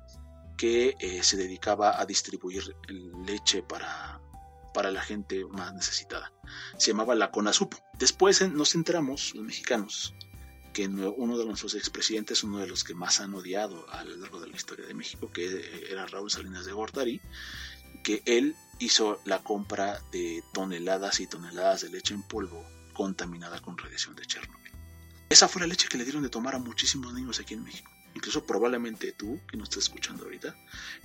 que 0.56 0.96
eh, 0.98 1.22
se 1.22 1.36
dedicaba 1.36 2.00
a 2.00 2.04
distribuir 2.04 2.76
leche 3.24 3.62
para, 3.62 4.20
para 4.74 4.90
la 4.90 5.00
gente 5.00 5.44
más 5.46 5.72
necesitada. 5.72 6.32
Se 6.76 6.90
llamaba 6.90 7.14
la 7.14 7.30
CONASUP. 7.30 7.74
Después 7.98 8.46
nos 8.52 8.74
enteramos, 8.74 9.34
los 9.34 9.44
mexicanos, 9.44 10.14
que 10.72 10.86
uno 10.86 11.38
de 11.38 11.46
nuestros 11.46 11.74
expresidentes, 11.74 12.44
uno 12.44 12.58
de 12.58 12.66
los 12.66 12.84
que 12.84 12.94
más 12.94 13.20
han 13.20 13.34
odiado 13.34 13.88
a 13.90 14.04
lo 14.04 14.16
largo 14.16 14.40
de 14.40 14.48
la 14.48 14.56
historia 14.56 14.86
de 14.86 14.94
México, 14.94 15.30
que 15.32 15.46
eh, 15.46 15.84
era 15.90 16.06
Raúl 16.06 16.30
Salinas 16.30 16.64
de 16.64 16.72
Gortari, 16.72 17.20
que 18.04 18.22
él 18.24 18.54
hizo 18.78 19.20
la 19.24 19.42
compra 19.42 20.00
de 20.12 20.42
toneladas 20.52 21.20
y 21.20 21.26
toneladas 21.26 21.82
de 21.82 21.90
leche 21.90 22.14
en 22.14 22.22
polvo 22.22 22.64
contaminada 22.92 23.60
con 23.60 23.76
radiación 23.76 24.14
de 24.14 24.26
Chernobyl. 24.26 24.59
Esa 25.30 25.46
fue 25.46 25.60
la 25.60 25.68
leche 25.68 25.86
que 25.88 25.96
le 25.96 26.02
dieron 26.02 26.24
de 26.24 26.28
tomar 26.28 26.56
a 26.56 26.58
muchísimos 26.58 27.14
niños 27.14 27.38
aquí 27.38 27.54
en 27.54 27.62
México. 27.62 27.88
Incluso 28.16 28.44
probablemente 28.44 29.12
tú, 29.12 29.40
que 29.46 29.56
nos 29.56 29.68
estás 29.68 29.84
escuchando 29.84 30.24
ahorita, 30.24 30.56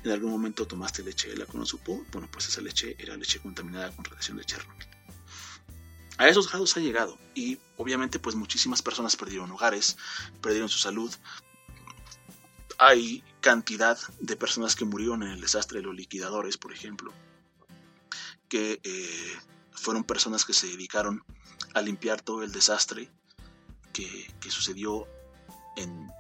en 0.04 0.12
algún 0.12 0.32
momento 0.32 0.66
tomaste 0.66 1.04
leche 1.04 1.30
de 1.30 1.38
la 1.38 1.46
supo. 1.64 2.04
Bueno, 2.12 2.28
pues 2.32 2.48
esa 2.48 2.60
leche 2.62 2.96
era 2.98 3.16
leche 3.16 3.40
contaminada 3.40 3.96
con 3.96 4.04
radiación 4.04 4.38
de 4.38 4.46
Chernobyl. 4.46 4.88
A 6.18 6.28
esos 6.28 6.50
grados 6.50 6.76
ha 6.76 6.80
llegado 6.80 7.20
y 7.36 7.60
obviamente 7.78 8.18
pues 8.18 8.36
muchísimas 8.36 8.82
personas 8.82 9.16
perdieron 9.16 9.52
hogares, 9.52 9.96
perdieron 10.42 10.70
su 10.70 10.80
salud. 10.80 11.14
Hay 12.80 13.24
cantidad 13.42 14.00
de 14.22 14.36
personas 14.36 14.76
que 14.76 14.86
murieron 14.86 15.22
en 15.22 15.30
el 15.30 15.42
desastre 15.42 15.82
de 15.82 15.86
los 15.86 15.96
liquidadores, 15.96 16.58
por 16.58 16.74
ejemplo, 16.74 17.14
que 18.50 18.80
eh, 18.84 19.38
fueron 19.72 20.04
personas 20.04 20.46
que 20.46 20.54
se 20.54 20.66
dedicaron 20.66 21.24
a 21.76 21.82
limpiar 21.84 22.22
todo 22.22 22.42
el 22.42 22.52
desastre 22.52 23.12
que, 23.96 24.52
sucedió 24.52 25.08
en, 25.78 26.12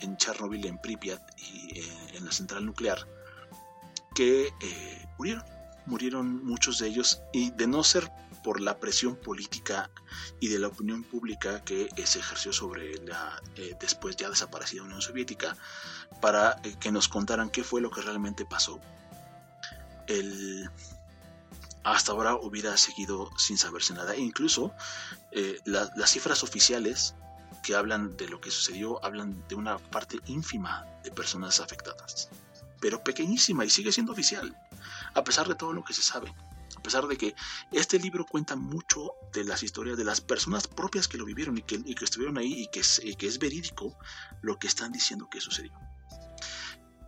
en, 0.00 0.16
Chernobyl, 0.16 0.66
en 0.66 0.78
Pripyat 0.78 1.20
y 1.38 1.78
eh, 1.78 1.86
en 2.14 2.24
la 2.24 2.32
central 2.32 2.64
nuclear, 2.64 3.06
que 4.14 4.48
eh, 4.60 5.08
murieron. 5.18 5.44
Murieron 5.86 6.44
muchos 6.44 6.80
de 6.80 6.88
ellos 6.88 7.22
y 7.32 7.50
de 7.52 7.66
no 7.66 7.82
ser 7.82 8.12
por 8.44 8.60
la 8.60 8.78
presión 8.78 9.16
política 9.16 9.90
y 10.38 10.48
de 10.48 10.58
la 10.58 10.66
opinión 10.66 11.02
pública 11.02 11.64
que 11.64 11.88
se 12.04 12.18
ejerció 12.18 12.52
sobre 12.52 13.02
la 13.06 13.42
después 13.80 14.14
ya 14.16 14.28
desaparecida 14.28 14.82
Unión 14.82 15.00
Soviética 15.00 15.56
para 16.20 16.60
que 16.78 16.92
nos 16.92 17.08
contaran 17.08 17.48
qué 17.48 17.64
fue 17.64 17.80
lo 17.80 17.90
que 17.90 18.02
realmente 18.02 18.44
pasó. 18.44 18.82
El, 20.08 20.68
hasta 21.84 22.12
ahora 22.12 22.34
hubiera 22.34 22.76
seguido 22.76 23.30
sin 23.38 23.58
saberse 23.58 23.94
nada. 23.94 24.14
E 24.14 24.20
incluso 24.20 24.72
eh, 25.32 25.60
las 25.64 26.10
cifras 26.10 26.42
oficiales 26.42 27.14
que 27.62 27.74
hablan 27.74 28.16
de 28.16 28.28
lo 28.28 28.40
que 28.40 28.50
sucedió 28.50 29.04
hablan 29.04 29.46
de 29.48 29.54
una 29.54 29.78
parte 29.78 30.18
ínfima 30.26 30.86
de 31.02 31.10
personas 31.10 31.60
afectadas, 31.60 32.28
pero 32.80 33.02
pequeñísima 33.02 33.64
y 33.64 33.70
sigue 33.70 33.92
siendo 33.92 34.12
oficial, 34.12 34.56
a 35.14 35.24
pesar 35.24 35.48
de 35.48 35.54
todo 35.54 35.72
lo 35.72 35.84
que 35.84 35.94
se 35.94 36.02
sabe. 36.02 36.32
A 36.76 36.82
pesar 36.82 37.08
de 37.08 37.16
que 37.16 37.34
este 37.72 37.98
libro 37.98 38.24
cuenta 38.24 38.54
mucho 38.54 39.12
de 39.32 39.42
las 39.42 39.62
historias 39.62 39.96
de 39.96 40.04
las 40.04 40.20
personas 40.20 40.68
propias 40.68 41.08
que 41.08 41.18
lo 41.18 41.24
vivieron 41.24 41.58
y 41.58 41.62
que, 41.62 41.82
estuvieron 42.02 42.38
ahí 42.38 42.62
y 42.62 42.68
que, 42.68 42.80
es, 42.80 43.38
verídico 43.38 43.98
lo 44.42 44.58
que 44.58 44.68
están 44.68 44.92
diciendo 44.92 45.28
que 45.28 45.40
sucedió. 45.40 45.72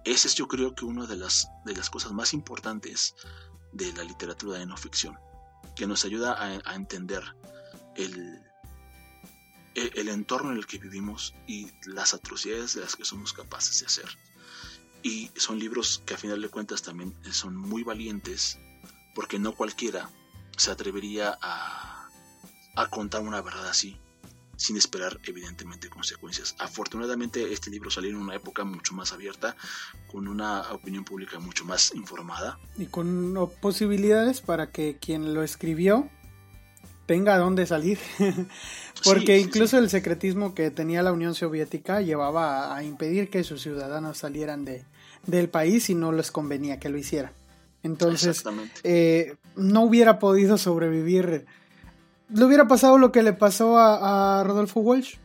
Ese 0.05 0.29
es 0.29 0.35
yo 0.35 0.49
creo 0.49 0.75
que 0.75 0.85
una 0.85 1.07
de 1.07 1.17
las, 1.17 1.49
de 1.65 1.77
las 1.77 1.89
cosas 1.89 2.13
más 2.13 2.33
importantes 2.33 3.15
de 3.73 3.93
la 3.93 4.05
literatura 4.05 4.59
de 4.59 4.67
no 4.67 4.77
ficción, 4.77 5.19
que 5.77 5.87
nos 5.87 6.05
ayuda 6.05 6.37
a, 6.43 6.75
entender 6.75 7.23
el, 7.97 8.43
el, 9.75 10.09
entorno 10.09 10.51
en 10.53 10.59
el 10.59 10.67
que 10.67 10.79
vivimos 10.79 11.35
y 11.47 11.71
las 11.87 12.15
atrocidades 12.15 12.75
de 12.75 12.83
las 12.83 12.97
que 12.97 13.05
somos 13.05 13.33
capaces 13.33 13.81
de 13.81 13.87
hacer. 13.87 14.09
Y 15.03 15.31
son 15.37 15.59
libros 15.59 16.03
que 16.05 16.15
a 16.15 16.19
final 16.19 16.43
de 16.43 16.49
cuentas 16.49 16.83
también 16.83 17.15
son 17.33 17.57
muy 17.57 17.83
valientes, 17.85 18.59
porque 19.15 19.39
no 19.39 19.55
cualquiera 19.55 20.11
se 20.57 20.71
atrevería 20.71 21.39
a, 21.41 22.09
a 22.77 22.87
contar 22.89 23.23
una 23.23 23.41
verdad 23.41 23.69
así 23.69 23.99
sin 24.61 24.77
esperar 24.77 25.19
evidentemente 25.25 25.89
consecuencias. 25.89 26.55
Afortunadamente 26.59 27.51
este 27.51 27.71
libro 27.71 27.91
salió 27.91 28.11
en 28.11 28.17
una 28.17 28.35
época 28.35 28.63
mucho 28.63 28.93
más 28.93 29.11
abierta, 29.11 29.57
con 30.13 30.29
una 30.29 30.71
opinión 30.73 31.03
pública 31.03 31.39
mucho 31.39 31.65
más 31.65 31.95
informada. 31.95 32.59
Y 32.77 32.85
con 32.87 33.35
posibilidades 33.63 34.43
para 34.43 34.71
que 34.71 34.99
quien 35.01 35.33
lo 35.33 35.43
escribió 35.43 36.11
tenga 37.07 37.37
a 37.37 37.39
dónde 37.39 37.67
salir. 37.67 37.99
Porque 39.05 39.39
incluso 39.39 39.79
el 39.79 39.89
secretismo 39.89 40.55
que 40.55 40.71
tenía 40.71 41.03
la 41.03 41.13
Unión 41.13 41.35
Soviética 41.35 42.03
llevaba 42.03 42.77
a 42.77 42.85
impedir 42.85 43.31
que 43.31 43.45
sus 43.45 43.63
ciudadanos 43.63 44.19
salieran 44.19 44.67
de, 44.67 44.85
del 45.27 45.49
país 45.49 45.89
y 45.89 45.95
no 45.95 46.13
les 46.13 46.31
convenía 46.31 46.79
que 46.79 46.91
lo 46.91 46.99
hicieran. 46.99 47.33
Entonces, 47.83 48.45
eh, 48.85 49.37
no 49.57 49.85
hubiera 49.85 50.19
podido 50.19 50.59
sobrevivir 50.59 51.47
le 52.33 52.45
hubiera 52.45 52.67
pasado 52.69 52.99
lo 52.99 53.13
que 53.13 53.23
le 53.23 53.33
pasó 53.33 53.79
a, 53.79 54.43
Rodolfo 54.45 54.81
Walsh. 54.81 55.17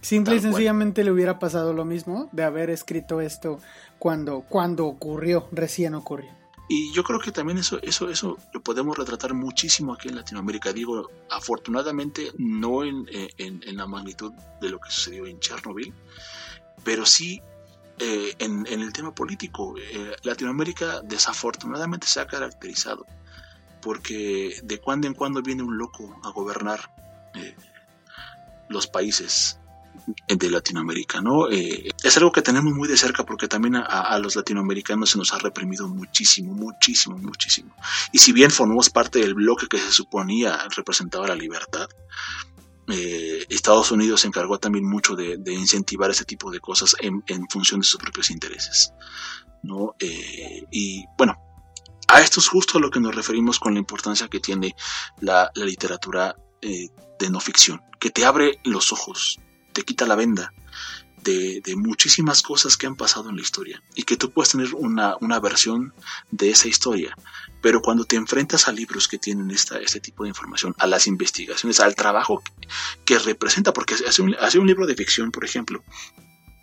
Simple 0.00 0.36
y 0.36 0.40
sencillamente 0.40 1.02
le 1.02 1.10
hubiera 1.10 1.38
pasado 1.38 1.72
lo 1.72 1.86
mismo 1.86 2.28
de 2.32 2.44
haber 2.44 2.68
escrito 2.68 3.22
esto 3.22 3.58
cuando, 3.98 4.40
cuando 4.40 4.84
ocurrió, 4.86 5.48
recién 5.50 5.94
ocurrió. 5.94 6.30
Y 6.68 6.92
yo 6.92 7.04
creo 7.04 7.18
que 7.20 7.30
también 7.30 7.58
eso, 7.58 7.78
eso, 7.82 8.10
eso 8.10 8.38
lo 8.52 8.62
podemos 8.62 8.96
retratar 8.98 9.32
muchísimo 9.32 9.94
aquí 9.94 10.08
en 10.08 10.16
Latinoamérica. 10.16 10.72
Digo, 10.72 11.10
afortunadamente 11.30 12.32
no 12.38 12.84
en, 12.84 13.06
la 13.64 13.86
magnitud 13.86 14.32
de 14.60 14.68
lo 14.68 14.78
que 14.78 14.90
sucedió 14.90 15.26
en 15.26 15.40
Chernobyl, 15.40 15.92
pero 16.82 17.06
sí 17.06 17.40
eh, 17.98 18.34
en, 18.38 18.66
el 18.66 18.92
tema 18.92 19.14
político. 19.14 19.74
Eh, 19.78 20.16
Latinoamérica 20.22 21.00
desafortunadamente 21.02 22.06
se 22.06 22.20
ha 22.20 22.26
caracterizado 22.26 23.06
porque 23.84 24.56
de 24.62 24.80
cuando 24.80 25.06
en 25.06 25.14
cuando 25.14 25.42
viene 25.42 25.62
un 25.62 25.76
loco 25.76 26.18
a 26.24 26.30
gobernar 26.30 26.90
eh, 27.34 27.54
los 28.70 28.86
países 28.86 29.60
de 30.26 30.50
Latinoamérica, 30.50 31.20
¿no? 31.20 31.50
Eh, 31.50 31.90
es 32.02 32.16
algo 32.16 32.32
que 32.32 32.42
tenemos 32.42 32.72
muy 32.72 32.88
de 32.88 32.96
cerca 32.96 33.24
porque 33.24 33.46
también 33.46 33.76
a, 33.76 34.18
los 34.18 34.36
latinoamericanos 34.36 35.10
se 35.10 35.18
nos 35.18 35.32
ha 35.34 35.38
reprimido 35.38 35.86
muchísimo, 35.86 36.54
muchísimo, 36.54 37.18
muchísimo. 37.18 37.76
Y 38.10 38.18
si 38.18 38.32
bien 38.32 38.50
formamos 38.50 38.88
parte 38.88 39.18
del 39.18 39.34
bloque 39.34 39.66
que 39.68 39.78
se 39.78 39.92
suponía 39.92 40.66
representaba 40.74 41.28
la 41.28 41.36
libertad, 41.36 41.86
eh, 42.88 43.44
Estados 43.50 43.92
Unidos 43.92 44.22
se 44.22 44.28
encargó 44.28 44.58
también 44.58 44.86
mucho 44.86 45.14
de, 45.14 45.38
incentivar 45.52 46.10
ese 46.10 46.24
tipo 46.24 46.50
de 46.50 46.60
cosas 46.60 46.96
en, 47.00 47.22
función 47.50 47.80
de 47.80 47.86
sus 47.86 48.00
propios 48.00 48.30
intereses, 48.30 48.92
¿no? 49.62 49.94
y 50.00 51.04
bueno, 51.16 51.38
a 52.08 52.20
esto 52.20 52.40
es 52.40 52.48
justo 52.48 52.78
a 52.78 52.80
lo 52.80 52.90
que 52.90 53.00
nos 53.00 53.14
referimos 53.14 53.58
con 53.58 53.74
la 53.74 53.80
importancia 53.80 54.28
que 54.28 54.40
tiene 54.40 54.74
la, 55.20 55.50
literatura 55.54 56.36
eh, 56.62 56.88
de 57.18 57.30
no 57.30 57.40
ficción, 57.40 57.80
que 57.98 58.10
te 58.10 58.24
abre 58.24 58.58
los 58.64 58.92
ojos, 58.92 59.40
te 59.72 59.82
quita 59.82 60.06
la 60.06 60.14
venda 60.14 60.52
de, 61.24 61.74
muchísimas 61.76 62.42
cosas 62.42 62.76
que 62.76 62.86
han 62.86 62.96
pasado 62.96 63.30
en 63.30 63.36
la 63.36 63.42
historia 63.42 63.82
y 63.94 64.02
que 64.02 64.16
tú 64.16 64.30
puedes 64.30 64.52
tener 64.52 64.74
una, 64.74 65.40
versión 65.40 65.92
de 66.30 66.50
esa 66.50 66.68
historia. 66.68 67.16
Pero 67.62 67.80
cuando 67.80 68.04
te 68.04 68.16
enfrentas 68.16 68.68
a 68.68 68.72
libros 68.72 69.08
que 69.08 69.18
tienen 69.18 69.50
esta, 69.50 69.78
este 69.78 70.00
tipo 70.00 70.24
de 70.24 70.28
información, 70.28 70.74
a 70.78 70.86
las 70.86 71.06
investigaciones, 71.06 71.80
al 71.80 71.94
trabajo 71.94 72.42
que, 73.04 73.18
representa, 73.18 73.72
porque 73.72 73.94
hace 73.94 74.22
un, 74.22 74.36
hace 74.38 74.58
un 74.58 74.66
libro 74.66 74.86
de 74.86 74.94
ficción, 74.94 75.30
por 75.30 75.44
ejemplo, 75.44 75.82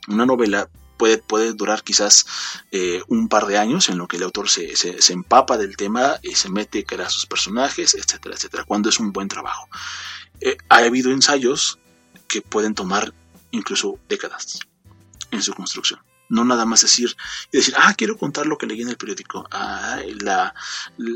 una 0.07 0.25
novela 0.25 0.69
puede, 1.01 1.53
durar 1.53 1.83
quizás 1.83 2.25
eh, 2.71 3.01
un 3.07 3.27
par 3.27 3.47
de 3.47 3.57
años 3.57 3.89
en 3.89 3.97
lo 3.97 4.07
que 4.07 4.17
el 4.17 4.23
autor 4.23 4.49
se, 4.49 4.75
se, 4.75 5.13
empapa 5.13 5.57
del 5.57 5.75
tema 5.75 6.19
y 6.21 6.35
se 6.35 6.49
mete, 6.49 6.85
crea 6.85 7.09
sus 7.09 7.25
personajes, 7.25 7.95
etcétera, 7.95 8.35
etcétera, 8.35 8.63
cuando 8.65 8.89
es 8.89 8.99
un 8.99 9.11
buen 9.11 9.27
trabajo. 9.27 9.67
Eh, 10.39 10.57
ha 10.69 10.77
habido 10.77 11.11
ensayos 11.11 11.79
que 12.27 12.41
pueden 12.41 12.75
tomar 12.75 13.13
incluso 13.51 13.99
décadas 14.07 14.59
en 15.31 15.41
su 15.41 15.53
construcción 15.53 15.99
no 16.31 16.45
nada 16.45 16.65
más 16.65 16.81
decir 16.81 17.15
y 17.51 17.57
decir, 17.57 17.75
ah, 17.77 17.93
quiero 17.95 18.17
contar 18.17 18.45
lo 18.45 18.57
que 18.57 18.65
leí 18.65 18.81
en 18.81 18.89
el 18.89 18.95
periódico. 18.95 19.45
Ah, 19.51 19.99
la, 20.21 20.55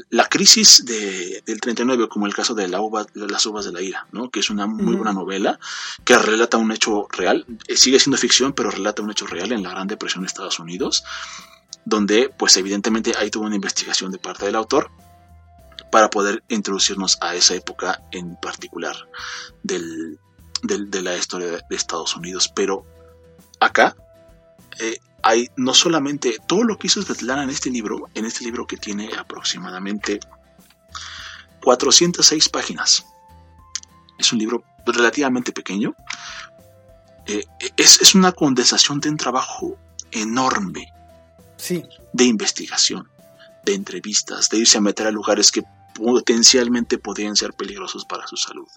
la, 0.09 0.29
crisis 0.29 0.85
de, 0.85 1.41
del 1.45 1.61
39, 1.61 2.09
como 2.09 2.27
el 2.27 2.35
caso 2.35 2.53
de, 2.53 2.67
la 2.67 2.81
uva, 2.81 3.07
las 3.13 3.45
uvas 3.45 3.65
de 3.65 3.71
la 3.71 3.81
ira, 3.81 4.05
¿no? 4.11 4.29
que 4.29 4.41
es 4.41 4.49
una 4.49 4.67
muy 4.67 4.95
buena 4.95 5.13
novela 5.13 5.57
que 6.03 6.17
relata 6.17 6.57
un 6.57 6.71
hecho 6.73 7.07
real, 7.11 7.45
eh, 7.67 7.77
sigue 7.77 7.99
siendo 7.99 8.17
ficción, 8.17 8.51
pero 8.51 8.69
relata 8.69 9.01
un 9.01 9.11
hecho 9.11 9.25
real 9.25 9.53
en 9.53 9.63
la 9.63 9.69
Gran 9.69 9.87
Depresión 9.87 10.23
de 10.23 10.27
Estados 10.27 10.59
Unidos, 10.59 11.05
donde 11.85 12.29
pues 12.37 12.57
evidentemente 12.57 13.13
hay 13.17 13.31
toda 13.31 13.45
una 13.45 13.55
investigación 13.55 14.11
de 14.11 14.17
parte 14.17 14.45
del 14.45 14.55
autor 14.55 14.91
para 15.91 16.09
poder 16.09 16.43
introducirnos 16.49 17.17
a 17.21 17.35
esa 17.35 17.55
época 17.55 18.03
en 18.11 18.35
particular 18.35 18.97
del, 19.63 20.19
de 20.61 21.01
la 21.01 21.15
historia 21.15 21.47
de 21.47 21.63
Estados 21.69 22.17
Unidos. 22.17 22.51
Pero 22.53 22.85
acá 23.61 23.95
eh, 24.79 24.99
hay 25.23 25.49
no 25.55 25.73
solamente 25.73 26.37
todo 26.47 26.63
lo 26.63 26.77
que 26.77 26.87
hizo 26.87 27.01
Svetlana 27.01 27.43
en 27.43 27.49
este 27.49 27.69
libro, 27.69 28.09
en 28.13 28.25
este 28.25 28.43
libro 28.43 28.67
que 28.67 28.77
tiene 28.77 29.09
aproximadamente 29.17 30.19
406 31.63 32.49
páginas. 32.49 33.05
Es 34.19 34.31
un 34.31 34.39
libro 34.39 34.63
relativamente 34.85 35.51
pequeño. 35.51 35.95
Eh, 37.25 37.43
es, 37.75 38.13
una 38.13 38.31
condensación 38.31 38.99
de 38.99 39.09
un 39.09 39.17
trabajo 39.17 39.77
enorme 40.11 40.93
sí. 41.57 41.83
de 42.13 42.25
investigación, 42.25 43.09
de 43.63 43.73
entrevistas, 43.73 44.49
de 44.49 44.59
irse 44.59 44.77
a 44.77 44.81
meter 44.81 45.07
a 45.07 45.11
lugares 45.11 45.51
que 45.51 45.63
potencialmente 45.95 46.99
podrían 46.99 47.35
ser 47.35 47.53
peligrosos 47.53 48.05
para 48.05 48.27
su 48.27 48.37
salud. 48.37 48.67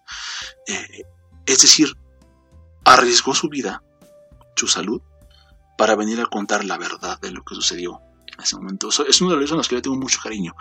Eh, 0.67 1.05
es 1.45 1.61
decir, 1.61 1.95
arriesgó 2.85 3.35
su 3.35 3.51
vida, 3.51 3.83
su 4.57 4.67
salud, 4.67 5.03
para 5.79 5.95
venir 5.95 6.21
a 6.21 6.27
contar 6.27 6.65
la 6.65 6.77
verdad 6.77 7.21
de 7.21 7.31
lo 7.31 7.45
que 7.45 7.55
sucedió 7.55 8.01
en 8.27 8.43
ese 8.43 8.57
momento. 8.57 8.89
Es 8.89 9.21
uno 9.21 9.31
de 9.31 9.37
los 9.37 9.43
libros 9.43 9.51
en 9.53 9.57
los 9.59 9.69
que 9.69 9.77
yo 9.77 9.83
tengo 9.83 9.97
mucho 9.97 10.19
cariño, 10.21 10.57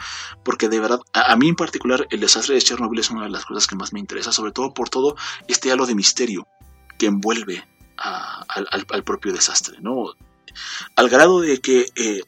porque 0.46 0.70
de 0.70 0.80
verdad, 0.80 1.00
a, 1.12 1.36
mí 1.36 1.50
en 1.50 1.56
particular, 1.56 2.08
el 2.12 2.20
desastre 2.20 2.54
de 2.54 2.62
Chernobyl 2.62 3.00
es 3.00 3.10
una 3.10 3.24
de 3.24 3.32
las 3.32 3.44
cosas 3.44 3.66
que 3.66 3.76
más 3.76 3.92
me 3.94 4.00
interesa, 4.00 4.32
sobre 4.32 4.52
todo 4.52 4.76
por 4.76 4.90
todo 4.90 5.18
este 5.48 5.72
halo 5.72 5.88
de 5.88 5.96
misterio 5.96 6.48
que 7.00 7.08
envuelve 7.08 7.68
al, 7.98 9.04
propio 9.04 9.34
desastre, 9.34 9.80
¿no? 9.82 10.14
Al 10.96 11.10
grado 11.10 11.42
de 11.42 11.62
que 11.62 11.88
eh, 11.96 12.22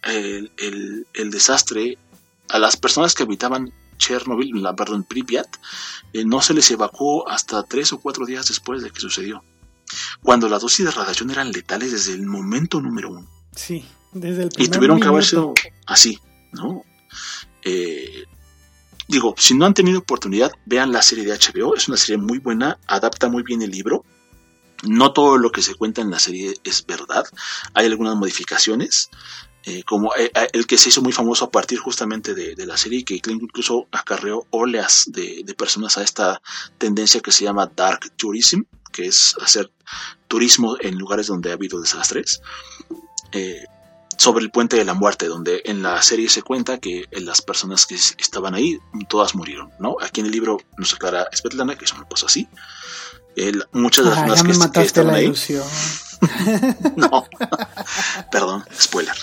el, 0.58 1.30
desastre, 1.30 2.00
a 2.50 2.58
las 2.58 2.76
personas 2.76 3.14
que 3.14 3.22
habitaban 3.22 3.72
Chernobyl, 4.00 4.64
la, 4.64 4.76
perdón, 4.76 5.04
Pripyat, 5.04 5.58
eh, 6.14 6.26
no 6.26 6.42
se 6.42 6.56
les 6.56 6.72
evacuó 6.72 7.30
hasta 7.30 7.62
tres 7.62 7.94
o 7.94 8.00
cuatro 8.00 8.26
días 8.26 8.48
después 8.48 8.82
de 8.82 8.90
que 8.90 9.00
sucedió. 9.00 9.44
Cuando 10.22 10.50
las 10.50 10.62
dosis 10.62 10.86
de 10.86 10.92
radiación 10.92 11.32
eran 11.32 11.52
letales 11.52 11.92
desde 11.92 12.14
el 12.14 12.26
momento 12.26 12.82
número 12.82 13.10
uno. 13.10 13.28
Sí, 13.56 13.86
desde 14.12 14.44
el 14.44 14.50
Y 14.58 14.68
tuvieron 14.68 15.00
que 15.00 15.08
haber 15.08 15.24
sido 15.24 15.54
así, 15.86 16.20
¿no? 16.52 16.84
Eh, 17.64 18.26
digo, 19.08 19.36
si 19.38 19.56
no 19.56 19.66
han 19.66 19.74
tenido 19.74 20.00
oportunidad, 20.00 20.52
vean 20.66 20.92
la 20.92 21.02
serie 21.02 21.26
de 21.26 21.34
HBO, 21.34 21.76
es 21.76 21.88
una 21.88 21.98
serie 21.98 22.18
muy 22.18 22.40
buena, 22.40 22.78
adapta 22.88 23.28
muy 23.28 23.44
bien 23.44 23.62
el 23.62 23.72
libro. 23.72 24.06
No 24.84 25.12
todo 25.12 25.38
lo 25.38 25.52
que 25.52 25.62
se 25.62 25.76
cuenta 25.76 26.02
en 26.02 26.10
la 26.10 26.20
serie 26.20 26.54
es 26.64 26.86
verdad, 26.86 27.26
hay 27.74 27.88
algunas 27.88 28.16
modificaciones, 28.16 29.10
eh, 29.66 29.84
como 29.84 30.16
eh, 30.16 30.32
eh, 30.34 30.48
el 30.54 30.66
que 30.66 30.78
se 30.78 30.88
hizo 30.88 31.02
muy 31.02 31.12
famoso 31.12 31.46
a 31.46 31.52
partir 31.52 31.80
justamente 31.80 32.34
de, 32.34 32.66
la 32.66 32.78
serie, 32.78 33.04
que 33.04 33.20
incluso 33.28 33.88
acarreó 33.92 34.48
oleas 34.52 35.04
de, 35.08 35.44
personas 35.58 35.98
a 35.98 36.04
esta 36.04 36.42
tendencia 36.78 37.20
que 37.20 37.32
se 37.32 37.44
llama 37.44 37.70
Dark 37.76 38.12
Tourism, 38.16 38.62
que 38.92 39.06
es 39.08 39.36
hacer 39.42 39.72
turismo 40.28 40.78
en 40.80 40.98
lugares 40.98 41.28
donde 41.28 41.52
ha 41.52 41.54
habido 41.54 41.80
desastres. 41.82 42.42
sobre 44.18 44.44
el 44.44 44.52
puente 44.52 44.76
de 44.76 44.84
la 44.84 44.94
muerte, 44.94 45.28
donde 45.28 45.62
en 45.64 45.82
la 45.82 46.02
serie 46.02 46.28
se 46.30 46.42
cuenta 46.42 46.80
que 46.80 47.06
las 47.12 47.42
personas 47.42 47.86
que 47.86 47.96
estaban 47.96 48.54
ahí, 48.54 48.78
todas 49.08 49.34
murieron, 49.34 49.72
¿no? 49.80 49.96
Aquí 50.02 50.20
en 50.20 50.26
el 50.26 50.34
libro 50.34 50.60
nos 50.78 50.94
aclara 50.94 51.30
Svetlana 51.32 51.78
que 51.78 51.86
eso 51.86 51.98
no 51.98 52.08
pasó 52.08 52.26
así. 52.26 52.50
muchas 53.72 54.06
de 54.06 54.12
las 54.12 54.44
personas 54.44 54.72
que, 54.72 54.82
estaban 54.82 55.16
ahí. 55.16 55.32
no, 56.98 57.26
perdón, 58.30 58.66
spoiler. 58.78 59.16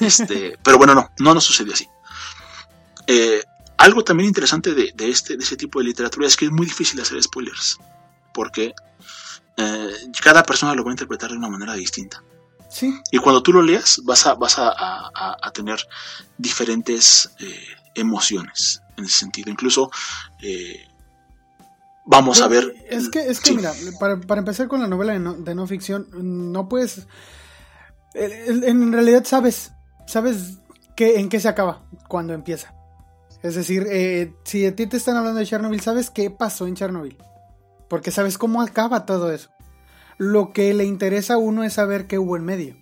Este, 0.00 0.58
pero 0.62 0.78
bueno, 0.78 0.94
no, 0.94 1.10
no 1.18 1.34
nos 1.34 1.44
sucedió 1.44 1.72
así. 1.72 1.88
Eh, 3.06 3.42
algo 3.78 4.02
también 4.02 4.28
interesante 4.28 4.74
de, 4.74 4.92
este, 4.98 5.36
de 5.36 5.44
ese 5.44 5.56
tipo 5.56 5.78
de 5.78 5.86
literatura 5.86 6.26
es 6.26 6.36
que 6.36 6.46
es 6.46 6.50
muy 6.50 6.66
difícil 6.66 7.00
hacer 7.00 7.22
spoilers, 7.22 7.78
porque 8.36 8.74
eh, 9.56 9.90
cada 10.22 10.42
persona 10.42 10.74
lo 10.74 10.84
va 10.84 10.90
a 10.90 10.92
interpretar 10.92 11.30
de 11.30 11.38
una 11.38 11.48
manera 11.48 11.72
distinta. 11.74 12.22
Sí. 12.68 13.00
Y 13.10 13.18
cuando 13.18 13.42
tú 13.42 13.52
lo 13.52 13.62
leas, 13.62 14.02
vas 14.04 14.26
a, 14.26 14.34
vas 14.34 14.56
a, 14.58 15.50
tener 15.54 15.78
diferentes 16.36 17.30
eh, 17.40 17.58
emociones 17.94 18.82
en 18.98 19.04
ese 19.04 19.18
sentido. 19.20 19.50
Incluso 19.50 19.90
vamos 22.04 22.42
a 22.42 22.48
ver. 22.48 22.74
Es 22.90 23.08
que, 23.08 23.30
es 23.30 23.40
que 23.40 23.54
mira, 23.54 23.72
para, 23.98 24.38
empezar 24.38 24.68
con 24.68 24.80
la 24.80 24.88
novela 24.88 25.14
de 25.14 25.20
no, 25.20 25.32
de 25.32 25.54
no 25.54 25.66
ficción, 25.66 26.06
no 26.52 26.68
puedes 26.68 27.06
en 28.16 28.92
realidad 28.92 29.24
sabes, 29.24 29.72
sabes 30.06 30.58
que, 30.94 31.18
en 31.20 31.28
qué 31.28 31.40
se 31.40 31.48
acaba 31.48 31.82
cuando 32.08 32.32
empieza. 32.32 32.74
Es 33.42 33.54
decir, 33.54 33.86
eh, 33.88 34.34
si 34.44 34.66
a 34.66 34.74
ti 34.74 34.86
te 34.86 34.96
están 34.96 35.16
hablando 35.16 35.38
de 35.38 35.46
Chernobyl, 35.46 35.80
sabes 35.80 36.10
qué 36.10 36.30
pasó 36.30 36.66
en 36.66 36.74
Chernobyl. 36.74 37.16
Porque 37.88 38.10
sabes 38.10 38.38
cómo 38.38 38.62
acaba 38.62 39.06
todo 39.06 39.32
eso. 39.32 39.50
Lo 40.18 40.52
que 40.52 40.72
le 40.74 40.84
interesa 40.84 41.34
a 41.34 41.38
uno 41.38 41.64
es 41.64 41.74
saber 41.74 42.06
qué 42.06 42.18
hubo 42.18 42.36
en 42.36 42.44
medio. 42.44 42.76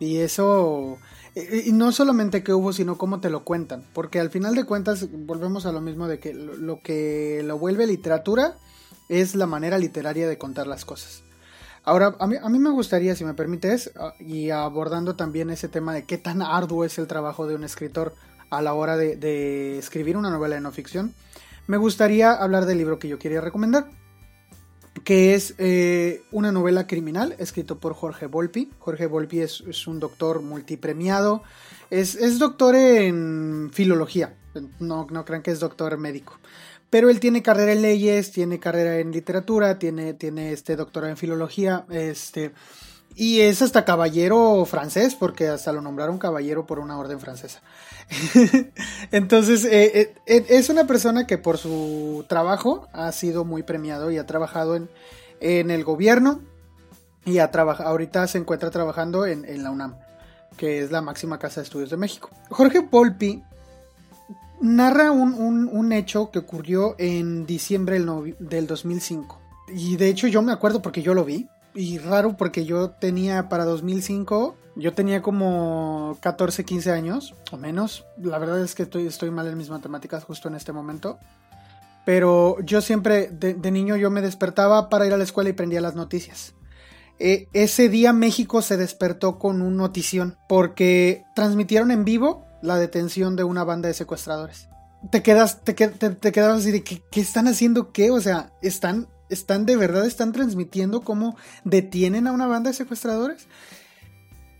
Y 0.00 0.18
eso, 0.18 0.98
y 1.34 1.72
no 1.72 1.92
solamente 1.92 2.42
qué 2.42 2.52
hubo, 2.52 2.72
sino 2.72 2.98
cómo 2.98 3.20
te 3.20 3.30
lo 3.30 3.44
cuentan. 3.44 3.84
Porque 3.92 4.20
al 4.20 4.30
final 4.30 4.54
de 4.54 4.64
cuentas, 4.64 5.06
volvemos 5.10 5.66
a 5.66 5.72
lo 5.72 5.80
mismo 5.80 6.08
de 6.08 6.18
que 6.18 6.32
lo 6.34 6.80
que 6.82 7.42
lo 7.44 7.58
vuelve 7.58 7.86
literatura 7.86 8.56
es 9.08 9.34
la 9.34 9.46
manera 9.46 9.78
literaria 9.78 10.28
de 10.28 10.38
contar 10.38 10.66
las 10.66 10.84
cosas. 10.84 11.22
Ahora, 11.84 12.16
a 12.18 12.26
mí, 12.26 12.36
a 12.40 12.48
mí 12.48 12.58
me 12.58 12.70
gustaría, 12.70 13.16
si 13.16 13.24
me 13.24 13.34
permites, 13.34 13.90
ah, 13.96 14.12
y 14.18 14.50
abordando 14.50 15.16
también 15.16 15.50
ese 15.50 15.68
tema 15.68 15.94
de 15.94 16.04
qué 16.04 16.18
tan 16.18 16.42
arduo 16.42 16.84
es 16.84 16.98
el 16.98 17.06
trabajo 17.06 17.46
de 17.46 17.54
un 17.54 17.64
escritor 17.64 18.14
a 18.50 18.62
la 18.62 18.74
hora 18.74 18.96
de, 18.96 19.78
escribir 19.78 20.16
una 20.16 20.30
novela 20.30 20.56
de 20.56 20.60
no 20.60 20.72
ficción, 20.72 21.14
me 21.66 21.76
gustaría 21.76 22.32
hablar 22.32 22.66
del 22.66 22.78
libro 22.78 22.98
que 22.98 23.08
yo 23.08 23.18
quería 23.18 23.40
recomendar, 23.40 23.88
que 25.04 25.34
es 25.34 25.54
eh, 25.58 26.22
una 26.32 26.52
novela 26.52 26.86
criminal 26.86 27.34
escrito 27.38 27.78
por 27.78 27.94
Jorge 27.94 28.26
Volpi. 28.26 28.70
Jorge 28.78 29.06
Volpi 29.06 29.40
es, 29.40 29.86
un 29.86 30.00
doctor 30.00 30.42
multipremiado, 30.42 31.42
es, 31.90 32.14
es, 32.14 32.38
doctor 32.38 32.74
en 32.74 33.70
filología, 33.72 34.34
no, 34.78 35.06
no 35.10 35.24
crean 35.24 35.42
que 35.42 35.50
es 35.50 35.60
doctor 35.60 35.96
médico. 35.98 36.38
Pero 36.90 37.10
él 37.10 37.20
tiene 37.20 37.42
carrera 37.42 37.72
en 37.72 37.82
leyes, 37.82 38.32
tiene 38.32 38.58
carrera 38.58 38.98
en 38.98 39.12
literatura, 39.12 39.78
tiene, 39.78 40.14
tiene 40.14 40.52
este 40.52 40.74
doctorado 40.74 41.10
en 41.10 41.18
filología, 41.18 41.84
este, 41.90 42.52
y 43.18 43.40
es 43.40 43.62
hasta 43.62 43.84
caballero 43.84 44.64
francés, 44.64 45.16
porque 45.16 45.48
hasta 45.48 45.72
lo 45.72 45.82
nombraron 45.82 46.18
caballero 46.18 46.66
por 46.66 46.78
una 46.78 46.96
orden 46.98 47.18
francesa. 47.18 47.60
Entonces, 49.10 49.64
eh, 49.64 50.00
eh, 50.00 50.14
eh, 50.26 50.46
es 50.48 50.68
una 50.68 50.86
persona 50.86 51.26
que 51.26 51.36
por 51.36 51.58
su 51.58 52.24
trabajo 52.28 52.86
ha 52.92 53.10
sido 53.10 53.44
muy 53.44 53.64
premiado 53.64 54.12
y 54.12 54.18
ha 54.18 54.26
trabajado 54.26 54.76
en, 54.76 54.88
en 55.40 55.72
el 55.72 55.82
gobierno 55.82 56.40
y 57.24 57.38
ha 57.38 57.46
ahorita 57.46 58.26
se 58.28 58.38
encuentra 58.38 58.70
trabajando 58.70 59.26
en, 59.26 59.44
en, 59.44 59.64
la 59.64 59.72
UNAM, 59.72 59.96
que 60.56 60.80
es 60.80 60.92
la 60.92 61.02
máxima 61.02 61.38
casa 61.38 61.60
de 61.60 61.64
estudios 61.64 61.90
de 61.90 61.96
México. 61.96 62.30
Jorge 62.50 62.82
Polpi 62.82 63.42
narra 64.60 65.10
un, 65.10 65.92
hecho 65.92 66.30
que 66.30 66.38
ocurrió 66.38 66.94
en 66.98 67.46
diciembre 67.46 68.00
del, 68.38 68.66
2005. 68.66 69.40
Y 69.68 69.96
de 69.96 70.08
hecho 70.08 70.28
yo 70.28 70.40
me 70.42 70.52
acuerdo 70.52 70.82
porque 70.82 71.02
yo 71.02 71.14
lo 71.14 71.24
vi. 71.24 71.48
Y 71.78 71.98
raro 71.98 72.36
porque 72.36 72.64
yo 72.64 72.90
tenía 72.90 73.48
para 73.48 73.64
2005, 73.64 74.56
yo 74.74 74.94
tenía 74.94 75.22
como 75.22 76.18
14, 76.20 76.64
15 76.64 76.90
años 76.90 77.36
o 77.52 77.56
menos. 77.56 78.04
La 78.20 78.38
verdad 78.38 78.60
es 78.64 78.74
que 78.74 78.82
estoy, 78.82 79.06
estoy 79.06 79.30
mal 79.30 79.46
en 79.46 79.56
mis 79.56 79.70
matemáticas 79.70 80.24
justo 80.24 80.48
en 80.48 80.56
este 80.56 80.72
momento. 80.72 81.20
Pero 82.04 82.56
yo 82.64 82.80
siempre, 82.80 83.28
de, 83.28 83.70
niño, 83.70 83.94
yo 83.94 84.10
me 84.10 84.22
despertaba 84.22 84.88
para 84.88 85.06
ir 85.06 85.12
a 85.12 85.16
la 85.16 85.22
escuela 85.22 85.50
y 85.50 85.52
prendía 85.52 85.80
las 85.80 85.94
noticias. 85.94 86.52
E, 87.20 87.46
ese 87.52 87.88
día 87.88 88.12
México 88.12 88.60
se 88.60 88.76
despertó 88.76 89.38
con 89.38 89.62
un 89.62 89.76
notición 89.76 90.36
porque 90.48 91.22
transmitieron 91.36 91.92
en 91.92 92.04
vivo 92.04 92.44
la 92.60 92.76
detención 92.76 93.36
de 93.36 93.44
una 93.44 93.62
banda 93.62 93.86
de 93.86 93.94
secuestradores. 93.94 94.68
Te 95.12 95.22
quedas, 95.22 95.62
te, 95.62 95.74
te, 95.74 96.32
quedas 96.32 96.58
así 96.58 96.72
de 96.72 96.82
¿qué, 96.82 97.04
¿qué, 97.08 97.20
están 97.20 97.46
haciendo 97.46 97.92
qué? 97.92 98.10
O 98.10 98.20
sea, 98.20 98.50
están, 98.62 99.06
están 99.28 99.66
de 99.66 99.76
verdad, 99.76 100.06
están 100.06 100.32
transmitiendo 100.32 101.02
cómo 101.02 101.36
detienen 101.64 102.26
a 102.26 102.32
una 102.32 102.46
banda 102.46 102.70
de 102.70 102.76
secuestradores. 102.76 103.46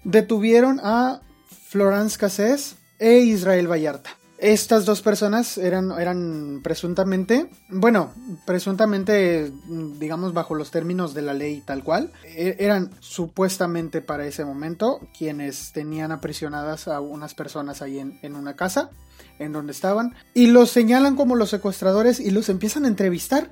Detuvieron 0.05 0.81
a 0.83 1.21
Florence 1.69 2.19
Cassés 2.19 2.77
e 2.99 3.19
Israel 3.19 3.71
Vallarta. 3.71 4.11
Estas 4.39 4.85
dos 4.85 5.03
personas 5.03 5.59
eran, 5.59 5.91
eran 5.99 6.61
presuntamente, 6.63 7.51
bueno, 7.71 8.13
presuntamente, 8.47 9.53
digamos, 9.99 10.33
bajo 10.33 10.55
los 10.55 10.71
términos 10.71 11.13
de 11.13 11.23
la 11.23 11.35
ley 11.35 11.61
tal 11.67 11.83
cual, 11.83 12.13
e, 12.25 12.55
eran 12.61 12.93
supuestamente 13.01 14.01
para 14.01 14.27
ese 14.27 14.45
momento 14.45 15.01
quienes 15.17 15.73
tenían 15.73 16.13
aprisionadas 16.13 16.87
a 16.87 17.01
unas 17.01 17.35
personas 17.35 17.83
ahí 17.83 17.99
en, 17.99 18.21
en 18.23 18.37
una 18.37 18.55
casa, 18.55 18.91
en 19.41 19.53
donde 19.53 19.73
estaban, 19.73 20.15
y 20.35 20.47
los 20.47 20.71
señalan 20.71 21.17
como 21.17 21.35
los 21.35 21.51
secuestradores 21.51 22.21
y 22.21 22.31
los 22.31 22.49
empiezan 22.49 22.85
a 22.85 22.89
entrevistar, 22.89 23.51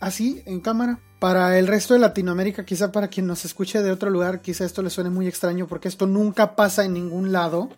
así, 0.00 0.42
en 0.46 0.60
cámara. 0.60 1.00
Para 1.18 1.58
el 1.58 1.66
resto 1.66 1.94
de 1.94 2.00
Latinoamérica, 2.00 2.64
quizá 2.64 2.92
para 2.92 3.08
quien 3.08 3.26
nos 3.26 3.44
escuche 3.44 3.82
de 3.82 3.90
otro 3.90 4.10
lugar, 4.10 4.40
quizá 4.40 4.64
esto 4.64 4.82
le 4.82 4.90
suene 4.90 5.10
muy 5.10 5.26
extraño 5.26 5.66
porque 5.66 5.88
esto 5.88 6.06
nunca 6.06 6.54
pasa 6.54 6.84
en 6.84 6.92
ningún 6.92 7.32
lado 7.32 7.70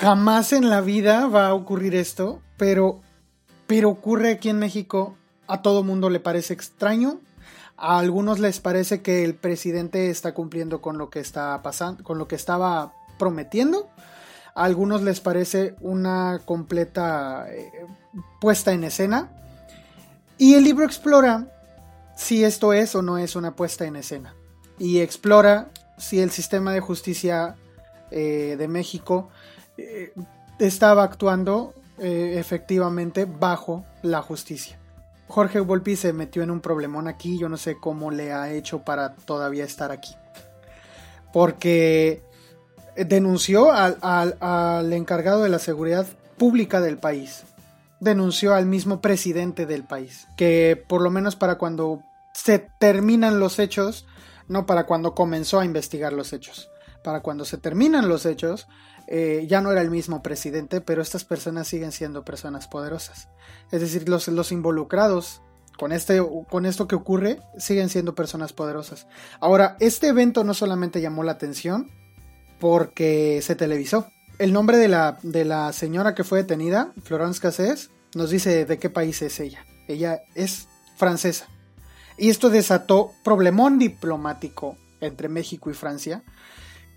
Jamás 0.00 0.52
en 0.52 0.70
la 0.70 0.80
vida 0.80 1.28
va 1.28 1.46
a 1.46 1.54
ocurrir 1.54 1.94
esto, 1.94 2.42
pero, 2.56 3.00
pero 3.68 3.90
ocurre 3.90 4.32
aquí 4.32 4.48
en 4.48 4.58
México. 4.58 5.16
A 5.46 5.62
todo 5.62 5.84
mundo 5.84 6.10
le 6.10 6.18
parece 6.18 6.52
extraño. 6.52 7.20
A 7.76 7.98
algunos 8.00 8.40
les 8.40 8.58
parece 8.58 9.02
que 9.02 9.24
el 9.24 9.34
presidente 9.34 10.10
está 10.10 10.34
cumpliendo 10.34 10.80
con 10.80 10.98
lo 10.98 11.10
que 11.10 11.20
está 11.20 11.62
pasando, 11.62 12.02
con 12.02 12.18
lo 12.18 12.26
que 12.26 12.34
estaba 12.34 12.92
prometiendo. 13.20 13.88
A 14.56 14.64
algunos 14.64 15.02
les 15.02 15.20
parece 15.20 15.76
una 15.80 16.40
completa 16.44 17.46
eh, 17.52 17.70
puesta 18.40 18.72
en 18.72 18.82
escena. 18.82 19.30
Y 20.38 20.54
el 20.54 20.64
libro 20.64 20.84
explora 20.84 21.46
si 22.16 22.44
esto 22.44 22.72
es 22.72 22.94
o 22.94 23.02
no 23.02 23.18
es 23.18 23.36
una 23.36 23.54
puesta 23.54 23.84
en 23.84 23.96
escena. 23.96 24.34
Y 24.78 25.00
explora 25.00 25.70
si 25.98 26.20
el 26.20 26.30
sistema 26.30 26.72
de 26.72 26.80
justicia 26.80 27.56
eh, 28.10 28.56
de 28.58 28.68
México 28.68 29.28
eh, 29.76 30.12
estaba 30.58 31.02
actuando 31.02 31.74
eh, 31.98 32.36
efectivamente 32.38 33.24
bajo 33.24 33.84
la 34.02 34.22
justicia. 34.22 34.78
Jorge 35.28 35.60
Volpi 35.60 35.96
se 35.96 36.12
metió 36.12 36.42
en 36.42 36.50
un 36.50 36.60
problemón 36.60 37.08
aquí, 37.08 37.38
yo 37.38 37.48
no 37.48 37.56
sé 37.56 37.76
cómo 37.80 38.10
le 38.10 38.32
ha 38.32 38.52
hecho 38.52 38.84
para 38.84 39.14
todavía 39.14 39.64
estar 39.64 39.90
aquí. 39.90 40.14
Porque 41.32 42.22
denunció 42.96 43.72
al, 43.72 43.98
al, 44.02 44.92
encargado 44.92 45.42
de 45.42 45.48
la 45.48 45.58
seguridad 45.58 46.06
pública 46.36 46.80
del 46.80 46.98
país. 46.98 47.44
Denunció 48.00 48.54
al 48.54 48.66
mismo 48.66 49.00
presidente 49.00 49.66
del 49.66 49.84
país. 49.84 50.26
Que 50.36 50.82
por 50.88 51.02
lo 51.02 51.10
menos 51.10 51.36
para 51.36 51.56
cuando 51.58 52.02
se 52.32 52.58
terminan 52.78 53.38
los 53.38 53.58
hechos, 53.58 54.06
no 54.48 54.66
para 54.66 54.86
cuando 54.86 55.14
comenzó 55.14 55.60
a 55.60 55.64
investigar 55.64 56.12
los 56.12 56.32
hechos. 56.32 56.70
Para 57.02 57.20
cuando 57.20 57.44
se 57.44 57.58
terminan 57.58 58.08
los 58.08 58.26
hechos, 58.26 58.66
eh, 59.06 59.46
ya 59.48 59.60
no 59.60 59.70
era 59.70 59.82
el 59.82 59.90
mismo 59.90 60.22
presidente, 60.22 60.80
pero 60.80 61.02
estas 61.02 61.24
personas 61.24 61.68
siguen 61.68 61.92
siendo 61.92 62.24
personas 62.24 62.66
poderosas. 62.68 63.28
Es 63.70 63.80
decir, 63.80 64.08
los, 64.08 64.28
los 64.28 64.52
involucrados 64.52 65.42
con, 65.78 65.92
este, 65.92 66.20
con 66.48 66.66
esto 66.66 66.88
que 66.88 66.94
ocurre 66.94 67.40
siguen 67.58 67.88
siendo 67.88 68.14
personas 68.14 68.52
poderosas. 68.52 69.06
Ahora, 69.40 69.76
este 69.80 70.08
evento 70.08 70.44
no 70.44 70.54
solamente 70.54 71.00
llamó 71.00 71.22
la 71.22 71.32
atención 71.32 71.90
porque 72.60 73.40
se 73.42 73.56
televisó. 73.56 74.06
El 74.38 74.52
nombre 74.52 74.78
de 74.78 74.88
la, 74.88 75.18
de 75.22 75.44
la 75.44 75.72
señora 75.72 76.14
que 76.14 76.24
fue 76.24 76.38
detenida, 76.38 76.92
Florence 77.04 77.40
Cassés, 77.40 77.90
nos 78.14 78.30
dice 78.30 78.64
de 78.64 78.78
qué 78.78 78.90
país 78.90 79.22
es 79.22 79.38
ella. 79.38 79.64
Ella 79.86 80.22
es 80.34 80.68
francesa. 80.96 81.46
Y 82.16 82.30
esto 82.30 82.50
desató 82.50 83.12
problemón 83.22 83.78
diplomático 83.78 84.76
entre 85.00 85.28
México 85.28 85.70
y 85.70 85.74
Francia, 85.74 86.24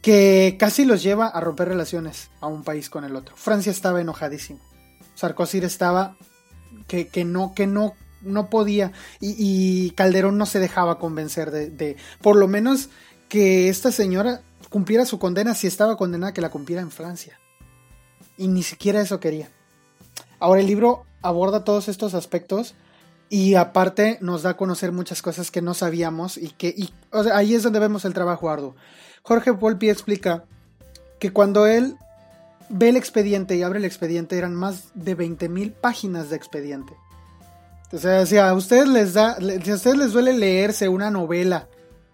que 0.01 0.55
casi 0.59 0.85
los 0.85 1.03
lleva 1.03 1.27
a 1.27 1.39
romper 1.39 1.67
relaciones 1.69 2.29
a 2.39 2.47
un 2.47 2.63
país 2.63 2.89
con 2.89 3.03
el 3.03 3.15
otro. 3.15 3.35
Francia 3.35 3.71
estaba 3.71 4.01
enojadísimo. 4.01 4.59
Sarkozy 5.15 5.59
estaba 5.59 6.15
que, 6.87 7.07
que 7.07 7.25
no, 7.25 7.53
que 7.53 7.67
no, 7.67 7.93
no 8.21 8.49
podía. 8.49 8.93
Y, 9.19 9.91
Calderón 9.91 10.37
no 10.37 10.45
se 10.45 10.59
dejaba 10.59 10.99
convencer 10.99 11.51
de, 11.51 11.69
de, 11.69 11.97
por 12.21 12.35
lo 12.35 12.47
menos, 12.47 12.89
que 13.27 13.69
esta 13.69 13.91
señora 13.91 14.41
cumpliera 14.69 15.05
su 15.05 15.19
condena 15.19 15.55
si 15.55 15.67
estaba 15.67 15.97
condenada 15.97 16.33
que 16.33 16.41
la 16.41 16.49
cumpliera 16.49 16.81
en 16.81 16.91
Francia. 16.91 17.39
Y 18.37 18.47
ni 18.47 18.63
siquiera 18.63 19.01
eso 19.01 19.19
quería. 19.19 19.49
Ahora 20.39 20.61
el 20.61 20.67
libro 20.67 21.05
aborda 21.21 21.63
todos 21.63 21.87
estos 21.87 22.13
aspectos 22.13 22.75
y 23.29 23.55
aparte 23.55 24.17
nos 24.21 24.43
da 24.43 24.51
a 24.51 24.57
conocer 24.57 24.91
muchas 24.91 25.21
cosas 25.21 25.51
que 25.51 25.61
no 25.61 25.73
sabíamos 25.73 26.37
y 26.37 26.49
que 26.49 26.75
ahí 27.33 27.55
es 27.55 27.63
donde 27.63 27.79
vemos 27.79 28.05
el 28.05 28.13
trabajo 28.13 28.49
arduo. 28.49 28.75
Jorge 29.23 29.51
Volpi 29.51 29.89
explica 29.89 30.45
que 31.19 31.33
cuando 31.33 31.67
él 31.67 31.97
ve 32.69 32.89
el 32.89 32.97
expediente 32.97 33.55
y 33.55 33.63
abre 33.63 33.79
el 33.79 33.85
expediente 33.85 34.37
eran 34.37 34.55
más 34.55 34.89
de 34.93 35.17
20.000 35.17 35.73
páginas 35.73 36.29
de 36.29 36.35
expediente. 36.35 36.93
O 37.91 37.97
sea, 37.97 38.25
si 38.25 38.37
a 38.37 38.53
ustedes 38.53 38.87
les 38.87 39.13
da, 39.13 39.37
si 39.37 39.71
a 39.71 39.75
ustedes 39.75 39.97
les 39.97 40.11
duele 40.11 40.33
leerse 40.33 40.89
una 40.89 41.09
novela, 41.09 41.67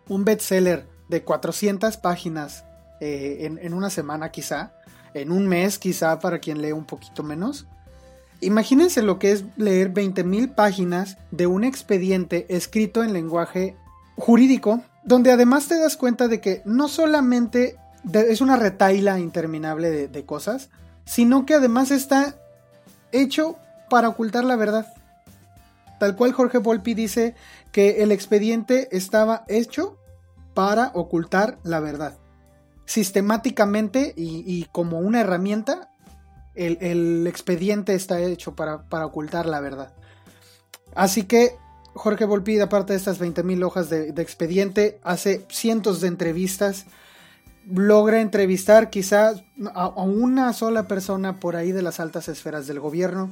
un 0.07 0.23
bestseller 0.23 0.85
de 1.13 1.23
400 1.23 1.97
páginas 1.97 2.65
eh, 2.99 3.47
en, 3.61 3.73
una 3.73 3.91
semana 3.91 4.31
quizá, 4.31 4.73
en 5.13 5.31
un 5.31 5.47
mes 5.47 5.77
quizá 5.77 6.19
para 6.19 6.39
quien 6.39 6.61
lee 6.61 6.71
un 6.71 6.85
poquito 6.85 7.21
menos, 7.23 7.67
Imagínense 8.41 9.01
lo 9.03 9.19
que 9.19 9.31
es 9.31 9.45
leer 9.55 9.93
20.000 9.93 10.53
páginas 10.53 11.17
de 11.31 11.47
un 11.47 11.63
expediente 11.63 12.45
escrito 12.49 13.01
en 13.01 13.13
lenguaje 13.13 13.77
jurídico, 14.17 14.81
donde 15.05 15.31
además 15.31 15.69
te 15.69 15.79
das 15.79 15.95
cuenta 15.95 16.27
de 16.27 16.41
que 16.41 16.61
no 16.65 16.89
solamente 16.89 17.77
es 18.11 18.41
una 18.41 18.57
retaila 18.57 19.17
interminable 19.17 20.09
de, 20.09 20.25
cosas, 20.25 20.69
sino 21.05 21.45
que 21.45 21.53
además 21.53 21.89
está 21.89 22.35
hecho 23.13 23.55
para 23.89 24.09
ocultar 24.09 24.43
la 24.43 24.57
verdad. 24.57 24.93
Tal 25.97 26.17
cual 26.17 26.33
Jorge 26.33 26.57
Volpi 26.57 26.95
dice 26.95 27.35
que 27.71 28.03
el 28.03 28.11
expediente 28.11 28.89
estaba 28.91 29.45
hecho 29.47 29.97
para 30.53 30.91
ocultar 30.93 31.59
la 31.63 31.79
verdad. 31.79 32.17
Sistemáticamente 32.85 34.13
y 34.15 34.67
como 34.71 34.99
una 34.99 35.21
herramienta 35.21 35.89
el, 36.55 37.25
expediente 37.27 37.95
está 37.95 38.19
hecho 38.19 38.55
para, 38.55 39.05
ocultar 39.05 39.45
la 39.45 39.59
verdad. 39.59 39.93
Así 40.95 41.23
que 41.23 41.55
Jorge 41.93 42.25
Volpi, 42.25 42.59
aparte 42.59 42.93
de 42.93 42.97
estas 42.97 43.19
20.000 43.19 43.63
hojas 43.63 43.89
de, 43.89 44.09
expediente, 44.17 44.99
hace 45.03 45.45
cientos 45.49 46.01
de 46.01 46.07
entrevistas, 46.07 46.85
logra 47.71 48.21
entrevistar 48.21 48.89
quizás 48.89 49.43
a, 49.73 49.87
una 49.87 50.53
sola 50.53 50.87
persona 50.87 51.39
por 51.39 51.55
ahí 51.55 51.71
de 51.71 51.81
las 51.81 51.99
altas 51.99 52.27
esferas 52.27 52.67
del 52.67 52.79
gobierno. 52.79 53.31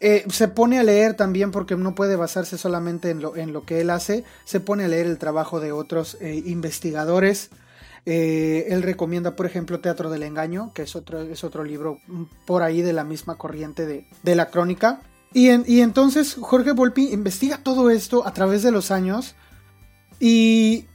Eh, 0.00 0.24
se 0.30 0.48
pone 0.48 0.78
a 0.78 0.84
leer 0.84 1.14
también 1.14 1.50
porque 1.50 1.76
no 1.76 1.94
puede 1.94 2.14
basarse 2.14 2.56
solamente 2.56 3.10
en 3.10 3.20
lo, 3.20 3.36
en 3.36 3.52
lo, 3.52 3.64
que 3.64 3.80
él 3.80 3.90
hace, 3.90 4.24
se 4.44 4.60
pone 4.60 4.84
a 4.84 4.88
leer 4.88 5.06
el 5.06 5.18
trabajo 5.18 5.58
de 5.58 5.72
otros 5.72 6.16
eh, 6.20 6.40
investigadores 6.46 7.50
eh, 8.10 8.72
él 8.72 8.82
recomienda, 8.82 9.36
por 9.36 9.44
ejemplo, 9.44 9.80
Teatro 9.80 10.08
del 10.08 10.22
Engaño, 10.22 10.72
que 10.72 10.80
es 10.80 10.96
otro, 10.96 11.20
es 11.20 11.44
otro 11.44 11.62
libro 11.62 12.00
por 12.46 12.62
ahí 12.62 12.80
de 12.80 12.94
la 12.94 13.04
misma 13.04 13.36
corriente 13.36 13.84
de, 13.84 14.34
la 14.34 14.48
crónica. 14.48 15.02
Y, 15.34 15.50
y, 15.70 15.82
entonces 15.82 16.36
Jorge 16.40 16.72
Volpi 16.72 17.12
investiga 17.12 17.58
todo 17.58 17.90
esto 17.90 18.26
a 18.26 18.32
través 18.32 18.62
de 18.62 18.70
los 18.70 18.90
años 18.90 19.34
y, 20.18 20.86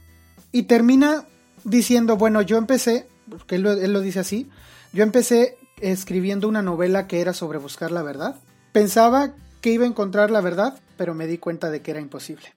y 0.50 0.64
termina 0.64 1.24
diciendo, 1.62 2.16
bueno, 2.16 2.42
yo 2.42 2.56
empecé, 2.56 3.06
porque 3.30 3.54
él 3.54 3.92
lo 3.92 4.00
dice 4.00 4.18
así, 4.18 4.50
yo 4.92 5.04
empecé 5.04 5.56
escribiendo 5.80 6.48
una 6.48 6.62
novela 6.62 7.06
que 7.06 7.20
era 7.20 7.32
sobre 7.32 7.58
buscar 7.58 7.92
la 7.92 8.02
verdad. 8.02 8.40
Pensaba 8.74 9.30
que 9.60 9.70
iba 9.70 9.84
a 9.84 9.86
encontrar 9.86 10.32
la 10.32 10.40
verdad, 10.40 10.76
pero 10.96 11.14
me 11.14 11.28
di 11.28 11.38
cuenta 11.38 11.70
de 11.70 11.80
que 11.80 11.92
era 11.92 12.00
imposible. 12.00 12.56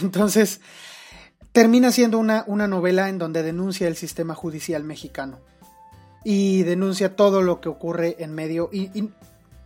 Entonces, 0.00 0.60
termina 1.50 1.90
siendo 1.90 2.16
una, 2.16 2.44
una 2.46 2.68
novela 2.68 3.08
en 3.08 3.18
donde 3.18 3.42
denuncia 3.42 3.88
el 3.88 3.96
sistema 3.96 4.36
judicial 4.36 4.84
mexicano 4.84 5.40
y 6.22 6.62
denuncia 6.62 7.16
todo 7.16 7.42
lo 7.42 7.60
que 7.60 7.68
ocurre 7.68 8.14
en 8.20 8.36
medio 8.36 8.70
y, 8.72 9.10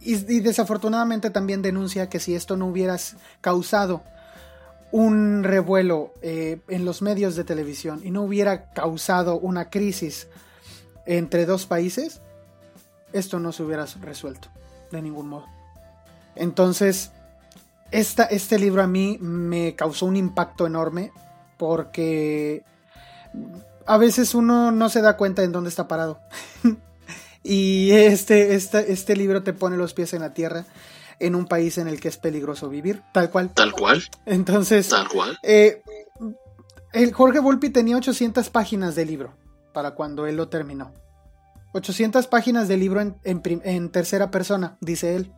y, 0.00 0.40
desafortunadamente 0.40 1.28
también 1.28 1.60
denuncia 1.60 2.08
que 2.08 2.18
si 2.18 2.34
esto 2.34 2.56
no 2.56 2.68
hubiera 2.68 2.96
causado 3.42 4.02
un 4.92 5.44
revuelo 5.44 6.14
eh, 6.22 6.60
en 6.68 6.86
los 6.86 7.02
medios 7.02 7.36
de 7.36 7.44
televisión 7.44 8.00
y 8.02 8.10
no 8.12 8.22
hubiera 8.22 8.72
causado 8.72 9.38
una 9.38 9.68
crisis 9.68 10.26
entre 11.04 11.44
dos 11.44 11.66
países, 11.66 12.22
esto 13.12 13.38
no 13.40 13.52
se 13.52 13.62
hubiera 13.62 13.84
resuelto 14.00 14.48
de 14.92 15.02
ningún 15.02 15.28
modo. 15.28 15.46
Entonces, 16.36 17.10
esta, 17.90 18.24
este 18.24 18.58
libro 18.58 18.82
a 18.82 18.86
mí 18.86 19.18
me 19.20 19.74
causó 19.74 20.06
un 20.06 20.16
impacto 20.16 20.66
enorme 20.66 21.12
porque 21.56 22.62
a 23.86 23.98
veces 23.98 24.34
uno 24.34 24.70
no 24.70 24.88
se 24.88 25.02
da 25.02 25.16
cuenta 25.16 25.42
en 25.42 25.52
dónde 25.52 25.70
está 25.70 25.88
parado. 25.88 26.20
y 27.42 27.90
este, 27.90 28.54
este, 28.54 28.92
este 28.92 29.16
libro 29.16 29.42
te 29.42 29.52
pone 29.52 29.76
los 29.76 29.94
pies 29.94 30.12
en 30.14 30.20
la 30.20 30.34
tierra 30.34 30.64
en 31.18 31.34
un 31.34 31.46
país 31.46 31.78
en 31.78 31.86
el 31.86 32.00
que 32.00 32.08
es 32.08 32.16
peligroso 32.16 32.68
vivir, 32.68 33.02
tal 33.12 33.30
cual. 33.30 33.50
Tal 33.54 33.72
cual. 33.72 34.02
Entonces, 34.26 34.88
tal 34.88 35.08
cual. 35.08 35.38
Eh, 35.42 35.82
el 36.92 37.12
Jorge 37.12 37.38
Volpi 37.38 37.70
tenía 37.70 37.96
800 37.96 38.50
páginas 38.50 38.94
de 38.94 39.06
libro 39.06 39.34
para 39.72 39.92
cuando 39.92 40.26
él 40.26 40.36
lo 40.36 40.48
terminó. 40.48 40.92
800 41.72 42.26
páginas 42.26 42.68
de 42.68 42.76
libro 42.76 43.00
en, 43.00 43.90
tercera 43.90 44.30
persona, 44.30 44.76
dice 44.80 45.16
él. 45.16 45.32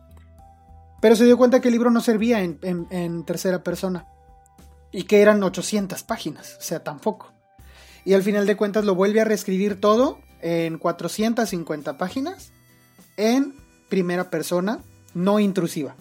Pero 1.01 1.15
se 1.15 1.25
dio 1.25 1.37
cuenta 1.37 1.61
que 1.61 1.67
el 1.67 1.73
libro 1.73 1.91
no 1.91 2.01
servía 2.01 2.41
en 2.41 3.25
tercera 3.25 3.63
persona 3.63 4.07
y 4.95 5.03
que 5.03 5.21
eran 5.21 5.43
800 5.43 6.03
páginas, 6.03 6.55
o 6.57 6.63
sea, 6.63 6.81
tampoco. 6.81 7.33
Y 8.05 8.13
al 8.13 8.23
final 8.23 8.45
de 8.45 8.55
cuentas 8.55 8.85
lo 8.85 8.95
vuelve 8.95 9.19
a 9.19 9.25
reescribir 9.25 9.81
todo 9.81 10.19
en 10.41 10.77
450 10.77 11.97
páginas 11.97 12.51
en 13.17 13.55
primera 13.89 14.29
persona, 14.29 14.79
no 15.13 15.41
intrusiva. 15.41 15.97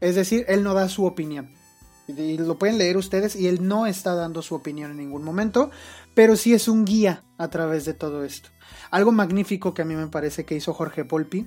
Es 0.00 0.14
decir, 0.14 0.44
él 0.46 0.62
no 0.62 0.74
da 0.74 0.88
su 0.88 1.04
opinión. 1.04 1.52
Y 2.06 2.38
lo 2.38 2.58
pueden 2.58 2.78
leer 2.78 2.96
ustedes 2.96 3.34
y 3.34 3.48
él 3.48 3.66
no 3.66 3.86
está 3.86 4.14
dando 4.14 4.40
su 4.40 4.54
opinión 4.54 4.92
en 4.92 4.98
ningún 4.98 5.24
momento, 5.24 5.70
pero 6.14 6.36
sí 6.36 6.54
es 6.54 6.68
un 6.68 6.84
guía 6.84 7.24
a 7.38 7.48
través 7.48 7.84
de 7.86 7.94
todo 7.94 8.22
esto. 8.22 8.50
Algo 8.90 9.12
magnífico 9.12 9.74
que 9.74 9.82
a 9.82 9.84
mí 9.84 9.94
me 9.94 10.08
parece 10.08 10.44
que 10.44 10.54
hizo 10.54 10.74
Jorge 10.74 11.04
Polpi 11.04 11.46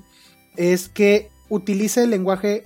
es 0.56 0.90
que 0.90 1.30
utiliza 1.50 2.04
el 2.04 2.10
lenguaje 2.10 2.66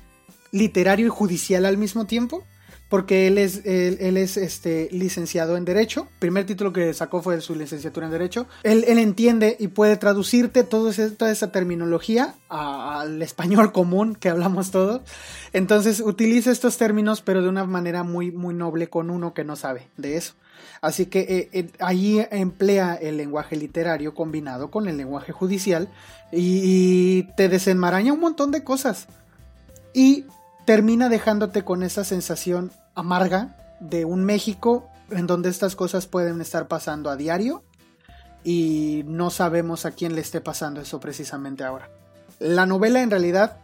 literario 0.51 1.07
y 1.07 1.09
judicial 1.09 1.65
al 1.65 1.77
mismo 1.77 2.05
tiempo 2.05 2.43
porque 2.89 3.27
él 3.27 3.37
es, 3.37 3.65
él, 3.65 4.15
es 4.17 4.37
este, 4.37 4.89
licenciado 4.91 5.57
en 5.57 5.65
Derecho. 5.65 6.07
El 6.13 6.19
primer 6.19 6.45
título 6.45 6.71
que 6.71 6.93
sacó 6.93 7.21
fue 7.21 7.41
su 7.41 7.55
licenciatura 7.55 8.05
en 8.05 8.11
Derecho. 8.11 8.47
Él, 8.63 8.83
entiende 8.87 9.57
y 9.59 9.69
puede 9.69 9.97
traducirte 9.97 10.63
toda 10.63 10.91
esa 10.91 11.51
terminología 11.51 12.35
al 12.47 13.21
español 13.21 13.71
común 13.71 14.15
que 14.15 14.29
hablamos 14.29 14.71
todos. 14.71 15.01
Entonces 15.51 15.99
utiliza 15.99 16.51
estos 16.51 16.77
términos, 16.77 17.21
pero 17.21 17.41
de 17.41 17.49
una 17.49 17.65
manera 17.65 18.03
muy, 18.03 18.31
muy 18.31 18.53
noble 18.53 18.87
con 18.87 19.09
uno 19.09 19.33
que 19.33 19.43
no 19.43 19.55
sabe 19.55 19.87
de 19.97 20.17
eso. 20.17 20.35
Así 20.85 21.07
que 21.07 21.21
eh, 21.21 21.49
eh, 21.51 21.71
allí 21.79 22.23
emplea 22.29 22.93
el 22.93 23.17
lenguaje 23.17 23.55
literario 23.55 24.13
combinado 24.13 24.69
con 24.69 24.87
el 24.87 24.97
lenguaje 24.97 25.31
judicial 25.31 25.89
y 26.31 27.23
te 27.35 27.49
desenmaraña 27.49 28.13
un 28.13 28.19
montón 28.19 28.51
de 28.51 28.63
cosas. 28.63 29.07
Y 29.95 30.25
termina 30.67 31.09
dejándote 31.09 31.63
con 31.63 31.81
esa 31.81 32.03
sensación 32.03 32.71
amarga 32.93 33.57
de 33.79 34.05
un 34.05 34.25
México 34.25 34.87
en 35.09 35.25
donde 35.25 35.49
estas 35.49 35.75
cosas 35.75 36.05
pueden 36.05 36.39
estar 36.39 36.67
pasando 36.67 37.09
a 37.09 37.15
diario 37.15 37.63
y 38.43 39.01
no 39.07 39.31
sabemos 39.31 39.87
a 39.87 39.91
quién 39.91 40.13
le 40.13 40.21
esté 40.21 40.39
pasando 40.39 40.81
eso 40.81 40.99
precisamente 40.99 41.63
ahora. 41.63 41.89
La 42.37 42.67
novela 42.67 43.01
en 43.01 43.09
realidad, 43.09 43.57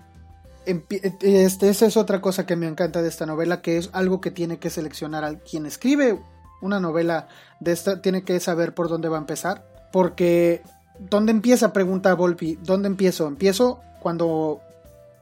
este, 0.65 1.69
esa 1.69 1.85
es 1.85 1.97
otra 1.97 2.19
cosa 2.19 2.47
que 2.47 2.55
me 2.55 2.67
encanta 2.67 3.03
de 3.03 3.09
esta 3.09 3.27
novela, 3.27 3.61
que 3.61 3.77
es 3.77 3.91
algo 3.93 4.21
que 4.21 4.31
tiene 4.31 4.57
que 4.57 4.71
seleccionar 4.71 5.23
al 5.23 5.37
quien 5.43 5.67
escribe 5.67 6.19
una 6.61 6.79
novela 6.79 7.27
de 7.59 7.71
esta, 7.71 8.01
tiene 8.01 8.23
que 8.23 8.39
saber 8.39 8.73
por 8.73 8.89
dónde 8.89 9.09
va 9.09 9.17
a 9.17 9.21
empezar, 9.21 9.65
porque 9.91 10.63
¿dónde 10.99 11.31
empieza? 11.31 11.73
Pregunta 11.73 12.13
Volpi. 12.13 12.57
¿Dónde 12.61 12.87
empiezo? 12.87 13.27
Empiezo 13.27 13.81
cuando 13.99 14.61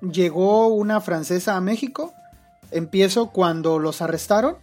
llegó 0.02 0.68
una 0.68 1.02
francesa 1.02 1.56
a 1.56 1.62
México. 1.62 2.14
Empiezo 2.72 3.32
cuando 3.32 3.80
los 3.80 4.02
arrestaron. 4.02 4.58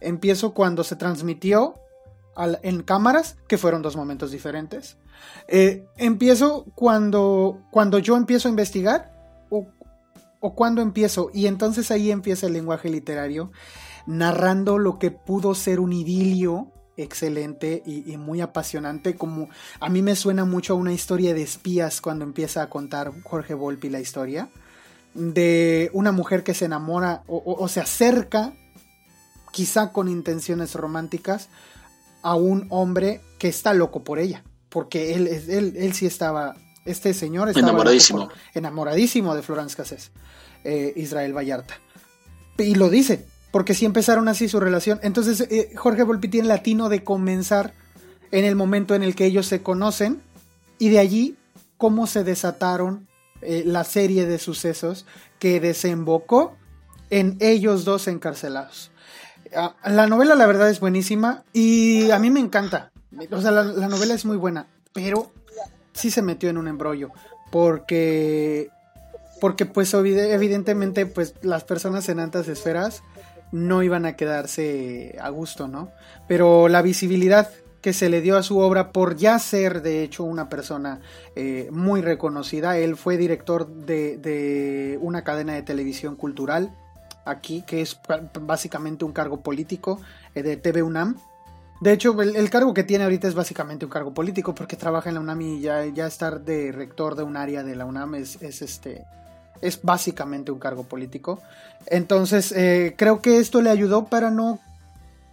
Empiezo 0.00 0.52
cuando 0.52 0.82
se 0.84 0.96
transmitió 0.96 1.74
en 2.62 2.82
cámaras, 2.82 3.36
que 3.46 3.58
fueron 3.58 3.82
dos 3.82 3.96
momentos 3.96 4.30
diferentes. 4.30 4.96
Eh, 5.48 5.86
empiezo 5.96 6.64
cuando, 6.74 7.60
cuando 7.70 7.98
yo 7.98 8.16
empiezo 8.16 8.48
a 8.48 8.50
investigar 8.50 9.12
o, 9.50 9.66
o 10.40 10.54
cuando 10.54 10.82
empiezo. 10.82 11.30
Y 11.32 11.46
entonces 11.46 11.90
ahí 11.90 12.10
empieza 12.10 12.46
el 12.46 12.54
lenguaje 12.54 12.88
literario, 12.88 13.52
narrando 14.06 14.78
lo 14.78 14.98
que 14.98 15.10
pudo 15.10 15.54
ser 15.54 15.80
un 15.80 15.92
idilio 15.92 16.72
excelente 16.96 17.82
y, 17.86 18.16
muy 18.16 18.40
apasionante. 18.40 19.16
Como 19.16 19.48
a 19.80 19.88
mí 19.88 20.02
me 20.02 20.16
suena 20.16 20.44
mucho 20.44 20.74
a 20.74 20.76
una 20.76 20.92
historia 20.92 21.34
de 21.34 21.42
espías 21.42 22.00
cuando 22.00 22.24
empieza 22.24 22.62
a 22.62 22.68
contar 22.68 23.12
Jorge 23.22 23.54
Volpi 23.54 23.88
la 23.88 24.00
historia 24.00 24.48
de 25.14 25.90
una 25.92 26.12
mujer 26.12 26.42
que 26.42 26.54
se 26.54 26.64
enamora 26.64 27.22
o, 27.26 27.68
se 27.68 27.80
acerca, 27.80 28.54
quizá 29.50 29.92
con 29.92 30.08
intenciones 30.08 30.74
románticas, 30.74 31.48
a 32.22 32.34
un 32.34 32.66
hombre 32.70 33.20
que 33.38 33.48
está 33.48 33.74
loco 33.74 34.04
por 34.04 34.18
ella. 34.18 34.44
Porque 34.68 35.14
él, 35.14 35.26
él, 35.28 35.74
él 35.76 35.92
sí 35.92 36.06
estaba, 36.06 36.56
este 36.86 37.12
señor 37.12 37.48
estaba 37.48 37.68
enamoradísimo, 37.68 38.30
enamoradísimo 38.54 39.34
de 39.34 39.42
Florence 39.42 39.76
Cassés, 39.76 40.12
eh, 40.64 40.94
Israel 40.96 41.36
Vallarta. 41.36 41.74
Y 42.56 42.74
lo 42.74 42.88
dice, 42.88 43.26
porque 43.52 43.74
sí 43.74 43.84
empezaron 43.84 44.26
así 44.26 44.48
su 44.48 44.58
relación. 44.58 44.98
Entonces 45.02 45.42
eh, 45.42 45.70
Jorge 45.76 46.02
Volpi 46.02 46.26
tiene 46.26 46.48
latino 46.48 46.88
de 46.88 47.04
comenzar 47.04 47.72
en 48.32 48.44
el 48.44 48.56
momento 48.56 48.96
en 48.96 49.04
el 49.04 49.14
que 49.14 49.26
ellos 49.26 49.46
se 49.46 49.62
conocen 49.62 50.20
y 50.78 50.88
de 50.88 50.98
allí 50.98 51.36
cómo 51.76 52.08
se 52.08 52.24
desataron 52.24 53.06
eh, 53.42 53.62
la 53.64 53.84
serie 53.84 54.26
de 54.26 54.38
sucesos 54.38 55.06
que 55.38 55.60
desembocó 55.60 56.56
en 57.10 57.36
ellos 57.40 57.84
dos 57.84 58.08
encarcelados. 58.08 58.90
Ah, 59.54 59.76
la 59.84 60.06
novela 60.06 60.34
la 60.34 60.46
verdad 60.46 60.70
es 60.70 60.80
buenísima 60.80 61.44
y 61.52 62.10
a 62.10 62.18
mí 62.18 62.30
me 62.30 62.40
encanta. 62.40 62.90
O 63.30 63.42
sea, 63.42 63.50
la, 63.50 63.62
la 63.62 63.88
novela 63.88 64.14
es 64.14 64.24
muy 64.24 64.38
buena, 64.38 64.66
pero 64.94 65.30
sí 65.92 66.10
se 66.10 66.22
metió 66.22 66.48
en 66.48 66.56
un 66.56 66.68
embrollo 66.68 67.10
porque 67.50 68.70
porque 69.42 69.66
pues 69.66 69.92
evidentemente 69.92 71.04
pues 71.04 71.34
las 71.42 71.64
personas 71.64 72.08
en 72.08 72.20
altas 72.20 72.46
esferas 72.48 73.02
no 73.52 73.82
iban 73.82 74.06
a 74.06 74.16
quedarse 74.16 75.16
a 75.20 75.28
gusto, 75.28 75.68
¿no? 75.68 75.90
Pero 76.26 76.68
la 76.68 76.82
visibilidad 76.82 77.48
que 77.82 77.92
se 77.92 78.08
le 78.08 78.20
dio 78.20 78.36
a 78.36 78.42
su 78.42 78.58
obra 78.58 78.92
por 78.92 79.16
ya 79.16 79.38
ser 79.38 79.82
de 79.82 80.02
hecho 80.02 80.22
una 80.22 80.48
persona 80.48 81.00
eh, 81.34 81.68
muy 81.72 82.00
reconocida. 82.00 82.78
Él 82.78 82.96
fue 82.96 83.16
director 83.16 83.66
de, 83.66 84.98
una 85.02 85.24
cadena 85.24 85.54
de 85.54 85.62
televisión 85.62 86.14
cultural 86.16 86.74
aquí, 87.24 87.62
que 87.66 87.82
es 87.82 88.00
básicamente 88.40 89.04
un 89.04 89.12
cargo 89.12 89.42
político 89.42 90.00
eh, 90.34 90.42
de 90.42 90.56
TV 90.56 90.82
UNAM. 90.82 91.16
De 91.80 91.92
hecho, 91.92 92.20
el, 92.22 92.50
cargo 92.50 92.72
que 92.72 92.84
tiene 92.84 93.02
ahorita 93.02 93.26
es 93.26 93.34
básicamente 93.34 93.84
un 93.84 93.90
cargo 93.90 94.14
político 94.14 94.54
porque 94.54 94.76
trabaja 94.76 95.08
en 95.08 95.16
la 95.16 95.20
UNAM 95.20 95.40
y 95.40 95.60
ya, 95.60 96.06
estar 96.06 96.42
de 96.42 96.70
rector 96.70 97.16
de 97.16 97.24
un 97.24 97.36
área 97.36 97.64
de 97.64 97.74
la 97.74 97.84
UNAM 97.84 98.14
es, 98.14 98.40
es 98.40 98.62
este, 98.62 99.04
es 99.62 99.80
básicamente 99.82 100.52
un 100.52 100.58
cargo 100.58 100.84
político. 100.84 101.40
Entonces, 101.86 102.52
eh, 102.52 102.94
creo 102.98 103.22
que 103.22 103.38
esto 103.38 103.62
le 103.62 103.70
ayudó 103.70 104.06
para 104.06 104.30
no 104.30 104.60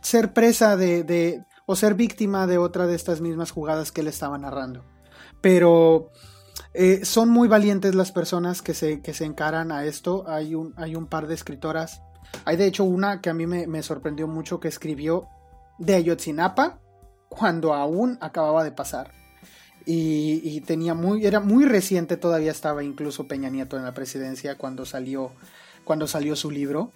ser 0.01 0.33
presa 0.33 0.77
de, 0.77 1.43
o 1.65 1.75
ser 1.75 1.95
víctima 1.95 2.47
de 2.47 2.57
otra 2.57 2.87
de 2.87 2.95
estas 2.95 3.19
mismas 3.19 3.51
jugadas 3.51 3.91
que 3.91 4.01
él 4.01 4.07
estaba 4.07 4.37
narrando. 4.37 4.85
Pero 5.41 6.11
eh, 6.73 7.03
son 7.03 7.29
muy 7.29 7.47
valientes 7.47 7.95
las 7.95 8.11
personas 8.11 8.61
que 8.61 8.73
se, 8.73 9.01
que 9.01 9.13
se 9.13 9.25
encaran 9.25 9.71
a 9.71 9.83
esto. 9.83 10.23
Hay 10.27 10.55
un, 10.55 10.73
hay 10.77 10.95
un 10.95 11.07
par 11.07 11.27
de 11.27 11.33
escritoras. 11.33 12.01
Hay 12.45 12.55
de 12.55 12.67
hecho 12.67 12.83
una 12.83 13.21
que 13.21 13.29
a 13.29 13.33
mí 13.33 13.47
me, 13.47 13.67
me 13.67 13.81
sorprendió 13.81 14.27
mucho 14.27 14.59
que 14.59 14.67
escribió 14.67 15.27
de 15.79 15.95
Ayotzinapa 15.95 16.79
cuando 17.27 17.73
aún 17.73 18.17
acababa 18.21 18.63
de 18.63 18.71
pasar 18.71 19.18
y, 19.91 20.61
tenía 20.61 20.93
muy, 20.93 21.25
era 21.25 21.39
muy 21.39 21.65
reciente, 21.65 22.15
todavía 22.15 22.51
estaba 22.51 22.83
incluso 22.83 23.27
Peña 23.27 23.49
Nieto 23.49 23.75
en 23.75 23.83
la 23.83 23.95
presidencia 23.95 24.55
cuando 24.55 24.85
salió, 24.85 25.31
cuando 25.83 26.05
salió 26.05 26.35
su 26.35 26.51
libro. 26.51 26.91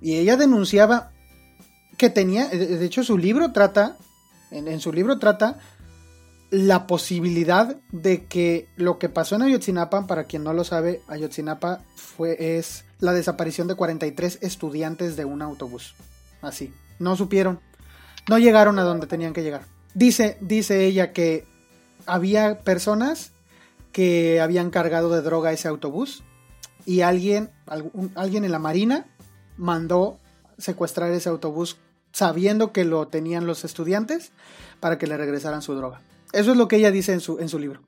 Y 0.00 0.14
ella 0.14 0.36
denunciaba 0.36 1.10
que 1.96 2.08
tenía, 2.08 2.46
de 2.48 2.84
hecho 2.84 3.02
su 3.02 3.18
libro 3.18 3.50
trata, 3.50 3.96
en, 4.52 4.78
su 4.78 4.92
libro 4.92 5.18
trata 5.18 5.58
la 6.50 6.86
posibilidad 6.86 7.76
de 7.90 8.26
que 8.26 8.68
lo 8.76 9.00
que 9.00 9.08
pasó 9.08 9.34
en 9.34 9.42
Ayotzinapa, 9.42 10.06
para 10.06 10.24
quien 10.24 10.44
no 10.44 10.52
lo 10.52 10.62
sabe, 10.62 11.02
Ayotzinapa 11.08 11.82
fue, 11.96 12.58
es 12.58 12.84
la 13.00 13.12
desaparición 13.12 13.66
de 13.66 13.74
43 13.74 14.38
estudiantes 14.42 15.16
de 15.16 15.24
un 15.24 15.42
autobús. 15.42 15.96
Así, 16.42 16.72
no 17.00 17.16
supieron, 17.16 17.58
no 18.28 18.38
llegaron 18.38 18.78
a 18.78 18.84
donde 18.84 19.08
tenían 19.08 19.32
que 19.32 19.42
llegar. 19.42 19.62
Dice, 19.94 20.38
dice 20.40 20.84
ella 20.84 21.12
que 21.12 21.55
había 22.06 22.60
personas 22.60 23.32
que 23.92 24.40
habían 24.40 24.70
cargado 24.70 25.10
de 25.10 25.22
droga 25.22 25.52
ese 25.52 25.68
autobús 25.68 26.22
y 26.84 27.00
alguien, 27.00 27.50
alguien 28.14 28.44
en 28.44 28.52
la 28.52 28.58
marina 28.58 29.06
mandó 29.56 30.18
secuestrar 30.58 31.10
ese 31.10 31.28
autobús 31.28 31.78
sabiendo 32.12 32.72
que 32.72 32.84
lo 32.84 33.08
tenían 33.08 33.46
los 33.46 33.64
estudiantes 33.64 34.32
para 34.80 34.98
que 34.98 35.06
le 35.06 35.16
regresaran 35.16 35.62
su 35.62 35.74
droga. 35.74 36.00
Eso 36.32 36.52
es 36.52 36.56
lo 36.56 36.68
que 36.68 36.76
ella 36.76 36.90
dice 36.90 37.12
en 37.12 37.20
su, 37.20 37.38
en 37.38 37.48
su 37.48 37.58
libro. 37.58 37.80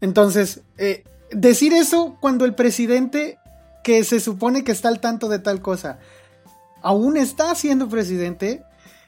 Entonces, 0.00 0.62
eh, 0.78 1.04
decir 1.30 1.72
eso 1.72 2.16
cuando 2.20 2.44
el 2.44 2.54
presidente 2.54 3.38
que 3.82 4.04
se 4.04 4.20
supone 4.20 4.64
que 4.64 4.72
está 4.72 4.88
al 4.88 5.00
tanto 5.00 5.28
de 5.28 5.38
tal 5.38 5.60
cosa 5.60 5.98
aún 6.82 7.16
está 7.16 7.54
siendo 7.54 7.88
presidente 7.88 8.64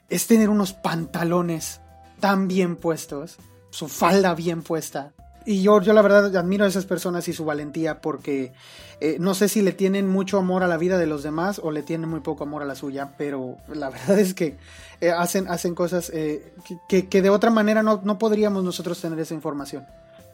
es 0.09 0.27
tener 0.27 0.49
unos 0.49 0.73
pantalones 0.73 1.81
tan 2.19 2.47
bien 2.47 2.75
puestos 2.75 3.37
su 3.75 3.89
falda 3.89 4.33
bien 4.33 4.63
puesta. 4.63 5.11
Y 5.45 5.61
yo, 5.61 5.79
yo 5.81 5.93
la 5.93 6.01
verdad 6.01 6.35
admiro 6.35 6.65
a 6.65 6.67
esas 6.67 6.85
personas 6.85 7.27
y 7.27 7.33
su 7.33 7.45
valentía 7.45 8.01
porque 8.01 8.53
eh, 8.99 9.17
no 9.19 9.35
sé 9.35 9.47
si 9.47 9.61
le 9.61 9.73
tienen 9.73 10.07
mucho 10.07 10.39
amor 10.39 10.63
a 10.63 10.67
la 10.67 10.77
vida 10.77 10.97
de 10.97 11.05
los 11.05 11.21
demás 11.21 11.59
o 11.61 11.71
le 11.71 11.83
tienen 11.83 12.09
muy 12.09 12.21
poco 12.21 12.45
amor 12.45 12.63
a 12.63 12.65
la 12.65 12.73
suya, 12.73 13.13
pero 13.17 13.57
la 13.67 13.89
verdad 13.91 14.17
es 14.17 14.33
que 14.33 14.57
eh, 15.01 15.11
hacen, 15.11 15.47
hacen 15.47 15.75
cosas 15.75 16.09
eh, 16.11 16.53
que, 16.87 17.07
que, 17.07 17.21
de 17.21 17.29
otra 17.29 17.51
manera 17.51 17.83
no, 17.83 18.01
no 18.03 18.17
podríamos 18.17 18.63
nosotros 18.63 18.99
tener 18.99 19.19
esa 19.19 19.33
información. 19.33 19.85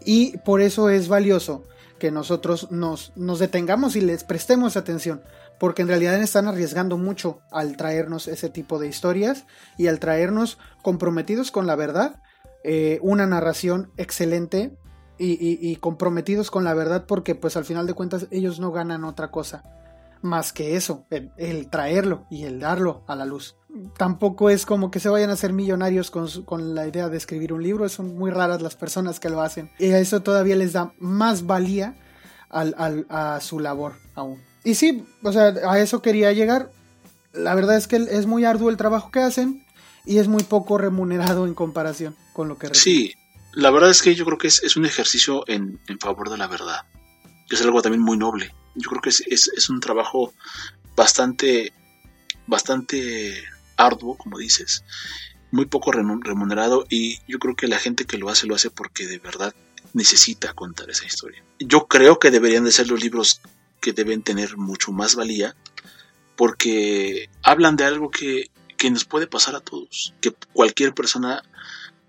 Y 0.06 0.38
por 0.38 0.62
eso 0.62 0.90
es 0.90 1.08
valioso 1.08 1.66
que 2.00 2.12
nosotros 2.12 2.72
nos, 2.72 3.12
nos 3.16 3.40
detengamos 3.40 3.96
y 3.96 4.02
les 4.02 4.24
prestemos 4.24 4.78
atención, 4.78 5.22
porque 5.60 5.82
en 5.82 5.88
realidad 5.88 6.22
están 6.22 6.48
arriesgando 6.48 6.98
mucho 6.98 7.42
al 7.52 7.76
traernos 7.76 8.28
ese 8.28 8.50
tipo 8.50 8.80
de 8.80 8.88
historias 8.88 9.46
y 9.78 9.88
al 9.88 10.00
traernos 10.00 10.58
comprometidos 10.82 11.52
con 11.52 11.68
la 11.68 11.76
verdad 11.76 12.22
eh, 12.64 13.00
una 13.02 13.26
narración 13.26 13.92
excelente 13.98 14.76
y, 15.24 15.76
comprometidos 15.76 16.50
con 16.50 16.64
la 16.64 16.74
verdad 16.74 17.06
porque 17.06 17.36
pues 17.36 17.56
al 17.56 17.64
final 17.64 17.86
de 17.86 17.94
cuentas 17.94 18.26
ellos 18.32 18.60
no 18.60 18.72
ganan 18.72 19.04
otra 19.04 19.30
cosa 19.30 19.64
más 20.24 20.52
que 20.52 20.76
eso, 20.76 21.06
el, 21.38 21.70
traerlo 21.70 22.26
y 22.30 22.44
el 22.44 22.60
darlo 22.60 23.04
a 23.08 23.16
la 23.16 23.26
luz. 23.26 23.56
Tampoco 23.98 24.50
es 24.50 24.66
como 24.66 24.92
que 24.92 25.00
se 25.00 25.10
vayan 25.10 25.30
a 25.30 25.36
ser 25.36 25.54
millonarios 25.54 26.12
con, 26.12 26.28
con, 26.44 26.76
la 26.76 26.88
idea 26.88 27.10
de 27.10 27.18
escribir 27.18 27.54
un 27.54 27.64
libro, 27.64 27.88
son 27.90 28.16
muy 28.16 28.30
raras 28.30 28.62
las 28.62 28.76
personas 28.76 29.20
que 29.20 29.30
lo 29.30 29.42
hacen. 29.42 29.72
Y 29.80 29.92
a 29.92 30.00
eso 30.00 30.22
todavía 30.22 30.56
les 30.56 30.74
da 30.74 30.94
más 31.00 31.46
valía 31.46 31.96
a 32.50 33.40
su 33.42 33.60
labor 33.60 33.94
aún. 34.14 34.40
Y 34.64 34.76
sí, 34.76 35.06
o 35.24 35.32
sea, 35.32 35.54
a 35.68 35.80
eso 35.80 36.02
quería 36.02 36.32
llegar. 36.34 36.70
La 37.34 37.56
verdad 37.56 37.78
es 37.78 37.88
que 37.88 37.96
es 37.96 38.26
muy 38.26 38.46
arduo 38.46 38.70
el 38.70 38.78
trabajo 38.78 39.10
que 39.12 39.22
hacen 39.22 39.66
y 40.06 40.18
es 40.18 40.28
muy 40.28 40.44
poco 40.44 40.78
remunerado 40.78 41.46
en 41.46 41.54
comparación 41.54 42.16
con 42.34 42.48
lo 42.48 42.58
que 42.58 42.74
Sí, 42.74 43.14
la 43.54 43.72
verdad 43.72 43.90
es 43.90 44.02
que 44.02 44.16
yo 44.16 44.26
creo 44.26 44.38
que 44.38 44.48
es, 44.48 44.76
un 44.76 44.86
ejercicio 44.86 45.44
en, 45.48 45.80
favor 46.00 46.30
de 46.30 46.38
la 46.38 46.48
verdad. 46.48 46.82
Es 47.50 47.62
algo 47.62 47.82
también 47.82 48.02
muy 48.02 48.18
noble. 48.18 48.54
Yo 48.76 48.90
creo 48.90 49.02
que 49.02 49.10
es, 49.10 49.70
un 49.70 49.80
trabajo 49.80 50.34
bastante, 50.96 51.74
bastante 52.48 53.44
arduo, 53.78 54.18
como 54.18 54.38
dices, 54.38 54.84
muy 55.52 55.66
poco 55.66 55.92
remunerado 55.92 56.86
y 56.90 57.20
yo 57.28 57.40
creo 57.40 57.56
que 57.56 57.68
la 57.68 57.78
gente 57.78 58.06
que 58.06 58.18
lo 58.18 58.30
hace 58.30 58.48
lo 58.48 58.56
hace 58.56 58.70
porque 58.70 59.06
de 59.06 59.20
verdad 59.20 59.54
necesita 59.94 60.54
contar 60.54 60.90
esa 60.90 61.06
historia. 61.06 61.44
Yo 61.60 61.88
creo 61.88 62.20
que 62.20 62.32
deberían 62.32 62.64
de 62.64 62.72
ser 62.72 62.88
los 62.88 63.02
libros 63.02 63.42
que 63.82 63.92
deben 63.92 64.22
tener 64.22 64.56
mucho 64.58 64.94
más 64.94 65.16
valía 65.16 65.56
porque 66.38 67.30
hablan 67.44 67.76
de 67.76 67.84
algo 67.84 68.10
que 68.10 68.50
que 68.82 68.90
nos 68.90 69.06
puede 69.06 69.28
pasar 69.28 69.56
a 69.56 69.60
todos, 69.60 70.12
que 70.22 70.34
cualquier 70.54 70.96
persona 70.96 71.44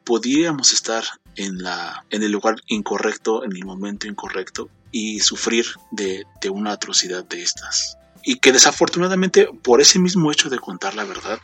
podríamos 0.05 0.73
estar 0.73 1.05
en, 1.37 1.63
la, 1.63 2.07
en 2.09 2.23
el 2.23 2.33
lugar 2.33 2.63
incorrecto, 2.67 3.45
en 3.45 3.55
el 3.55 3.67
momento 3.67 4.07
incorrecto 4.07 4.71
y 4.91 5.21
sufrir 5.21 5.67
de, 5.91 6.25
una 6.49 6.73
atrocidad 6.73 7.27
de 7.27 7.43
estas. 7.43 7.99
Y 8.25 8.37
que 8.37 8.53
desafortunadamente 8.53 9.51
por 9.63 9.83
ese 9.83 9.99
mismo 9.99 10.33
hecho 10.33 10.49
de 10.49 10.59
contar 10.59 10.95
la 10.95 11.05
verdad, 11.05 11.39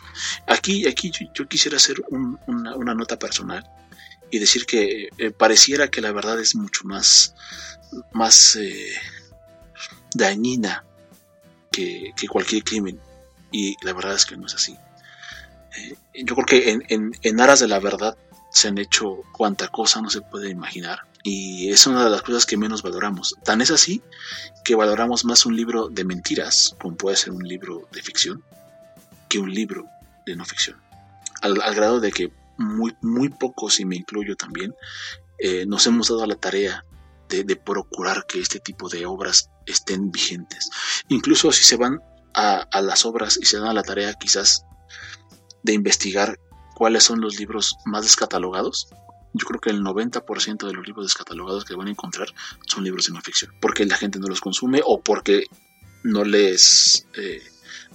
aquí, 0.47 0.89
aquí 0.89 1.13
yo, 1.35 1.47
quisiera 1.47 1.77
hacer 1.77 2.03
una, 2.47 2.95
nota 2.95 3.19
personal 3.19 3.69
y 4.31 4.39
decir 4.39 4.65
que 4.65 5.11
eh, 5.19 5.31
pareciera 5.31 5.91
que 5.91 6.01
la 6.01 6.13
verdad 6.13 6.41
es 6.41 6.55
mucho 6.55 6.85
más, 6.85 7.35
más 8.15 8.57
eh, 8.57 8.95
dañina 10.15 10.87
que, 11.71 12.15
cualquier 12.31 12.65
crimen. 12.65 12.99
Y 13.53 13.77
la 13.85 13.93
verdad 13.93 14.15
es 14.15 14.25
que 14.25 14.35
no 14.35 14.47
es 14.47 14.55
así. 14.55 14.75
Yo 16.15 16.35
creo 16.35 16.47
que 16.47 16.71
en, 16.71 17.13
en, 17.23 17.41
aras 17.41 17.61
de 17.61 17.69
la 17.69 17.81
verdad 17.81 18.17
se 18.51 18.69
han 18.69 18.79
hecho 18.79 19.23
cuanta 19.33 19.69
cosa 19.69 20.01
no 20.01 20.11
se 20.11 20.21
puede 20.21 20.51
imaginar. 20.51 21.01
Y 21.23 21.71
es 21.71 21.87
una 21.87 22.05
de 22.05 22.11
las 22.11 22.23
cosas 22.23 22.47
que 22.47 22.57
menos 22.57 22.83
valoramos. 22.83 23.35
Tan 23.45 23.61
es 23.61 23.71
así 23.71 24.03
que 24.65 24.75
valoramos 24.75 25.25
más 25.25 25.47
un 25.47 25.57
libro 25.57 25.89
de 25.89 26.05
mentiras, 26.05 26.75
como 26.81 26.97
puede 26.97 27.17
ser 27.17 27.33
un 27.33 27.47
libro 27.47 27.89
de 27.93 28.03
ficción, 28.03 28.43
que 29.29 29.39
un 29.39 29.53
libro 29.53 29.87
de 30.27 30.37
no 30.37 30.45
ficción. 30.45 30.81
Al, 31.43 31.55
grado 31.75 32.01
de 32.01 32.11
que 32.13 32.33
muy, 32.57 32.97
muy 33.03 33.29
pocos, 33.29 33.79
y 33.81 33.85
me 33.85 33.97
incluyo 33.97 34.37
también, 34.37 34.75
eh, 35.39 35.67
nos 35.67 35.87
hemos 35.87 36.09
dado 36.09 36.27
la 36.27 36.35
tarea 36.37 36.85
de, 37.29 37.57
procurar 37.57 38.27
que 38.27 38.41
este 38.41 38.59
tipo 38.59 38.89
de 38.89 39.07
obras 39.07 39.51
estén 39.67 40.11
vigentes. 40.11 40.71
Incluso 41.09 41.53
si 41.53 41.65
se 41.65 41.77
van 41.77 42.01
a, 42.35 42.67
a 42.73 42.81
las 42.81 43.05
obras 43.05 43.39
y 43.41 43.45
se 43.45 43.59
dan 43.59 43.69
a 43.69 43.75
la 43.75 43.83
tarea 43.83 44.15
quizás 44.15 44.65
de 45.63 45.73
investigar 45.75 46.39
cuáles 46.75 47.05
son 47.05 47.21
los 47.21 47.39
libros 47.39 47.77
más 47.85 48.05
descatalogados, 48.05 48.89
yo 49.35 49.47
creo 49.47 49.61
que 49.61 49.71
el 49.71 49.83
90% 49.83 50.67
de 50.67 50.73
los 50.73 50.87
libros 50.87 51.07
descatalogados 51.07 51.65
que 51.65 51.75
van 51.75 51.89
a 51.89 51.91
encontrar 51.91 52.29
son 52.67 52.85
libros 52.85 53.07
de 53.07 53.13
no 53.13 53.21
ficción, 53.21 53.53
porque 53.61 53.85
la 53.85 53.97
gente 53.97 54.19
no 54.19 54.29
los 54.29 54.41
consume 54.41 54.81
o 54.85 55.01
porque 55.01 55.45
no 56.03 56.25
les, 56.25 57.07
eh, 57.15 57.43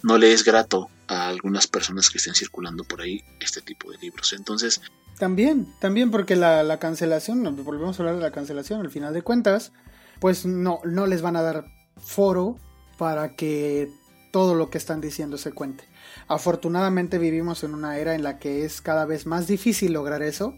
no 0.03 0.17
le 0.17 0.33
es 0.33 0.43
grato 0.43 0.89
a 1.07 1.27
algunas 1.27 1.67
personas 1.67 2.09
que 2.09 2.17
estén 2.17 2.35
circulando 2.35 2.83
por 2.83 3.01
ahí 3.01 3.23
este 3.39 3.61
tipo 3.61 3.91
de 3.91 3.97
libros. 3.97 4.33
Entonces... 4.33 4.81
También, 5.17 5.73
también 5.79 6.11
porque 6.11 6.35
la, 6.35 6.63
la 6.63 6.79
cancelación, 6.79 7.43
volvemos 7.63 7.99
a 7.99 8.03
hablar 8.03 8.15
de 8.15 8.21
la 8.21 8.31
cancelación, 8.31 8.81
al 8.81 8.89
final 8.89 9.13
de 9.13 9.21
cuentas, 9.21 9.71
pues 10.19 10.45
no, 10.45 10.79
no 10.85 11.07
les 11.07 11.21
van 11.21 11.35
a 11.35 11.41
dar 11.41 11.65
foro 11.97 12.57
para 12.97 13.35
que 13.35 13.89
todo 14.31 14.55
lo 14.55 14.69
que 14.69 14.77
están 14.77 15.01
diciendo 15.01 15.37
se 15.37 15.51
cuente. 15.51 15.85
Afortunadamente 16.27 17.17
vivimos 17.17 17.63
en 17.63 17.73
una 17.73 17.97
era 17.97 18.15
en 18.15 18.23
la 18.23 18.39
que 18.39 18.65
es 18.65 18.81
cada 18.81 19.05
vez 19.05 19.25
más 19.25 19.47
difícil 19.47 19.93
lograr 19.93 20.21
eso, 20.21 20.55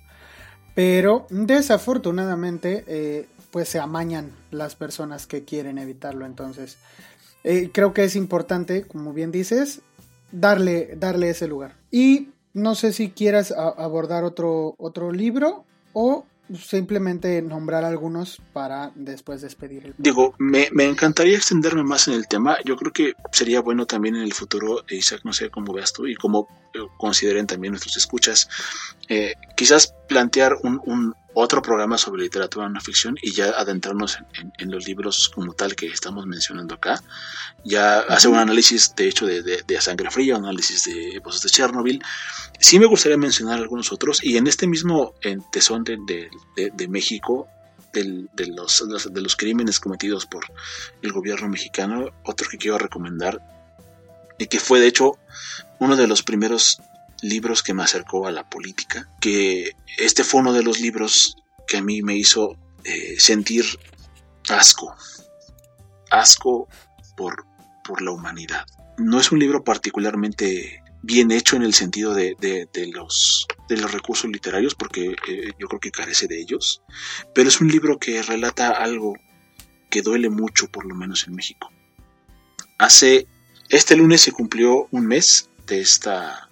pero 0.74 1.26
desafortunadamente 1.30 2.84
eh, 2.88 3.28
pues 3.52 3.70
se 3.70 3.80
amañan 3.80 4.32
las 4.52 4.76
personas 4.76 5.28
que 5.28 5.44
quieren 5.44 5.78
evitarlo. 5.78 6.26
Entonces 6.26 6.78
eh, 7.44 7.70
creo 7.72 7.94
que 7.94 8.04
es 8.04 8.16
importante, 8.16 8.84
como 8.84 9.14
bien 9.14 9.32
dices, 9.32 9.82
darle, 10.32 10.96
darle 10.98 11.30
ese 11.30 11.48
lugar. 11.48 11.76
Y 11.92 12.30
no 12.54 12.76
sé 12.76 12.94
si 12.94 13.10
quieras 13.10 13.52
abordar 13.52 14.24
otro, 14.24 14.76
otro 14.78 15.12
libro 15.12 15.66
o 15.94 16.26
simplemente 16.54 17.42
nombrar 17.42 17.84
algunos 17.84 18.42
para 18.54 18.92
después 18.96 19.42
despedir. 19.42 19.94
Digo, 19.98 20.36
me, 20.38 20.68
encantaría 20.84 21.38
extenderme 21.38 21.84
más 21.84 22.08
en 22.08 22.14
el 22.14 22.28
tema. 22.28 22.58
Yo 22.64 22.76
creo 22.76 22.92
que 22.92 23.14
sería 23.32 23.62
bueno 23.62 23.86
también 23.86 24.16
en 24.16 24.22
el 24.24 24.34
futuro, 24.34 24.84
Isaac, 24.90 25.22
no 25.24 25.34
sé 25.34 25.50
cómo 25.50 25.74
veas 25.74 25.94
tú 25.94 26.08
y 26.08 26.16
cómo 26.16 26.48
eh, 26.74 26.80
consideren 26.98 27.48
también 27.48 27.72
nuestros 27.72 27.98
escuchas, 27.98 28.48
eh, 29.10 29.34
quizás 29.56 29.94
plantear 30.08 30.58
un, 30.64 31.16
otro 31.36 31.62
programa 31.62 31.98
sobre 31.98 32.24
literatura 32.24 32.68
no 32.70 32.82
ficción 32.82 33.18
y 33.22 33.32
ya 33.32 33.50
adentrarnos 33.52 34.18
en, 34.58 34.72
los 34.72 34.88
libros 34.88 35.30
como 35.30 35.54
tal 35.54 35.76
que 35.76 35.88
estamos 35.88 36.26
mencionando 36.26 36.76
acá. 36.76 37.04
Ya 37.64 38.00
hacer 38.00 38.32
un 38.32 38.38
análisis, 38.38 38.96
de 38.96 39.08
hecho, 39.08 39.26
de, 39.26 39.44
de, 39.44 39.82
Sangre 39.82 40.10
Fría, 40.10 40.38
un 40.38 40.46
análisis 40.46 40.86
de 40.86 41.20
Voces 41.20 41.42
de 41.42 41.50
Chernobyl. 41.50 42.02
Sí 42.60 42.80
me 42.80 42.86
gustaría 42.86 43.18
mencionar 43.18 43.60
algunos 43.60 43.92
otros 43.92 44.24
y 44.24 44.38
en 44.38 44.48
este 44.48 44.66
mismo 44.66 45.14
en 45.22 45.44
tesón 45.52 45.84
de, 45.84 46.00
de 46.56 46.88
México, 46.88 47.48
de, 48.04 48.48
los, 48.48 48.84
de 49.14 49.22
los 49.22 49.36
crímenes 49.36 49.80
cometidos 49.80 50.26
por 50.26 50.46
el 51.02 51.12
gobierno 51.12 51.48
mexicano, 51.48 52.12
otro 52.24 52.50
que 52.50 52.58
quiero 52.58 52.78
recomendar 52.78 53.42
y 54.38 54.48
que 54.48 54.60
fue 54.60 54.80
de 54.80 54.88
hecho 54.88 55.18
uno 55.80 55.96
de 55.96 56.08
los 56.08 56.24
primeros 56.24 56.80
libros 57.30 57.64
que 57.64 57.74
me 57.74 57.84
acercó 57.84 58.28
a 58.28 58.32
la 58.32 58.50
política, 58.50 59.10
que 59.20 59.72
este 59.98 60.24
fue 60.24 60.42
uno 60.42 60.54
de 60.54 60.64
los 60.64 60.80
libros 60.80 61.36
que 61.68 61.78
a 61.78 61.82
mí 61.82 62.02
me 62.02 62.16
hizo 62.16 62.58
eh, 62.84 63.16
sentir 63.20 63.66
asco, 64.50 64.96
asco 66.12 66.68
por, 67.18 67.46
por 67.84 68.02
la 68.02 68.12
humanidad. 68.12 68.66
No 68.98 69.20
es 69.20 69.32
un 69.32 69.40
libro 69.40 69.64
particularmente 69.64 70.84
bien 71.02 71.32
hecho 71.32 71.56
en 71.56 71.64
el 71.64 71.74
sentido 71.74 72.14
de, 72.14 72.36
los, 72.92 73.48
de 73.70 73.78
los 73.78 73.92
recursos 73.92 74.30
literarios, 74.30 74.74
porque 74.76 75.16
eh, 75.28 75.52
yo 75.60 75.68
creo 75.68 75.80
que 75.80 75.92
carece 75.92 76.28
de 76.28 76.40
ellos, 76.40 76.82
pero 77.34 77.50
es 77.50 77.62
un 77.62 77.68
libro 77.68 78.00
que 78.00 78.22
relata 78.24 78.72
algo 78.72 79.14
que 79.90 80.02
duele 80.02 80.30
mucho, 80.30 80.68
por 80.68 80.86
lo 80.86 80.96
menos 80.96 81.28
en 81.28 81.36
México. 81.36 81.72
Hace, 82.78 83.28
este 83.70 83.96
lunes 83.96 84.22
se 84.22 84.32
cumplió 84.32 84.88
un 84.92 85.06
mes 85.06 85.50
de 85.68 85.80
esta 85.80 86.45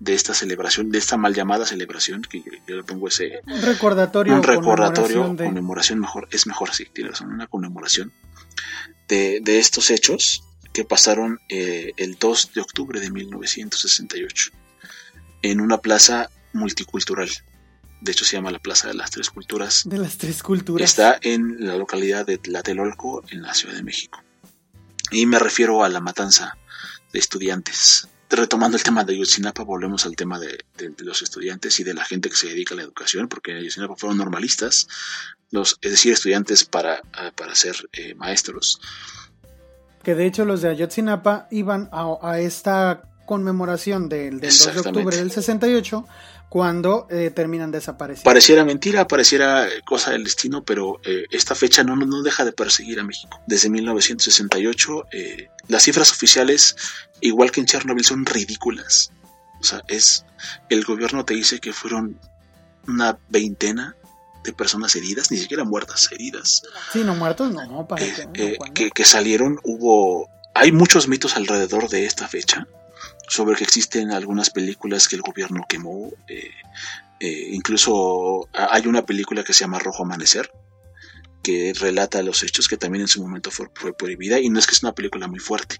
de 0.00 0.14
esta 0.14 0.32
celebración, 0.34 0.90
de 0.90 0.98
esta 0.98 1.18
mal 1.18 1.34
llamada 1.34 1.66
celebración, 1.66 2.22
que 2.22 2.42
yo 2.66 2.76
le 2.76 2.82
pongo 2.82 3.08
ese... 3.08 3.42
Un 3.46 3.60
recordatorio. 3.60 4.34
Un 4.34 4.42
recordatorio, 4.42 5.36
conmemoración, 5.36 6.00
mejor, 6.00 6.26
es 6.30 6.46
mejor 6.46 6.70
así, 6.70 6.88
una 7.22 7.46
conmemoración 7.46 8.12
de, 9.08 9.40
de, 9.42 9.58
estos 9.58 9.90
hechos 9.90 10.42
que 10.72 10.84
pasaron 10.84 11.40
eh, 11.50 11.92
el 11.98 12.16
2 12.18 12.52
de 12.54 12.60
octubre 12.62 12.98
de 12.98 13.10
1968 13.10 14.52
en 15.42 15.60
una 15.60 15.78
plaza 15.78 16.30
multicultural. 16.54 17.28
De 18.00 18.12
hecho 18.12 18.24
se 18.24 18.36
llama 18.36 18.50
la 18.50 18.58
Plaza 18.58 18.88
de 18.88 18.94
las 18.94 19.10
Tres 19.10 19.28
Culturas. 19.28 19.82
De 19.84 19.98
las 19.98 20.16
Tres 20.16 20.42
Culturas. 20.42 20.88
Está 20.88 21.18
en 21.20 21.66
la 21.66 21.76
localidad 21.76 22.24
de 22.24 22.38
Tlatelolco, 22.38 23.22
en 23.28 23.42
la 23.42 23.52
Ciudad 23.52 23.74
de 23.74 23.82
México. 23.82 24.22
Y 25.10 25.26
me 25.26 25.38
refiero 25.38 25.84
a 25.84 25.90
la 25.90 26.00
matanza 26.00 26.56
de 27.12 27.18
estudiantes 27.18 28.08
retomando 28.36 28.76
el 28.76 28.82
tema 28.82 29.04
de 29.04 29.14
Ayotzinapa, 29.14 29.62
volvemos 29.62 30.06
al 30.06 30.16
tema 30.16 30.38
de, 30.38 30.64
los 30.98 31.22
estudiantes 31.22 31.78
y 31.80 31.84
de 31.84 31.94
la 31.94 32.04
gente 32.04 32.30
que 32.30 32.36
se 32.36 32.48
dedica 32.48 32.74
a 32.74 32.76
la 32.76 32.82
educación, 32.82 33.28
porque 33.28 33.52
en 33.52 33.58
Ayotzinapa 33.58 33.96
fueron 33.96 34.18
normalistas, 34.18 34.88
los, 35.50 35.78
es 35.82 35.90
decir, 35.90 36.12
estudiantes 36.12 36.64
para, 36.64 37.02
ah, 37.12 37.32
para 37.34 37.54
ser 37.54 37.76
eh, 37.92 38.14
maestros. 38.14 38.80
Que 40.02 40.14
de 40.14 40.26
hecho 40.26 40.44
los 40.44 40.62
de 40.62 40.70
Ayotzinapa 40.70 41.48
iban 41.50 41.90
a, 41.92 42.38
esta 42.38 43.02
conmemoración 43.26 44.08
del, 44.08 44.40
del 44.40 44.50
2 44.50 44.74
de 44.74 44.80
octubre 44.80 45.16
del 45.16 45.30
68 45.30 46.06
cuando 46.50 47.06
eh, 47.10 47.30
terminan 47.30 47.70
desapareciendo. 47.70 48.24
Pareciera 48.24 48.64
mentira, 48.64 49.06
pareciera 49.06 49.68
cosa 49.86 50.10
del 50.10 50.24
destino, 50.24 50.64
pero 50.64 51.00
eh, 51.04 51.24
esta 51.30 51.54
fecha 51.54 51.84
no, 51.84 51.94
no 51.94 52.22
deja 52.22 52.44
de 52.44 52.50
perseguir 52.50 52.98
a 52.98 53.04
México. 53.04 53.40
Desde 53.46 53.70
1968, 53.70 55.04
eh, 55.12 55.48
las 55.68 55.84
cifras 55.84 56.10
oficiales, 56.10 56.74
igual 57.20 57.52
que 57.52 57.60
en 57.60 57.66
Chernobyl, 57.66 58.04
son 58.04 58.26
ridículas. 58.26 59.12
O 59.60 59.64
sea, 59.64 59.84
es 59.86 60.24
el 60.68 60.84
gobierno 60.84 61.24
te 61.24 61.34
dice 61.34 61.60
que 61.60 61.72
fueron 61.72 62.18
una 62.88 63.16
veintena 63.28 63.94
de 64.42 64.52
personas 64.52 64.96
heridas, 64.96 65.30
ni 65.30 65.36
siquiera 65.36 65.62
muertas, 65.62 66.10
heridas. 66.10 66.62
Sí, 66.92 67.04
no 67.04 67.14
muertos, 67.14 67.52
no, 67.52 67.86
para 67.86 68.04
que, 68.74 68.90
que 68.90 69.04
salieron, 69.04 69.60
hubo... 69.62 70.28
Hay 70.54 70.72
muchos 70.72 71.06
mitos 71.06 71.36
alrededor 71.36 71.88
de 71.88 72.06
esta 72.06 72.26
fecha 72.26 72.66
sobre 73.30 73.56
que 73.56 73.64
existen 73.64 74.10
algunas 74.10 74.50
películas 74.50 75.06
que 75.06 75.14
el 75.14 75.22
gobierno 75.22 75.64
quemó. 75.68 76.10
Eh, 76.26 76.50
eh, 77.20 77.48
incluso 77.52 78.48
hay 78.52 78.86
una 78.88 79.06
película 79.06 79.44
que 79.44 79.52
se 79.52 79.60
llama 79.60 79.78
Rojo 79.78 80.02
Amanecer, 80.02 80.50
que 81.42 81.72
relata 81.78 82.22
los 82.22 82.42
hechos 82.42 82.66
que 82.66 82.76
también 82.76 83.02
en 83.02 83.08
su 83.08 83.22
momento 83.22 83.52
fue, 83.52 83.68
prohibida 83.96 84.40
y 84.40 84.50
no 84.50 84.58
es 84.58 84.66
que 84.66 84.74
es 84.74 84.82
una 84.82 84.94
película 84.96 85.28
muy 85.28 85.38
fuerte. 85.38 85.76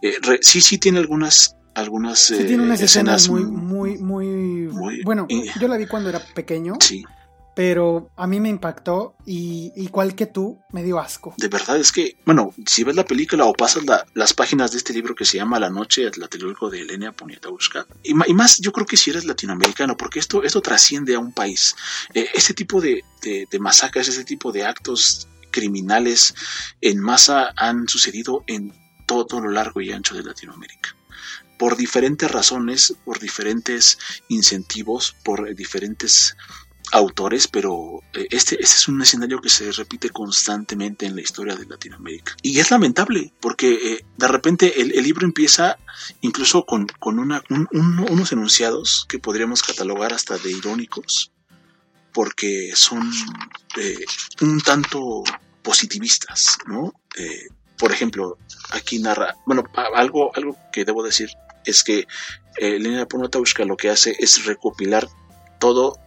Eh, 0.00 0.16
sí, 0.40 0.62
sí 0.62 0.78
tiene 0.78 0.98
algunas 0.98 1.54
algunas 1.74 2.18
sí, 2.18 2.44
tiene 2.44 2.62
unas 2.62 2.80
escenas, 2.80 3.28
muy, 3.28 3.44
muy, 3.44 3.98
muy, 3.98 4.26
muy, 4.26 5.02
bueno. 5.02 5.28
yo 5.60 5.68
la 5.68 5.76
vi 5.76 5.86
cuando 5.86 6.08
era 6.08 6.20
pequeño. 6.34 6.76
Sí 6.80 7.04
pero 7.56 8.10
a 8.16 8.26
mí 8.26 8.38
me 8.38 8.50
impactó 8.50 9.16
y 9.24 9.72
igual 9.76 10.14
que 10.14 10.26
tú, 10.26 10.60
me 10.72 10.82
dio 10.82 11.00
asco. 11.00 11.34
De 11.38 11.48
verdad, 11.48 11.78
es 11.78 11.90
que, 11.90 12.18
bueno, 12.26 12.52
si 12.66 12.84
ves 12.84 12.94
la 12.94 13.06
película 13.06 13.46
o 13.46 13.54
pasas 13.54 13.82
las 14.12 14.34
páginas 14.34 14.72
de 14.72 14.76
este 14.76 14.92
libro 14.92 15.14
que 15.14 15.24
se 15.24 15.38
llama 15.38 15.58
La 15.58 15.70
noche 15.70 16.06
atlatológico 16.06 16.68
de 16.68 16.82
Elena 16.82 17.12
Poniatowska, 17.12 17.86
y, 18.02 18.10
y, 18.10 18.34
más 18.34 18.58
yo 18.58 18.72
creo 18.72 18.84
que 18.84 18.98
si 18.98 19.08
eres 19.08 19.24
latinoamericano, 19.24 19.96
porque 19.96 20.18
esto, 20.18 20.42
esto 20.42 20.60
trasciende 20.60 21.14
a 21.14 21.18
un 21.18 21.32
país. 21.32 21.74
Eh, 22.12 22.28
este 22.34 22.52
tipo 22.52 22.78
de, 22.82 23.02
masacres, 23.58 24.08
este 24.08 24.24
tipo 24.24 24.52
de 24.52 24.66
actos 24.66 25.26
criminales 25.50 26.34
en 26.82 27.00
masa 27.00 27.54
han 27.56 27.88
sucedido 27.88 28.44
en 28.46 28.74
todo 29.06 29.40
lo 29.40 29.48
largo 29.48 29.80
y 29.80 29.92
ancho 29.92 30.14
de 30.14 30.24
Latinoamérica 30.24 30.94
por 31.58 31.78
diferentes 31.78 32.30
razones, 32.30 32.92
por 33.06 33.18
diferentes 33.18 33.98
incentivos, 34.28 35.16
por 35.24 35.54
diferentes 35.54 36.36
autores, 36.92 37.48
pero 37.48 38.00
eh, 38.12 38.26
este, 38.30 38.54
este 38.54 38.76
es 38.76 38.88
un 38.88 39.02
escenario 39.02 39.40
que 39.40 39.48
se 39.48 39.70
repite 39.72 40.10
constantemente 40.10 41.06
en 41.06 41.16
la 41.16 41.22
historia 41.22 41.56
de 41.56 41.66
Latinoamérica. 41.66 42.36
Y 42.42 42.58
es 42.58 42.70
lamentable, 42.70 43.32
porque 43.40 43.72
eh, 43.74 44.04
de 44.16 44.28
repente 44.28 44.80
el, 44.80 44.90
libro 45.02 45.24
empieza 45.24 45.78
incluso 46.20 46.64
con, 46.64 46.86
con 46.98 47.18
unos 47.18 48.32
enunciados 48.32 49.06
que 49.08 49.18
podríamos 49.18 49.62
catalogar 49.62 50.12
hasta 50.12 50.38
de 50.38 50.50
irónicos, 50.50 51.32
porque 52.12 52.72
son 52.74 53.10
eh, 53.76 54.04
un 54.40 54.60
tanto 54.60 55.22
positivistas, 55.62 56.58
¿no? 56.66 56.92
Por 57.78 57.92
ejemplo, 57.92 58.38
aquí 58.70 58.98
narra, 58.98 59.36
bueno, 59.44 59.64
algo, 59.94 60.34
algo 60.34 60.56
que 60.72 60.84
debo 60.84 61.02
decir 61.02 61.30
es 61.64 61.84
que 61.84 62.06
eh, 62.58 62.78
Lena 62.78 63.06
Ponotauska 63.06 63.64
lo 63.64 63.76
que 63.76 63.90
hace 63.90 64.16
es 64.18 64.44
recopilar 64.46 65.08
todo 65.58 65.98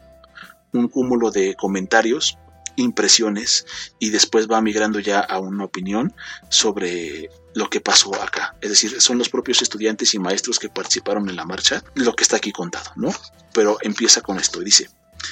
un 0.73 0.87
cúmulo 0.87 1.31
de 1.31 1.55
comentarios, 1.55 2.37
impresiones 2.75 3.65
y 3.99 4.09
después 4.09 4.47
va 4.47 4.61
migrando 4.61 4.99
ya 4.99 5.19
a 5.19 5.39
una 5.39 5.65
opinión 5.65 6.13
sobre 6.49 7.29
lo 7.53 7.69
que 7.69 7.81
pasó 7.81 8.15
acá. 8.21 8.55
Es 8.61 8.69
decir, 8.69 9.01
son 9.01 9.17
los 9.17 9.29
propios 9.29 9.61
estudiantes 9.61 10.13
y 10.13 10.19
maestros 10.19 10.59
que 10.59 10.69
participaron 10.69 11.29
en 11.29 11.35
la 11.35 11.45
marcha 11.45 11.83
lo 11.95 12.13
que 12.13 12.23
está 12.23 12.37
aquí 12.37 12.51
contado, 12.51 12.91
¿no? 12.95 13.11
Pero 13.53 13.77
empieza 13.81 14.21
con 14.21 14.37
esto 14.37 14.61
y 14.61 14.65
dice, 14.65 14.89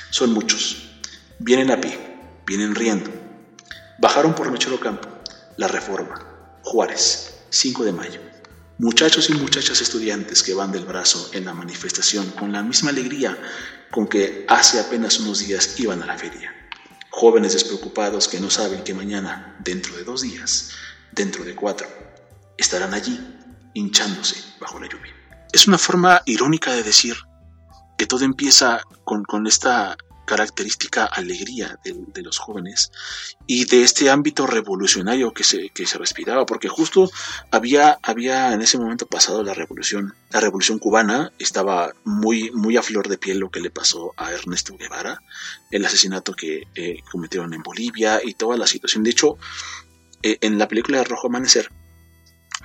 son 0.09 0.33
muchos, 0.33 0.89
vienen 1.39 1.71
a 1.71 1.79
pie, 1.79 1.97
vienen 2.45 2.75
riendo, 2.75 3.09
bajaron 3.99 4.35
por 4.35 4.51
Mechero 4.51 4.79
Campo, 4.79 5.07
La 5.55 5.67
Reforma, 5.67 6.25
Juárez, 6.63 7.45
5 7.49 7.85
de 7.85 7.93
mayo. 7.93 8.26
Muchachos 8.79 9.31
y 9.31 9.33
muchachas 9.33 9.81
estudiantes 9.81 10.43
que 10.43 10.53
van 10.53 10.71
del 10.71 10.85
brazo 10.85 11.31
en 11.33 11.45
la 11.45 11.53
manifestación 11.55 12.29
con 12.31 12.51
la 12.51 12.61
misma 12.61 12.91
alegría 12.91 13.35
con 13.89 14.07
que 14.07 14.45
hace 14.47 14.79
apenas 14.79 15.19
unos 15.19 15.39
días 15.39 15.79
iban 15.79 16.03
a 16.03 16.05
la 16.05 16.15
feria. 16.15 16.53
Jóvenes 17.09 17.53
despreocupados 17.53 18.27
que 18.27 18.39
no 18.39 18.51
saben 18.51 18.83
que 18.83 18.93
mañana, 18.93 19.57
dentro 19.63 19.95
de 19.97 20.03
dos 20.03 20.21
días, 20.21 20.73
dentro 21.11 21.43
de 21.43 21.55
cuatro, 21.55 21.87
estarán 22.55 22.93
allí 22.93 23.19
hinchándose 23.73 24.35
bajo 24.59 24.79
la 24.79 24.87
lluvia. 24.87 25.15
Es 25.51 25.67
una 25.67 25.79
forma 25.79 26.21
irónica 26.27 26.71
de 26.73 26.83
decir 26.83 27.15
que 27.97 28.05
todo 28.05 28.25
empieza 28.25 28.83
con, 29.03 29.23
con 29.23 29.47
esta 29.47 29.97
característica 30.27 31.05
alegría 31.05 31.79
de, 31.83 32.21
los 32.21 32.37
jóvenes 32.37 32.91
y 33.47 33.63
de 33.65 33.83
este 33.83 34.09
ámbito 34.09 34.45
revolucionario 34.45 35.31
que 35.33 35.45
se, 35.45 35.69
que 35.69 35.87
se 35.87 35.97
respiraba, 35.97 36.45
porque 36.45 36.67
justo 36.67 37.09
había, 37.49 37.97
había 38.03 38.53
en 38.53 38.61
ese 38.61 38.77
momento 38.77 39.07
pasado 39.07 39.41
la 39.41 39.53
revolución, 39.53 40.13
la 40.29 40.41
revolución 40.41 40.79
cubana, 40.79 41.31
estaba 41.39 41.93
muy, 42.03 42.51
muy 42.51 42.75
a 42.75 42.83
flor 42.83 43.07
de 43.07 43.17
piel 43.17 43.39
lo 43.39 43.49
que 43.49 43.61
le 43.61 43.71
pasó 43.71 44.13
a 44.17 44.33
Ernesto 44.33 44.75
Guevara, 44.77 45.23
el 45.71 45.85
asesinato 45.85 46.33
que 46.33 46.63
eh, 46.75 46.97
cometieron 47.09 47.53
en 47.53 47.63
Bolivia 47.63 48.19
y 48.21 48.33
toda 48.33 48.57
la 48.57 48.67
situación. 48.67 49.03
De 49.03 49.11
hecho, 49.11 49.37
eh, 50.23 50.37
en 50.41 50.59
la 50.59 50.67
película 50.67 50.97
de 50.97 51.05
Rojo 51.05 51.27
Amanecer, 51.27 51.71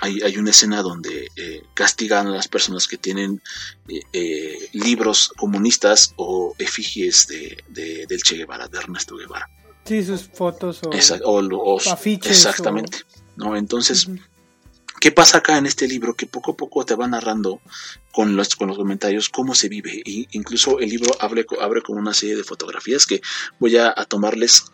hay, 0.03 0.37
una 0.37 0.51
escena 0.51 0.83
donde 0.83 1.29
eh, 1.37 1.63
castigan 1.75 2.27
a 2.27 2.31
las 2.31 2.49
personas 2.49 2.89
que 2.89 2.99
tienen 2.99 3.41
eh, 3.89 4.01
eh, 4.13 4.69
libros 4.73 5.33
comunistas 5.37 6.13
o 6.17 6.55
efigies 6.59 7.29
de, 7.29 8.07
del 8.09 8.23
Che 8.23 8.37
Guevara, 8.37 8.67
de 8.67 8.79
Ernesto 8.79 9.17
Guevara. 9.17 9.49
Sí, 9.85 10.03
sus 10.03 10.23
fotos 10.23 10.81
o, 10.83 11.79
afiches. 11.89 12.33
Exactamente. 12.33 12.99
¿no? 13.37 13.57
Entonces, 13.57 14.09
¿qué 15.01 15.13
pasa 15.13 15.39
acá 15.39 15.57
en 15.57 15.67
este 15.67 15.87
libro? 15.87 16.15
Que 16.15 16.27
poco 16.27 16.53
a 16.53 16.57
poco 16.57 16.85
te 16.85 16.97
va 16.97 17.07
narrando 17.07 17.61
con 18.11 18.35
los, 18.35 18.57
con 18.57 18.67
los 18.69 18.77
comentarios 18.77 19.29
cómo 19.29 19.55
se 19.55 19.69
vive. 19.69 20.03
Y 20.05 20.27
incluso 20.33 20.81
el 20.81 20.91
libro 20.91 21.13
abre, 21.21 21.47
abre 21.61 21.81
con 21.81 21.97
una 21.97 22.13
serie 22.13 22.35
de 22.35 22.43
fotografías 22.43 23.07
que 23.07 23.21
voy 23.61 23.77
a 23.77 23.95
tomarles 24.09 24.65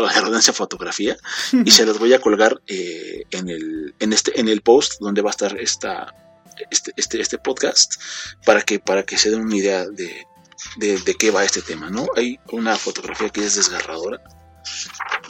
la 0.00 0.12
redundancia 0.12 0.52
fotografía 0.52 1.16
y 1.64 1.70
se 1.70 1.84
los 1.84 1.98
voy 1.98 2.14
a 2.14 2.20
colgar 2.20 2.60
eh, 2.66 3.24
en, 3.30 3.48
el, 3.48 3.94
en, 3.98 4.12
este, 4.12 4.40
en 4.40 4.48
el 4.48 4.62
post 4.62 5.00
donde 5.00 5.22
va 5.22 5.30
a 5.30 5.32
estar 5.32 5.58
esta, 5.60 6.14
este, 6.70 6.92
este, 6.96 7.20
este 7.20 7.38
podcast 7.38 7.94
para 8.44 8.62
que, 8.62 8.78
para 8.78 9.02
que 9.02 9.18
se 9.18 9.30
den 9.30 9.42
una 9.42 9.56
idea 9.56 9.86
de, 9.86 10.26
de, 10.76 11.14
qué 11.18 11.30
va 11.30 11.44
este 11.44 11.62
tema. 11.62 11.90
¿no? 11.90 12.06
Hay 12.16 12.38
una 12.50 12.76
fotografía 12.76 13.28
que 13.28 13.44
es 13.44 13.56
desgarradora 13.56 14.22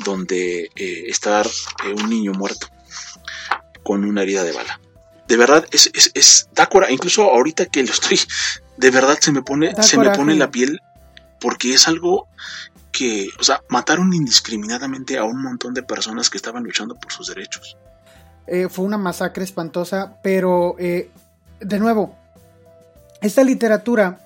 donde 0.05 0.71
eh, 0.77 1.05
está 1.09 1.43
eh, 1.43 1.93
un 1.97 2.09
niño 2.09 2.33
muerto 2.33 2.69
con 3.83 4.05
una 4.05 4.23
herida 4.23 4.45
de 4.45 4.53
bala. 4.53 4.81
De 5.27 5.37
verdad, 5.37 5.67
es, 5.71 5.91
es, 5.95 6.11
es 6.15 6.49
incluso 6.91 7.23
ahorita 7.23 7.67
que 7.67 7.83
lo 7.83 7.93
estoy, 7.93 8.21
de 8.77 8.91
verdad 8.91 9.19
se 9.21 9.33
me 9.33 9.43
pone, 9.43 9.75
se 9.83 9.97
me 9.97 10.11
pone 10.11 10.35
la 10.35 10.51
piel 10.51 10.81
porque 11.41 11.75
es 11.75 11.89
algo 11.89 12.29
que, 12.93 13.29
o 13.41 13.43
sea, 13.43 13.63
mataron 13.69 14.13
indiscriminadamente 14.13 15.19
a 15.19 15.25
un 15.25 15.43
montón 15.43 15.75
de 15.75 15.83
personas 15.83 16.29
que 16.31 16.37
estaban 16.37 16.63
luchando 16.63 16.95
por 16.95 17.11
sus 17.11 17.29
derechos. 17.29 17.77
Eh, 18.47 18.69
fue 18.69 18.85
una 18.85 18.99
masacre 18.99 19.45
espantosa, 19.45 20.19
pero 20.23 20.77
eh, 20.79 21.11
de 21.61 21.79
nuevo, 21.79 22.17
esta 23.23 23.43
literatura 23.45 24.21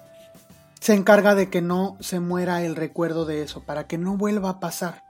se 0.81 0.95
encarga 0.95 1.35
de 1.35 1.49
que 1.49 1.63
no 1.63 1.97
se 2.01 2.21
muera 2.21 2.63
el 2.63 2.77
recuerdo 2.77 3.25
de 3.25 3.43
eso, 3.43 3.63
para 3.63 3.87
que 3.87 3.99
no 3.99 4.17
vuelva 4.17 4.51
a 4.51 4.61
pasar. 4.61 5.05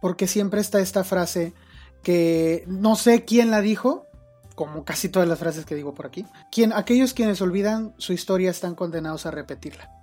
Porque 0.00 0.26
siempre 0.26 0.60
está 0.60 0.80
esta 0.80 1.04
frase 1.04 1.54
que 2.02 2.64
no 2.66 2.96
sé 2.96 3.24
quién 3.24 3.50
la 3.50 3.60
dijo, 3.60 4.06
como 4.54 4.84
casi 4.84 5.08
todas 5.08 5.28
las 5.28 5.38
frases 5.38 5.64
que 5.64 5.74
digo 5.74 5.94
por 5.94 6.06
aquí. 6.06 6.26
Quien, 6.50 6.72
aquellos 6.72 7.14
quienes 7.14 7.40
olvidan 7.40 7.94
su 7.98 8.12
historia 8.12 8.50
están 8.50 8.74
condenados 8.74 9.26
a 9.26 9.30
repetirla. 9.30 9.99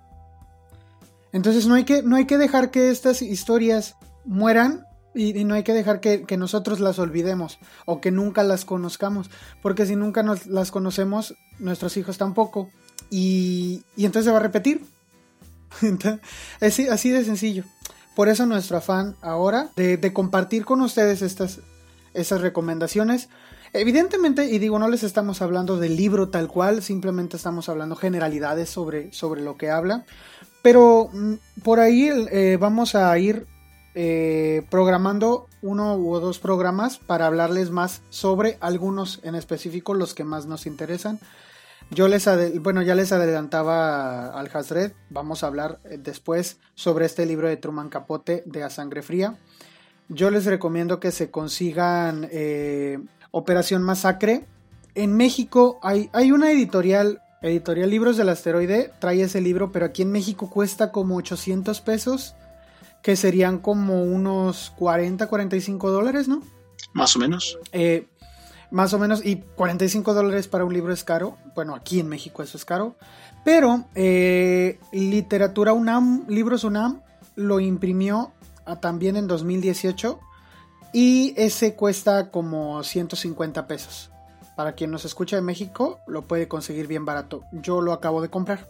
Entonces 1.32 1.66
no 1.66 1.74
hay 1.74 1.84
que, 1.84 2.02
no 2.02 2.16
hay 2.16 2.26
que 2.26 2.38
dejar 2.38 2.70
que 2.70 2.90
estas 2.90 3.22
historias 3.22 3.96
mueran 4.24 4.84
y, 5.14 5.44
no 5.44 5.54
hay 5.54 5.62
que 5.62 5.74
dejar 5.74 6.00
que, 6.00 6.36
nosotros 6.36 6.80
las 6.80 6.98
olvidemos 6.98 7.58
o 7.86 8.00
que 8.00 8.10
nunca 8.10 8.42
las 8.44 8.64
conozcamos, 8.64 9.30
porque 9.62 9.86
si 9.86 9.96
nunca 9.96 10.22
nos 10.22 10.46
las 10.46 10.70
conocemos, 10.70 11.34
nuestros 11.58 11.96
hijos 11.96 12.18
tampoco. 12.18 12.68
Y, 13.10 13.84
entonces 13.96 14.26
se 14.26 14.30
va 14.30 14.38
a 14.38 14.42
repetir. 14.42 14.84
así, 16.60 16.88
así 16.88 17.10
de 17.10 17.24
sencillo. 17.24 17.64
Por 18.14 18.28
eso 18.28 18.46
nuestro 18.46 18.76
afán 18.76 19.16
ahora 19.22 19.70
de, 19.76 20.12
compartir 20.12 20.64
con 20.64 20.80
ustedes 20.80 21.22
estas, 21.22 21.60
estas 22.14 22.40
recomendaciones. 22.40 23.28
Evidentemente, 23.72 24.46
y 24.46 24.58
digo, 24.58 24.78
no 24.78 24.88
les 24.88 25.02
estamos 25.02 25.42
hablando 25.42 25.76
del 25.78 25.96
libro 25.96 26.28
tal 26.28 26.48
cual, 26.48 26.82
simplemente 26.82 27.36
estamos 27.36 27.68
hablando 27.68 27.96
generalidades 27.96 28.70
sobre, 28.70 29.12
sobre 29.12 29.42
lo 29.42 29.56
que 29.56 29.70
habla. 29.70 30.04
Pero 30.68 31.08
mm, 31.10 31.34
por 31.62 31.80
ahí 31.80 32.10
eh, 32.30 32.58
vamos 32.60 32.94
a 32.94 33.18
ir 33.18 33.46
eh, 33.94 34.66
programando 34.68 35.46
uno 35.62 35.96
u 35.96 36.20
dos 36.20 36.38
programas 36.40 36.98
para 36.98 37.24
hablarles 37.24 37.70
más 37.70 38.02
sobre 38.10 38.58
algunos 38.60 39.18
en 39.22 39.34
específico, 39.34 39.94
los 39.94 40.12
que 40.12 40.24
más 40.24 40.44
nos 40.44 40.66
interesan. 40.66 41.20
Yo 41.90 42.06
les, 42.06 42.28
bueno, 42.60 42.82
ya 42.82 42.94
les 42.94 43.12
adelantaba 43.12 44.38
al 44.38 44.50
Hasred, 44.52 44.92
vamos 45.08 45.42
a 45.42 45.46
hablar 45.46 45.78
eh, 45.84 45.96
después 45.96 46.58
sobre 46.74 47.06
este 47.06 47.24
libro 47.24 47.48
de 47.48 47.56
Truman 47.56 47.88
Capote 47.88 48.42
de 48.44 48.62
A 48.62 48.68
Sangre 48.68 49.00
Fría. 49.00 49.38
Yo 50.10 50.30
les 50.30 50.44
recomiendo 50.44 51.00
que 51.00 51.12
se 51.12 51.30
consigan 51.30 52.28
Operación 53.30 53.82
Masacre. 53.82 54.44
En 54.94 55.16
México 55.16 55.78
hay, 55.82 56.10
hay 56.12 56.30
una 56.30 56.52
editorial 56.52 57.22
Editorial 57.42 57.90
Libros 57.90 58.16
del 58.16 58.28
Asteroide 58.28 58.90
trae 58.98 59.22
ese 59.22 59.40
libro, 59.40 59.70
pero 59.70 59.86
aquí 59.86 60.02
en 60.02 60.10
México 60.10 60.50
cuesta 60.50 60.90
como 60.90 61.16
800 61.16 61.80
pesos, 61.80 62.34
que 63.02 63.16
serían 63.16 63.58
como 63.58 64.02
unos 64.02 64.72
40, 64.76 65.28
45 65.28 65.90
dólares, 65.90 66.28
¿no? 66.28 66.42
Más 66.92 67.14
o 67.14 67.18
menos. 67.18 67.58
Eh, 67.72 68.08
más 68.70 68.92
o 68.92 68.98
menos, 68.98 69.24
y 69.24 69.36
45 69.36 70.14
dólares 70.14 70.48
para 70.48 70.64
un 70.64 70.74
libro 70.74 70.92
es 70.92 71.04
caro. 71.04 71.38
Bueno, 71.54 71.74
aquí 71.74 72.00
en 72.00 72.08
México 72.08 72.42
eso 72.42 72.56
es 72.56 72.64
caro. 72.64 72.96
Pero 73.44 73.86
eh, 73.94 74.78
Literatura 74.92 75.72
UNAM, 75.72 76.26
Libros 76.28 76.64
UNAM, 76.64 77.00
lo 77.36 77.60
imprimió 77.60 78.32
también 78.80 79.16
en 79.16 79.26
2018 79.26 80.18
y 80.92 81.34
ese 81.36 81.74
cuesta 81.74 82.30
como 82.30 82.82
150 82.82 83.66
pesos. 83.66 84.10
Para 84.58 84.72
quien 84.72 84.90
nos 84.90 85.04
escucha 85.04 85.36
de 85.36 85.42
México, 85.42 86.00
lo 86.08 86.22
puede 86.22 86.48
conseguir 86.48 86.88
bien 86.88 87.04
barato. 87.04 87.44
Yo 87.52 87.80
lo 87.80 87.92
acabo 87.92 88.20
de 88.20 88.28
comprar. 88.28 88.68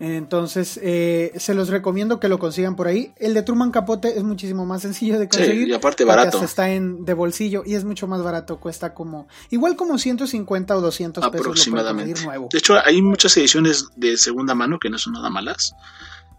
Entonces, 0.00 0.80
eh, 0.82 1.30
se 1.36 1.52
los 1.52 1.68
recomiendo 1.68 2.18
que 2.18 2.30
lo 2.30 2.38
consigan 2.38 2.74
por 2.74 2.86
ahí. 2.86 3.12
El 3.18 3.34
de 3.34 3.42
Truman 3.42 3.70
Capote 3.70 4.16
es 4.16 4.24
muchísimo 4.24 4.64
más 4.64 4.80
sencillo 4.80 5.18
de 5.18 5.28
conseguir. 5.28 5.66
Sí, 5.66 5.70
y 5.72 5.74
aparte 5.74 6.04
barato. 6.04 6.42
Está 6.42 6.70
en 6.70 7.04
de 7.04 7.12
bolsillo 7.12 7.64
y 7.66 7.74
es 7.74 7.84
mucho 7.84 8.06
más 8.06 8.22
barato. 8.22 8.60
Cuesta 8.60 8.94
como, 8.94 9.28
igual 9.50 9.76
como 9.76 9.98
150 9.98 10.74
o 10.74 10.80
200 10.80 11.22
pesos. 11.22 11.38
Aproximadamente. 11.38 12.24
nuevo. 12.24 12.48
De 12.50 12.56
hecho, 12.56 12.78
hay 12.82 13.02
muchas 13.02 13.36
ediciones 13.36 13.88
de 13.94 14.16
segunda 14.16 14.54
mano 14.54 14.78
que 14.78 14.88
no 14.88 14.96
son 14.96 15.12
nada 15.12 15.28
malas 15.28 15.74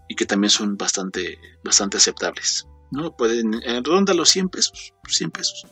y 0.08 0.16
que 0.16 0.26
también 0.26 0.50
son 0.50 0.76
bastante, 0.76 1.38
bastante 1.62 1.98
aceptables. 1.98 2.66
¿no? 2.90 3.14
Pueden, 3.14 3.62
en 3.62 3.84
ronda 3.84 4.12
los 4.12 4.28
100 4.30 4.48
pesos. 4.48 4.92
100 5.06 5.30
pesos. 5.30 5.66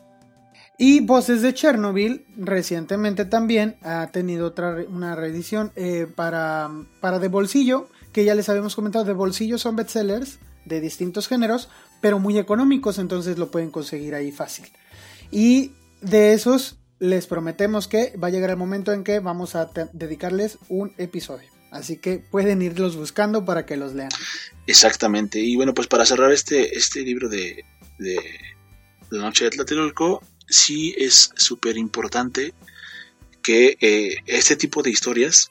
Y 0.80 1.00
Voces 1.00 1.42
de 1.42 1.52
Chernobyl 1.52 2.24
recientemente 2.36 3.24
también 3.24 3.76
ha 3.82 4.10
tenido 4.12 4.46
otra 4.46 4.76
una 4.88 5.16
reedición 5.16 5.72
eh, 5.74 6.06
para, 6.14 6.70
para 7.00 7.18
de 7.18 7.26
bolsillo, 7.26 7.88
que 8.12 8.24
ya 8.24 8.36
les 8.36 8.48
habíamos 8.48 8.76
comentado, 8.76 9.04
de 9.04 9.12
bolsillo 9.12 9.58
son 9.58 9.74
bestsellers 9.74 10.38
de 10.64 10.80
distintos 10.80 11.26
géneros, 11.26 11.68
pero 12.00 12.20
muy 12.20 12.38
económicos, 12.38 12.98
entonces 12.98 13.38
lo 13.38 13.50
pueden 13.50 13.70
conseguir 13.70 14.14
ahí 14.14 14.30
fácil. 14.30 14.66
Y 15.32 15.72
de 16.00 16.32
esos 16.32 16.78
les 17.00 17.26
prometemos 17.26 17.88
que 17.88 18.16
va 18.16 18.28
a 18.28 18.30
llegar 18.30 18.50
el 18.50 18.56
momento 18.56 18.92
en 18.92 19.04
que 19.04 19.20
vamos 19.20 19.56
a 19.56 19.70
dedicarles 19.92 20.58
un 20.68 20.92
episodio. 20.98 21.48
Así 21.70 21.98
que 21.98 22.18
pueden 22.18 22.62
irlos 22.62 22.96
buscando 22.96 23.44
para 23.44 23.66
que 23.66 23.76
los 23.76 23.94
lean. 23.94 24.10
Exactamente. 24.66 25.38
Y 25.40 25.56
bueno, 25.56 25.74
pues 25.74 25.86
para 25.86 26.06
cerrar 26.06 26.32
este, 26.32 26.76
este 26.76 27.02
libro 27.02 27.28
de, 27.28 27.64
de, 27.98 28.16
La 29.10 29.22
Noche 29.22 29.44
de 29.44 29.50
Tlatelolco, 29.50 30.22
sí 30.48 30.94
es 30.96 31.30
súper 31.36 31.76
importante 31.76 32.54
que 33.42 33.76
eh, 33.80 34.16
este 34.26 34.56
tipo 34.56 34.82
de 34.82 34.90
historias 34.90 35.50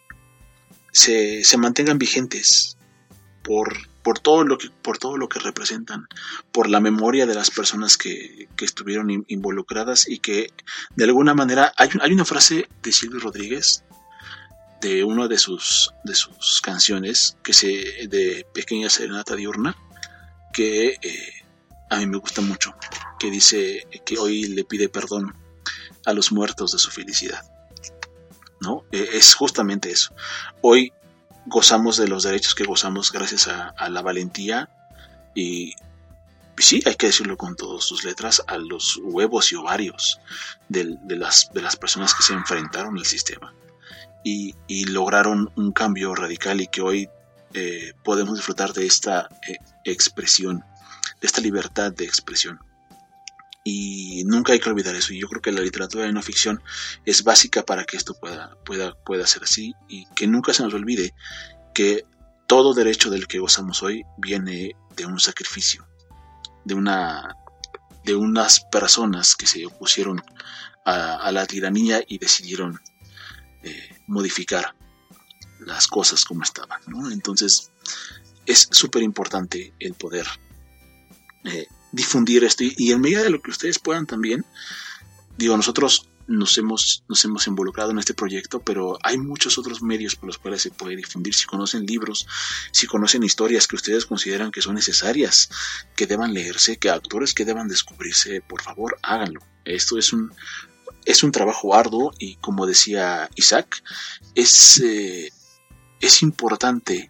se, 0.92 1.44
se 1.44 1.58
mantengan 1.58 1.98
vigentes 1.98 2.78
por, 3.44 3.76
por, 4.04 4.20
todo 4.20 4.44
lo 4.44 4.58
que, 4.58 4.70
por 4.82 4.98
todo 4.98 5.18
lo 5.18 5.30
que 5.30 5.40
representan, 5.40 6.08
por 6.52 6.70
la 6.70 6.80
memoria 6.80 7.26
de 7.26 7.36
las 7.36 7.52
personas 7.52 7.98
que, 7.98 8.48
que 8.56 8.66
estuvieron 8.66 9.26
involucradas 9.28 10.08
y 10.08 10.20
que 10.20 10.52
de 10.96 11.04
alguna 11.06 11.34
manera 11.34 11.74
hay, 11.78 11.90
hay 12.02 12.12
una 12.12 12.26
frase 12.26 12.68
de 12.82 12.92
Silvio 12.92 13.20
Rodríguez 13.20 13.84
de 14.82 15.04
una 15.04 15.28
de 15.28 15.38
sus, 15.38 15.92
de 16.04 16.14
sus 16.14 16.62
canciones, 16.62 17.38
que 17.44 17.54
se, 17.54 17.68
de 18.08 18.46
Pequeña 18.54 18.90
Serenata 18.90 19.36
Diurna, 19.36 19.76
que 20.54 20.98
eh, 21.02 21.37
a 21.90 21.98
mí 21.98 22.06
me 22.06 22.18
gusta 22.18 22.42
mucho, 22.42 22.74
que 23.20 23.30
dice 23.32 23.88
que 24.06 24.18
hoy 24.18 24.46
le 24.46 24.64
pide 24.64 24.90
perdón 24.90 25.36
a 26.06 26.14
los 26.14 26.32
muertos 26.32 26.72
de 26.72 26.80
su 26.80 26.92
felicidad. 26.92 27.44
¿No? 28.60 28.86
Eh, 28.92 29.10
es 29.14 29.36
justamente 29.36 29.92
eso. 29.92 30.16
Hoy 30.62 30.92
gozamos 31.46 31.98
de 31.98 32.08
los 32.08 32.24
derechos 32.24 32.56
que 32.56 32.64
gozamos 32.64 33.12
gracias 33.12 33.48
a, 33.48 33.90
la 33.90 34.02
valentía 34.02 34.70
y, 35.36 35.76
sí, 36.58 36.82
hay 36.86 36.96
que 36.96 37.08
decirlo 37.08 37.38
con 37.38 37.56
todas 37.56 37.84
sus 37.84 38.04
letras, 38.04 38.42
a 38.48 38.58
los 38.58 39.00
huevos 39.04 39.52
y 39.52 39.56
ovarios 39.56 40.20
de, 40.70 40.98
las, 41.08 41.52
de 41.54 41.62
las 41.62 41.76
personas 41.76 42.16
que 42.16 42.24
se 42.24 42.34
enfrentaron 42.34 42.98
al 42.98 43.06
sistema 43.06 43.54
y, 44.24 44.86
lograron 44.86 45.52
un 45.56 45.72
cambio 45.72 46.14
radical 46.16 46.62
y 46.62 46.68
que 46.68 46.82
hoy 46.82 47.10
eh, 47.54 47.94
podemos 48.04 48.36
disfrutar 48.36 48.74
de 48.74 48.86
esta 48.86 49.30
eh, 49.48 49.58
expresión, 49.86 50.64
esta 51.22 51.42
libertad 51.42 51.92
de 51.92 52.06
expresión. 52.06 52.60
Y 53.64 54.24
nunca 54.26 54.54
hay 54.54 54.60
que 54.60 54.70
olvidar 54.70 54.96
eso. 54.96 55.14
Y 55.14 55.20
yo 55.20 55.28
creo 55.28 55.42
que 55.42 55.52
la 55.52 55.62
literatura 55.62 56.06
de 56.06 56.14
no 56.14 56.22
ficción 56.22 56.62
es 57.06 57.24
básica 57.24 57.64
para 57.64 57.84
que 57.84 57.98
esto 57.98 58.14
pueda, 58.14 58.56
pueda, 58.66 58.96
pueda 59.04 59.28
ser 59.28 59.44
así 59.44 59.74
y 59.90 60.06
que 60.16 60.28
nunca 60.28 60.54
se 60.54 60.64
nos 60.64 60.74
olvide 60.74 61.14
que 61.74 62.06
todo 62.48 62.74
derecho 62.74 63.10
del 63.10 63.28
que 63.28 63.40
gozamos 63.40 63.84
hoy 63.84 64.04
viene 64.18 64.76
de 64.96 65.06
un 65.06 65.20
sacrificio, 65.20 65.86
de 66.64 66.76
una 66.76 67.36
de 68.06 68.16
unas 68.16 68.62
personas 68.72 69.36
que 69.36 69.48
se 69.48 69.66
opusieron 69.66 70.24
a 70.86 71.30
la 71.34 71.46
tiranía 71.46 72.02
y 72.08 72.18
decidieron 72.18 72.80
eh, 73.64 73.98
modificar 74.08 74.74
las 75.60 75.88
cosas 75.88 76.24
como 76.24 76.44
estaban. 76.44 76.82
Entonces 77.12 77.72
es 78.46 78.70
súper 78.72 79.04
importante 79.04 79.74
el 79.80 79.94
poder 79.96 80.26
eh, 81.48 81.68
difundir 81.92 82.44
esto 82.44 82.64
y, 82.64 82.92
en 82.92 83.02
medida 83.02 83.24
de 83.24 83.30
lo 83.30 83.42
que 83.42 83.52
ustedes 83.52 83.80
puedan 83.80 84.06
también, 84.06 84.46
digo, 85.38 85.56
nosotros 85.56 86.08
nos 86.28 86.58
hemos, 86.58 87.04
nos 87.08 87.24
hemos 87.24 87.48
involucrado 87.48 87.92
en 87.92 88.00
este 88.00 88.14
proyecto, 88.14 88.60
pero 88.60 89.00
hay 89.02 89.18
muchos 89.18 89.58
otros 89.58 89.82
medios 89.82 90.16
por 90.16 90.28
los 90.28 90.38
cuales 90.38 90.62
se 90.62 90.72
puede 90.72 90.98
difundir. 90.98 91.34
Si 91.34 91.46
conocen 91.46 91.86
libros, 91.86 92.28
si 92.72 92.86
conocen 92.86 93.24
historias 93.24 93.66
que 93.66 93.78
ustedes 93.78 94.06
consideran 94.06 94.52
que 94.52 94.62
son 94.62 94.76
necesarias, 94.76 95.50
que 95.96 96.06
deban 96.06 96.34
leerse, 96.34 96.78
que 96.78 96.90
actores 96.90 97.34
que 97.34 97.46
deban 97.46 97.70
descubrirse, 97.70 98.42
por 98.42 98.62
favor, 98.62 99.00
háganlo. 99.02 99.40
Esto 99.64 99.98
es 99.98 100.12
un, 100.12 100.34
es 101.06 101.24
un 101.24 101.32
trabajo 101.32 101.74
arduo 101.74 102.12
y 102.20 102.36
como 102.36 102.66
decía 102.66 103.30
Isaac, 103.36 103.82
es, 104.36 104.82
eh, 104.82 105.32
es 106.02 106.22
importante 106.22 107.10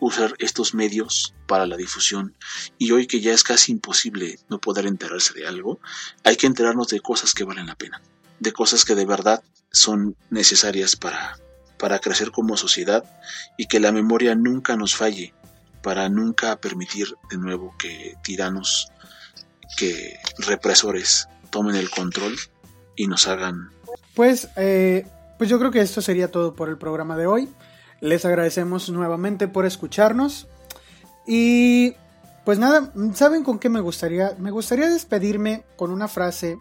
usar 0.00 0.34
estos 0.38 0.74
medios 0.74 1.34
para 1.46 1.66
la 1.66 1.76
difusión 1.76 2.34
y 2.78 2.90
hoy 2.92 3.06
que 3.06 3.20
ya 3.20 3.32
es 3.32 3.44
casi 3.44 3.72
imposible 3.72 4.38
no 4.48 4.60
poder 4.60 4.86
enterarse 4.86 5.34
de 5.34 5.46
algo, 5.46 5.78
hay 6.24 6.36
que 6.36 6.46
enterarnos 6.46 6.88
de 6.88 7.00
cosas 7.00 7.34
que 7.34 7.44
valen 7.44 7.66
la 7.66 7.76
pena, 7.76 8.00
de 8.38 8.52
cosas 8.52 8.84
que 8.84 8.94
de 8.94 9.04
verdad 9.04 9.42
son 9.70 10.16
necesarias 10.30 10.96
para, 10.96 11.38
para 11.78 11.98
crecer 11.98 12.30
como 12.30 12.56
sociedad 12.56 13.04
y 13.56 13.66
que 13.66 13.80
la 13.80 13.92
memoria 13.92 14.34
nunca 14.34 14.76
nos 14.76 14.96
falle 14.96 15.34
para 15.82 16.08
nunca 16.08 16.56
permitir 16.56 17.14
de 17.30 17.38
nuevo 17.38 17.74
que 17.78 18.16
tiranos, 18.22 18.92
que 19.76 20.18
represores 20.38 21.28
tomen 21.50 21.76
el 21.76 21.90
control 21.90 22.36
y 22.96 23.06
nos 23.06 23.26
hagan. 23.28 23.70
Pues, 24.14 24.48
eh, 24.56 25.06
pues 25.38 25.48
yo 25.48 25.58
creo 25.58 25.70
que 25.70 25.80
esto 25.80 26.02
sería 26.02 26.30
todo 26.30 26.54
por 26.54 26.68
el 26.68 26.76
programa 26.76 27.16
de 27.16 27.26
hoy. 27.26 27.48
Les 28.00 28.24
agradecemos 28.24 28.88
nuevamente 28.90 29.48
por 29.48 29.66
escucharnos. 29.66 30.48
Y 31.26 31.94
pues 32.44 32.58
nada, 32.58 32.92
¿saben 33.14 33.44
con 33.44 33.58
qué 33.58 33.68
me 33.68 33.80
gustaría? 33.80 34.34
Me 34.38 34.50
gustaría 34.50 34.88
despedirme 34.88 35.64
con 35.76 35.90
una 35.90 36.08
frase 36.08 36.58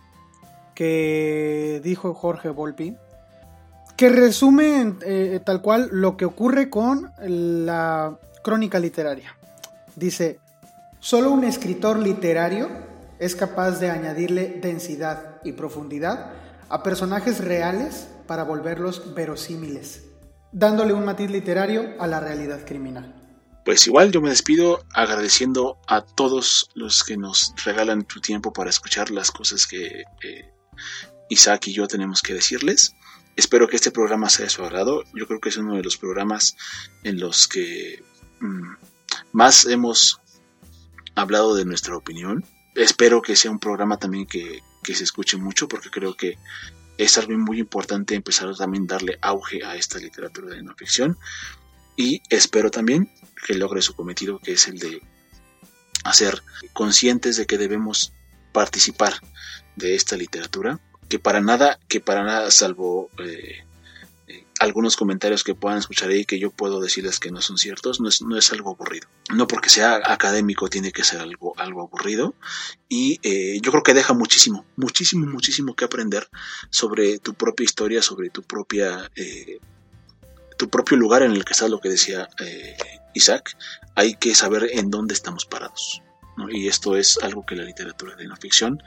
que 0.76 1.82
dijo 1.84 2.14
Jorge 2.14 2.50
Volpi, 2.50 2.96
que 3.98 4.10
resume 4.10 4.96
eh, 5.02 5.42
tal 5.44 5.62
cual 5.62 5.90
lo 5.92 6.16
que 6.16 6.26
ocurre 6.26 6.70
con 6.70 7.12
la 7.20 8.18
crónica 8.44 8.80
literaria. 8.80 9.36
Dice, 9.96 10.40
solo 11.00 11.32
un 11.32 11.44
escritor 11.44 12.00
literario 12.00 12.70
es 13.20 13.36
capaz 13.36 13.80
de 13.80 13.90
añadirle 13.90 14.60
densidad 14.62 15.42
y 15.44 15.52
profundidad 15.52 16.32
a 16.70 16.84
personajes 16.84 17.44
reales 17.44 18.08
para 18.28 18.44
volverlos 18.44 19.14
verosímiles, 19.14 20.04
dándole 20.52 20.94
un 20.94 21.06
matiz 21.06 21.30
literario 21.30 21.96
a 22.00 22.08
la 22.08 22.20
realidad 22.20 22.66
criminal. 22.66 23.16
Pues 23.66 23.86
igual 23.88 24.12
yo 24.12 24.22
me 24.22 24.30
despido 24.30 24.86
agradeciendo 24.94 25.78
a 25.88 26.02
todos 26.02 26.70
los 26.74 27.04
que 27.04 27.18
nos 27.18 27.54
regalan 27.64 28.06
su 28.12 28.22
tiempo 28.22 28.52
para 28.52 28.70
escuchar 28.70 29.12
las 29.12 29.32
cosas 29.32 29.68
que 29.68 30.04
eh, 30.24 30.54
Isaac 31.30 31.68
y 31.68 31.74
yo 31.74 31.88
tenemos 31.88 32.22
que 32.22 32.34
decirles. 32.34 32.96
Espero 33.36 33.68
que 33.68 33.76
este 33.76 33.92
programa 33.92 34.30
sea 34.30 34.46
de 34.46 34.50
su 34.50 34.64
agrado. 34.64 35.04
Yo 35.14 35.28
creo 35.28 35.40
que 35.40 35.50
es 35.50 35.58
uno 35.58 35.76
de 35.76 35.84
los 35.84 35.98
programas 35.98 36.58
en 37.04 37.20
los 37.20 37.48
que 37.48 38.04
mm, 38.40 38.74
más 39.34 39.66
hemos 39.66 40.20
hablado 41.16 41.56
de 41.56 41.66
nuestra 41.66 41.96
opinión 41.96 42.44
espero 42.76 43.22
que 43.22 43.36
sea 43.36 43.52
un 43.52 43.60
programa 43.60 43.98
también 43.98 44.26
que, 44.26 44.62
se 44.84 45.04
escuche 45.04 45.38
mucho 45.38 45.68
porque 45.68 45.92
creo 45.92 46.16
que 46.16 46.40
es 47.00 47.18
algo 47.18 47.38
muy 47.38 47.60
importante 47.60 48.14
empezar 48.14 48.50
a 48.50 48.54
también 48.54 48.86
darle 48.86 49.18
auge 49.22 49.64
a 49.64 49.78
esta 49.78 50.00
literatura 50.00 50.54
de 50.54 50.62
no 50.62 50.76
ficción. 50.76 51.18
Y 51.96 52.22
espero 52.30 52.70
también 52.70 53.10
que 53.48 53.54
logre 53.54 53.82
su 53.82 53.96
cometido 53.96 54.40
que 54.40 54.52
es 54.52 54.68
el 54.68 54.80
de 54.80 55.02
hacer 56.04 56.44
conscientes 56.74 57.38
de 57.38 57.46
que 57.46 57.58
debemos 57.58 58.12
participar 58.52 59.14
de 59.78 59.96
esta 59.96 60.18
literatura 60.18 60.82
que 61.08 61.20
para 61.20 61.40
nada 61.40 61.80
que 61.88 62.02
para 62.02 62.24
nada 62.24 62.52
salvo 62.52 63.10
eh, 63.20 63.64
algunos 64.60 64.98
comentarios 64.98 65.44
que 65.44 65.56
puedan 65.56 65.80
escuchar 65.80 66.10
ahí 66.10 66.26
que 66.26 66.40
yo 66.40 66.52
puedo 66.52 66.82
decirles 66.82 67.20
que 67.20 67.32
no 67.32 67.42
son 67.42 67.58
ciertos, 67.58 68.00
no 68.02 68.10
es, 68.10 68.22
no 68.22 68.38
es 68.38 68.52
algo 68.52 68.72
aburrido. 68.72 69.08
No 69.34 69.48
porque 69.48 69.70
sea 69.70 70.02
académico 70.06 70.70
tiene 70.70 70.92
que 70.92 71.04
ser 71.04 71.22
algo, 71.22 71.54
algo 71.58 71.82
aburrido. 71.82 72.36
Y 72.88 73.20
eh, 73.24 73.60
yo 73.62 73.72
creo 73.72 73.84
que 73.84 73.94
deja 73.94 74.14
muchísimo, 74.14 74.66
muchísimo, 74.76 75.26
muchísimo 75.28 75.76
que 75.76 75.86
aprender 75.86 76.30
sobre 76.70 77.20
tu 77.20 77.34
propia 77.34 77.64
historia, 77.64 78.02
sobre 78.02 78.30
tu 78.30 78.44
propia... 78.44 79.10
Eh, 79.16 79.60
tu 80.58 80.70
propio 80.70 80.98
lugar 80.98 81.24
en 81.24 81.32
el 81.32 81.46
que 81.46 81.54
está 81.54 81.70
lo 81.70 81.80
que 81.80 81.88
decía 81.88 82.28
eh, 82.42 82.76
Isaac, 83.14 83.56
hay 83.96 84.16
que 84.16 84.36
saber 84.36 84.70
en 84.74 84.92
dónde 84.92 85.14
estamos 85.14 85.46
parados. 85.46 86.04
Y 86.50 86.68
esto 86.68 86.96
es 86.96 87.18
algo 87.22 87.46
que 87.46 87.56
la 87.56 87.64
literatura 87.64 88.16
de 88.16 88.28
no 88.28 88.36
ficción 88.36 88.82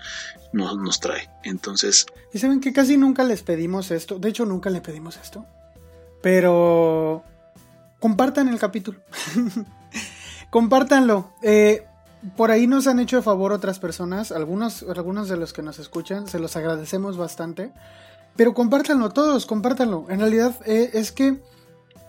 nos, 0.53 0.77
nos 0.77 1.01
trae. 1.01 1.31
Entonces... 1.45 2.07
Y 2.33 2.39
saben 2.39 2.61
que 2.61 2.73
casi 2.73 2.97
nunca 2.97 3.25
les 3.25 3.43
pedimos 3.43 3.91
esto. 3.91 4.19
De 4.19 4.29
hecho, 4.29 4.47
nunca 4.47 4.71
le 4.71 4.81
pedimos 4.81 5.17
esto. 5.17 5.47
Pero 6.23 7.25
compartan 8.03 8.49
el 8.49 8.59
capítulo. 8.59 8.99
Compártanlo. 10.51 11.31
Eh, 11.41 11.87
por 12.37 12.51
ahí 12.51 12.67
nos 12.67 12.87
han 12.87 13.01
hecho 13.01 13.17
de 13.17 13.23
favor 13.23 13.53
otras 13.53 13.79
personas, 13.79 14.33
algunos, 14.33 14.83
algunos 14.83 15.29
de 15.29 15.37
los 15.37 15.53
que 15.53 15.63
nos 15.63 15.79
escuchan, 15.79 16.29
se 16.29 16.39
los 16.39 16.57
agradecemos 16.57 17.17
bastante. 17.17 17.73
Pero 18.37 18.55
compártanlo 18.55 19.11
todos, 19.11 19.47
compártanlo. 19.47 20.07
En 20.09 20.21
realidad 20.21 20.55
eh, 20.65 20.91
es 20.95 21.11
que, 21.13 21.41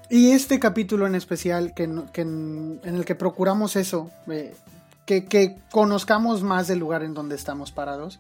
y 0.09 0.31
este 0.31 0.59
capítulo 0.59 1.07
en 1.07 1.15
especial, 1.15 1.73
que, 1.73 1.83
en, 1.83 2.79
el 2.83 3.05
que 3.05 3.15
procuramos 3.15 3.75
eso, 3.75 4.11
eh, 4.27 4.53
que, 5.05 5.25
que, 5.25 5.57
conozcamos 5.71 6.43
más 6.43 6.67
del 6.67 6.79
lugar 6.79 7.03
en 7.03 7.13
donde 7.13 7.35
estamos 7.35 7.71
parados, 7.71 8.19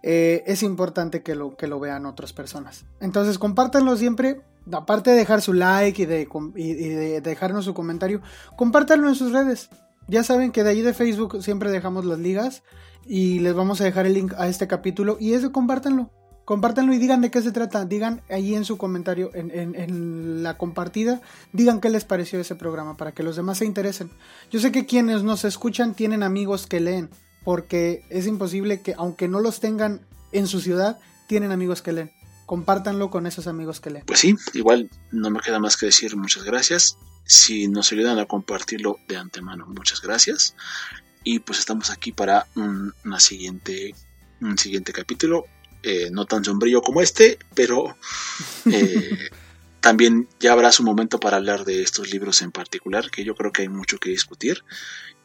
es 0.00 0.62
importante 0.62 1.22
que 1.22 1.34
lo, 1.34 1.56
que 1.56 1.66
lo 1.66 1.80
vean 1.80 2.06
otras 2.06 2.32
personas. 2.32 2.84
Entonces 3.00 3.38
compártanlo 3.38 3.96
siempre, 3.96 4.40
aparte 4.72 5.10
de 5.10 5.16
dejar 5.16 5.40
su 5.40 5.52
like 5.52 6.02
y 6.02 6.06
de, 6.06 7.20
dejarnos 7.20 7.64
su 7.64 7.74
comentario, 7.74 8.20
compártanlo 8.56 9.08
en 9.08 9.14
sus 9.14 9.32
redes. 9.32 9.70
Ya 10.06 10.22
saben 10.22 10.52
que 10.52 10.64
de 10.64 10.70
ahí 10.70 10.80
de 10.80 10.94
Facebook 10.94 11.42
siempre 11.42 11.70
dejamos 11.70 12.04
las 12.04 12.18
ligas 12.18 12.62
y 13.06 13.40
les 13.40 13.54
vamos 13.54 13.80
a 13.80 13.84
dejar 13.84 14.06
el 14.06 14.14
link 14.14 14.32
a 14.38 14.48
este 14.48 14.66
capítulo 14.66 15.16
y 15.20 15.34
eso 15.34 15.52
compártanlo. 15.52 16.10
Compártanlo 16.44 16.94
y 16.94 16.98
digan 16.98 17.20
de 17.20 17.30
qué 17.30 17.42
se 17.42 17.52
trata. 17.52 17.84
Digan 17.84 18.22
ahí 18.30 18.54
en 18.54 18.64
su 18.64 18.78
comentario, 18.78 19.30
en, 19.34 19.50
en, 19.52 20.42
la 20.42 20.56
compartida, 20.56 21.20
digan 21.52 21.78
qué 21.78 21.90
les 21.90 22.06
pareció 22.06 22.40
ese 22.40 22.54
programa 22.54 22.96
para 22.96 23.12
que 23.12 23.22
los 23.22 23.36
demás 23.36 23.58
se 23.58 23.66
interesen. 23.66 24.10
Yo 24.50 24.58
sé 24.58 24.72
que 24.72 24.86
quienes 24.86 25.22
nos 25.22 25.44
escuchan 25.44 25.92
tienen 25.92 26.22
amigos 26.22 26.66
que 26.66 26.80
leen, 26.80 27.10
porque 27.44 28.02
es 28.08 28.26
imposible 28.26 28.80
que, 28.80 28.94
aunque 28.96 29.28
no 29.28 29.40
los 29.40 29.60
tengan 29.60 30.06
en 30.32 30.46
su 30.46 30.60
ciudad, 30.60 30.98
tienen 31.26 31.52
amigos 31.52 31.82
que 31.82 31.92
leen. 31.92 32.17
Compártanlo 32.48 33.10
con 33.10 33.26
esos 33.26 33.46
amigos 33.46 33.78
que 33.78 33.90
leen. 33.90 34.06
Pues 34.06 34.20
sí, 34.20 34.34
igual 34.54 34.88
no 35.12 35.28
me 35.28 35.38
queda 35.40 35.58
más 35.58 35.76
que 35.76 35.84
decir 35.84 36.16
muchas 36.16 36.44
gracias. 36.44 36.96
Si 37.26 37.68
nos 37.68 37.92
ayudan 37.92 38.18
a 38.18 38.24
compartirlo 38.24 38.96
de 39.06 39.18
antemano, 39.18 39.66
muchas 39.66 40.00
gracias. 40.00 40.54
Y 41.24 41.40
pues 41.40 41.58
estamos 41.58 41.90
aquí 41.90 42.10
para 42.10 42.46
un, 42.56 42.94
una 43.04 43.20
siguiente, 43.20 43.94
un 44.40 44.56
siguiente 44.56 44.94
capítulo 44.94 45.44
eh, 45.82 46.08
no 46.10 46.24
tan 46.24 46.42
sombrío 46.42 46.80
como 46.80 47.02
este, 47.02 47.38
pero 47.54 47.94
eh, 48.72 49.28
también 49.80 50.26
ya 50.40 50.54
habrá 50.54 50.72
su 50.72 50.82
momento 50.82 51.20
para 51.20 51.36
hablar 51.36 51.66
de 51.66 51.82
estos 51.82 52.10
libros 52.10 52.40
en 52.40 52.50
particular, 52.50 53.10
que 53.10 53.24
yo 53.24 53.34
creo 53.34 53.52
que 53.52 53.60
hay 53.60 53.68
mucho 53.68 53.98
que 53.98 54.08
discutir. 54.08 54.64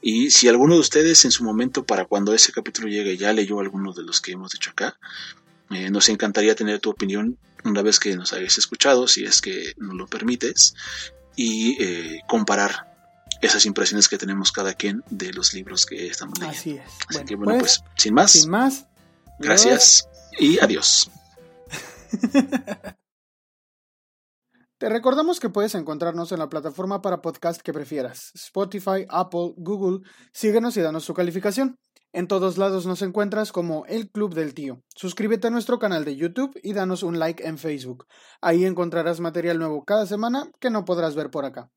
Y 0.01 0.31
si 0.31 0.49
alguno 0.49 0.73
de 0.73 0.81
ustedes 0.81 1.23
en 1.23 1.31
su 1.31 1.45
momento, 1.45 1.85
para 1.85 2.03
cuando 2.03 2.33
ese 2.33 2.51
capítulo 2.51 2.89
llegue, 2.89 3.15
ya 3.15 3.31
leyó 3.31 3.61
alguno 3.61 3.93
de 3.93 4.03
los 4.03 4.19
que 4.19 4.33
hemos 4.33 4.51
dicho 4.51 4.71
acá, 4.71 4.99
eh, 5.75 5.89
nos 5.89 6.09
encantaría 6.09 6.55
tener 6.55 6.79
tu 6.79 6.89
opinión 6.89 7.37
una 7.63 7.81
vez 7.81 7.99
que 7.99 8.15
nos 8.15 8.33
hayas 8.33 8.57
escuchado, 8.57 9.07
si 9.07 9.23
es 9.23 9.41
que 9.41 9.73
nos 9.77 9.95
lo 9.95 10.07
permites, 10.07 10.75
y 11.35 11.77
comparar 12.27 12.93
esas 13.41 13.65
impresiones 13.65 14.07
que 14.07 14.17
tenemos 14.17 14.51
cada 14.51 14.73
quien 14.73 15.03
de 15.09 15.33
los 15.33 15.53
libros 15.53 15.85
que 15.85 16.07
estamos 16.07 16.39
leyendo. 16.39 16.57
Así 16.59 16.71
es. 16.71 16.83
Así 17.09 17.25
que 17.25 17.35
bueno, 17.35 17.59
pues, 17.59 17.79
pues 17.79 17.91
sin 17.97 18.13
más. 18.13 18.31
Sin 18.31 18.49
más. 18.49 18.85
Gracias 19.39 20.07
y 20.39 20.59
adiós. 20.59 21.09
Te 24.77 24.89
recordamos 24.89 25.39
que 25.39 25.49
puedes 25.49 25.75
encontrarnos 25.75 26.31
en 26.33 26.39
la 26.39 26.49
plataforma 26.49 27.01
para 27.01 27.21
podcast 27.21 27.61
que 27.61 27.71
prefieras, 27.71 28.31
Spotify, 28.35 29.05
Apple, 29.07 29.53
Google. 29.55 30.05
Síguenos 30.33 30.75
y 30.75 30.81
danos 30.81 31.05
tu 31.05 31.13
calificación. 31.13 31.77
En 32.15 32.27
todos 32.27 32.59
lados 32.59 32.85
nos 32.85 33.01
encuentras 33.01 33.51
como 33.51 33.87
El 33.87 34.07
Club 34.07 34.35
del 34.35 34.53
Tío. 34.53 34.83
Suscríbete 34.95 35.47
a 35.47 35.49
nuestro 35.49 35.79
canal 35.79 36.05
de 36.05 36.15
YouTube 36.15 36.53
y 36.61 36.73
danos 36.73 37.01
un 37.01 37.17
like 37.17 37.43
en 37.43 37.57
Facebook. 37.57 38.05
Ahí 38.39 38.65
encontrarás 38.65 39.19
material 39.19 39.57
nuevo 39.57 39.83
cada 39.83 40.05
semana 40.05 40.51
que 40.59 40.69
no 40.69 40.85
podrás 40.85 41.15
ver 41.15 41.31
por 41.31 41.43
acá. 41.43 41.71